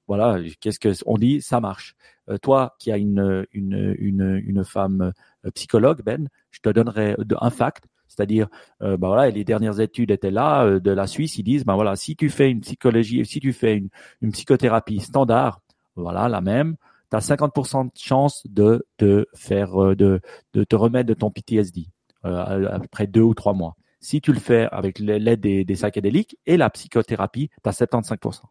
voilà, 0.06 0.38
qu'est-ce 0.60 0.78
que 0.78 0.90
on 1.06 1.18
dit? 1.18 1.42
Ça 1.42 1.60
marche. 1.60 1.96
Toi 2.40 2.76
qui 2.78 2.92
as 2.92 2.98
une, 2.98 3.46
une, 3.52 3.96
une, 3.98 4.40
une 4.46 4.64
femme 4.64 5.12
psychologue, 5.54 6.02
Ben, 6.04 6.28
je 6.52 6.60
te 6.60 6.68
donnerai 6.68 7.16
un 7.40 7.50
fact. 7.50 7.84
C'est-à-dire, 8.08 8.48
euh, 8.82 8.96
bah 8.96 9.08
voilà, 9.08 9.30
les 9.30 9.44
dernières 9.44 9.80
études 9.80 10.10
étaient 10.10 10.30
là 10.30 10.64
euh, 10.64 10.80
de 10.80 10.90
la 10.90 11.06
Suisse. 11.06 11.38
Ils 11.38 11.44
disent, 11.44 11.64
ben 11.64 11.74
voilà, 11.74 11.96
si 11.96 12.16
tu 12.16 12.30
fais 12.30 12.50
une 12.50 12.60
psychologie, 12.60 13.24
si 13.24 13.40
tu 13.40 13.52
fais 13.52 13.76
une, 14.20 14.32
psychothérapie 14.32 15.00
standard, 15.00 15.60
voilà, 15.94 16.28
la 16.28 16.40
même, 16.40 16.76
tu 17.10 17.16
as 17.16 17.20
50% 17.20 17.86
de 17.86 17.90
chance 17.94 18.42
de 18.48 18.86
te 18.96 19.26
faire, 19.34 19.96
de, 19.96 20.20
de 20.54 20.64
te 20.64 20.76
remettre 20.76 21.08
de 21.08 21.14
ton 21.14 21.30
PTSD 21.30 21.86
après 22.22 23.06
deux 23.06 23.22
ou 23.22 23.34
trois 23.34 23.54
mois. 23.54 23.76
Si 24.00 24.20
tu 24.20 24.32
le 24.32 24.38
fais 24.38 24.68
avec 24.70 24.98
l'aide 24.98 25.40
des, 25.40 25.64
des 25.64 25.74
psychédéliques 25.74 26.36
et 26.46 26.56
la 26.56 26.70
psychothérapie, 26.70 27.50
tu 27.62 27.68
as 27.68 27.72
75%. 27.72 28.42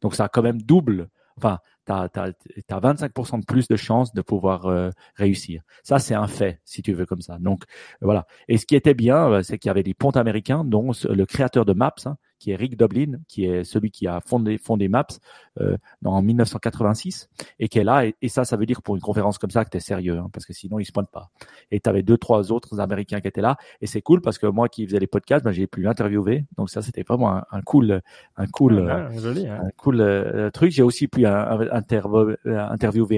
Donc 0.00 0.14
ça 0.14 0.24
a 0.24 0.28
quand 0.28 0.42
même 0.42 0.60
double, 0.60 1.08
enfin, 1.36 1.58
tu 1.86 1.92
as, 1.92 2.80
25% 2.80 3.40
de 3.40 3.44
plus 3.44 3.68
de 3.68 3.76
chances 3.76 4.12
de 4.14 4.22
pouvoir 4.22 4.66
euh, 4.66 4.90
réussir. 5.16 5.62
Ça, 5.82 5.98
c'est 5.98 6.14
un 6.14 6.26
fait, 6.26 6.60
si 6.64 6.82
tu 6.82 6.92
veux 6.92 7.06
comme 7.06 7.20
ça. 7.20 7.38
Donc 7.38 7.64
voilà. 8.00 8.26
Et 8.48 8.58
ce 8.58 8.66
qui 8.66 8.76
était 8.76 8.94
bien, 8.94 9.30
euh, 9.30 9.42
c'est 9.42 9.58
qu'il 9.58 9.68
y 9.68 9.70
avait 9.70 9.82
des 9.82 9.94
ponts 9.94 10.10
américains, 10.10 10.64
dont 10.64 10.92
le 11.04 11.24
créateur 11.26 11.64
de 11.64 11.72
Maps, 11.72 11.94
hein, 12.06 12.16
qui 12.44 12.50
est 12.50 12.56
Rick 12.56 12.76
Doblin, 12.76 13.20
qui 13.26 13.46
est 13.46 13.64
celui 13.64 13.90
qui 13.90 14.06
a 14.06 14.20
fondé, 14.20 14.58
fondé 14.58 14.86
Maps 14.88 15.06
euh, 15.62 15.78
en 16.04 16.20
1986 16.20 17.30
et 17.58 17.68
qui 17.68 17.78
est 17.78 17.84
là. 17.84 18.04
Et, 18.04 18.28
ça, 18.28 18.44
ça 18.44 18.58
veut 18.58 18.66
dire 18.66 18.82
pour 18.82 18.96
une 18.96 19.00
conférence 19.00 19.38
comme 19.38 19.48
ça 19.50 19.64
que 19.64 19.70
tu 19.70 19.78
es 19.78 19.80
sérieux, 19.80 20.18
hein, 20.18 20.28
parce 20.30 20.44
que 20.44 20.52
sinon, 20.52 20.78
ils 20.78 20.84
se 20.84 20.92
pointent 20.92 21.10
pas. 21.10 21.30
Et 21.70 21.80
tu 21.80 21.88
avais 21.88 22.02
deux, 22.02 22.18
trois 22.18 22.52
autres 22.52 22.80
Américains 22.80 23.22
qui 23.22 23.28
étaient 23.28 23.40
là. 23.40 23.56
Et 23.80 23.86
c'est 23.86 24.02
cool 24.02 24.20
parce 24.20 24.36
que 24.36 24.46
moi 24.46 24.68
qui 24.68 24.84
faisais 24.86 24.98
les 24.98 25.06
podcasts, 25.06 25.42
ben, 25.42 25.52
j'ai 25.52 25.66
pu 25.66 25.80
l'interviewer. 25.80 26.44
Donc 26.58 26.68
ça, 26.68 26.82
c'était 26.82 27.02
vraiment 27.02 27.30
un, 27.30 27.44
un, 27.50 27.62
cool, 27.62 28.02
un 28.36 28.46
cool, 28.48 28.90
ah, 28.90 29.10
joli, 29.16 29.46
hein. 29.46 29.62
un 29.64 29.70
cool 29.78 30.02
euh, 30.02 30.50
truc. 30.50 30.70
J'ai 30.70 30.82
aussi 30.82 31.08
pu 31.08 31.24
interviewer 31.24 32.36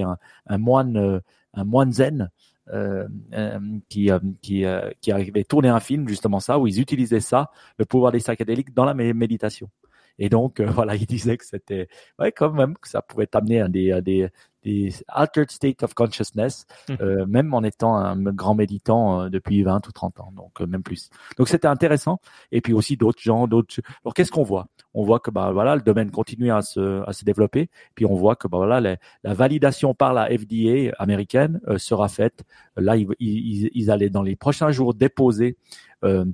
un, 0.03 0.59
moine, 0.59 0.97
euh, 0.97 1.19
un 1.53 1.65
moine 1.65 1.93
zen 1.93 2.31
euh, 2.73 3.07
euh, 3.33 3.61
qui, 3.89 4.11
euh, 4.11 4.19
qui, 4.43 4.65
qui 5.01 5.13
avait 5.13 5.45
tourné 5.45 5.69
un 5.69 5.81
film 5.81 6.09
justement 6.09 6.41
ça 6.41 6.59
où 6.59 6.67
ils 6.67 6.81
utilisaient 6.81 7.21
ça, 7.21 7.51
le 7.79 7.85
pouvoir 7.85 8.13
des 8.13 8.19
psychédéliques 8.19 8.75
dans 8.75 8.85
la 8.85 8.95
méditation. 8.95 9.71
Et 10.19 10.29
donc 10.29 10.61
voilà, 10.61 10.97
il 10.97 11.07
disait 11.07 11.37
que 11.37 11.45
c'était 11.45 11.89
ouais 12.19 12.33
quand 12.33 12.53
même 12.53 12.77
que 12.77 12.89
ça 12.89 13.03
pouvait 13.03 13.27
t'amener 13.27 13.61
à 13.61 13.69
des, 13.69 13.93
à 13.93 14.01
des, 14.01 14.29
des 14.67 14.93
altered 15.09 15.51
state 15.51 15.83
of 15.85 15.95
consciousness, 15.95 16.67
mmh. 16.89 16.95
euh, 17.01 17.25
même 17.27 17.55
en 17.55 17.63
étant 17.63 17.95
un 17.95 18.17
grand 18.33 18.57
méditant 18.57 19.23
euh, 19.23 19.29
depuis 19.29 19.63
20 19.63 19.87
ou 19.87 19.93
30 19.93 20.21
ans, 20.21 20.33
donc 20.35 20.61
euh, 20.61 20.67
même 20.67 20.83
plus. 20.83 21.09
Donc 21.39 21.49
c'était 21.49 21.69
intéressant. 21.69 22.21
Et 22.51 22.61
puis 22.61 22.73
aussi 22.73 22.97
d'autres 22.97 23.23
gens, 23.23 23.47
d'autres. 23.47 23.81
Alors 24.05 24.13
qu'est-ce 24.13 24.33
qu'on 24.33 24.43
voit? 24.43 24.67
On 24.93 25.05
voit 25.05 25.21
que 25.21 25.31
bah 25.31 25.53
voilà, 25.53 25.77
le 25.77 25.83
domaine 25.83 26.11
continue 26.11 26.51
à 26.51 26.63
se 26.63 27.09
à 27.09 27.13
se 27.13 27.25
développer. 27.25 27.71
Puis 27.95 28.07
on 28.07 28.15
voit 28.15 28.35
que 28.35 28.49
bah 28.49 28.59
voilà, 28.59 28.81
la 28.81 29.35
validation 29.35 29.95
par 29.95 30.13
la 30.13 30.27
FDA 30.27 30.93
américaine 30.99 31.61
sera 31.77 32.09
faite. 32.09 32.43
Là, 32.77 32.97
ils, 32.97 33.07
ils, 33.21 33.71
ils, 33.73 33.91
allaient 33.91 34.11
dans 34.11 34.23
les 34.23 34.37
prochains 34.37 34.71
jours 34.71 34.95
déposer 34.95 35.57
euh, 36.05 36.25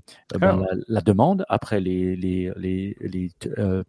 ben, 0.41 0.67
ah. 0.69 0.75
la, 0.89 1.01
demande 1.01 1.45
après 1.49 1.81
les 1.81 2.17
les 2.17 2.53
les, 2.57 2.97
les 3.01 3.31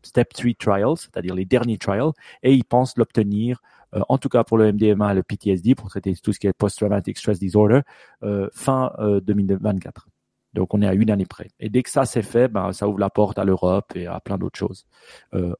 step 0.03 0.33
3 0.33 0.51
trials, 0.59 0.97
c'est-à-dire 0.97 1.33
les 1.33 1.45
derniers 1.45 1.79
trials, 1.79 2.11
et 2.43 2.53
ils 2.53 2.63
pensent 2.63 2.95
l'obtenir 2.95 3.59
euh, 3.59 3.82
en 4.09 4.17
tout 4.17 4.29
cas 4.29 4.43
pour 4.43 4.57
le 4.57 4.71
MDMA 4.71 5.13
le 5.13 5.23
PTSD, 5.23 5.75
pour 5.75 5.89
traiter 5.89 6.13
tout 6.15 6.33
ce 6.33 6.39
qui 6.39 6.47
est 6.47 6.53
post-traumatic 6.53 7.17
stress 7.17 7.39
disorder, 7.39 7.81
euh, 8.23 8.49
fin 8.53 8.91
2024. 8.99 10.07
Euh, 10.07 10.11
Donc 10.53 10.73
on 10.73 10.81
est 10.81 10.87
à 10.87 10.93
une 10.93 11.11
année 11.11 11.25
près. 11.25 11.49
Et 11.59 11.69
dès 11.69 11.83
que 11.83 11.89
ça 11.89 12.05
c'est 12.05 12.21
fait, 12.21 12.47
ben, 12.47 12.71
ça 12.73 12.87
ouvre 12.87 12.99
la 12.99 13.09
porte 13.09 13.39
à 13.39 13.43
l'Europe 13.43 13.93
et 13.95 14.07
à 14.07 14.19
plein 14.19 14.37
d'autres 14.37 14.57
choses, 14.57 14.85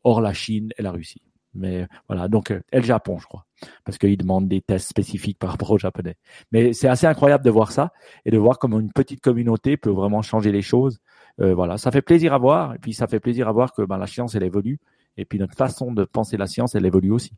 hors 0.04 0.22
la 0.22 0.34
Chine 0.34 0.72
et 0.78 0.82
la 0.82 0.92
Russie. 0.92 1.22
Mais 1.56 1.88
voilà, 2.08 2.28
donc 2.28 2.50
et 2.50 2.78
le 2.78 2.84
Japon, 2.84 3.20
je 3.20 3.28
crois, 3.28 3.46
parce 3.86 4.00
qu'ils 4.00 4.18
demandent 4.18 4.48
des 4.48 4.62
tests 4.62 4.90
spécifiques 4.90 5.38
par 5.38 5.52
rapport 5.52 5.70
aux 5.70 5.78
Japonais. 5.78 6.16
Mais 6.52 6.74
c'est 6.74 6.88
assez 6.88 7.06
incroyable 7.06 7.46
de 7.46 7.52
voir 7.52 7.72
ça 7.72 7.94
et 8.26 8.32
de 8.32 8.38
voir 8.40 8.58
comment 8.58 8.80
une 8.80 8.92
petite 8.92 9.22
communauté 9.22 9.78
peut 9.78 9.92
vraiment 9.92 10.24
changer 10.24 10.52
les 10.52 10.64
choses. 10.64 11.00
voilà, 11.38 11.78
ça 11.78 11.92
fait 11.92 12.02
plaisir 12.02 12.34
à 12.34 12.40
voir 12.40 12.74
et 12.74 12.80
puis 12.80 12.94
ça 12.94 13.06
fait 13.08 13.20
plaisir 13.20 13.48
à 13.48 13.52
voir 13.52 13.74
que 13.74 13.84
ben, 13.84 13.98
la 13.98 14.08
science 14.08 14.34
elle 14.34 14.44
évolue 14.44 14.80
et 15.18 15.26
puis 15.26 15.40
notre 15.40 15.56
façon 15.56 15.92
de 15.92 16.04
penser 16.06 16.38
la 16.38 16.48
science, 16.48 16.76
elle 16.76 16.86
évolue 16.86 17.12
aussi. 17.12 17.34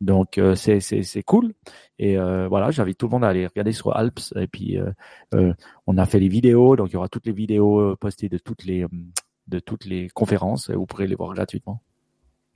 Donc 0.00 0.38
euh, 0.38 0.54
c'est 0.56 0.80
c'est 0.80 1.22
cool. 1.22 1.54
Et 1.98 2.18
euh, 2.18 2.48
voilà, 2.48 2.70
j'invite 2.70 2.98
tout 2.98 3.06
le 3.06 3.12
monde 3.12 3.24
à 3.24 3.28
aller 3.28 3.46
regarder 3.46 3.72
sur 3.72 3.96
Alps. 3.96 4.34
Et 4.36 4.48
puis 4.48 4.78
euh, 4.78 5.52
on 5.86 5.96
a 5.98 6.06
fait 6.06 6.18
les 6.18 6.28
vidéos, 6.28 6.76
donc 6.76 6.90
il 6.90 6.94
y 6.94 6.96
aura 6.96 7.08
toutes 7.08 7.26
les 7.26 7.32
vidéos 7.32 7.96
postées 7.96 8.28
de 8.28 8.38
toutes 8.38 8.64
les 8.64 8.86
de 9.48 9.58
toutes 9.60 9.84
les 9.84 10.08
conférences. 10.08 10.70
Vous 10.70 10.86
pourrez 10.86 11.06
les 11.06 11.14
voir 11.14 11.32
gratuitement. 11.34 11.82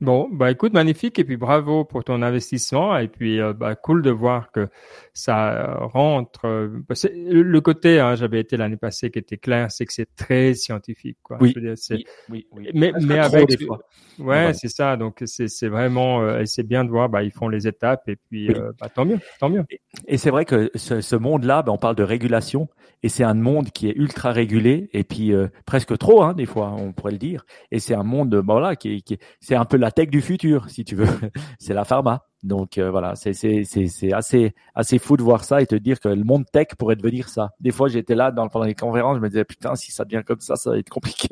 Bon, 0.03 0.29
bah 0.31 0.51
écoute, 0.51 0.75
magnifique 0.75 1.19
et 1.19 1.25
puis 1.25 1.39
bravo 1.39 1.87
pour 1.87 2.05
ton 2.05 2.21
investissement 2.21 2.99
et 2.99 3.09
puis 3.09 3.41
euh, 3.41 3.55
bah 3.55 3.75
cool 3.77 4.03
de 4.03 4.11
voir 4.11 4.53
que 4.53 4.69
ça 5.15 5.55
euh, 5.55 5.87
rentre. 5.87 6.45
Euh, 6.45 6.69
bah, 6.87 6.95
le 7.15 7.61
côté, 7.63 7.99
hein, 7.99 8.15
j'avais 8.15 8.41
été 8.41 8.59
l'année 8.59 8.77
passée 8.77 9.11
qui 9.11 9.19
était 9.19 9.39
clair, 9.39 9.71
c'est 9.71 9.87
que 9.87 9.95
c'est 9.95 10.15
très 10.15 10.53
scientifique, 10.53 11.17
quoi. 11.23 11.39
Oui, 11.41 11.55
oui, 11.57 12.05
oui, 12.29 12.47
oui, 12.53 12.69
Mais, 12.75 12.93
mais 13.01 13.19
avec, 13.19 13.49
des 13.49 13.65
fois. 13.65 13.81
ouais, 14.19 14.53
c'est 14.53 14.69
ça. 14.69 14.99
Donc 14.99 15.23
c'est 15.25 15.49
c'est 15.49 15.69
vraiment, 15.69 16.45
c'est 16.45 16.67
bien 16.67 16.85
de 16.85 16.91
voir, 16.91 17.09
bah 17.09 17.23
ils 17.23 17.33
font 17.33 17.49
les 17.49 17.67
étapes 17.67 18.07
et 18.09 18.17
puis 18.17 18.51
bah, 18.79 18.91
tant 18.91 19.07
mieux, 19.07 19.19
tant 19.41 19.49
mieux. 19.49 19.65
Et, 20.07 20.19
c'est 20.19 20.31
vrai 20.31 20.45
que 20.45 20.71
ce, 20.75 21.01
ce 21.01 21.17
monde-là, 21.17 21.63
bah, 21.63 21.73
on 21.73 21.79
parle 21.79 21.97
de 21.97 22.03
régulation 22.03 22.69
et 23.03 23.09
c'est 23.09 23.25
un 23.25 23.35
monde 23.35 23.71
qui 23.71 23.89
est 23.89 23.97
ultra 23.97 24.33
régulé 24.33 24.91
et 24.93 25.05
puis 25.05 25.33
presque 25.65 25.97
trop, 25.97 26.23
hein, 26.23 26.35
des 26.35 26.45
fois, 26.45 26.75
on 26.77 26.93
pourrait 26.93 27.13
le 27.13 27.19
dire. 27.19 27.47
Et 27.71 27.79
c'est 27.79 27.95
un 27.95 28.03
monde, 28.03 28.29
bah, 28.29 28.53
voilà, 28.53 28.77
qui, 28.77 29.03
qui 29.03 29.19
c'est 29.41 29.55
un 29.55 29.65
peu 29.65 29.79
la 29.79 29.86
tech 29.91 30.09
du 30.09 30.20
futur, 30.20 30.68
si 30.70 30.84
tu 30.84 30.95
veux. 30.95 31.07
c'est 31.59 31.74
la 31.74 31.84
pharma. 31.84 32.24
Donc 32.43 32.78
euh, 32.78 32.91
voilà, 32.91 33.14
c'est 33.16 33.32
c'est 33.32 33.64
c'est 33.64 34.12
assez 34.12 34.55
assez 34.74 34.99
fou 34.99 35.16
de 35.16 35.22
voir 35.22 35.45
ça 35.45 35.61
et 35.62 35.66
te 35.66 35.74
dire 35.74 36.01
que 36.01 36.09
le 36.09 36.24
monde 36.24 36.45
tech 36.53 36.68
pourrait 36.78 36.97
devenir 36.97 37.28
ça. 37.28 37.51
Des 37.61 37.72
fois, 37.72 37.89
j'étais 37.89 38.14
là 38.14 38.30
dans 38.30 38.49
pendant 38.49 38.66
les 38.66 38.74
conférences, 38.74 39.16
je 39.16 39.22
me 39.22 39.28
disais 39.28 39.45
putain, 39.45 39.74
si 39.74 39.93
ça 39.93 40.05
devient 40.05 40.22
comme 40.24 40.41
ça, 40.41 40.57
ça 40.57 40.70
va 40.70 40.78
être 40.78 40.91
compliqué. 40.91 41.28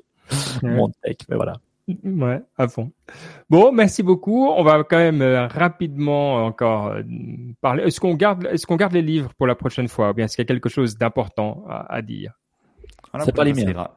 le 0.62 0.70
monde 0.76 0.92
tech, 1.02 1.16
mais 1.28 1.36
voilà. 1.36 1.54
Ouais, 2.02 2.40
à 2.56 2.66
fond. 2.66 2.92
Bon, 3.50 3.70
merci 3.70 4.02
beaucoup. 4.02 4.48
On 4.48 4.62
va 4.62 4.84
quand 4.84 4.96
même 4.96 5.20
euh, 5.20 5.46
rapidement 5.46 6.46
encore 6.46 6.86
euh, 6.86 7.02
parler. 7.60 7.84
Est-ce 7.84 8.00
qu'on 8.00 8.14
garde, 8.14 8.48
est-ce 8.50 8.66
qu'on 8.66 8.76
garde 8.76 8.94
les 8.94 9.02
livres 9.02 9.34
pour 9.34 9.46
la 9.46 9.54
prochaine 9.54 9.88
fois, 9.88 10.10
ou 10.10 10.14
bien 10.14 10.24
est-ce 10.24 10.36
qu'il 10.36 10.44
y 10.44 10.46
a 10.46 10.48
quelque 10.48 10.70
chose 10.70 10.96
d'important 10.96 11.64
à, 11.68 12.00
dire? 12.00 12.32
C'est 13.22 13.34
pas 13.34 13.44
les 13.44 13.52
miens. 13.52 13.88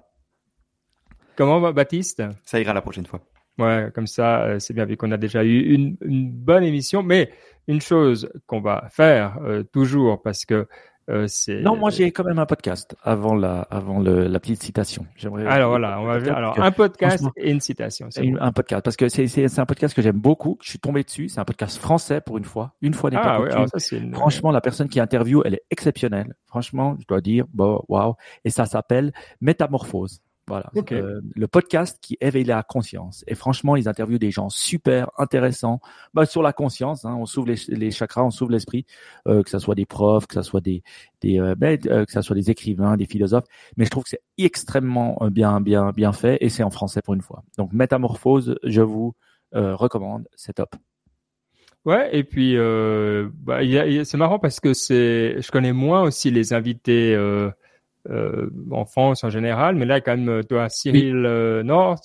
Comment, 1.38 1.72
Baptiste? 1.72 2.24
Ça 2.44 2.60
ira 2.60 2.74
la 2.74 2.82
prochaine 2.82 3.06
fois. 3.06 3.22
Ouais, 3.58 3.90
comme 3.94 4.08
ça, 4.08 4.44
euh, 4.44 4.60
c'est 4.60 4.74
bien 4.74 4.86
vu 4.86 4.98
qu'on 4.98 5.12
a 5.12 5.18
déjà 5.18 5.44
eu 5.44 5.74
une, 5.74 5.98
une, 6.02 6.32
bonne 6.32 6.64
émission. 6.64 7.02
Mais 7.04 7.32
une 7.68 7.82
chose 7.82 8.30
qu'on 8.46 8.62
va 8.62 8.88
faire 8.92 9.40
euh, 9.44 9.64
toujours, 9.64 10.22
parce 10.22 10.46
que 10.46 10.68
euh, 11.10 11.26
c'est. 11.28 11.62
Non, 11.62 11.78
moi 11.78 11.90
j'ai 11.90 12.12
quand 12.12 12.26
même 12.26 12.38
un 12.38 12.46
podcast 12.46 12.96
avant 13.02 13.34
la, 13.34 13.62
avant 13.62 14.00
le, 14.00 14.28
la 14.28 14.40
petite 14.42 14.62
citation. 14.62 15.06
J'aimerais. 15.16 15.46
Alors 15.48 15.70
voilà, 15.70 16.02
on 16.02 16.06
va 16.06 16.20
faire 16.20 16.36
alors 16.36 16.60
un 16.60 16.72
podcast 16.72 17.24
et 17.38 17.52
une 17.52 17.62
citation. 17.62 18.10
un 18.18 18.52
podcast 18.52 18.84
parce 18.84 18.98
que 18.98 19.08
c'est 19.08 19.60
un 19.60 19.66
podcast 19.66 19.96
que 19.96 20.02
j'aime 20.02 20.20
beaucoup. 20.20 20.58
Je 20.62 20.70
suis 20.70 20.80
tombé 20.80 21.04
dessus. 21.04 21.30
C'est 21.30 21.40
un 21.40 21.46
podcast 21.46 21.78
français 21.78 22.20
pour 22.20 22.38
une 22.38 22.44
fois. 22.44 22.74
Une 22.82 22.94
fois 22.94 23.10
n'est 23.10 23.18
ah, 23.18 23.22
pas 23.22 23.40
ouais, 23.40 24.12
Franchement, 24.14 24.52
la 24.52 24.60
personne 24.60 24.90
qui 24.90 25.00
interviewe, 25.00 25.44
elle 25.46 25.54
est 25.54 25.64
exceptionnelle. 25.72 26.36
Franchement, 26.46 26.98
je 27.00 27.06
dois 27.08 27.22
dire, 27.22 27.46
bon, 27.54 27.82
waouh. 27.88 28.16
Et 28.44 28.50
ça 28.50 28.66
s'appelle 28.66 29.14
Métamorphose. 29.40 30.22
Voilà. 30.48 30.72
Euh, 30.94 31.20
le 31.36 31.48
podcast 31.48 32.00
qui 32.02 32.18
éveille 32.22 32.46
la 32.46 32.64
conscience. 32.64 33.24
Et 33.28 33.36
franchement, 33.36 33.76
ils 33.76 33.90
interviewent 33.90 34.18
des 34.18 34.32
gens 34.32 34.50
super 34.50 35.12
intéressants 35.18 35.82
bah, 36.14 36.26
sur 36.26 36.42
la 36.42 36.54
conscience. 36.54 37.04
Hein, 37.04 37.16
on 37.20 37.26
s'ouvre 37.26 37.48
les, 37.48 37.58
les, 37.68 37.92
chakras, 37.92 38.24
on 38.24 38.32
s'ouvre 38.32 38.52
l'esprit, 38.52 38.86
euh, 39.28 39.44
que 39.44 39.50
ce 39.50 39.60
soit 39.60 39.76
des 39.76 39.86
profs, 39.86 40.26
que 40.26 40.36
ce 40.36 40.42
soit 40.42 40.62
des, 40.62 40.84
des 41.22 41.40
euh, 41.40 41.56
ben, 41.56 41.78
euh, 41.88 42.06
que 42.06 42.12
ça 42.14 42.22
soit 42.22 42.36
des 42.36 42.50
écrivains, 42.50 42.96
des 42.96 43.06
philosophes. 43.06 43.44
Mais 43.76 43.84
je 43.84 43.90
trouve 43.90 44.04
que 44.04 44.10
c'est 44.10 44.24
extrêmement 44.38 45.18
bien, 45.30 45.60
bien, 45.60 45.92
bien 45.92 46.14
fait 46.14 46.38
et 46.40 46.48
c'est 46.48 46.64
en 46.64 46.70
français 46.70 47.02
pour 47.02 47.14
une 47.14 47.22
fois. 47.22 47.44
Donc 47.58 47.74
Métamorphose, 47.74 48.58
je 48.64 48.82
vous 48.82 49.14
recommande, 49.52 50.28
c'est 50.36 50.54
top. 50.54 50.76
Ouais, 51.86 52.10
et 52.16 52.24
puis 52.24 52.56
bah, 52.58 53.60
c'est 54.04 54.18
marrant 54.18 54.40
parce 54.40 54.60
que 54.60 54.74
c'est, 54.74 55.42
je 55.42 55.52
connais 55.52 55.74
moins 55.74 56.04
aussi 56.04 56.32
les 56.32 56.54
invités 56.54 57.16
euh, 58.10 58.50
en 58.72 58.86
France 58.86 59.24
en 59.24 59.30
général, 59.30 59.76
mais 59.76 59.86
là 59.86 60.02
quand 60.02 60.16
même 60.16 60.30
euh, 60.30 60.44
toi 60.44 60.68
Cyril 60.70 61.26
euh, 61.26 61.64
North 61.64 62.04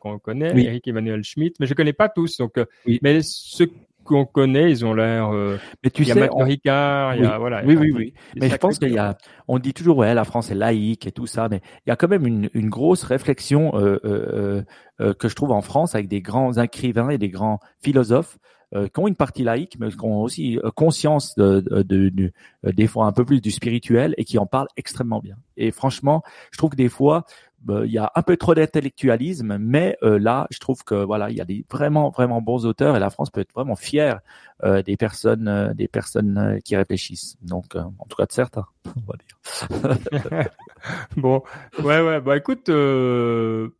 qu'on 0.00 0.18
connaît, 0.18 0.52
Eric 0.56 0.86
Emmanuel 0.88 1.22
Schmitt, 1.24 1.56
mais 1.60 1.66
je 1.66 1.74
connais 1.74 1.92
pas 1.92 2.08
tous 2.08 2.36
donc 2.38 2.58
euh, 2.58 2.64
mais 3.02 3.20
ceux 3.22 3.70
qu'on 4.04 4.24
connaît, 4.24 4.70
ils 4.70 4.84
ont 4.84 4.94
l'air. 4.94 5.30
mais 5.84 5.90
tu 5.90 6.02
il 6.02 6.08
y 6.08 6.12
a 6.12 6.14
sais, 6.14 6.28
Ricard, 6.32 7.16
il 7.16 7.22
y 7.22 7.26
a 7.26 7.38
voilà. 7.38 7.62
Oui, 7.64 7.76
oui, 7.76 7.92
oui. 7.94 8.14
Mais 8.34 8.48
je 8.48 8.56
pense 8.56 8.78
qu'il 8.78 8.92
y 8.92 8.98
a. 8.98 9.16
On 9.46 9.58
dit 9.58 9.74
toujours 9.74 9.98
ouais, 9.98 10.14
la 10.14 10.24
France 10.24 10.50
est 10.50 10.54
laïque 10.54 11.06
et 11.06 11.12
tout 11.12 11.26
ça, 11.26 11.48
mais 11.50 11.60
il 11.86 11.90
y 11.90 11.92
a 11.92 11.96
quand 11.96 12.08
même 12.08 12.26
une, 12.26 12.48
une 12.54 12.70
grosse 12.70 13.04
réflexion 13.04 13.72
euh, 13.74 14.62
que 14.98 15.28
je 15.28 15.34
trouve 15.34 15.52
en 15.52 15.60
France 15.60 15.94
avec 15.94 16.08
des 16.08 16.22
grands 16.22 16.54
écrivains 16.54 17.10
et 17.10 17.18
des 17.18 17.28
grands 17.28 17.60
philosophes 17.82 18.38
euh, 18.74 18.88
qui 18.88 19.00
ont 19.00 19.08
une 19.08 19.16
partie 19.16 19.42
laïque, 19.42 19.76
mais 19.80 19.90
qui 19.90 20.04
ont 20.04 20.22
aussi 20.22 20.58
euh, 20.58 20.70
conscience 20.70 21.34
de, 21.34 21.60
de, 21.60 21.82
de, 22.08 22.32
euh, 22.64 22.72
des 22.72 22.86
fois 22.86 23.06
un 23.06 23.12
peu 23.12 23.24
plus 23.24 23.40
du 23.40 23.50
spirituel 23.50 24.14
et 24.16 24.24
qui 24.24 24.38
en 24.38 24.46
parlent 24.46 24.68
extrêmement 24.76 25.18
bien. 25.18 25.36
Et 25.56 25.72
franchement, 25.72 26.22
je 26.52 26.58
trouve 26.58 26.70
que 26.70 26.76
des 26.76 26.88
fois, 26.88 27.24
il 27.68 27.90
y 27.90 27.98
a 27.98 28.10
un 28.14 28.22
peu 28.22 28.36
trop 28.36 28.54
d'intellectualisme, 28.54 29.58
mais 29.58 29.96
euh, 30.02 30.18
là, 30.18 30.46
je 30.50 30.58
trouve 30.58 30.82
que 30.82 30.94
voilà, 30.94 31.30
il 31.30 31.36
y 31.36 31.40
a 31.40 31.44
des 31.44 31.64
vraiment 31.70 32.10
vraiment 32.10 32.40
bons 32.40 32.64
auteurs 32.64 32.96
et 32.96 33.00
la 33.00 33.10
France 33.10 33.30
peut 33.30 33.40
être 33.40 33.52
vraiment 33.52 33.76
fière 33.76 34.20
euh, 34.64 34.82
des 34.82 34.96
personnes 34.96 35.48
euh, 35.48 35.74
des 35.74 35.88
personnes 35.88 36.58
qui 36.64 36.74
réfléchissent. 36.76 37.36
Donc, 37.42 37.76
en 37.76 38.04
tout 38.08 38.16
cas 38.16 38.26
de 38.26 38.32
certains, 38.32 38.66
on 38.96 39.00
va 39.06 39.14
dire. 39.18 40.48
bon, 41.16 41.42
ouais 41.82 42.00
ouais, 42.00 42.20
bah 42.20 42.36
écoute, 42.36 42.70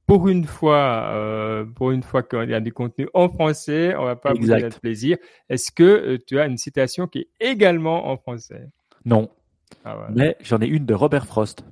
pour 0.06 0.28
une 0.28 0.44
fois, 0.44 1.64
pour 1.74 1.90
une 1.90 2.02
fois 2.02 2.22
qu'il 2.22 2.50
y 2.50 2.54
a 2.54 2.60
du 2.60 2.72
contenu 2.72 3.08
en 3.14 3.28
français, 3.28 3.94
on 3.96 4.04
va 4.04 4.16
pas 4.16 4.34
vous 4.34 4.46
donner 4.46 4.68
de 4.68 4.74
plaisir. 4.74 5.16
Est-ce 5.48 5.72
que 5.72 6.16
tu 6.26 6.38
as 6.38 6.46
une 6.46 6.58
citation 6.58 7.06
qui 7.06 7.20
est 7.20 7.28
également 7.40 8.08
en 8.08 8.16
français? 8.18 8.68
Non, 9.06 9.30
ah 9.84 10.08
mais 10.10 10.36
j'en 10.42 10.60
ai 10.60 10.66
une 10.66 10.84
de 10.84 10.94
Robert 10.94 11.26
Frost. 11.26 11.64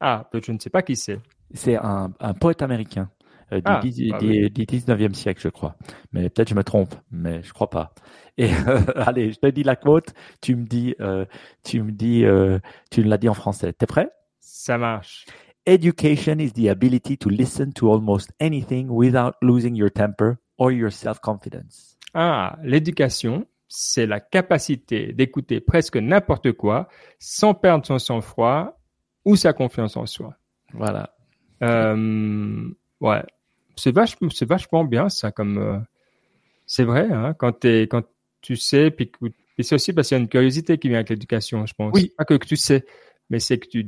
Ah, 0.00 0.28
je 0.32 0.52
ne 0.52 0.58
sais 0.58 0.70
pas 0.70 0.82
qui 0.82 0.96
c'est. 0.96 1.20
C'est 1.52 1.76
un, 1.76 2.10
poète 2.40 2.62
américain 2.62 3.10
euh, 3.52 3.60
du, 3.60 3.62
ah, 3.66 3.80
19e 4.18 5.10
ah 5.10 5.14
siècle, 5.14 5.40
je 5.40 5.48
crois. 5.48 5.76
Mais 6.12 6.28
peut-être 6.30 6.48
je 6.48 6.54
me 6.54 6.64
trompe, 6.64 6.94
mais 7.10 7.42
je 7.42 7.52
crois 7.52 7.70
pas. 7.70 7.94
Et 8.36 8.50
euh, 8.52 8.80
allez, 8.96 9.32
je 9.32 9.38
te 9.38 9.46
dis 9.46 9.62
la 9.62 9.76
quote, 9.76 10.14
tu 10.40 10.56
me 10.56 10.64
dis, 10.64 10.94
euh, 11.00 11.24
tu 11.62 11.82
me 11.82 11.92
dis, 11.92 12.24
tu 12.90 13.02
l'as 13.02 13.18
dit 13.18 13.28
en 13.28 13.34
français. 13.34 13.72
T'es 13.72 13.86
prêt? 13.86 14.10
Ça 14.40 14.78
marche. 14.78 15.26
Education 15.66 16.38
is 16.38 16.52
the 16.52 16.68
ability 16.68 17.16
to 17.16 17.30
listen 17.30 17.72
to 17.72 17.90
almost 17.90 18.30
anything 18.38 18.88
without 18.88 19.34
losing 19.40 19.74
your 19.74 19.90
temper 19.90 20.36
or 20.58 20.70
your 20.70 20.92
self-confidence. 20.92 21.96
Ah, 22.12 22.58
l'éducation, 22.62 23.46
c'est 23.66 24.06
la 24.06 24.20
capacité 24.20 25.12
d'écouter 25.12 25.60
presque 25.60 25.96
n'importe 25.96 26.52
quoi 26.52 26.88
sans 27.18 27.54
perdre 27.54 27.86
son 27.86 27.98
sang-froid 27.98 28.78
ou 29.24 29.36
sa 29.36 29.52
confiance 29.52 29.96
en 29.96 30.06
soi. 30.06 30.36
Voilà. 30.72 31.14
Euh, 31.62 32.68
ouais, 33.00 33.22
c'est 33.76 33.92
vachement, 33.92 34.28
c'est 34.30 34.48
vachement 34.48 34.84
bien 34.84 35.08
ça. 35.08 35.30
Comme 35.30 35.58
euh, 35.58 35.78
c'est 36.66 36.84
vrai, 36.84 37.08
hein, 37.10 37.34
quand 37.38 37.60
tu 37.60 38.56
sais, 38.56 38.90
puis, 38.90 39.10
c'est 39.58 39.74
aussi 39.74 39.92
parce 39.92 40.08
qu'il 40.08 40.16
y 40.16 40.20
a 40.20 40.22
une 40.22 40.28
curiosité 40.28 40.78
qui 40.78 40.88
vient 40.88 40.98
avec 40.98 41.10
l'éducation, 41.10 41.64
je 41.66 41.74
pense. 41.74 41.92
Oui. 41.94 42.12
Pas 42.16 42.24
que, 42.24 42.34
tu 42.34 42.56
sais, 42.56 42.84
mais 43.30 43.38
c'est 43.38 43.58
que 43.58 43.68
tu 43.68 43.86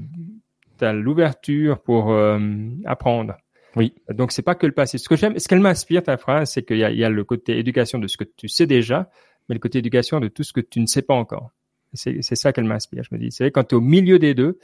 as 0.80 0.92
l'ouverture 0.92 1.80
pour 1.80 2.12
euh, 2.12 2.38
apprendre. 2.84 3.36
Oui. 3.74 3.92
Donc 4.08 4.32
c'est 4.32 4.42
pas 4.42 4.54
que 4.54 4.66
le 4.66 4.72
passé. 4.72 4.96
Ce 4.96 5.08
que 5.08 5.16
j'aime, 5.16 5.38
ce 5.38 5.48
qu'elle 5.48 5.60
m'inspire 5.60 6.02
ta 6.02 6.16
phrase, 6.16 6.50
c'est 6.52 6.62
qu'il 6.62 6.78
y 6.78 6.84
a, 6.84 6.90
il 6.90 6.98
y 6.98 7.04
a 7.04 7.10
le 7.10 7.24
côté 7.24 7.58
éducation 7.58 7.98
de 7.98 8.06
ce 8.06 8.16
que 8.16 8.24
tu 8.24 8.48
sais 8.48 8.66
déjà, 8.66 9.10
mais 9.48 9.54
le 9.54 9.58
côté 9.58 9.78
éducation 9.78 10.18
de 10.18 10.28
tout 10.28 10.44
ce 10.44 10.54
que 10.54 10.60
tu 10.60 10.80
ne 10.80 10.86
sais 10.86 11.02
pas 11.02 11.14
encore. 11.14 11.50
C'est, 11.92 12.22
c'est 12.22 12.36
ça 12.36 12.52
qu'elle 12.52 12.64
m'inspire. 12.64 13.04
Je 13.04 13.14
me 13.14 13.20
dis, 13.20 13.30
c'est 13.30 13.50
quand 13.50 13.64
tu 13.64 13.74
es 13.74 13.78
au 13.78 13.82
milieu 13.82 14.18
des 14.18 14.34
deux, 14.34 14.58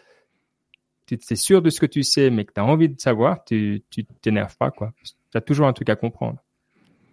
tu 1.18 1.32
es 1.32 1.36
sûr 1.36 1.62
de 1.62 1.70
ce 1.70 1.80
que 1.80 1.86
tu 1.86 2.02
sais, 2.02 2.30
mais 2.30 2.44
que 2.44 2.52
tu 2.52 2.60
as 2.60 2.64
envie 2.64 2.88
de 2.88 3.00
savoir, 3.00 3.44
tu 3.44 3.82
tu 3.90 4.04
t'énerves 4.04 4.56
pas, 4.56 4.70
quoi. 4.70 4.92
Tu 5.02 5.38
as 5.38 5.40
toujours 5.40 5.66
un 5.66 5.72
truc 5.72 5.88
à 5.88 5.96
comprendre. 5.96 6.38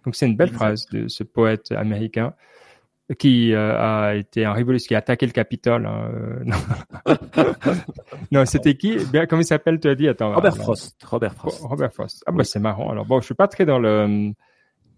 Donc 0.04 0.14
c'est 0.16 0.26
une 0.26 0.36
belle 0.36 0.52
phrase 0.52 0.86
de 0.86 1.08
ce 1.08 1.24
poète 1.24 1.72
américain 1.72 2.34
qui 3.18 3.52
euh, 3.52 3.76
a 3.76 4.14
été 4.14 4.44
un 4.44 4.52
révolutionnaire, 4.52 4.88
qui 4.88 4.94
a 4.94 4.98
attaqué 4.98 5.26
le 5.26 5.32
Capitole. 5.32 5.86
Hein, 5.86 6.10
euh, 7.08 7.14
non, 8.30 8.46
c'était 8.46 8.76
qui? 8.76 8.98
Bien, 9.12 9.26
Comment 9.26 9.42
il 9.42 9.46
s'appelle 9.46 9.80
Tu 9.80 9.88
as 9.88 9.94
dit? 9.94 10.08
Attends. 10.08 10.34
Robert 10.34 10.56
Frost. 10.56 11.02
Robert 11.04 11.34
Frost. 11.34 11.60
Robert 11.62 11.92
Frost. 11.92 12.22
Ah 12.26 12.32
bah 12.32 12.44
c'est 12.44 12.60
marrant. 12.60 12.90
Alors 12.90 13.06
bon, 13.06 13.20
je 13.20 13.26
suis 13.26 13.34
pas 13.34 13.48
très 13.48 13.64
dans 13.64 13.78
le 13.78 14.32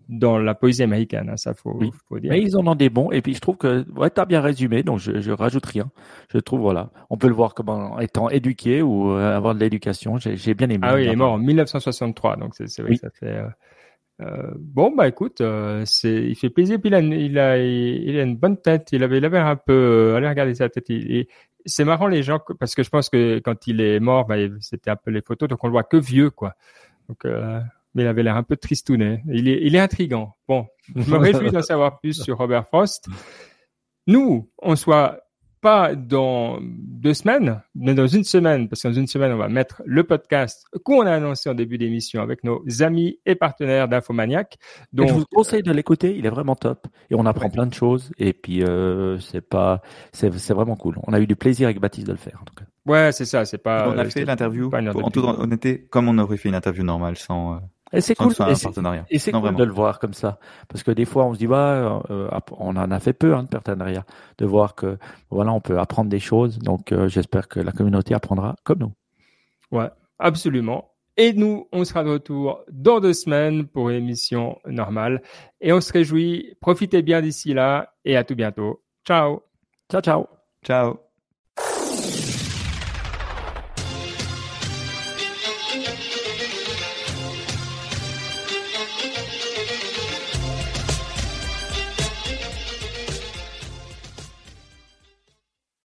dans 0.09 0.39
la 0.39 0.55
poésie 0.55 0.83
américaine, 0.83 1.31
hein, 1.31 1.37
ça 1.37 1.55
faut, 1.55 1.81
faut 2.09 2.19
dire. 2.19 2.31
Mais 2.31 2.41
ils 2.41 2.57
en 2.57 2.67
ont 2.67 2.75
des 2.75 2.91
bons, 2.91 3.11
et 3.11 3.23
puis 3.23 3.35
je 3.35 3.41
trouve 3.41 3.57
que 3.57 3.85
ouais, 3.97 4.11
tu 4.11 4.21
as 4.21 4.25
bien 4.25 4.41
résumé, 4.41 4.83
donc 4.83 4.99
je, 4.99 5.21
je 5.21 5.33
rajoute 5.33 5.67
rien. 5.67 5.91
Je 6.33 6.39
trouve, 6.39 6.61
voilà, 6.61 6.91
on 7.11 7.17
peut 7.17 7.29
le 7.29 7.35
voir 7.35 7.55
comme 7.55 7.97
étant 8.01 8.29
éduqué 8.29 8.83
ou 8.83 9.13
euh, 9.13 9.37
avoir 9.37 9.55
de 9.55 9.61
l'éducation, 9.61 10.19
j'ai 10.19 10.55
bien 10.55 10.69
aimé. 10.69 10.87
Ah 10.89 10.95
oui, 10.95 11.05
il 11.05 11.11
est 11.11 11.17
mort 11.17 11.33
en 11.33 11.39
1963, 11.39 12.37
donc 12.37 12.55
c'est 12.55 12.83
vrai 12.83 12.93
que 12.93 13.01
ça 13.01 13.11
fait... 13.11 13.27
Euh, 13.27 13.49
euh, 14.23 14.53
bon 14.57 14.95
bah 14.95 15.09
écoute, 15.09 15.41
euh, 15.41 15.83
c'est 15.87 16.25
il 16.25 16.37
fait 16.37 16.51
plaisir 16.51 16.79
puis 16.81 16.91
il 16.91 16.95
a, 16.95 17.01
il 17.01 17.39
a 17.39 17.59
il 17.59 18.19
a 18.19 18.23
une 18.23 18.37
bonne 18.37 18.57
tête. 18.57 18.91
Il 18.93 19.03
avait 19.03 19.19
il 19.19 19.25
avait 19.25 19.39
un 19.39 19.57
peu 19.57 19.73
euh, 19.73 20.17
allez 20.17 20.29
regarder 20.29 20.55
sa 20.55 20.69
tête. 20.69 20.91
Et 20.91 21.29
c'est 21.65 21.85
marrant 21.85 22.07
les 22.07 22.23
gens 22.23 22.41
parce 22.61 22.75
que 22.75 22.83
je 22.83 22.91
pense 22.91 23.09
que 23.09 23.39
quand 23.41 23.67
il 23.67 23.81
est 23.81 24.01
mort, 24.01 24.27
bah, 24.27 24.37
c'était 24.61 24.91
un 24.91 24.97
peu 24.97 25.11
les 25.11 25.23
photos 25.23 25.49
donc 25.49 25.63
on 25.65 25.67
le 25.67 25.73
voit 25.73 25.85
que 25.85 25.97
vieux 25.97 26.31
quoi. 26.31 26.55
Donc 27.09 27.27
mais 27.95 28.03
il 28.03 28.07
avait 28.07 28.23
l'air 28.23 28.37
un 28.37 28.43
peu 28.43 28.57
tristounet. 28.57 29.23
Il 29.29 29.49
est, 29.49 29.61
il 29.63 29.75
est 29.75 29.81
intrigant. 29.81 30.37
Bon, 30.49 30.67
je 30.95 31.11
me 31.11 31.17
réjouis 31.17 31.51
d'en 31.51 31.63
savoir 31.63 32.01
plus 32.01 32.23
sur 32.23 32.39
Robert 32.39 32.67
Frost. 32.69 33.07
Nous, 34.07 34.51
on 34.61 34.77
soit 34.77 35.23
pas 35.63 35.95
dans 35.95 36.59
deux 36.61 37.15
semaines, 37.15 37.63
mais 37.77 37.95
dans 37.95 38.09
une 38.09 38.25
semaine, 38.25 38.69
parce 38.69 38.83
que 38.83 38.89
dans 38.89 38.95
une 38.95 39.07
semaine, 39.07 39.33
on 39.33 39.37
va 39.37 39.49
mettre 39.49 39.81
le 39.87 40.03
podcast 40.03 40.67
qu'on 40.85 41.07
a 41.07 41.13
annoncé 41.13 41.49
en 41.49 41.55
début 41.55 41.79
d'émission 41.79 42.21
avec 42.21 42.43
nos 42.43 42.65
amis 42.81 43.21
et 43.25 43.37
partenaires 43.37 43.87
d'Infomaniac. 43.89 44.59
Donc, 44.93 45.09
je 45.09 45.15
vous 45.15 45.25
conseille 45.33 45.63
de 45.63 45.71
l'écouter, 45.71 46.17
il 46.19 46.27
est 46.27 46.31
vraiment 46.31 46.57
top 46.57 46.89
et 47.11 47.15
on 47.15 47.25
apprend 47.27 47.49
plein 47.49 47.67
de 47.67 47.73
choses 47.73 48.11
et 48.19 48.33
puis 48.33 48.65
euh, 48.65 49.21
c'est 49.21 49.41
pas, 49.41 49.81
c'est 50.13 50.31
vraiment 50.51 50.75
cool. 50.75 50.99
On 51.07 51.13
a 51.13 51.21
eu 51.21 51.29
du 51.29 51.37
plaisir 51.37 51.69
avec 51.69 51.79
Baptiste 51.79 52.09
de 52.09 52.13
le 52.13 52.19
faire 52.19 52.39
en 52.43 52.45
tout 52.45 52.55
cas. 52.55 52.65
Ouais, 52.85 53.13
c'est 53.13 53.25
ça, 53.25 53.45
c'est 53.45 53.59
pas. 53.59 53.89
On 53.89 53.97
a 53.97 54.05
fait 54.07 54.25
l'interview 54.25 54.69
en 54.75 55.11
toute 55.11 55.25
honnêteté 55.25 55.87
comme 55.89 56.09
on 56.09 56.19
aurait 56.19 56.39
fait 56.39 56.49
une 56.49 56.57
interview 56.57 56.83
normale 56.83 57.17
sans. 57.17 57.55
Euh, 57.55 57.59
et 57.93 58.01
c'est 58.01 58.15
cool, 58.15 58.33
et 58.49 59.19
c'est 59.19 59.33
cool 59.33 59.55
de 59.55 59.65
le 59.65 59.73
voir 59.73 59.99
comme 59.99 60.15
ça, 60.15 60.39
parce 60.69 60.83
que 60.83 60.91
des 60.91 61.05
fois 61.05 61.27
on 61.27 61.35
se 61.35 61.39
dit 61.39 61.47
bah 61.47 62.03
euh, 62.11 62.29
on 62.59 62.77
en 62.77 62.91
a 62.91 63.01
fait 63.01 63.13
peu 63.13 63.35
hein, 63.35 63.43
de 63.43 63.49
partenariat, 63.49 64.05
de 64.39 64.47
voir 64.47 64.75
que 64.75 64.99
voilà 65.31 65.53
on 65.53 65.61
peut 65.61 65.79
apprendre 65.79 66.09
des 66.09 66.21
choses. 66.21 66.59
Donc 66.59 66.93
euh, 66.93 67.09
j'espère 67.09 67.49
que 67.49 67.61
la 67.61 67.73
communauté 67.73 68.15
apprendra 68.15 68.57
comme 68.65 68.79
nous. 68.79 68.93
Ouais, 69.71 69.91
absolument. 70.19 70.93
Et 71.17 71.35
nous, 71.35 71.69
on 71.73 71.85
sera 71.85 72.05
de 72.05 72.11
retour 72.11 72.65
dans 72.71 73.01
deux 73.01 73.13
semaines 73.13 73.67
pour 73.67 73.91
une 73.91 73.97
émission 73.97 74.59
normale. 74.67 75.23
Et 75.61 75.73
on 75.73 75.81
se 75.81 75.93
réjouit. 75.93 76.57
Profitez 76.61 77.03
bien 77.03 77.21
d'ici 77.21 77.53
là 77.53 77.95
et 78.05 78.17
à 78.17 78.25
tout 78.25 78.35
bientôt. 78.35 78.83
Ciao. 79.05 79.43
Ciao, 79.91 80.01
ciao. 80.01 80.27
Ciao. 80.65 81.12